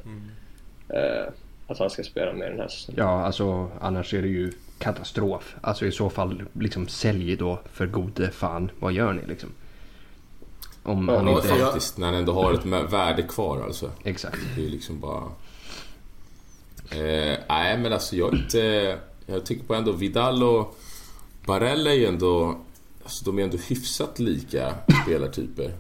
Eh, 0.90 1.34
att 1.68 1.80
han 1.80 1.90
ska 1.90 2.04
spela 2.04 2.34
mer 2.34 2.50
den 2.50 2.60
här 2.60 2.68
säsongen. 2.68 3.04
Ja, 3.04 3.26
alltså 3.26 3.72
annars 3.82 4.14
är 4.14 4.22
det 4.22 4.28
ju 4.28 4.52
katastrof. 4.80 5.56
Alltså 5.62 5.86
i 5.86 5.92
så 5.92 6.10
fall 6.10 6.44
liksom 6.54 6.88
sälj 6.88 7.36
då 7.36 7.60
för 7.74 7.88
gode 7.88 8.32
fan. 8.32 8.72
Vad 8.80 8.94
gör 8.94 9.14
ni 9.14 9.22
liksom? 9.28 9.50
Om 10.84 11.10
han 11.10 11.28
Ja, 11.28 11.36
inte... 11.36 11.48
faktiskt. 11.48 11.98
När 11.98 12.06
han 12.08 12.16
ändå 12.16 12.34
har 12.34 12.54
ett 12.54 12.94
värde 12.94 13.24
kvar 13.24 13.64
alltså. 13.64 13.92
Exakt. 14.04 14.38
Det 14.56 14.62
är 14.62 14.66
ju 14.66 14.72
liksom 14.72 15.00
bara... 15.00 15.24
Eh, 16.92 17.38
nej 17.50 17.78
men 17.78 17.94
alltså 17.94 18.16
jag 18.16 18.34
är 18.34 18.38
inte... 18.38 18.98
Jag 19.30 19.46
tycker 19.46 19.64
på 19.64 19.76
ändå 19.76 19.92
Vidal 19.92 20.44
och 20.44 20.78
Barella 21.46 21.92
är 21.92 21.96
ju 21.96 22.06
ändå... 22.06 22.60
Alltså 23.04 23.26
de 23.26 23.40
är 23.40 23.44
ändå 23.44 23.58
hyfsat 23.58 24.20
lika 24.20 24.76
spelartyper. 25.04 25.74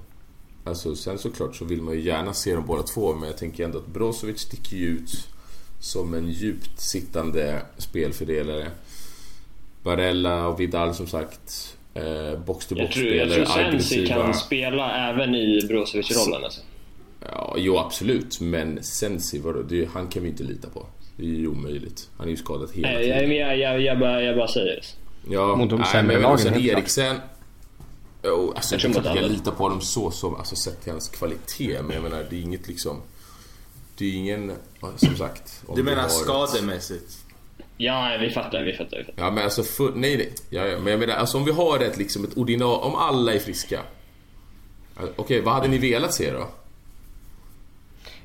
Alltså 0.63 0.95
sen 0.95 1.17
såklart 1.17 1.55
så 1.55 1.65
vill 1.65 1.81
man 1.81 1.93
ju 1.93 2.01
gärna 2.01 2.33
se 2.33 2.55
dem 2.55 2.65
båda 2.67 2.83
två 2.83 3.13
men 3.13 3.27
jag 3.27 3.37
tänker 3.37 3.65
ändå 3.65 3.77
att 3.77 3.87
Brozovic 3.87 4.39
sticker 4.39 4.77
ju 4.77 4.87
ut 4.87 5.27
som 5.79 6.13
en 6.13 6.29
djupt 6.29 6.79
sittande 6.79 7.61
spelfördelare. 7.77 8.71
Barella 9.83 10.47
och 10.47 10.59
Vidal 10.59 10.95
som 10.95 11.07
sagt 11.07 11.77
eh, 11.93 12.03
Jag 12.03 12.11
tror, 12.11 12.29
jag 12.29 12.39
box-to-box-spelare, 12.39 13.45
tror 13.45 13.45
Sensi 13.45 14.07
kan 14.07 14.33
spela 14.33 15.09
även 15.09 15.35
i 15.35 15.61
Brozovic-rollen 15.67 16.43
alltså. 16.43 16.61
Ja, 17.31 17.55
jo 17.57 17.77
absolut, 17.77 18.39
men 18.41 18.83
Sensi, 18.83 19.39
vadå? 19.39 19.61
Det, 19.61 19.89
han 19.93 20.07
kan 20.07 20.23
vi 20.23 20.29
inte 20.29 20.43
lita 20.43 20.69
på. 20.69 20.85
Det 21.19 21.25
är 21.25 21.29
ju 21.29 21.47
omöjligt. 21.47 22.09
Han 22.17 22.27
är 22.27 22.31
ju 22.31 22.37
skadad 22.37 22.69
hela 22.73 22.87
Nej, 22.87 23.07
jag, 23.07 23.19
tiden. 23.19 23.35
jag, 23.35 23.57
jag, 23.57 23.81
jag, 23.81 23.99
bara, 23.99 24.21
jag 24.21 24.37
bara 24.37 24.47
säger 24.47 24.67
det. 24.67 24.81
Ja, 25.33 25.55
Mot 25.55 25.69
de 25.69 25.79
nej, 25.79 25.89
sämre 25.91 26.13
men 26.13 26.21
lagen, 26.21 26.37
Sen. 26.37 26.65
Eriksen... 26.65 27.15
Jo, 28.23 28.53
alltså 28.55 28.75
Jag 28.75 29.05
jag 29.05 29.17
jag 29.17 29.31
litar 29.31 29.51
på 29.51 29.63
honom 29.63 29.81
så 29.81 30.11
som, 30.11 30.35
alltså 30.35 30.55
sett 30.55 30.81
till 30.81 30.91
hans 30.91 31.09
kvalitet. 31.09 31.81
Men 31.81 31.91
jag 31.91 32.03
menar, 32.03 32.25
det 32.29 32.35
är 32.35 32.41
inget 32.41 32.67
liksom... 32.67 33.01
Det 33.97 34.05
är 34.05 34.13
ingen, 34.13 34.51
som 34.95 35.15
sagt... 35.15 35.63
om 35.65 35.75
Du 35.75 35.83
menar 35.83 36.07
skademässigt? 36.07 37.17
Ja, 37.77 38.17
vi 38.21 38.29
fattar, 38.29 38.63
vi 38.63 38.73
fattar. 38.73 38.97
Vi 38.97 39.03
fattar. 39.03 39.23
Ja 39.23 39.31
men 39.31 39.43
alltså, 39.43 39.63
för, 39.63 39.91
nej 39.95 40.17
nej. 40.17 40.33
Ja, 40.49 40.65
ja, 40.67 40.79
men 40.79 40.91
jag 40.91 40.99
menar, 40.99 41.13
alltså 41.13 41.37
om 41.37 41.45
vi 41.45 41.51
har 41.51 41.79
ett 41.79 41.97
liksom 41.97 42.23
ett 42.23 42.37
ordinarie... 42.37 42.77
Om 42.77 42.95
alla 42.95 43.33
är 43.33 43.39
friska. 43.39 43.81
Alltså, 44.95 45.13
Okej, 45.17 45.41
vad 45.41 45.53
hade 45.53 45.67
ni 45.67 45.77
velat 45.77 46.13
se 46.13 46.31
då? 46.31 46.47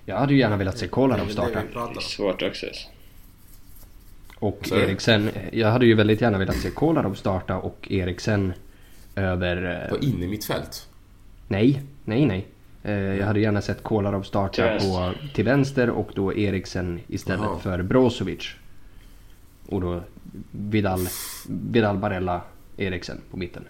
Jag 0.05 0.17
hade 0.17 0.33
ju 0.33 0.39
gärna 0.39 0.57
velat 0.57 0.79
se 0.79 0.89
Kolarov 0.89 1.27
starta. 1.27 1.63
det 1.73 1.79
är 1.97 2.01
svårt 2.01 2.43
också. 2.43 2.67
Alltså. 2.67 2.89
Och. 4.39 4.73
Eriksen. 4.73 5.31
Jag 5.53 5.69
hade 5.71 5.87
ju 5.87 5.95
väldigt 5.95 6.21
gärna 6.21 6.39
velat 6.39 6.57
se 6.57 6.71
Kolarov 6.71 7.15
starta 7.15 7.57
och 7.57 7.87
Eriksen 7.91 8.53
över... 9.17 9.87
På 9.91 9.97
Eh, 9.97 10.29
mitt 10.29 10.45
fält? 10.45 10.89
nej, 11.49 11.83
nej, 12.05 12.27
nej. 12.27 12.47
Eh, 12.83 12.93
jag 12.95 13.27
hade 13.27 13.41
gärna 13.41 13.63
sett 13.63 13.83
Kolarov 13.83 14.23
starta 14.23 14.63
vänster. 14.65 14.89
på, 14.91 15.13
till 15.35 15.45
vänster 15.45 15.91
och 15.91 16.11
då 16.15 16.35
Eriksen 16.35 17.01
istället 17.09 17.41
Jaha. 17.45 17.59
för 17.59 17.83
Brozovic. 17.83 18.51
Och 19.67 19.81
då 19.81 20.01
Vidal, 20.51 21.01
Vidal 21.49 21.99
Barella, 21.99 22.41
Eriksen 22.77 23.21
på 23.31 23.37
mitten. 23.37 23.65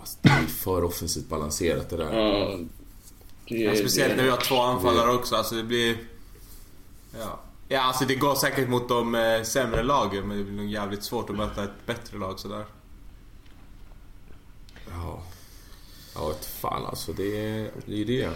Alltså, 0.00 0.18
det 0.22 0.28
är 0.28 0.42
för 0.46 0.84
offensivt 0.84 1.28
balanserat 1.28 1.90
det 1.90 1.96
där. 1.96 2.12
Ja, 2.18 2.58
det, 3.48 3.54
Ja, 3.58 3.74
speciellt 3.74 4.10
det- 4.10 4.16
när 4.16 4.24
vi 4.24 4.30
har 4.30 4.36
två 4.36 4.56
anfallare 4.60 5.10
också. 5.10 5.34
Alltså 5.36 5.54
det 5.54 5.62
blir... 5.62 5.94
Ja. 7.18 7.40
Ja, 7.68 7.80
alltså 7.80 8.04
det 8.04 8.14
går 8.14 8.34
säkert 8.34 8.68
mot 8.68 8.88
de 8.88 9.14
eh, 9.14 9.42
sämre 9.42 9.82
lagen 9.82 10.28
men 10.28 10.38
det 10.38 10.44
blir 10.44 10.56
nog 10.56 10.70
jävligt 10.70 11.02
svårt 11.04 11.30
att 11.30 11.36
möta 11.36 11.64
ett 11.64 11.86
bättre 11.86 12.18
lag 12.18 12.38
sådär. 12.40 12.64
Ja. 14.90 15.22
Ja, 16.14 16.32
fan 16.60 16.86
alltså. 16.86 17.12
Det 17.12 17.22
är 17.38 17.70
ju 17.86 18.04
det. 18.04 18.28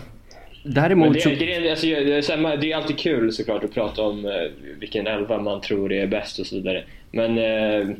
Däremot 0.64 1.14
det, 1.14 1.20
så... 1.20 1.28
det, 1.28 1.54
är- 1.54 1.70
alltså, 1.70 1.86
det, 1.86 2.14
är 2.16 2.22
samma- 2.22 2.56
det 2.56 2.72
är 2.72 2.76
alltid 2.76 2.98
kul 2.98 3.32
såklart 3.32 3.64
att 3.64 3.74
prata 3.74 4.02
om 4.02 4.24
eh, 4.26 4.32
vilken 4.78 5.06
elva 5.06 5.38
man 5.42 5.60
tror 5.60 5.92
är 5.92 6.06
bäst 6.06 6.38
och 6.38 6.46
så 6.46 6.54
vidare. 6.54 6.84
Men, 7.10 7.38
eh, 7.38 7.96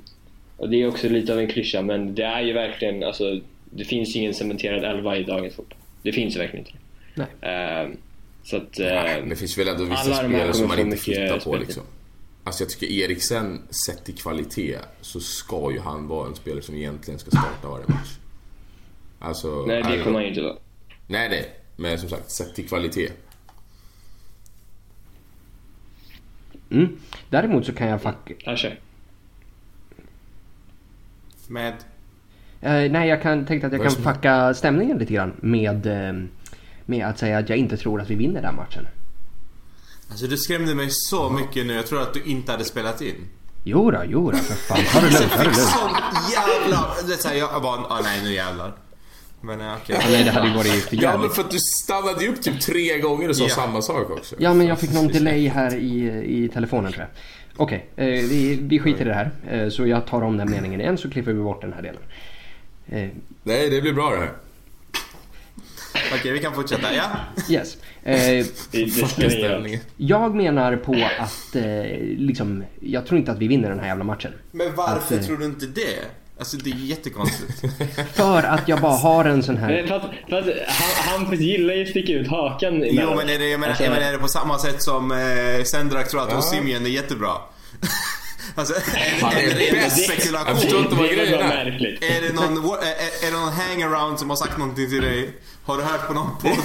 och 0.57 0.69
det 0.69 0.83
är 0.83 0.89
också 0.89 1.09
lite 1.09 1.33
av 1.33 1.39
en 1.39 1.49
klyscha, 1.49 1.83
men 1.83 2.15
det 2.15 2.23
är 2.25 2.41
ju 2.41 2.53
verkligen, 2.53 3.03
alltså, 3.05 3.41
det 3.71 3.85
finns 3.85 4.17
ingen 4.17 4.35
cementerad 4.35 4.85
elva 4.85 5.17
i 5.17 5.23
dagens 5.23 5.55
fotboll. 5.55 5.79
Det 6.03 6.13
finns 6.13 6.37
verkligen 6.37 6.67
inte. 6.67 6.79
Nej. 7.15 7.27
Eh, 7.41 7.89
Så 8.43 8.57
att... 8.57 8.79
Nej, 8.79 9.15
Eh, 9.15 9.21
men 9.21 9.29
det 9.29 9.37
finns 9.37 9.59
väl 9.59 9.69
ändå 9.69 9.85
vissa 9.85 10.15
spelare 10.15 10.53
som 10.55 10.69
man 10.69 10.79
inte 10.79 10.97
flyttar 10.97 11.35
på 11.35 11.41
speltid. 11.41 11.61
liksom. 11.61 11.83
Alltså 12.45 12.63
jag 12.65 12.71
tycker 12.71 12.87
Eriksen, 12.87 13.63
sett 13.87 14.05
till 14.05 14.15
kvalitet, 14.15 14.79
så 15.01 15.21
ska 15.21 15.73
ju 15.73 15.81
han 15.81 16.09
vara 16.09 16.29
en 16.29 16.35
spelare 16.35 16.63
som 16.63 16.75
egentligen 16.75 17.19
ska 17.21 17.31
starta 17.31 17.69
varje 17.69 17.85
match. 17.89 18.19
Alltså... 19.19 19.65
nej, 19.67 19.83
det 19.83 19.99
kommer 20.03 20.15
han 20.15 20.23
ju 20.23 20.29
inte 20.29 20.43
vara. 20.43 20.57
Nej, 21.07 21.29
nej. 21.29 21.51
Men 21.77 21.99
som 21.99 22.09
sagt, 22.09 22.31
sett 22.31 22.55
till 22.55 22.69
kvalitet. 22.69 23.09
Mm. 26.71 26.97
Däremot 27.31 27.67
så 27.67 27.73
kan 27.73 27.89
jag 27.89 28.03
fuck... 28.03 28.33
Ja, 28.39 28.57
kör. 28.57 28.79
Med... 31.49 31.75
Eh, 32.61 32.91
nej, 32.93 33.09
jag 33.09 33.23
kan, 33.23 33.47
tänkte 33.47 33.67
att 33.67 33.73
jag 33.73 33.83
kan 33.83 33.91
som- 33.91 34.03
fucka 34.05 34.55
stämningen 34.55 34.99
lite 34.99 35.13
grann 35.15 35.33
med, 35.41 35.87
eh, 35.87 36.13
med 36.91 37.07
att 37.07 37.19
säga 37.19 37.39
att 37.39 37.49
jag 37.49 37.59
inte 37.59 37.77
tror 37.77 38.01
att 38.01 38.11
vi 38.11 38.15
vinner 38.15 38.43
den 38.43 38.57
matchen. 38.57 38.87
Alltså 40.11 40.27
du 40.27 40.37
skrämde 40.37 40.75
mig 40.75 40.89
så 40.91 41.31
mycket 41.31 41.67
nu. 41.67 41.75
Jag 41.75 41.87
tror 41.87 42.03
att 42.03 42.15
du 42.15 42.23
inte 42.23 42.53
hade 42.53 42.65
spelat 42.65 43.01
in. 43.01 43.15
Jo 43.65 43.91
då, 43.91 44.03
jo 44.09 44.31
då, 44.31 44.37
för 44.39 44.55
fan. 44.55 44.79
Ha 44.95 45.01
det 45.01 45.11
lugnt, 45.19 45.33
ha 45.33 45.39
det 45.39 45.45
lugnt. 45.45 45.57
Sån 45.59 45.91
jävla... 46.33 46.87
Det 47.07 47.13
är 47.13 47.17
så 47.17 47.29
här, 47.29 47.35
jag 47.37 47.63
bara... 47.63 47.73
Ah, 47.81 48.01
nej, 48.03 48.21
nu 48.25 48.33
jävlar. 48.33 48.73
Men 49.41 49.61
eh, 49.61 49.73
okej. 49.83 49.97
Ja, 50.01 50.07
nej, 50.11 50.25
det 50.25 50.31
hade 50.31 50.49
ju 50.49 50.55
varit 50.55 50.67
för 50.73 50.97
Ja, 50.97 51.01
men 51.03 51.11
jävligt. 51.13 51.35
för 51.35 51.43
att 51.43 51.51
du 51.51 51.59
stannade 51.85 52.25
ju 52.25 52.29
upp 52.31 52.43
typ 52.43 52.61
tre 52.61 52.99
gånger 52.99 53.29
och 53.29 53.37
sa 53.37 53.45
Ja. 53.45 53.49
samma 53.55 53.83
sak 53.83 54.11
också. 54.11 54.37
Ja, 54.39 54.55
men 54.55 54.67
jag 54.67 54.79
fick 54.81 54.93
någon 54.93 55.09
delay 55.09 55.49
här 55.49 55.75
i, 55.75 56.25
i 56.45 56.49
telefonen 56.49 56.93
tror 56.93 57.03
jag. 57.05 57.11
Okej, 57.63 57.87
eh, 57.97 58.07
vi, 58.07 58.59
vi 58.63 58.79
skiter 58.79 59.01
i 59.01 59.09
det 59.09 59.15
här. 59.15 59.31
Eh, 59.51 59.69
så 59.69 59.87
jag 59.87 60.07
tar 60.07 60.23
om 60.23 60.37
den 60.37 60.51
meningen 60.51 60.81
igen 60.81 60.99
så 60.99 61.11
klipper 61.11 61.33
vi 61.33 61.43
bort 61.43 61.61
den 61.61 61.73
här 61.73 61.83
delen. 61.83 62.03
Eh, 62.89 63.09
Nej, 63.43 63.71
det 63.71 63.81
blir 63.81 63.93
bra 63.93 64.11
det 64.11 64.17
här. 64.17 64.33
Okej, 66.15 66.33
vi 66.33 66.39
kan 66.39 66.55
fortsätta. 66.55 66.95
Ja? 66.95 67.05
yes. 67.49 67.77
Eh, 68.03 68.47
jag 69.97 70.35
menar 70.35 70.77
på 70.77 70.93
att 71.19 71.57
eh, 71.57 71.65
liksom, 72.01 72.65
jag 72.81 73.07
tror 73.07 73.19
inte 73.19 73.33
att 73.33 73.39
vi 73.39 73.49
vinner 73.49 73.69
den 73.69 73.79
här 73.81 73.87
jävla 73.87 74.05
matchen. 74.05 74.33
Men 74.51 74.75
varför 74.75 74.95
Att, 75.15 75.21
eh, 75.23 75.27
tror 75.27 75.37
du 75.37 75.45
inte 75.45 75.67
det? 75.67 76.05
Alltså 76.39 76.57
det 76.57 76.71
är 76.71 76.75
jättekonstigt. 76.75 77.65
För 78.15 78.43
att 78.43 78.69
jag 78.69 78.81
bara 78.81 78.97
har 78.97 79.25
en 79.25 79.43
sån 79.43 79.57
här... 79.57 79.83
Att, 79.83 79.89
för 80.29 80.39
att 80.39 80.45
han, 80.69 81.27
han 81.27 81.41
gillar 81.41 81.75
ju 81.75 81.83
att 81.83 81.89
sticka 81.89 82.13
ut 82.13 82.29
hakan 82.29 82.85
jo 82.87 83.15
men 83.17 83.29
är 83.29 83.39
det, 83.39 83.49
jag 83.49 83.61
menar, 83.61 83.69
Alltså, 83.71 83.85
jag 83.85 83.91
menar, 83.93 84.07
är 84.09 84.13
det 84.13 84.19
på 84.19 84.29
samma 84.29 84.59
sätt 84.59 84.83
som 84.83 85.13
eh, 85.13 85.65
Sendrak 85.65 86.09
tror 86.09 86.23
att 86.23 86.31
Ja. 86.31 86.39
Osimhen 86.39 86.87
är 86.87 86.91
jättebra? 86.91 87.31
alltså, 88.55 88.75
ren 89.33 89.73
bäst. 89.73 90.05
spekulation? 90.05 90.47
Jag 90.49 90.61
förstår 90.61 90.81
inte 90.81 90.95
vad 90.95 91.09
grejen 91.09 91.41
är. 91.41 91.49
märkligt. 91.65 92.05
Är 92.05 92.21
det 92.23 92.33
någon, 92.35 92.65
är, 92.65 92.77
är- 92.77 93.27
är 93.27 93.31
det 93.31 93.39
någon 93.39 93.53
hangaround 93.53 94.19
som 94.19 94.29
har 94.31 94.37
sagt 94.37 94.59
någonting 94.59 94.91
till 94.91 95.03
dig? 95.03 95.31
Har 95.71 95.77
du 95.79 95.83
hört 95.83 96.07
på 96.07 96.15
någon 96.15 96.31
podd? 96.43 96.59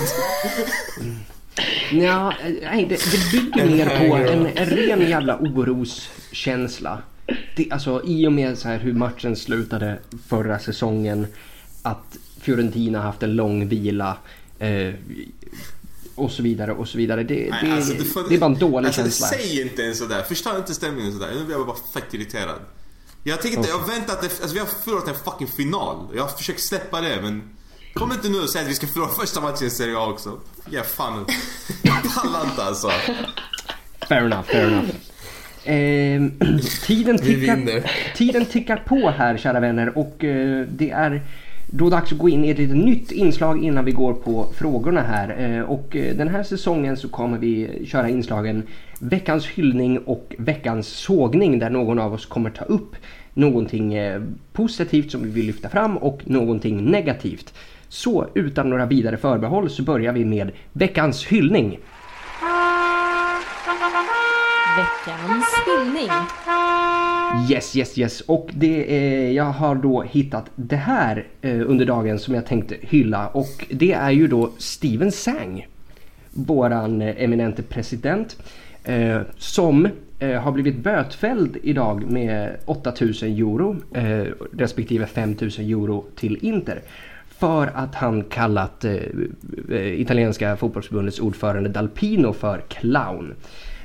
Ja, 1.91 2.33
nej, 2.61 2.85
det, 2.89 2.95
det 3.11 3.31
bygger 3.31 3.65
mer 3.65 4.09
på 4.09 4.15
en, 4.15 4.45
en 4.45 4.65
ren 4.65 5.01
jävla 5.09 5.37
oroskänsla. 5.37 7.01
Det, 7.55 7.71
alltså 7.71 8.01
i 8.05 8.27
och 8.27 8.33
med 8.33 8.57
så 8.57 8.67
här 8.67 8.77
hur 8.79 8.93
matchen 8.93 9.35
slutade 9.35 9.99
förra 10.27 10.59
säsongen, 10.59 11.27
att 11.81 12.17
Fiorentina 12.41 13.01
haft 13.01 13.23
en 13.23 13.35
lång 13.35 13.67
vila 13.67 14.17
eh, 14.59 14.93
och 16.15 16.31
så 16.31 16.43
vidare 16.43 16.71
och 16.71 16.87
så 16.87 16.97
vidare. 16.97 17.23
Det, 17.23 17.47
Nej, 17.51 17.59
det, 17.65 17.71
alltså, 17.75 17.93
du 17.93 18.03
får- 18.05 18.29
det 18.29 18.35
är 18.35 18.39
bara 18.39 18.51
en 18.51 18.59
dålig 18.59 18.87
alltså, 18.87 19.01
känsla. 19.01 19.27
Säg 19.27 19.61
inte 19.61 19.81
ens 19.81 19.97
sådär. 19.99 20.21
Förstör 20.23 20.57
inte 20.57 20.73
stämningen 20.73 21.11
sådär. 21.13 21.29
Nu 21.39 21.45
blir 21.45 21.55
jag 21.55 21.67
bara 21.67 21.77
fett 21.93 22.13
irriterad. 22.13 22.59
Jag 23.23 23.41
tänker 23.41 23.57
inte, 23.57 23.69
jag 23.69 23.79
har 23.79 23.87
väntat, 23.87 24.23
efter- 24.23 24.41
alltså 24.43 24.53
vi 24.53 24.59
har 24.59 24.67
förlorat 24.67 25.07
en 25.07 25.15
fucking 25.15 25.47
final. 25.47 26.07
Jag 26.15 26.23
har 26.23 26.29
försökt 26.29 26.61
släppa 26.61 27.01
det 27.01 27.19
men 27.21 27.41
Kom 27.95 28.11
inte 28.11 28.29
nu 28.29 28.39
och 28.39 28.49
säg 28.49 28.61
att 28.61 28.69
vi 28.69 28.73
ska 28.73 28.87
förlora 28.87 29.09
första 29.09 29.41
matchen 29.41 29.67
i 29.67 29.69
Serie 29.69 29.97
A 29.97 30.07
också. 30.07 30.39
Ja 30.69 30.83
fan. 30.83 31.25
Jag 31.83 31.95
pallar 32.15 32.43
inte 32.45 32.63
alltså. 32.63 32.89
Fair 34.09 34.25
enough, 34.25 34.43
fair 34.43 34.67
enough. 34.67 34.89
Eh, 35.65 36.21
tiden, 36.85 37.17
tickar, 37.17 37.91
tiden 38.15 38.45
tickar 38.45 38.77
på 38.77 39.09
här 39.09 39.37
kära 39.37 39.59
vänner 39.59 39.97
och 39.97 40.23
eh, 40.23 40.67
det 40.67 40.91
är 40.91 41.21
då 41.67 41.89
dags 41.89 42.11
att 42.11 42.17
gå 42.17 42.29
in 42.29 42.45
i 42.45 42.49
ett 42.49 42.57
litet 42.57 42.77
nytt 42.77 43.11
inslag 43.11 43.63
innan 43.63 43.85
vi 43.85 43.91
går 43.91 44.13
på 44.13 44.53
frågorna 44.55 45.01
här. 45.01 45.35
Eh, 45.39 45.61
och 45.61 45.95
eh, 45.95 46.15
den 46.15 46.27
här 46.27 46.43
säsongen 46.43 46.97
så 46.97 47.09
kommer 47.09 47.37
vi 47.37 47.81
köra 47.87 48.09
inslagen 48.09 48.63
veckans 48.99 49.45
hyllning 49.45 49.97
och 49.97 50.35
veckans 50.37 50.87
sågning 50.87 51.59
där 51.59 51.69
någon 51.69 51.99
av 51.99 52.13
oss 52.13 52.25
kommer 52.25 52.49
ta 52.49 52.65
upp 52.65 52.95
någonting 53.33 53.93
eh, 53.93 54.21
positivt 54.53 55.11
som 55.11 55.23
vi 55.23 55.29
vill 55.29 55.45
lyfta 55.45 55.69
fram 55.69 55.97
och 55.97 56.21
någonting 56.25 56.91
negativt. 56.91 57.53
Så 57.89 58.27
utan 58.33 58.69
några 58.69 58.85
vidare 58.85 59.17
förbehåll 59.17 59.69
så 59.69 59.83
börjar 59.83 60.13
vi 60.13 60.25
med 60.25 60.51
veckans 60.73 61.25
hyllning. 61.25 61.79
Veckans 64.77 65.45
hyllning. 65.65 66.09
Yes, 67.49 67.75
yes, 67.75 67.97
yes. 67.97 68.21
Och 68.21 68.49
det 68.53 68.97
är, 68.97 69.31
jag 69.31 69.43
har 69.43 69.75
då 69.75 70.01
hittat 70.01 70.51
det 70.55 70.75
här 70.75 71.25
eh, 71.41 71.61
under 71.69 71.85
dagen 71.85 72.19
som 72.19 72.35
jag 72.35 72.45
tänkte 72.45 72.75
hylla 72.81 73.27
och 73.27 73.65
det 73.69 73.91
är 73.93 74.11
ju 74.11 74.27
då 74.27 74.51
Steven 74.57 75.11
Sang. 75.11 75.67
Våran 76.31 77.01
eh, 77.01 77.23
eminente 77.23 77.63
president 77.63 78.37
eh, 78.83 79.21
som 79.37 79.87
eh, 80.19 80.41
har 80.41 80.51
blivit 80.51 80.77
bötfälld 80.77 81.57
idag 81.63 82.11
med 82.11 82.57
8000 82.65 83.29
euro 83.29 83.75
eh, 83.93 84.25
respektive 84.57 85.05
5000 85.05 85.65
euro 85.65 86.05
till 86.15 86.37
Inter. 86.41 86.81
För 87.37 87.71
att 87.73 87.95
han 87.95 88.23
kallat 88.23 88.85
eh, 88.85 88.93
eh, 89.69 90.01
italienska 90.01 90.57
fotbollsförbundets 90.57 91.19
ordförande 91.19 91.69
Dalpino 91.69 92.33
för 92.33 92.61
clown. 92.67 93.33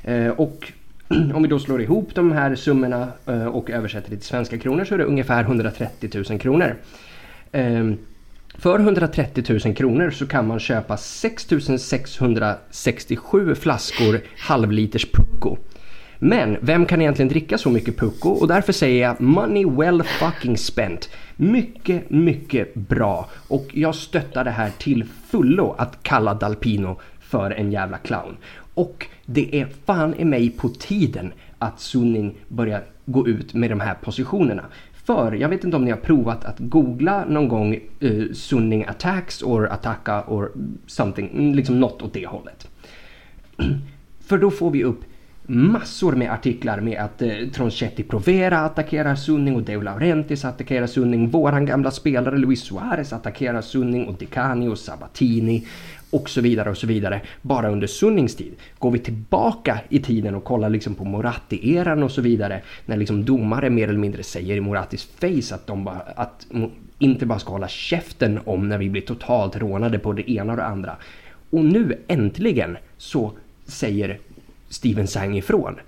Eh, 0.03 0.27
och 0.27 0.71
om 1.33 1.43
vi 1.43 1.49
då 1.49 1.59
slår 1.59 1.81
ihop 1.81 2.15
de 2.15 2.31
här 2.31 2.55
summorna 2.55 3.07
eh, 3.25 3.45
och 3.45 3.69
översätter 3.69 4.09
det 4.09 4.15
till 4.15 4.25
svenska 4.25 4.57
kronor 4.57 4.85
så 4.85 4.93
är 4.93 4.97
det 4.97 5.03
ungefär 5.03 5.43
130 5.43 6.23
000 6.29 6.39
kronor. 6.39 6.75
Ehm, 7.51 7.97
för 8.57 8.79
130 8.79 9.59
000 9.65 9.75
kronor 9.75 10.09
så 10.09 10.27
kan 10.27 10.47
man 10.47 10.59
köpa 10.59 10.97
6 10.97 11.47
667 11.77 13.55
flaskor 13.55 14.21
halvliters 14.37 15.11
Pucko. 15.11 15.57
Men 16.23 16.57
vem 16.61 16.85
kan 16.85 17.01
egentligen 17.01 17.29
dricka 17.29 17.57
så 17.57 17.69
mycket 17.69 17.97
Pucko? 17.97 18.29
Och 18.29 18.47
därför 18.47 18.73
säger 18.73 19.01
jag 19.03 19.21
money 19.21 19.65
well 19.65 20.03
fucking 20.03 20.57
spent. 20.57 21.09
Mycket, 21.35 22.09
mycket 22.09 22.73
bra. 22.73 23.29
Och 23.47 23.67
jag 23.73 23.95
stöttar 23.95 24.43
det 24.43 24.51
här 24.51 24.71
till 24.77 25.03
fullo 25.03 25.75
att 25.77 26.03
kalla 26.03 26.33
Dalpino 26.33 26.99
för 27.19 27.51
en 27.51 27.71
jävla 27.71 27.97
clown. 27.97 28.37
Och 28.73 29.07
det 29.25 29.61
är 29.61 29.67
fan 29.85 30.15
i 30.15 30.25
mig 30.25 30.49
på 30.49 30.69
tiden 30.69 31.33
att 31.57 31.79
Sunning 31.79 32.35
börjar 32.47 32.83
gå 33.05 33.27
ut 33.27 33.53
med 33.53 33.69
de 33.69 33.79
här 33.79 33.93
positionerna. 33.93 34.65
För 34.93 35.31
jag 35.31 35.49
vet 35.49 35.63
inte 35.63 35.77
om 35.77 35.85
ni 35.85 35.91
har 35.91 35.97
provat 35.97 36.45
att 36.45 36.59
googla 36.59 37.25
någon 37.25 37.47
gång 37.47 37.79
eh, 37.99 38.11
uh, 38.11 38.33
Sunning 38.33 38.85
attacks 38.85 39.41
or 39.41 39.67
attacka 39.67 40.23
or 40.23 40.51
something, 40.87 41.55
liksom 41.55 41.79
något 41.79 42.01
åt 42.01 42.13
det 42.13 42.25
hållet. 42.25 42.67
För 44.19 44.37
då 44.37 44.51
får 44.51 44.71
vi 44.71 44.83
upp 44.83 45.03
massor 45.45 46.11
med 46.11 46.31
artiklar 46.31 46.79
med 46.79 46.99
att 46.99 47.21
eh, 47.21 47.31
Tronchetti 47.53 48.03
Provera 48.03 48.59
attackerar 48.59 49.15
Sunning 49.15 49.55
och 49.55 49.63
Deo 49.63 49.81
Laurentis 49.81 50.45
attackerar 50.45 50.87
Sunning. 50.87 51.29
Våran 51.29 51.65
gamla 51.65 51.91
spelare 51.91 52.37
Luis 52.37 52.63
Suarez 52.63 53.13
attackerar 53.13 53.61
Sunning 53.61 54.07
och 54.07 54.15
Decani 54.19 54.67
och 54.67 54.77
Sabatini 54.77 55.67
och 56.09 56.29
så 56.29 56.41
vidare 56.41 56.69
och 56.69 56.77
så 56.77 56.87
vidare. 56.87 57.21
Bara 57.41 57.69
under 57.69 57.87
Sunnings 57.87 58.35
tid. 58.35 58.53
Går 58.79 58.91
vi 58.91 58.99
tillbaka 58.99 59.79
i 59.89 59.99
tiden 59.99 60.35
och 60.35 60.43
kollar 60.43 60.69
liksom 60.69 60.95
på 60.95 61.03
Moratti-eran 61.03 62.03
och 62.03 62.11
så 62.11 62.21
vidare. 62.21 62.61
När 62.85 62.97
liksom 62.97 63.25
domare 63.25 63.69
mer 63.69 63.87
eller 63.87 63.99
mindre 63.99 64.23
säger 64.23 64.55
i 64.55 64.61
Morattis 64.61 65.03
face 65.19 65.55
att 65.55 65.67
de 65.67 65.83
bara, 65.83 66.01
att 66.15 66.47
inte 66.99 67.25
bara 67.25 67.39
ska 67.39 67.51
hålla 67.51 67.67
käften 67.67 68.39
om 68.45 68.69
när 68.69 68.77
vi 68.77 68.89
blir 68.89 69.01
totalt 69.01 69.55
rånade 69.55 69.99
på 69.99 70.13
det 70.13 70.31
ena 70.31 70.53
och 70.53 70.57
det 70.57 70.65
andra. 70.65 70.95
Och 71.49 71.65
nu 71.65 71.97
äntligen 72.07 72.77
så 72.97 73.31
säger 73.65 74.19
Steven 74.71 75.07
Sang 75.07 75.37
ifrån. 75.37 75.79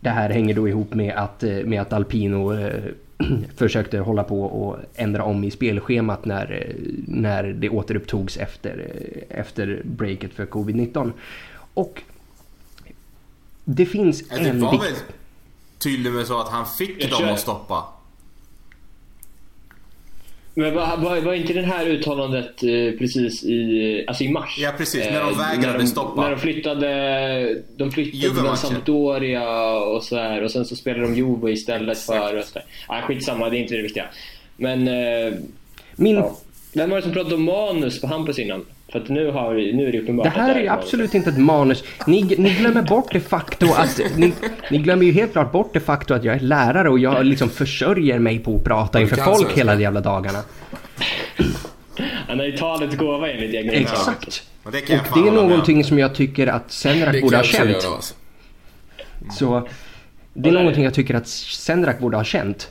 Det 0.00 0.10
här 0.10 0.30
hänger 0.30 0.54
då 0.54 0.68
ihop 0.68 0.94
med 0.94 1.14
att, 1.16 1.42
eh, 1.42 1.50
med 1.56 1.82
att 1.82 1.92
Alpino 1.92 2.52
eh, 2.54 2.84
försökte 3.56 3.98
hålla 3.98 4.24
på 4.24 4.42
och 4.44 4.76
ändra 4.94 5.24
om 5.24 5.44
i 5.44 5.50
spelschemat 5.50 6.24
när, 6.24 6.52
eh, 6.52 6.74
när 7.06 7.44
det 7.44 7.68
återupptogs 7.68 8.36
efter, 8.36 8.92
efter 9.28 9.82
breaket 9.84 10.32
för 10.32 10.46
covid-19. 10.46 11.12
Och 11.74 12.02
det 13.64 13.86
finns 13.86 14.28
det 14.28 14.36
en 14.36 14.60
var 14.60 14.72
vikt- 14.72 14.84
väl 14.84 14.92
tydligt 15.78 16.12
med 16.12 16.26
så 16.26 16.40
att 16.40 16.48
han 16.48 16.66
fick 16.66 17.10
dem 17.10 17.28
att 17.28 17.40
stoppa. 17.40 17.84
Men 20.56 20.74
var, 20.74 20.96
var, 20.96 21.20
var 21.20 21.34
inte 21.34 21.52
det 21.52 21.62
här 21.62 21.86
uttalandet 21.86 22.62
eh, 22.62 22.98
precis 22.98 23.44
i, 23.44 24.04
alltså 24.06 24.24
i 24.24 24.28
mars? 24.28 24.56
Ja, 24.58 24.72
precis, 24.78 25.04
när 25.04 25.20
de 25.20 25.32
Eh, 25.32 25.38
vägrade 25.38 25.72
när 25.72 25.78
de, 25.78 25.86
stoppa. 25.86 26.22
När 26.22 26.30
de 26.30 26.40
flyttade, 26.40 27.62
de 27.76 27.90
flyttade 27.92 28.42
med 28.42 28.58
Sampdoria 28.58 29.74
och 29.74 30.02
så 30.04 30.16
här 30.16 30.42
och 30.42 30.50
sen 30.50 30.64
så 30.64 30.76
spelade 30.76 31.02
de 31.02 31.14
Juve 31.14 31.52
istället 31.52 31.98
för... 31.98 32.36
Och 32.36 32.44
så 32.44 32.54
där. 32.54 32.64
Ah, 32.86 33.02
skitsamma, 33.02 33.50
det 33.50 33.56
är 33.56 33.60
inte 33.60 33.74
det 33.74 33.82
viktiga. 33.82 34.04
Men... 34.56 34.88
Eh, 34.88 35.32
Min, 35.96 36.16
Ja. 36.16 36.36
Vem 36.76 36.90
var 36.90 36.96
det 36.96 37.02
som 37.02 37.12
pratade 37.12 37.34
om 37.34 37.44
manus 37.44 38.00
på 38.00 38.06
Hampus 38.06 38.38
innan? 38.38 38.64
För 38.94 39.00
att 39.00 39.08
nu, 39.08 39.30
har 39.30 39.54
vi, 39.54 39.72
nu 39.72 39.88
är 39.88 39.92
det 39.92 40.00
uppenbart 40.00 40.24
Det 40.24 40.30
här 40.30 40.54
det 40.54 40.60
är 40.60 40.66
manus. 40.66 40.84
absolut 40.84 41.14
inte 41.14 41.30
ett 41.30 41.38
manus. 41.38 41.84
Ni, 42.06 42.22
ni 42.38 42.50
glömmer 42.54 42.82
bort 42.82 43.12
det 43.12 43.20
faktum 43.20 43.68
att... 43.76 44.00
Ni, 44.16 44.32
ni 44.70 44.78
glömmer 44.78 45.06
ju 45.06 45.12
helt 45.12 45.32
klart 45.32 45.52
bort 45.52 45.70
det 45.72 45.80
faktum 45.80 46.16
att 46.16 46.24
jag 46.24 46.34
är 46.34 46.40
lärare 46.40 46.88
och 46.88 46.98
jag 46.98 47.26
liksom 47.26 47.48
försörjer 47.48 48.18
mig 48.18 48.38
på 48.38 48.56
att 48.56 48.64
prata 48.64 49.00
inför 49.00 49.16
folk 49.16 49.52
hela 49.58 49.80
jävla 49.80 50.00
dagarna. 50.00 50.38
Han 52.28 52.38
har 52.38 52.46
ju 52.46 52.56
talets 52.56 52.96
gåva 52.96 53.30
enligt 53.30 53.54
egna. 53.54 53.72
Exakt. 53.72 54.42
Och 54.62 54.72
det 54.72 54.78
Och 54.78 54.84
det 54.88 54.94
är 54.94 55.00
hålla 55.14 55.30
med 55.32 55.38
om. 55.40 55.48
någonting 55.48 55.84
som 55.84 55.98
jag 55.98 56.14
tycker 56.14 56.46
att 56.46 56.72
Senrak 56.72 57.20
borde 57.22 57.36
ha 57.36 57.44
känt. 57.44 57.84
alltså. 57.84 58.14
Så 59.38 59.68
det 60.34 60.48
är 60.48 60.52
är 60.52 60.58
någonting 60.58 60.84
jag 60.84 60.94
tycker 60.94 61.14
att 61.14 61.28
Senrak 61.28 61.98
borde 61.98 62.16
ha 62.16 62.24
känt. 62.24 62.70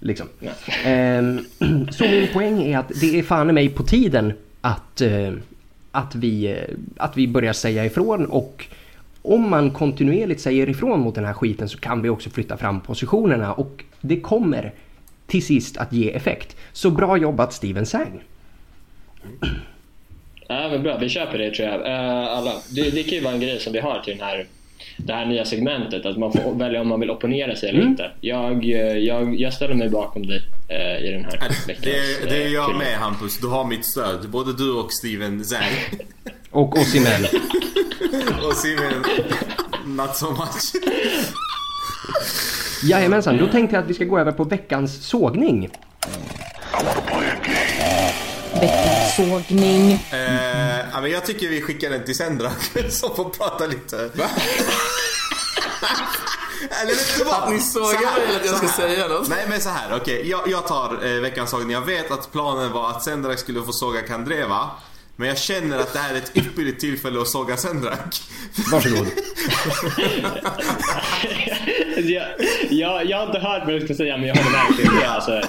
Liksom. 0.00 0.26
Nej. 0.38 0.52
Ehm, 0.84 1.44
så 1.90 2.04
min 2.04 2.28
poäng 2.32 2.62
är 2.62 2.78
att 2.78 2.92
det 3.00 3.18
är 3.18 3.22
fan 3.22 3.50
i 3.50 3.52
mig 3.52 3.68
på 3.68 3.82
tiden 3.82 4.32
att, 4.60 5.00
eh, 5.00 5.32
att, 5.90 6.14
vi, 6.14 6.46
eh, 6.46 6.74
att 6.96 7.16
vi 7.16 7.28
börjar 7.28 7.52
säga 7.52 7.84
ifrån 7.84 8.26
och 8.26 8.66
om 9.22 9.50
man 9.50 9.70
kontinuerligt 9.70 10.40
säger 10.40 10.68
ifrån 10.68 11.00
mot 11.00 11.14
den 11.14 11.24
här 11.24 11.32
skiten 11.32 11.68
så 11.68 11.78
kan 11.78 12.02
vi 12.02 12.08
också 12.08 12.30
flytta 12.30 12.56
fram 12.56 12.80
positionerna 12.80 13.52
och 13.52 13.84
det 14.00 14.20
kommer 14.20 14.72
till 15.26 15.46
sist 15.46 15.76
att 15.76 15.92
ge 15.92 16.10
effekt. 16.10 16.56
Så 16.72 16.90
bra 16.90 17.16
jobbat 17.16 17.52
Steven 17.52 17.86
Sang. 17.86 18.22
Ja, 20.48 20.68
men 20.68 20.82
bra. 20.82 20.98
Vi 20.98 21.08
köper 21.08 21.38
det 21.38 21.50
tror 21.54 21.68
jag. 21.68 21.80
Uh, 21.80 22.36
alla. 22.36 22.52
Det, 22.70 22.90
det 22.90 23.02
kan 23.02 23.14
ju 23.14 23.20
vara 23.20 23.34
en 23.34 23.40
grej 23.40 23.60
som 23.60 23.72
vi 23.72 23.80
har 23.80 24.00
till 24.00 24.18
den 24.18 24.26
här, 24.26 24.46
det 24.98 25.12
här 25.12 25.26
nya 25.26 25.44
segmentet. 25.44 26.06
Att 26.06 26.16
man 26.18 26.32
får 26.32 26.54
välja 26.54 26.80
om 26.80 26.88
man 26.88 27.00
vill 27.00 27.10
opponera 27.10 27.56
sig 27.56 27.68
eller 27.68 27.78
Mm. 27.80 27.90
inte. 27.90 28.10
Jag, 28.20 28.64
eh, 28.64 28.80
jag, 28.98 29.40
jag 29.40 29.52
ställer 29.52 29.74
mig 29.74 29.88
bakom 29.88 30.26
dig 30.26 30.42
eh, 30.68 31.04
i 31.08 31.12
den 31.12 31.24
här 31.24 31.32
veckans 31.66 31.66
Det, 31.66 32.28
det 32.28 32.42
är 32.42 32.46
eh, 32.46 32.52
jag 32.52 32.66
film. 32.66 32.78
med 32.78 32.96
Hampus, 32.98 33.38
du 33.40 33.46
har 33.46 33.64
mitt 33.64 33.84
stöd. 33.86 34.28
Både 34.30 34.52
du 34.56 34.72
och 34.72 34.92
Steven 34.92 35.44
Zang. 35.44 35.62
Och 36.50 36.78
Osimhen. 36.78 37.24
och 38.48 38.54
Steven, 38.56 39.04
not 39.96 40.16
so 40.16 40.30
much. 40.30 40.84
Jajamensan, 42.84 43.36
då 43.38 43.46
tänkte 43.46 43.76
jag 43.76 43.82
att 43.84 43.90
vi 43.90 43.94
ska 43.94 44.04
gå 44.04 44.18
över 44.18 44.32
på 44.32 44.44
veckans 44.44 45.06
sågning. 45.06 45.68
Veckans 47.20 47.57
sågning. 49.16 49.92
Eh, 50.10 50.78
ja, 50.92 51.00
men 51.00 51.10
jag 51.10 51.26
tycker 51.26 51.48
vi 51.48 51.62
skickar 51.62 51.90
den 51.90 52.04
till 52.04 52.16
Sendrak 52.16 52.72
som 52.90 53.16
får 53.16 53.24
prata 53.24 53.66
lite. 53.66 53.96
Eller 56.82 56.94
vet 56.94 57.18
du 57.18 57.24
vad? 57.24 57.42
Att 57.42 57.50
ni 57.50 57.60
sågar 57.60 58.26
mig 58.26 58.36
att 58.36 58.46
jag 58.46 58.56
ska 58.56 58.68
säga 58.68 59.08
något? 59.08 59.28
Nej 59.28 59.46
men 59.48 59.60
så 59.60 59.68
här, 59.68 59.96
okej. 59.96 60.30
Jag, 60.30 60.40
jag 60.48 60.66
tar 60.66 61.06
eh, 61.06 61.20
veckans 61.20 61.50
sågning. 61.50 61.70
Jag 61.70 61.86
vet 61.86 62.10
att 62.10 62.32
planen 62.32 62.72
var 62.72 62.90
att 62.90 63.04
Sendrak 63.04 63.38
skulle 63.38 63.62
få 63.62 63.72
såga 63.72 64.02
Kandreva. 64.02 64.70
Men 65.16 65.28
jag 65.28 65.38
känner 65.38 65.78
att 65.78 65.92
det 65.92 65.98
här 65.98 66.14
är 66.14 66.18
ett 66.18 66.36
ypperligt 66.36 66.80
tillfälle 66.80 67.20
att 67.20 67.28
såga 67.28 67.56
Sendrak. 67.56 68.22
Varsågod. 68.72 69.06
jag, 71.96 72.26
jag, 72.70 73.06
jag 73.06 73.18
har 73.18 73.26
inte 73.26 73.38
hört 73.38 73.62
vad 73.64 73.74
du 73.74 73.84
ska 73.84 73.94
säga 73.94 74.16
men 74.16 74.28
jag 74.28 74.36
håller 74.36 74.92
med. 74.92 75.10
Alltså, 75.10 75.42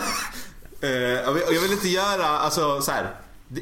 Eh, 0.82 0.90
jag 0.92 1.34
vill- 1.34 1.44
jag 1.52 1.62
vill 1.62 1.72
inte 1.72 1.88
göra, 1.90 2.26
alltså 2.28 2.82
så 2.82 2.92
här. 2.92 3.16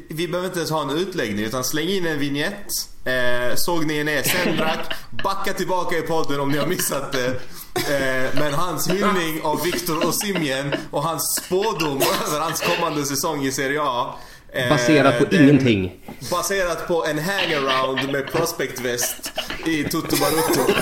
Vi 0.08 0.28
behöver 0.28 0.48
inte 0.48 0.58
ens 0.58 0.70
ha 0.70 0.82
en 0.82 0.90
utläggning 0.90 1.44
utan 1.44 1.64
släng 1.64 1.88
in 1.88 2.06
en 2.06 2.18
vignett. 2.18 2.66
Eh, 3.04 3.54
sågningen 3.56 4.08
är 4.08 4.22
Sendrak. 4.22 4.78
Backa 5.24 5.52
tillbaka 5.52 5.96
i 5.98 6.02
podden 6.02 6.40
om 6.40 6.48
ni 6.50 6.58
har 6.58 6.66
missat 6.66 7.12
det. 7.12 7.26
Eh, 7.74 8.34
men 8.34 8.54
hans 8.54 8.88
hyllning 8.90 9.40
av 9.42 9.62
Viktor 9.62 10.06
Osimhen 10.06 10.74
och 10.90 11.02
hans 11.02 11.36
spådom 11.44 11.96
över 12.28 12.40
hans 12.40 12.60
kommande 12.60 13.04
säsong 13.06 13.44
i 13.46 13.52
Serie 13.52 13.82
A. 13.82 14.14
eh, 14.52 14.68
Baserat 14.68 15.18
på 15.18 15.24
den- 15.24 15.42
ingenting. 15.42 15.92
Baserat 16.30 16.88
på 16.88 17.04
en 17.06 17.18
hangaround 17.18 18.12
med 18.12 18.32
prospectväst 18.32 19.32
i 19.66 19.84
Toto 19.84 20.16
Barutto. 20.16 20.60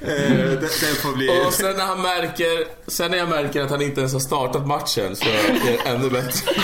eh, 0.00 0.30
den, 0.30 0.60
den 0.60 0.94
får 1.02 1.16
bli... 1.16 1.46
Och 1.46 1.52
sen 1.52 1.76
när 1.76 1.84
han 1.84 2.02
märker, 2.02 2.66
sen 2.90 3.10
när 3.10 3.18
jag 3.18 3.28
märker 3.28 3.62
att 3.62 3.70
han 3.70 3.82
inte 3.82 4.00
ens 4.00 4.12
har 4.12 4.20
startat 4.20 4.66
matchen 4.66 5.16
så 5.16 5.24
är 5.24 5.60
det 5.66 5.88
ännu 5.90 6.10
bättre. 6.10 6.50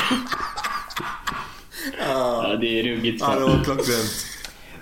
ja, 2.09 2.57
det 2.61 2.81
är 2.81 2.83
ruggigt. 2.83 3.21
Ja, 3.27 3.35
det 3.35 3.41
var 3.41 3.65
klockrent. 3.65 4.27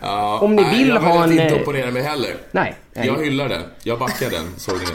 Ja, 0.03 0.38
Om 0.38 0.57
ni 0.57 0.62
nej, 0.62 0.78
vill 0.78 0.88
jag 0.88 1.01
ha 1.01 1.20
väljer 1.20 1.22
att 1.22 1.26
en, 1.26 1.32
inte 1.32 1.57
eh, 1.57 1.62
opponera 1.62 1.90
mig 1.90 2.03
heller. 2.03 2.36
Nej. 2.51 2.76
nej. 2.94 3.07
Jag 3.07 3.24
hyllar 3.24 3.48
den. 3.48 3.62
Jag 3.82 3.98
backar 3.98 4.30
den 4.30 4.55
sågningen. 4.57 4.94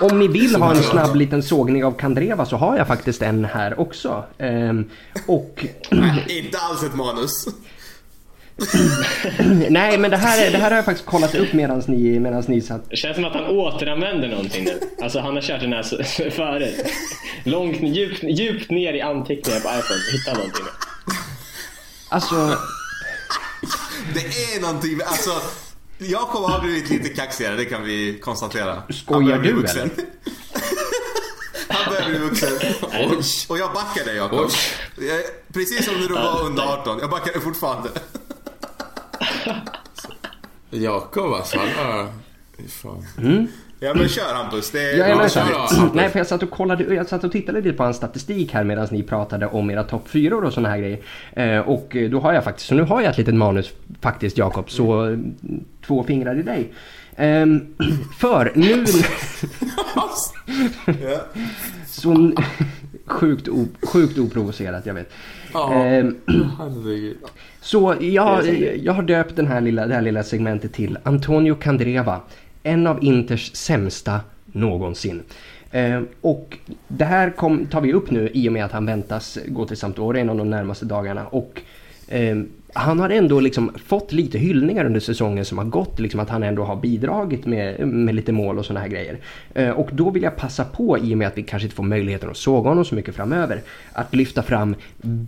Om 0.00 0.18
ni 0.18 0.28
vill 0.28 0.56
ha 0.56 0.70
en 0.74 0.82
snabb 0.82 1.16
liten 1.16 1.42
sågning 1.42 1.84
av 1.84 1.92
Kandreva 1.92 2.46
så 2.46 2.56
har 2.56 2.76
jag 2.76 2.86
faktiskt 2.86 3.22
en 3.22 3.44
här 3.44 3.80
också. 3.80 4.24
Ehm, 4.38 4.90
och 5.26 5.64
Inte 6.28 6.58
alls 6.58 6.82
ett 6.82 6.94
manus. 6.94 7.46
nej 9.70 9.98
men 9.98 10.10
det 10.10 10.16
här, 10.16 10.46
är- 10.46 10.50
det 10.52 10.58
här 10.58 10.70
har 10.70 10.76
jag 10.76 10.84
faktiskt 10.84 11.06
kollat 11.08 11.34
upp 11.34 11.52
medan 11.52 11.82
ni, 11.86 12.20
medans 12.20 12.48
ni 12.48 12.60
satt. 12.60 12.90
Det 12.90 12.96
känns 12.96 13.14
som 13.14 13.24
att 13.24 13.32
han 13.32 13.44
återanvänder 13.44 14.28
någonting 14.28 14.64
nu. 14.64 14.80
Alltså 15.02 15.20
han 15.20 15.34
har 15.34 15.42
kört 15.42 15.60
den 15.60 15.72
här 15.72 15.82
förut. 16.30 16.86
Långt, 17.44 17.80
djupt, 17.80 18.22
djupt 18.22 18.70
ner 18.70 18.92
i 18.92 19.00
anteckningar 19.00 19.60
på 19.60 19.68
iPhone. 19.68 20.00
Hitta 20.12 20.32
någonting 20.32 20.64
nu. 20.64 20.70
Alltså, 22.08 22.34
Det 24.14 24.20
är 24.20 24.60
någonting, 24.60 24.98
alltså 25.06 25.30
Jakob 25.98 26.44
har 26.44 26.60
blivit 26.60 26.90
lite 26.90 27.08
kaxigare, 27.08 27.56
det 27.56 27.64
kan 27.64 27.84
vi 27.84 28.18
konstatera. 28.18 28.82
Skojar 28.90 29.14
Han 29.14 29.24
börjar 29.24 29.38
bli 29.38 29.48
du, 29.48 29.54
vuxen. 29.54 29.90
Han 31.68 31.92
börjar 31.92 32.08
bli 32.08 32.18
vuxen. 32.18 32.52
Och 33.48 33.58
jag 33.58 33.72
backar 33.72 34.04
dig 34.04 34.16
Jakob. 34.16 34.50
Precis 35.52 35.84
som 35.84 35.94
när 35.94 36.08
du 36.08 36.14
var 36.14 36.42
under 36.44 36.62
18, 36.62 36.98
jag 36.98 37.10
backar 37.10 37.32
dig 37.32 37.42
fortfarande. 37.42 37.90
Jakob 40.70 41.32
alltså, 41.32 41.58
han 41.58 41.68
har... 41.68 42.12
Fan. 42.68 43.06
Ja 43.80 43.94
men 43.94 44.08
kör 44.08 44.34
Hampus, 44.34 44.70
det 44.70 44.90
är... 44.90 44.98
jag 44.98 45.10
Ja, 45.10 45.16
med 45.16 45.32
kör 45.32 45.42
då. 45.42 45.90
Nej 45.94 46.08
för 46.08 46.18
jag 46.18 46.26
satt 46.26 46.42
och 46.42 46.50
kollade, 46.50 46.94
jag 46.94 47.08
satt 47.08 47.24
och 47.24 47.32
tittade 47.32 47.60
lite 47.60 47.76
på 47.76 47.82
hans 47.82 47.96
statistik 47.96 48.52
här 48.52 48.64
medan 48.64 48.88
ni 48.90 49.02
pratade 49.02 49.46
om 49.46 49.70
era 49.70 49.82
topp 49.82 50.08
4 50.08 50.36
och 50.36 50.52
såna 50.52 50.68
här 50.68 50.78
grejer. 50.78 50.98
Eh, 51.32 51.58
och 51.58 51.96
eh, 51.96 52.10
då 52.10 52.20
har 52.20 52.32
jag 52.32 52.44
faktiskt, 52.44 52.68
så 52.68 52.74
nu 52.74 52.82
har 52.82 53.00
jag 53.00 53.10
ett 53.10 53.18
litet 53.18 53.34
manus 53.34 53.72
faktiskt 54.00 54.38
Jakob, 54.38 54.70
så 54.70 55.00
mm, 55.00 55.34
två 55.86 56.04
fingrar 56.04 56.38
i 56.38 56.42
dig. 56.42 56.72
Ehm, 57.16 57.74
för 58.18 58.52
nu... 58.54 58.84
Så 61.96 62.32
sjukt, 63.06 63.48
o, 63.48 63.66
sjukt 63.82 64.18
oprovocerat, 64.18 64.86
jag 64.86 64.94
vet. 64.94 65.12
Ja. 65.52 65.70
Herregud. 66.58 67.16
så 67.60 67.94
jag, 68.00 68.44
jag 68.82 68.92
har 68.92 69.02
döpt 69.02 69.36
den 69.36 69.46
här 69.46 69.60
lilla, 69.60 69.86
det 69.86 69.94
här 69.94 70.02
lilla 70.02 70.22
segmentet 70.22 70.72
till 70.72 70.98
Antonio 71.02 71.54
Candreva. 71.54 72.20
En 72.66 72.86
av 72.86 73.04
Inters 73.04 73.54
sämsta 73.54 74.20
någonsin. 74.46 75.22
Eh, 75.70 76.02
och 76.20 76.58
det 76.88 77.04
här 77.04 77.30
kom, 77.30 77.66
tar 77.66 77.80
vi 77.80 77.92
upp 77.92 78.10
nu 78.10 78.30
i 78.34 78.48
och 78.48 78.52
med 78.52 78.64
att 78.64 78.72
han 78.72 78.86
väntas 78.86 79.38
gå 79.46 79.66
till 79.66 79.76
Sampdoria 79.76 80.22
inom 80.22 80.36
de 80.36 80.50
närmaste 80.50 80.84
dagarna. 80.84 81.26
Och 81.26 81.62
eh, 82.08 82.36
han 82.72 83.00
har 83.00 83.10
ändå 83.10 83.40
liksom 83.40 83.72
fått 83.86 84.12
lite 84.12 84.38
hyllningar 84.38 84.84
under 84.84 85.00
säsongen 85.00 85.44
som 85.44 85.58
har 85.58 85.64
gått. 85.64 85.98
Liksom 86.00 86.20
att 86.20 86.30
han 86.30 86.42
ändå 86.42 86.64
har 86.64 86.76
bidragit 86.76 87.46
med, 87.46 87.88
med 87.88 88.14
lite 88.14 88.32
mål 88.32 88.58
och 88.58 88.66
sådana 88.66 88.80
här 88.80 88.88
grejer. 88.88 89.18
Eh, 89.54 89.70
och 89.70 89.90
då 89.92 90.10
vill 90.10 90.22
jag 90.22 90.36
passa 90.36 90.64
på, 90.64 90.98
i 90.98 91.14
och 91.14 91.18
med 91.18 91.28
att 91.28 91.38
vi 91.38 91.42
kanske 91.42 91.66
inte 91.66 91.76
får 91.76 91.84
möjligheten 91.84 92.30
att 92.30 92.36
såga 92.36 92.68
honom 92.68 92.84
så 92.84 92.94
mycket 92.94 93.14
framöver, 93.14 93.62
att 93.92 94.14
lyfta 94.14 94.42
fram 94.42 94.74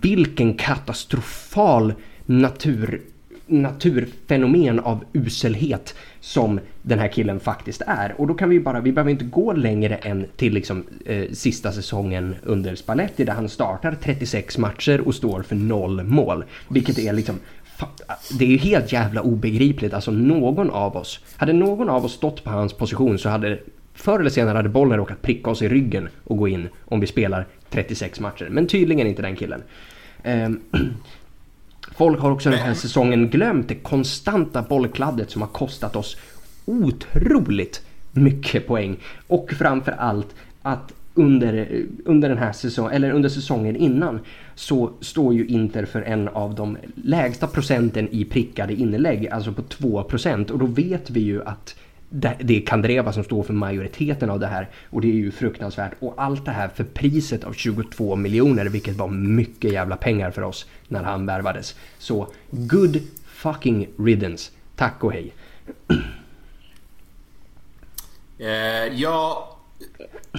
vilken 0.02 0.54
katastrofal 0.54 1.94
natur 2.26 3.00
naturfenomen 3.48 4.80
av 4.80 5.04
uselhet 5.12 5.94
som 6.20 6.60
den 6.82 6.98
här 6.98 7.08
killen 7.08 7.40
faktiskt 7.40 7.82
är. 7.86 8.14
Och 8.18 8.26
då 8.26 8.34
kan 8.34 8.48
vi 8.48 8.60
bara, 8.60 8.80
vi 8.80 8.92
behöver 8.92 9.10
inte 9.10 9.24
gå 9.24 9.52
längre 9.52 9.96
än 9.96 10.26
till 10.36 10.54
liksom 10.54 10.84
eh, 11.04 11.24
sista 11.32 11.72
säsongen 11.72 12.34
under 12.42 12.74
Spalletti 12.74 13.24
där 13.24 13.32
han 13.32 13.48
startar 13.48 13.96
36 14.02 14.58
matcher 14.58 15.00
och 15.00 15.14
står 15.14 15.42
för 15.42 15.56
noll 15.56 16.02
mål. 16.02 16.44
Vilket 16.68 16.98
är 16.98 17.12
liksom 17.12 17.40
det 18.38 18.44
är 18.44 18.48
ju 18.48 18.56
helt 18.56 18.92
jävla 18.92 19.22
obegripligt. 19.22 19.94
Alltså 19.94 20.10
någon 20.10 20.70
av 20.70 20.96
oss, 20.96 21.20
hade 21.36 21.52
någon 21.52 21.88
av 21.88 22.04
oss 22.04 22.12
stått 22.12 22.44
på 22.44 22.50
hans 22.50 22.72
position 22.72 23.18
så 23.18 23.28
hade 23.28 23.58
förr 23.94 24.20
eller 24.20 24.30
senare 24.30 24.56
hade 24.56 24.68
bollen 24.68 24.98
råkat 24.98 25.22
pricka 25.22 25.50
oss 25.50 25.62
i 25.62 25.68
ryggen 25.68 26.08
och 26.24 26.36
gå 26.36 26.48
in 26.48 26.68
om 26.84 27.00
vi 27.00 27.06
spelar 27.06 27.46
36 27.70 28.20
matcher. 28.20 28.48
Men 28.50 28.66
tydligen 28.66 29.06
inte 29.06 29.22
den 29.22 29.36
killen. 29.36 29.62
Ehm, 30.22 30.60
Folk 31.98 32.20
har 32.20 32.30
också 32.30 32.50
den 32.50 32.58
här 32.58 32.74
säsongen 32.74 33.28
glömt 33.28 33.68
det 33.68 33.74
konstanta 33.74 34.62
bollkladdet 34.62 35.30
som 35.30 35.42
har 35.42 35.48
kostat 35.48 35.96
oss 35.96 36.16
otroligt 36.64 37.82
mycket 38.12 38.66
poäng. 38.66 38.96
Och 39.26 39.50
framför 39.58 39.92
allt 39.92 40.34
att 40.62 40.92
under, 41.14 41.82
under 42.04 42.28
den 42.28 42.38
här 42.38 42.52
säsongen, 42.52 42.92
eller 42.92 43.10
under 43.10 43.28
säsongen 43.28 43.76
innan 43.76 44.20
så 44.54 44.90
står 45.00 45.34
ju 45.34 45.46
Inter 45.46 45.84
för 45.84 46.02
en 46.02 46.28
av 46.28 46.54
de 46.54 46.76
lägsta 46.94 47.46
procenten 47.46 48.08
i 48.10 48.24
prickade 48.24 48.74
inlägg, 48.74 49.28
alltså 49.28 49.52
på 49.52 49.62
2% 49.62 50.50
och 50.50 50.58
då 50.58 50.66
vet 50.66 51.10
vi 51.10 51.20
ju 51.20 51.44
att 51.44 51.76
det 52.10 52.56
är 52.56 52.66
Kandreva 52.66 53.12
som 53.12 53.24
står 53.24 53.42
för 53.42 53.52
majoriteten 53.52 54.30
av 54.30 54.40
det 54.40 54.46
här 54.46 54.68
och 54.90 55.00
det 55.00 55.08
är 55.08 55.12
ju 55.12 55.30
fruktansvärt. 55.30 55.92
Och 56.00 56.14
allt 56.16 56.44
det 56.44 56.50
här 56.50 56.68
för 56.68 56.84
priset 56.84 57.44
av 57.44 57.52
22 57.52 58.16
miljoner 58.16 58.66
vilket 58.66 58.96
var 58.96 59.08
mycket 59.08 59.72
jävla 59.72 59.96
pengar 59.96 60.30
för 60.30 60.42
oss 60.42 60.66
när 60.88 61.02
han 61.02 61.26
värvades. 61.26 61.74
Så 61.98 62.32
good 62.50 63.00
fucking 63.26 63.88
riddance. 63.98 64.50
Tack 64.76 65.04
och 65.04 65.12
hej. 65.12 65.34
Eh, 68.40 68.48
jag 69.00 69.44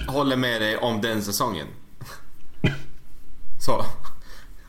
håller 0.08 0.36
med 0.36 0.60
dig 0.60 0.76
om 0.76 1.00
den 1.00 1.22
säsongen. 1.22 1.66
Så. 3.60 3.84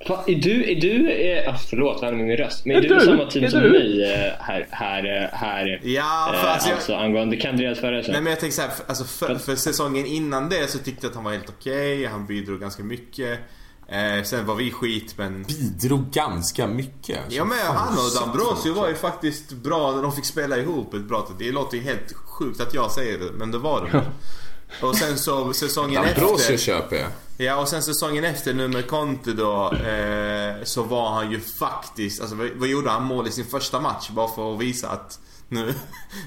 Va, 0.10 0.24
är 0.28 0.36
du, 0.36 0.72
är 0.72 0.82
du, 0.82 1.12
eh, 1.12 1.54
ah, 1.54 1.58
förlåt 1.70 2.02
jag 2.02 2.14
min 2.16 2.38
röst, 2.38 2.66
men 2.66 2.76
är, 2.76 2.80
Är 2.86 2.90
du, 2.90 2.96
du? 2.96 3.06
samma 3.06 3.26
team 3.26 3.46
Är 3.46 3.50
som 3.50 3.62
du? 3.62 3.70
mig 3.70 4.04
eh, 4.14 4.32
här, 4.40 4.68
här, 4.72 5.30
här 5.34 5.82
Ja, 5.84 6.32
för 6.36 6.48
eh, 6.48 6.54
alltså 6.54 6.70
jag- 6.70 6.76
alltså 6.76 6.96
angående 6.96 7.38
Kandreas 7.38 7.80
förra 7.80 8.02
Nej 8.02 8.22
men 8.22 8.26
jag 8.26 8.40
tänker 8.40 8.56
såhär, 8.56 8.72
alltså 8.88 9.04
för, 9.04 9.36
för 9.36 9.56
säsongen 9.56 10.06
innan 10.06 10.50
det 10.50 10.70
så 10.70 10.78
tyckte 10.80 11.06
jag 11.06 11.10
att 11.10 11.16
han 11.16 11.24
var 11.24 11.32
helt 11.32 11.50
okej, 11.50 12.06
han 12.06 12.26
bidrog 12.26 12.60
ganska 12.60 12.84
mycket. 12.84 13.40
Eh, 13.92 14.24
sen 14.24 14.46
var 14.46 14.56
vi 14.56 14.72
skit 14.72 15.14
men... 15.18 15.44
Bidrog 15.44 16.12
ganska 16.12 16.68
mycket. 16.68 17.24
alltså. 17.24 17.38
Ja 17.38 17.46
men 17.46 17.58
han 17.58 17.94
och 17.94 18.12
Dambrosio 18.20 18.74
var 18.74 18.90
ju 18.90 18.96
faktiskt 18.96 19.52
bra 19.52 19.92
när 19.92 20.02
de 20.02 20.12
fick 20.12 20.26
spela 20.26 20.58
ihop 20.58 20.94
ett 20.94 21.04
bra. 21.06 21.28
Det 21.40 21.52
låter 21.52 21.78
ju 21.78 21.84
helt 21.84 22.14
sjukt 22.14 22.62
att 22.62 22.74
jag 22.74 22.92
säger 22.92 23.20
det, 23.20 23.32
men 23.32 23.52
det 23.52 23.58
var 23.58 23.90
de. 23.92 24.02
Och 24.88 24.96
sen 24.96 25.18
så 25.18 25.54
säsongen 25.54 26.04
Dambrosio 26.04 26.36
efter... 26.36 26.58
köper 26.58 26.96
jag. 26.96 27.10
Ja 27.38 27.62
och 27.62 27.68
sen 27.68 27.84
säsongen 27.84 28.24
efter 28.24 28.54
nu 28.54 28.68
med 28.68 28.88
Conte 28.88 29.32
då 29.34 29.74
eh, 29.74 30.64
Så 30.64 30.84
var 30.84 31.10
han 31.10 31.32
ju 31.32 31.40
faktiskt, 31.40 32.22
alltså 32.22 32.36
vad, 32.36 32.50
vad 32.56 32.68
gjorde 32.68 32.90
han 32.90 33.04
mål 33.04 33.28
i 33.28 33.32
sin 33.32 33.46
första 33.46 33.80
match? 33.80 34.10
Bara 34.10 34.28
för 34.28 34.54
att 34.54 34.62
visa 34.62 34.90
att 34.90 35.20
nu, 35.52 35.74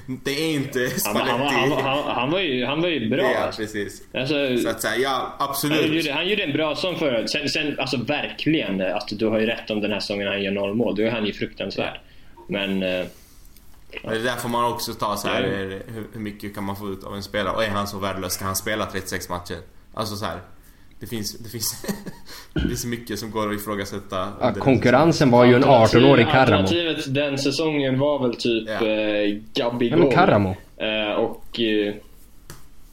det 0.05 0.31
är 0.31 0.53
inte 0.53 0.79
Han, 1.05 1.15
han, 1.15 1.27
han, 1.29 1.49
Spalletti. 1.49 1.81
han, 1.81 2.03
han, 2.03 2.15
han, 2.15 2.31
var 2.31 2.39
ju, 2.39 2.65
han 2.65 2.81
var 2.81 2.89
ju 2.89 3.09
bra. 3.09 3.31
Ja 3.31 3.51
precis. 3.57 4.01
Alltså, 4.13 4.57
Så 4.57 4.69
att 4.69 4.81
säga, 4.81 4.95
ja 4.97 5.35
han, 5.39 5.49
absolut. 5.49 5.93
gjorde, 6.05 6.13
han 6.13 6.27
gjorde 6.27 6.43
en 6.43 6.53
bra 6.53 6.75
förra 6.75 7.17
året. 7.17 7.29
Sen, 7.29 7.49
sen, 7.49 7.79
alltså 7.79 7.97
verkligen, 7.97 8.81
eh, 8.81 8.93
alltså, 8.95 9.15
du 9.15 9.27
har 9.27 9.39
ju 9.39 9.45
rätt 9.45 9.69
om 9.69 9.81
den 9.81 9.91
här 9.91 9.99
säsongen 9.99 10.27
han 10.27 10.43
gör 10.43 10.51
noll 10.51 10.73
mål. 10.75 10.95
Då 10.95 11.01
är 11.03 11.11
han 11.11 11.25
ju 11.25 11.33
fruktansvärd. 11.33 11.99
Men 12.49 12.83
eh, 12.83 13.05
Och 14.03 14.11
Det 14.11 14.17
är 14.17 14.23
därför 14.23 14.49
man 14.49 14.73
också 14.73 14.93
tar 14.93 15.15
så 15.15 15.27
här, 15.27 15.41
Ja. 15.43 15.47
hur, 15.49 15.81
hur 16.13 16.19
mycket 16.19 16.55
kan 16.55 16.63
man 16.63 16.75
få 16.75 16.89
ut 16.89 17.03
av 17.03 17.15
en 17.15 17.23
spelare? 17.23 17.55
Och 17.55 17.63
är 17.63 17.69
han 17.69 17.87
så 17.87 17.97
värdelös? 17.99 18.33
Ska 18.33 18.45
han 18.45 18.55
spela 18.55 18.85
36 18.85 19.29
matcher? 19.29 19.57
Alltså 19.93 20.15
så 20.15 20.25
här. 20.25 20.39
Det 20.99 21.07
finns, 21.07 21.37
det 21.37 21.49
finns, 21.49 21.85
det 22.53 22.59
finns 22.67 22.85
mycket 22.85 23.19
som 23.19 23.31
går 23.31 23.49
att 23.49 23.55
ifrågasätta. 23.55 24.29
Ja, 24.41 24.53
konkurrensen 24.53 25.31
var 25.31 25.45
ju 25.45 25.53
en 25.55 25.63
18-årig 25.63 26.25
Karamo. 26.25 26.39
Alternativet 26.57 27.13
den 27.13 27.37
säsongen 27.37 27.99
var 27.99 28.19
väl 28.27 28.35
typ 28.35 28.67
Ja. 28.69 28.87
eh, 28.87 29.37
Gabby 29.53 29.89
Ja, 29.89 30.11
Karamo. 30.11 30.55
Eh, 30.77 31.11
och... 31.17 31.59
Eh, 31.59 31.93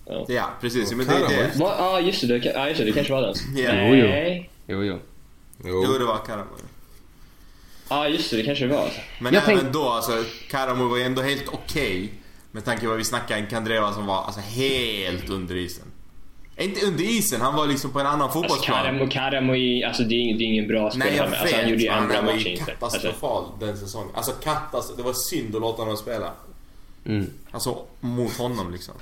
säsongen. 0.06 0.24
Ja, 0.28 0.50
precis. 0.60 0.90
Men 0.92 1.06
det, 1.06 1.12
Karamo, 1.12 1.28
det, 1.28 1.50
Ja, 1.58 1.76
ah, 1.78 2.00
just 2.00 2.20
det. 2.28 2.38
det. 2.38 2.56
Ah, 2.56 2.68
just 2.68 2.78
det. 2.80 2.84
Det 2.86 2.92
kanske 2.92 3.12
var 3.12 3.22
den. 3.22 3.34
Ja. 3.56 3.72
Jo, 3.88 3.94
jo. 3.94 4.06
Nej. 4.06 4.50
Jo, 4.66 4.82
jo. 4.84 4.98
Jo. 5.64 5.84
jo, 5.86 5.98
det 5.98 6.04
var 6.04 6.18
Karamo. 6.26 6.50
Ja, 7.88 7.96
ah, 7.98 8.08
just 8.08 8.30
det. 8.30 8.36
Det 8.36 8.42
kanske 8.42 8.66
det 8.66 8.74
var. 8.74 8.90
Men 9.20 9.34
Jag 9.34 9.42
även 9.42 9.58
tänk- 9.58 9.72
då, 9.72 9.88
alltså, 9.88 10.12
Karamo 10.50 10.88
var 10.88 10.96
ju 10.96 11.02
ändå 11.02 11.22
helt 11.22 11.48
okej. 11.52 12.12
med 12.50 12.64
tanke 12.64 12.82
på 12.82 12.88
vad 12.88 12.98
vi 12.98 13.04
snackade, 13.04 13.40
en 13.40 13.46
Kandreva 13.46 13.92
som 13.92 14.06
var 14.06 14.22
alltså 14.24 14.40
helt 14.40 15.30
under 15.30 15.56
isen. 15.56 15.84
Inte 16.62 16.86
under 16.86 17.04
isen, 17.04 17.40
han 17.40 17.54
var 17.56 17.66
liksom 17.66 17.90
på 17.90 18.00
en 18.00 18.06
annan 18.06 18.22
Alltså, 18.22 18.40
fotbollsplan. 18.40 18.84
Karamo, 18.84 19.06
Karamo 19.10 19.54
i, 19.54 19.84
alltså, 19.84 20.02
det, 20.02 20.14
är, 20.14 20.38
det 20.38 20.44
är 20.44 20.46
ingen 20.46 20.68
bra 20.68 20.90
spelare. 20.90 21.10
Nej 21.10 21.18
jag 21.18 21.30
vet, 21.30 21.40
alltså, 21.40 21.56
han 21.56 21.68
gjorde 21.68 21.82
ju 21.82 21.88
en 21.88 22.08
bra 22.08 22.16
han 22.16 22.26
var 22.26 22.32
match 22.32 22.44
ju 22.46 22.50
inte. 22.50 22.72
Alltså, 22.80 22.98
katastrofal 22.98 23.44
den 23.60 23.76
säsongen. 23.76 24.10
Alltså 24.14 24.32
katas, 24.32 24.96
det 24.96 25.02
var 25.02 25.12
synd 25.12 25.54
att 25.54 25.60
låta 25.60 25.82
honom 25.82 25.96
spela. 25.96 26.30
Mm. 27.06 27.26
Alltså 27.50 27.78
mot 28.00 28.36
honom 28.36 28.72
liksom. 28.72 28.94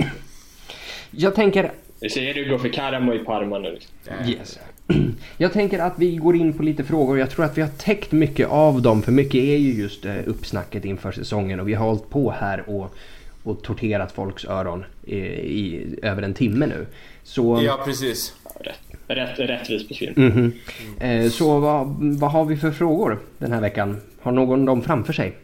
Jag 1.10 1.34
tänker 1.34 1.72
jag 2.02 2.12
säger 2.12 2.34
du 2.34 2.50
går 2.50 2.58
för 2.58 2.68
Karamo 2.68 3.14
i 3.14 3.18
Parma 3.18 3.58
nu. 3.58 3.70
Liksom. 3.70 4.14
Yes. 4.28 4.58
Jag 5.36 5.52
tänker 5.52 5.78
att 5.78 5.92
vi 5.96 6.16
går 6.16 6.36
in 6.36 6.52
på 6.52 6.62
lite 6.62 6.84
frågor. 6.84 7.18
Jag 7.18 7.30
tror 7.30 7.44
att 7.44 7.58
vi 7.58 7.62
har 7.62 7.68
täckt 7.68 8.12
mycket 8.12 8.48
av 8.48 8.82
dem. 8.82 9.02
För 9.02 9.12
mycket 9.12 9.34
är 9.34 9.56
ju 9.56 9.72
just 9.72 10.04
eh, 10.04 10.16
uppsnacket 10.26 10.84
inför 10.84 11.12
säsongen. 11.12 11.60
Och 11.60 11.68
vi 11.68 11.74
har 11.74 11.86
hållit 11.86 12.10
på 12.10 12.30
här 12.30 12.70
och, 12.70 12.94
och 13.42 13.62
torterat 13.62 14.12
folks 14.12 14.44
öron 14.44 14.84
i, 15.04 15.16
i 15.16 15.86
över 16.02 16.22
en 16.22 16.34
timme 16.34 16.66
nu. 16.66 16.86
Så, 17.22 17.60
Ja 17.62 17.80
precis. 17.84 18.34
Rätt, 18.60 18.78
rätt, 19.06 19.38
rättvis 19.38 19.88
beskrivning. 19.88 20.28
Mhm. 20.28 20.52
Eh, 21.00 21.30
så 21.30 21.60
vad, 21.60 21.86
vad 22.18 22.30
har 22.32 22.44
vi 22.44 22.56
för 22.56 22.70
frågor 22.70 23.18
den 23.38 23.52
här 23.52 23.60
veckan? 23.60 24.00
Har 24.22 24.32
någon 24.32 24.64
dem 24.64 24.82
framför 24.82 25.12
sig? 25.12 25.38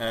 Eh, 0.00 0.06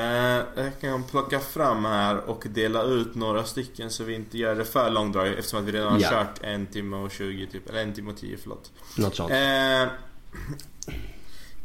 jag 0.56 0.80
kan 0.82 1.04
plocka 1.04 1.40
fram 1.40 1.86
här 1.86 2.18
och 2.30 2.44
dela 2.50 2.84
ut 2.84 3.16
några 3.16 3.44
stycken 3.44 3.92
så 3.92 4.04
vi 4.04 4.16
inte 4.16 4.38
gör 4.38 4.56
det 4.56 4.66
för 4.66 4.90
långdraget 4.90 5.38
eftersom 5.38 5.60
att 5.60 5.66
vi 5.66 5.72
redan 5.72 5.92
har 5.94 6.00
Ja. 6.00 6.10
kört 6.10 6.44
en 6.44 6.66
timme 6.66 6.98
och 6.98 7.12
20 7.12 7.48
typ. 7.48 7.70
Eller 7.70 7.82
en 7.82 7.94
timme 7.94 8.12
och 8.12 8.18
10 8.18 8.38
förlåt. 8.42 8.72
Något 8.98 9.16
sånt. 9.16 9.32
Eh, 9.32 9.88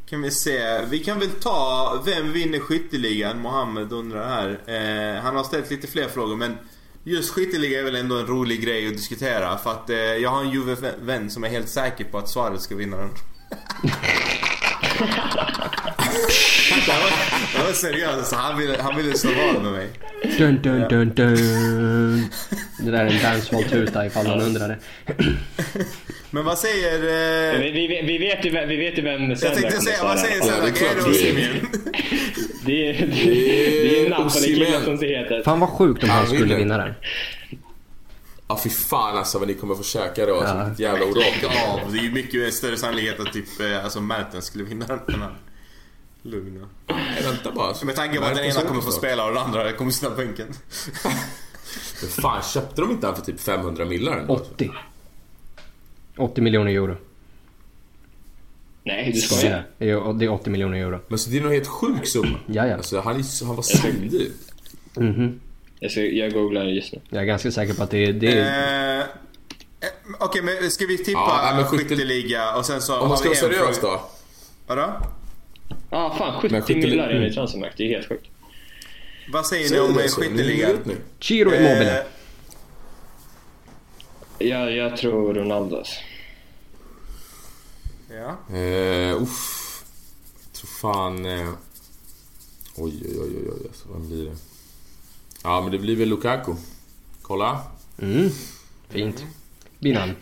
kan 0.07 0.23
vi 0.23 0.31
se. 0.31 0.85
Vi 0.85 0.99
kan 0.99 1.19
väl 1.19 1.31
ta 1.31 2.03
Vem 2.05 2.33
vinner 2.33 2.59
skytteligan? 2.59 3.39
Mohammed 3.41 3.93
undrar 3.93 4.29
här. 4.29 4.49
Eh, 4.67 5.23
han 5.23 5.37
har 5.37 5.45
ställt 5.45 5.71
lite 5.71 5.87
fler 5.87 6.09
frågor 6.09 6.37
men 6.37 6.59
Just 7.05 7.31
skytteliga 7.31 7.81
är 7.81 7.85
väl 7.85 7.97
ändå 7.97 8.19
en 8.19 8.27
rolig 8.27 8.63
grej 8.63 8.87
att 8.87 8.93
diskutera 8.93 9.59
för 9.59 9.71
att 9.71 9.91
eh, 9.91 9.97
jag 9.97 10.31
har 10.31 10.43
en 10.43 10.51
Juve-vän 10.51 11.31
som 11.31 11.45
är 11.45 11.49
helt 11.49 11.69
säker 11.69 12.05
på 12.05 12.19
att 12.19 12.29
Suarez 12.29 12.63
ska 12.63 12.75
vinna 12.75 12.97
den. 12.97 13.09
det, 16.87 16.93
var, 16.93 17.11
det 17.59 17.65
var 17.65 17.73
seriöst, 17.73 18.33
han 18.33 18.59
ville, 18.59 18.83
han 18.83 18.97
ville 18.97 19.19
slå 19.19 19.31
vad 19.31 19.63
med 19.63 19.73
mig. 19.73 19.89
Dun, 20.39 20.63
dun, 20.63 20.89
dun, 20.89 21.15
dun. 21.15 21.37
Det 22.79 22.91
där 22.91 23.05
är 23.05 23.11
en 23.11 23.23
dancehall-tuta 23.23 24.07
ifall 24.07 24.27
någon 24.27 24.41
undrade. 24.41 24.79
Men 26.35 26.45
vad 26.45 26.59
säger... 26.59 26.95
Eh, 27.55 27.61
Vi, 27.61 27.71
vi, 27.71 28.03
vi, 28.07 28.19
vet 28.19 28.45
ju 28.47 28.51
vem, 28.51 28.69
vi 28.69 28.77
vet 28.77 28.99
ju 28.99 29.03
vem 29.03 29.31
jag 29.31 29.39
Sandra 29.39 29.61
tänkte 29.61 29.81
säga, 29.81 30.03
vad 30.03 30.19
säger 30.19 30.37
är 30.37 30.41
Sandra? 30.47 30.71
klart 30.71 30.91
Gero 30.97 31.11
det 31.13 31.29
är. 31.31 31.35
Simeon? 31.35 31.67
Det 32.67 32.91
är, 32.91 34.11
Napoli-killen 34.11 34.85
som 34.85 34.97
det 34.97 35.07
heter. 35.07 35.43
Fan 35.45 35.61
vad 35.61 35.69
sjukt 35.69 36.03
om 36.03 36.09
han 36.11 36.27
skulle 36.27 36.55
vinna 36.57 36.77
den. 36.79 36.95
Ja 38.49 38.61
fy 38.65 38.71
fan 38.71 39.19
alltså 39.19 39.39
vad 39.39 39.49
ni 39.49 39.55
kommer 39.55 39.75
få 39.75 39.83
käka 39.83 40.27
då. 40.27 40.37
Alltså, 40.41 40.55
Ja. 40.55 40.65
Vilket 40.65 40.81
jävla 40.81 41.05
orakel. 41.05 41.51
Ja, 41.55 41.81
det 41.93 41.99
är 41.99 42.03
ju 42.03 42.11
mycket 42.13 42.55
större 42.55 42.77
sannolikhet 42.77 43.21
att 43.21 43.33
typ, 43.33 43.61
eh, 43.61 43.85
alltså 43.85 44.01
Mertens 44.01 44.45
skulle 44.45 44.65
vinna 44.65 44.87
den 45.07 45.21
han. 45.21 45.33
Lugna. 46.23 46.69
Nej, 46.89 47.23
vänta 47.23 47.53
bara. 47.53 47.75
Med 47.85 47.97
tanke 47.97 48.19
på 48.19 48.25
att 48.25 48.35
den 48.37 48.45
ena 48.45 48.61
kommer 48.61 48.81
få 48.81 48.91
spela 48.91 49.25
och 49.25 49.35
den 49.35 49.43
andra 49.43 49.73
kommer 49.73 49.91
sitta 49.91 50.11
på 50.11 50.17
bänken. 50.17 50.47
Men 52.01 52.11
fan 52.11 52.43
köpte 52.43 52.81
de 52.81 52.91
inte 52.91 53.07
han 53.07 53.17
för 53.17 53.23
typ 53.23 53.41
500 53.41 53.85
millar 53.85 54.17
ändå? 54.17 54.35
80. 54.35 54.71
80 56.17 56.41
miljoner 56.41 56.71
euro. 56.73 56.97
Nej, 58.85 59.05
du 59.07 59.13
Det 59.13 59.19
skojar. 59.19 59.65
är, 59.79 60.13
det 60.19 60.25
är 60.25 60.29
80 60.33 60.51
miljoner 60.51 60.79
euro. 60.79 61.01
Men 61.09 61.19
så 61.19 61.31
det 61.31 61.37
är 61.39 61.41
nog 61.43 61.53
helt 61.53 61.67
sjuk 61.67 62.07
summa. 62.07 62.39
Ja, 62.47 62.67
ja. 62.67 62.75
Alltså, 62.75 63.01
han, 63.01 63.17
är, 63.17 63.45
han 63.47 63.57
var 63.57 63.63
svindyr. 63.63 64.31
Mhm. 64.97 65.41
Jag, 65.81 65.91
ska, 65.91 66.01
jag 66.01 66.33
googlar 66.33 66.65
just 66.65 66.93
nu. 66.93 67.01
Jag 67.11 67.23
är 67.23 67.27
ganska 67.27 67.51
säker 67.51 67.75
på 67.75 67.83
att 67.83 67.91
det 67.91 68.05
är... 68.05 68.13
Det 68.13 68.33
är 68.39 68.99
Eh, 69.83 69.89
eh, 69.89 70.15
Okej, 70.21 70.43
men 70.43 70.71
ska 70.71 70.87
vi 70.87 70.99
tippa 70.99 71.21
Ja, 71.21 71.53
men 71.57 71.65
skytte- 71.65 71.89
skytteliga 71.89 72.57
och 72.57 72.67
sen 72.67 72.81
så 72.83 73.01
Om 73.01 73.09
man 73.09 73.19
ska 73.19 73.29
har 73.29 73.35
vara 73.35 73.49
vi 73.49 73.57
en 73.57 73.61
seriös 73.61 73.79
fråga- 73.79 73.93
då. 73.95 74.11
Vadå? 74.67 74.93
Ah, 75.91 76.15
fan 76.17 76.41
70 76.43 76.53
Men 76.53 76.63
skytteli- 76.63 76.91
millar 76.91 77.05
mm. 77.05 77.17
enligt 77.17 77.35
Transfermarkt. 77.35 77.77
Det 77.77 77.85
är 77.85 77.89
helt 77.89 78.09
sjukt. 78.09 78.27
Vad 79.33 79.47
säger 79.47 79.71
ni 79.71 79.81
om 79.81 79.95
det 79.95 80.09
skytteligan? 80.09 80.79
nu. 80.85 80.97
Giro 81.21 81.49
Immobile. 81.55 81.99
Eh, 81.99 82.05
Jag, 84.49 84.73
jag 84.77 84.97
tror 84.97 85.35
Ronaldo. 85.35 85.77
alltså. 85.77 85.95
Ja. 88.09 88.57
Eh, 88.57 89.23
uff. 89.23 89.85
Jag 90.45 90.53
tror 90.53 90.69
fan... 90.69 91.27
Eh... 91.27 91.49
Oj, 92.77 93.03
oj, 93.05 93.19
oj, 93.21 93.37
oj, 93.37 93.51
oj. 93.53 93.67
Alltså, 93.69 93.89
vad 93.89 94.01
blir 94.01 94.25
det? 94.25 94.37
Ja, 95.43 95.61
men 95.61 95.73
det 95.73 95.79
blir 95.79 95.97
väl 95.97 96.09
Lukaku. 96.09 96.55
Kolla. 97.23 97.63
Mm. 97.99 98.31
Fint. 98.89 99.25
Binan. 99.79 100.17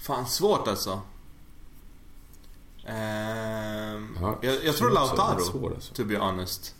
Fan, 0.00 0.26
svårt 0.26 0.68
alltså. 0.68 1.00
Ehm, 2.86 4.18
Ja, 4.20 4.38
jag, 4.42 4.64
jag 4.64 4.76
tror 4.76 4.90
Lautaro, 4.90 5.74
alltså. 5.74 5.94
to 5.94 6.04
be 6.04 6.18
honest. 6.18 6.74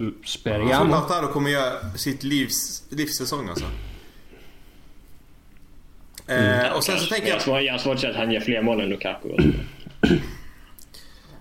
Tror 0.00 0.14
Speriamo. 0.24 0.90
Lautaro 0.90 1.28
kommer 1.32 1.50
göra 1.50 1.90
sitt 1.96 2.22
livs, 2.22 2.82
livssäsong 2.88 3.48
alltså. 3.48 3.64
Eh, 6.26 6.72
och 6.76 6.84
sen 6.84 6.98
så 6.98 7.06
tänker 7.06 7.28
jag... 7.28 7.62
jag... 7.62 7.72
har 7.72 7.78
svårt- 7.78 7.84
har 7.84 7.94
att 7.94 8.00
säga 8.00 8.10
att 8.12 8.16
han 8.18 8.30
gör 8.30 8.40
fler 8.40 8.62
mål 8.62 8.80
än 8.80 8.88
Lukaku. 8.88 9.32
alltså. 9.32 9.48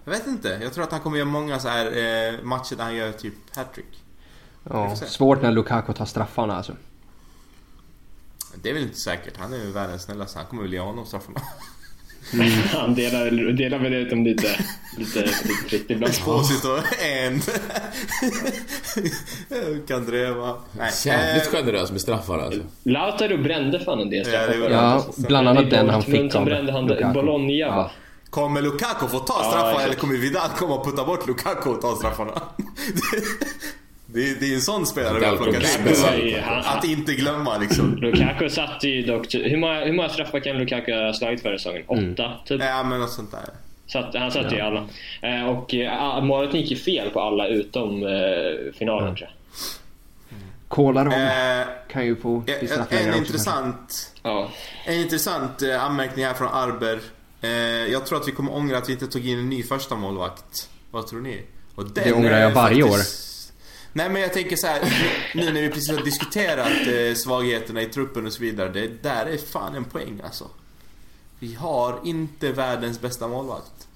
Jag 0.03 0.11
vet 0.11 0.27
inte. 0.27 0.59
Jag 0.61 0.73
tror 0.73 0.83
att 0.83 0.91
han 0.91 0.99
kommer 1.01 1.17
göra 1.17 1.29
många 1.29 1.59
så 1.59 1.67
här 1.67 1.85
eh, 1.85 2.43
matcher 2.43 2.75
där 2.75 2.83
han 2.83 2.95
gör 2.95 3.11
typ 3.11 3.33
hattrick. 3.55 4.03
Ja, 4.63 4.95
svårt 4.95 5.41
när 5.41 5.51
Lukaku 5.51 5.93
tar 5.93 6.05
straffarna 6.05 6.55
alltså. 6.55 6.75
Det 8.55 8.69
är 8.69 8.73
väl 8.73 8.83
inte 8.83 8.97
säkert. 8.97 9.37
Han 9.37 9.53
är 9.53 9.57
ju 9.57 9.71
världens 9.71 10.03
snällaste. 10.03 10.39
Han 10.39 10.47
kommer 10.47 10.63
väl 10.63 10.73
ge 10.73 10.79
honom 10.79 11.05
straffarna. 11.05 11.41
Han 12.73 12.95
delar, 12.95 13.51
delar 13.51 13.79
väl 13.79 13.93
ut 13.93 14.09
dem 14.09 14.23
lite. 14.23 14.47
lite, 14.97 15.19
lite 15.19 15.33
fritt 15.69 15.85
ibland. 15.91 16.11
Esposito 16.13 16.77
en. 17.17 17.41
Kandreva. 19.87 20.55
Nej. 20.77 20.91
Jävligt 21.05 21.53
eh, 21.53 21.59
generös 21.59 21.91
med 21.91 22.01
straffar 22.01 22.39
alltså. 22.39 22.61
Lautaro 22.83 23.37
brände 23.37 23.79
fan 23.79 23.99
en 23.99 24.09
del 24.09 24.27
Ja, 24.33 24.39
det 24.39 24.53
straffar. 24.53 24.71
Ja, 24.71 25.05
bland 25.17 25.47
annat 25.47 25.69
den 25.69 25.89
han 25.89 26.01
fick 26.03 26.35
av 26.35 26.45
brände 26.45 26.71
han 26.71 26.87
Lukaku. 26.87 27.13
Bologna 27.13 27.51
Ja. 27.51 27.75
va? 27.75 27.91
Kommer 28.29 28.61
Lukaku 28.61 29.07
få 29.07 29.19
ta 29.19 29.33
Ja, 29.43 29.49
straffar 29.49 29.69
exakt. 29.69 29.85
eller 29.85 29.95
kommer 29.95 30.15
Vidal 30.17 30.49
komma 30.57 30.75
och 30.75 30.85
putta 30.85 31.05
bort 31.05 31.27
Lukaku 31.27 31.69
och 31.69 31.81
ta 31.81 31.95
straffarna? 31.95 32.31
det, 34.13 34.29
är, 34.29 34.35
det 34.39 34.45
är 34.51 34.55
en 34.55 34.61
sån 34.61 34.85
spelare 34.85 35.19
vi 35.19 35.25
har 35.25 35.37
plockat 35.37 35.63
in. 35.63 36.27
Ju- 36.27 36.37
Att 36.65 36.85
inte 36.85 37.13
glömma 37.13 37.57
liksom. 37.57 37.95
Lukaku 37.95 38.49
satt 38.49 38.83
ju 38.83 39.01
dock... 39.01 39.33
Hur 39.33 39.57
många, 39.57 39.85
hur 39.85 39.93
många 39.93 40.09
straffar 40.09 40.39
kan 40.39 40.57
Lukaku 40.57 40.93
ha 40.93 41.13
slagit 41.13 41.41
förra 41.41 41.57
säsongen? 41.57 41.83
Mm. 41.89 42.13
Åtta, 42.13 42.31
typ? 42.45 42.61
Ja 42.61 42.83
men 42.83 42.99
något 42.99 43.11
sånt 43.11 43.31
där. 43.31 43.49
Satt, 43.87 44.15
han 44.15 44.31
satt 44.31 44.51
ju 44.53 44.57
i 44.57 44.61
alla. 44.61 44.85
Eh, 45.21 45.45
och 45.49 45.73
eh, 45.73 46.23
målet 46.23 46.53
gick 46.53 46.71
ju 46.71 46.77
fel 46.77 47.09
på 47.09 47.21
alla 47.21 47.47
utom 47.47 48.03
eh, 48.03 48.73
finalen 48.79 49.15
tror 49.15 49.29
jag. 49.29 49.35
Kolarov 50.67 51.13
Eh, 51.13 51.65
kan 51.91 52.05
ju 52.05 52.15
få 52.15 52.43
en, 52.91 52.97
en 53.07 53.15
intressant 53.17 54.13
Ja. 54.23 54.49
En 54.85 54.93
intressant 54.99 55.61
eh, 55.61 55.83
anmärkning 55.85 56.25
här 56.25 56.33
från 56.33 56.47
Arber. 56.47 56.99
Eh, 57.41 57.49
jag 57.91 58.05
tror 58.05 58.21
att 58.21 58.27
vi 58.27 58.31
kommer 58.31 58.53
ångra 58.55 58.77
att 58.77 58.89
vi 58.89 58.93
inte 58.93 59.07
tog 59.07 59.27
in 59.27 59.39
en 59.39 59.49
ny 59.49 59.63
första 59.63 59.95
målvakt. 59.95 60.69
Vad 60.91 61.07
tror 61.07 61.21
ni? 61.21 61.41
Det 61.95 62.13
ångrar 62.13 62.39
jag 62.39 62.51
varje 62.51 62.83
Nej 63.99 64.09
men 64.09 64.21
jag 64.21 64.33
tänker 64.33 64.55
så 64.55 64.67
här, 64.67 64.81
nu 65.35 65.45
när 65.53 65.61
vi 65.61 65.69
precis 65.69 65.89
har 65.97 66.03
diskuterat 66.05 66.67
eh, 66.87 67.13
svagheterna 67.15 67.81
i 67.81 67.85
truppen 67.85 68.25
och 68.25 68.33
så 68.33 68.41
vidare. 68.41 68.69
Det 68.69 69.03
där 69.03 69.25
är 69.25 69.37
fan 69.37 69.75
en 69.75 69.83
poäng 69.85 70.21
alltså. 70.23 70.47
Vi 71.39 71.53
har 71.55 71.99
inte 72.05 72.51
världens 72.51 73.01
bästa 73.01 73.27
målvakt. 73.27 73.87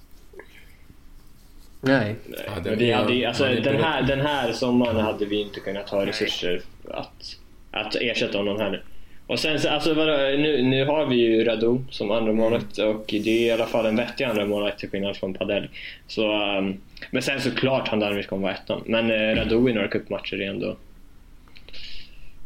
Nej. 1.82 2.16
Ja, 2.46 2.74
vi 2.78 2.92
är- 2.92 2.96
hade, 2.96 3.28
alltså, 3.28 3.44
den 3.46 3.84
här, 3.84 4.02
den 4.02 4.20
här 4.22 4.54
sommaren 4.54 4.98
hade 5.00 5.26
vi 5.26 5.42
inte 5.42 5.60
kunnat 5.60 5.90
ha 5.90 6.06
resurser 6.06 6.62
att, 6.92 7.36
att 7.72 7.96
ersätta 7.96 8.38
honom 8.38 8.58
här 8.60 8.70
nu. 8.72 8.82
Och 9.28 9.40
sen 9.40 9.60
så, 9.60 9.70
alltså 9.70 9.94
nu, 9.94 10.62
nu 10.64 10.86
har 10.86 11.06
vi 11.06 11.16
ju 11.16 11.44
Radu 11.44 11.78
som 11.90 12.12
andra 12.12 12.34
målvakt 12.34 12.78
och 12.78 13.06
det 13.08 13.28
är 13.28 13.48
i 13.48 13.52
alla 13.52 13.66
fall 13.66 13.86
en 13.86 13.96
vettig 13.96 14.24
andra 14.24 14.46
målvakt 14.46 14.80
till 14.80 14.90
skillnad 14.90 15.18
från 15.18 15.34
Padel. 15.34 15.70
Så, 16.08 16.58
um, 16.58 16.78
men 17.12 17.22
sen 17.22 17.42
såklart 17.42 17.88
han 17.88 18.00
Darwin 18.00 18.24
kommer 18.24 18.42
vara 18.44 18.54
ettan. 18.54 18.84
Men 18.86 19.12
uh, 19.12 19.36
Radu 19.36 19.70
i 19.70 19.74
några 19.74 19.88
cupmatcher 19.88 20.42
är 20.42 20.50
ändå... 20.50 20.76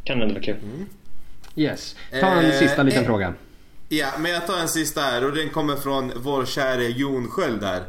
Kan 0.04 0.22
ändå 0.22 0.34
vara 0.34 0.44
kul. 0.44 0.56
Yes. 1.56 1.96
Ta 2.22 2.28
en 2.28 2.46
Eh, 2.46 2.52
sista 2.52 2.84
liten 2.84 3.02
eh. 3.02 3.06
fråga. 3.08 3.34
Ja, 3.90 4.08
men 4.20 4.32
jag 4.32 4.48
tar 4.48 4.60
en 4.60 4.68
sista 4.68 5.02
här 5.02 5.26
och 5.26 5.36
den 5.36 5.50
kommer 5.50 5.76
från 5.76 6.12
vår 6.16 6.46
käre 6.46 6.84
Jon 6.84 7.28
Sköld 7.28 7.64
här. 7.64 7.82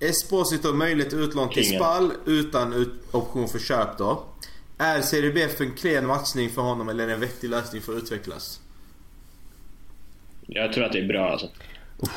Esposito 0.00 0.72
möjligt 0.72 1.12
utlån 1.12 1.50
till. 1.50 1.64
Spal 1.76 2.12
utan 2.26 2.72
ut- 2.72 3.14
option 3.14 3.48
för 3.48 3.58
köp 3.58 3.98
då. 3.98 4.24
Är 4.82 5.00
Serie 5.00 5.48
för 5.48 5.64
en 5.64 5.74
klen 5.74 6.06
matchning 6.06 6.50
för 6.50 6.62
honom 6.62 6.88
eller 6.88 7.08
en 7.08 7.20
vettig 7.20 7.50
lösning 7.50 7.82
för 7.82 7.96
att 7.96 8.02
utvecklas? 8.02 8.60
Jag 10.46 10.72
tror 10.72 10.84
att 10.84 10.92
det 10.92 10.98
är 10.98 11.06
bra 11.06 11.30
alltså. 11.30 11.48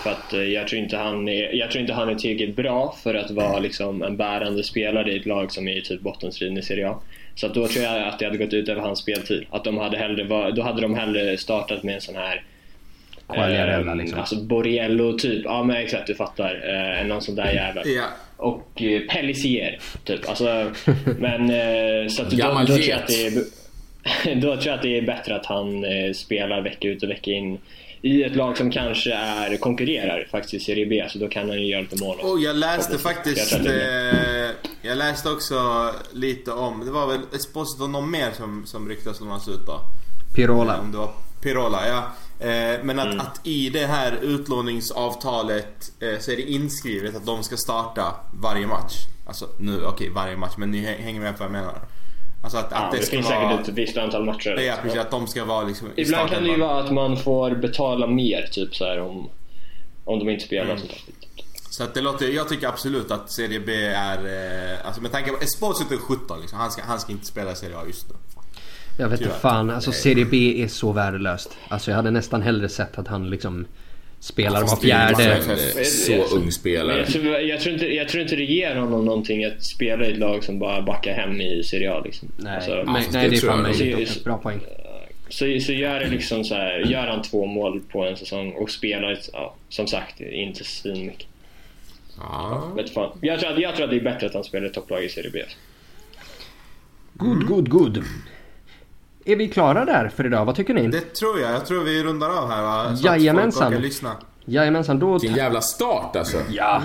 För 0.04 0.10
att 0.10 0.34
eh, 0.34 0.40
jag 0.40 0.68
tror, 0.68 0.82
inte 0.82 0.98
han 0.98 1.28
är, 1.28 1.54
jag 1.54 1.72
tror 1.72 1.82
inte 1.82 1.94
han 1.94 2.10
är 2.10 2.16
tillräckligt 2.16 2.56
bra 2.56 2.96
för 3.04 3.16
att 3.16 3.32
vara 3.32 3.60
liksom 3.60 4.02
en 4.02 4.18
bärande 4.18 4.64
spelare 4.64 5.12
i 5.14 5.20
ett 5.20 5.26
lag 5.26 5.52
som 5.52 5.68
är 5.68 5.78
i 5.78 5.82
typ 5.82 6.02
bottenstriden 6.02 6.58
i 6.58 6.62
Serie 6.62 6.90
A. 6.90 7.00
Så 7.36 7.48
då 7.48 7.68
tror 7.68 7.86
jag 7.86 8.08
att 8.08 8.20
det 8.20 8.26
hade 8.26 8.38
gått 8.38 8.54
ut 8.54 8.70
över 8.70 8.82
hans 8.82 9.00
speltid. 9.00 9.46
Att 9.50 9.64
de 9.64 9.78
hade 9.78 9.98
hellre 9.98 10.24
var, 10.24 10.52
då 10.52 10.62
hade 10.62 10.82
de 10.82 10.96
hellre 10.96 11.38
startat 11.38 11.84
med 11.84 11.96
en 11.96 12.02
sån 12.02 12.16
här 12.16 12.44
Quagliarella, 13.34 13.92
eh, 13.92 13.98
liksom. 13.98 14.20
Alltså 14.20 14.36
Borriello 14.36 15.18
typ. 15.18 15.42
Ja 15.46 15.64
men 15.64 15.76
exakt, 15.76 16.08
du 16.08 16.16
fattar. 16.16 16.64
Eh, 17.00 17.08
någon 17.08 17.22
sån 17.22 17.36
där 17.36 17.54
jävel. 17.54 17.84
Ja. 17.90 18.06
Och 18.38 18.82
eh, 18.82 19.02
Pellissier, 19.02 19.80
typ. 20.04 20.30
Alltså, 20.30 20.72
men 21.20 21.48
så 22.10 22.22
att 22.22 22.30
då, 22.30 22.36
då, 22.36 22.44
Gammal 22.44 22.68
tror 22.68 22.80
jag 22.80 23.00
att 23.00 23.08
det 23.08 23.26
är, 23.26 23.46
då 24.36 24.42
tror 24.42 24.66
jag 24.66 24.76
att 24.76 24.82
det 24.82 24.98
är 24.98 25.02
bättre 25.02 25.36
att 25.36 25.46
han 25.46 25.84
eh, 25.84 26.14
spelar 26.14 26.62
vecka 26.62 26.88
ut 26.88 27.04
och 27.04 27.10
vecka 27.10 27.32
in 27.32 27.58
i 28.02 28.24
ett 28.24 28.36
lag 28.36 28.58
som 28.58 28.72
kanske 28.72 29.14
är 29.14 29.58
konkurrerar 29.58 30.28
faktiskt 30.32 30.54
i 30.54 30.60
Serie 30.60 30.86
B, 30.86 31.06
så 31.10 31.20
då 31.20 31.28
kan 31.28 31.50
han 31.50 31.62
ju 31.62 31.68
göra 31.68 31.82
lite 31.82 32.04
mål. 32.04 32.18
Och 32.20 32.40
jag 32.40 32.56
läste 32.56 32.98
faktiskt... 32.98 33.52
Jag 33.52 33.66
Eh, 33.66 34.50
jag 34.82 34.98
läste 34.98 35.30
också 35.30 35.56
lite 36.14 36.52
om... 36.52 36.86
Det 36.86 36.92
var 36.92 37.08
väl 37.08 37.20
Esposito 37.36 37.88
någon 37.88 38.12
mer 38.12 38.32
som, 38.32 38.66
som 38.66 38.90
ryktas 38.90 39.20
lånas 39.20 39.48
ut 39.48 39.66
då. 39.66 39.80
Pirola. 40.36 40.80
Om 40.80 40.92
det 40.92 40.98
var 40.98 41.12
Pirola, 41.44 41.88
ja. 41.88 42.12
Eh, 42.40 42.80
men 42.84 43.00
att, 43.00 43.06
Mm. 43.08 43.20
att 43.20 43.40
i 43.48 43.70
det 43.70 43.86
här 43.86 44.18
utlåningsavtalet 44.22 45.92
eh, 46.00 46.20
så 46.20 46.32
är 46.32 46.36
det 46.36 46.52
inskrivet 46.52 47.16
att 47.16 47.26
de 47.26 47.44
ska 47.44 47.58
starta 47.58 48.16
varje 48.34 48.68
match. 48.68 48.94
Alltså 49.28 49.48
nu, 49.60 49.86
okej 49.86 50.10
varje 50.10 50.38
match 50.38 50.54
men 50.58 50.72
ni 50.72 50.78
hä- 50.86 51.02
hänger 51.02 51.22
med 51.22 51.38
på 51.38 51.44
vad 51.44 51.46
jag 51.46 51.52
menar. 51.52 51.82
Alltså 52.44 52.58
att, 52.58 52.68
Ja, 52.72 52.78
att 52.78 52.92
det, 52.92 52.98
det 52.98 53.04
ska 53.06 53.16
finns 53.16 53.30
vara... 53.30 53.50
säkert 53.52 53.68
ett 53.68 53.74
visst 53.76 53.98
antal 53.98 54.26
matcher. 54.26 54.50
Ja, 54.50 54.56
liksom. 54.58 54.82
precis. 54.84 55.00
Att 55.00 55.12
de 55.12 55.28
ska 55.28 55.46
vara 55.46 55.64
liksom 55.68 55.88
Ibland 55.96 56.30
kan 56.30 56.44
det 56.44 56.50
ju 56.50 56.60
vara 56.60 56.84
att 56.84 56.92
man 56.92 57.18
får 57.18 57.52
betala 57.56 58.08
mer, 58.08 58.48
typ 58.52 58.76
så 58.76 58.86
här 58.86 59.02
om, 59.02 59.30
om 60.06 60.20
de 60.20 60.30
inte 60.30 60.46
spelar. 60.46 60.64
Mm. 60.66 60.78
Sånt 60.78 60.90
där. 60.92 61.00
Så 61.70 61.84
att 61.84 61.94
det 61.94 62.02
låter, 62.02 62.28
jag 62.28 62.50
tycker 62.50 62.68
absolut 62.68 63.12
att 63.12 63.32
Serie 63.32 63.60
B 63.60 63.74
är... 63.86 64.18
Eh, 64.74 64.86
alltså 64.88 65.02
med 65.02 65.12
tanke 65.12 65.32
på... 65.32 65.38
Esposito 65.44 65.94
är 65.94 65.98
17 65.98 66.42
liksom. 66.42 66.60
Han 66.60 66.72
ska, 66.72 66.82
han 66.84 67.00
ska 67.00 67.12
inte 67.12 67.26
spela 67.26 67.56
Serie 67.56 67.78
A 67.78 67.82
just 67.88 68.10
nu. 68.10 68.16
Jag 68.98 69.10
vet 69.10 69.22
inte 69.22 69.34
fan. 69.34 69.70
Alltså 69.70 69.90
Nej. 69.92 70.00
Serie 70.00 70.26
B 70.26 70.64
är 70.64 70.68
så 70.68 70.92
värdelöst. 70.92 71.58
Alltså 71.68 71.92
jag 71.92 71.96
hade 71.96 72.12
nästan 72.12 72.42
hellre 72.42 72.70
sett 72.70 72.98
att 72.98 73.08
han 73.08 73.30
liksom 73.30 73.66
spelar 74.20 74.62
var 74.62 74.76
fjärde. 74.76 75.86
Så 75.86 76.12
Jag- 76.12 76.32
ung 76.32 76.42
Men 76.44 76.52
spelare. 76.52 76.98
jag, 76.98 77.08
tror, 77.08 77.26
jag, 77.26 77.60
tror 77.62 77.74
inte, 77.74 77.86
jag 77.86 78.10
tror 78.10 78.24
inte 78.24 78.36
det 78.36 78.44
ger 78.44 78.76
honom 78.76 79.06
någonting 79.06 79.46
att 79.46 79.64
spela 79.66 80.06
i 80.06 80.12
ett 80.12 80.18
lag 80.18 80.44
som 80.44 80.60
bara 80.60 80.82
backar 80.82 81.14
hem 81.14 81.42
i 81.42 81.64
Serie 81.64 81.92
A. 81.94 82.02
Liksom. 82.06 82.32
Nej, 82.38 82.56
Alltså, 82.56 82.76
nej, 82.76 82.86
fast 82.86 83.12
nej 83.14 83.24
det 83.24 83.30
det 83.30 83.36
är 83.36 83.48
fan 83.48 83.66
jag 83.66 83.80
möjligt. 83.80 84.24
Bra 84.24 84.38
poäng. 84.38 84.60
Så, 85.30 85.60
så 85.62 85.72
gör 85.74 86.00
det 86.00 86.08
liksom 86.08 86.44
så 86.44 86.56
här, 86.56 86.80
gör 86.80 87.08
han 87.08 87.22
två 87.22 87.46
mål 87.46 87.82
på 87.92 88.06
en 88.06 88.18
säsong 88.18 88.52
och 88.52 88.70
spelar, 88.70 89.20
ja, 89.34 89.56
som 89.70 89.88
sagt, 89.88 90.22
inte 90.22 90.64
svinmycket. 90.64 91.28
Fan. 92.18 92.78
Jag, 92.78 92.88
tror 92.88 93.06
att, 93.06 93.60
jag 93.60 93.76
tror 93.76 93.84
att 93.84 93.90
det 93.92 93.98
är 93.98 94.04
bättre 94.04 94.28
att 94.28 94.34
han 94.34 94.44
spelar 94.44 94.68
i 94.68 94.70
topplag 94.70 95.04
i 95.04 95.10
Serie 95.10 95.32
B. 95.34 95.40
Good, 97.14 97.46
good, 97.48 97.70
good. 97.70 98.04
Är 99.26 99.36
vi 99.36 99.48
klara 99.48 99.86
där 99.86 100.10
för 100.10 100.26
idag? 100.26 100.46
Vad 100.46 100.56
tycker 100.56 100.74
ni? 100.74 100.88
Det 100.88 101.02
tror 101.14 101.40
jag. 101.40 101.54
Jag 101.54 101.66
tror 101.66 101.84
vi 101.84 102.04
rundar 102.04 102.30
av 102.30 102.50
här 102.50 102.62
va? 102.62 102.96
Så 102.96 103.08
Jajamensan. 103.08 103.64
Att 103.68 103.74
folk 103.74 103.84
lyssna. 103.86 104.12
Jajamensan, 104.46 105.00
då... 105.00 105.18
Vilken 105.18 105.38
jävla 105.38 105.62
start 105.62 106.16
alltså. 106.16 106.38
Ja. 106.50 106.82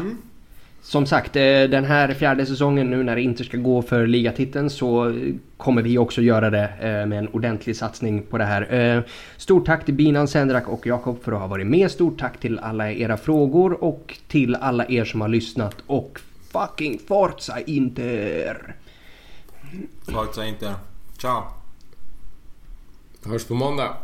Som 0.82 1.06
sagt, 1.06 1.36
eh, 1.36 1.42
den 1.42 1.84
här 1.84 2.14
fjärde 2.14 2.46
säsongen 2.46 2.90
nu 2.90 3.02
när 3.02 3.16
det 3.16 3.22
inte 3.22 3.44
ska 3.44 3.56
gå 3.56 3.82
för 3.82 4.06
ligatiteln 4.06 4.70
så 4.70 5.18
kommer 5.56 5.82
vi 5.82 5.98
också 5.98 6.22
göra 6.22 6.50
det 6.50 6.70
eh, 6.80 7.06
med 7.06 7.18
en 7.18 7.28
ordentlig 7.28 7.76
satsning 7.76 8.22
på 8.22 8.38
det 8.38 8.44
här. 8.44 8.74
Eh, 8.74 9.02
Stort 9.36 9.66
tack 9.66 9.84
till 9.84 9.94
Binan, 9.94 10.28
Sendrak 10.28 10.68
och 10.68 10.86
Jakob 10.86 11.22
för 11.22 11.32
att 11.32 11.40
ha 11.40 11.46
varit 11.46 11.66
med. 11.66 11.90
Stort 11.90 12.20
tack 12.20 12.40
till 12.40 12.58
alla 12.58 12.92
era 12.92 13.16
frågor 13.16 13.84
och 13.84 14.18
till 14.28 14.54
alla 14.54 14.86
er 14.88 15.04
som 15.04 15.20
har 15.20 15.28
lyssnat 15.28 15.76
och 15.86 16.20
fucking 16.52 16.98
Forza 17.08 17.60
Inter! 17.60 18.74
Forza 20.12 20.46
inte. 20.46 20.74
Ciao. 21.18 21.57
Hörs 23.28 23.44
på 23.44 23.54
måndag. 23.54 23.96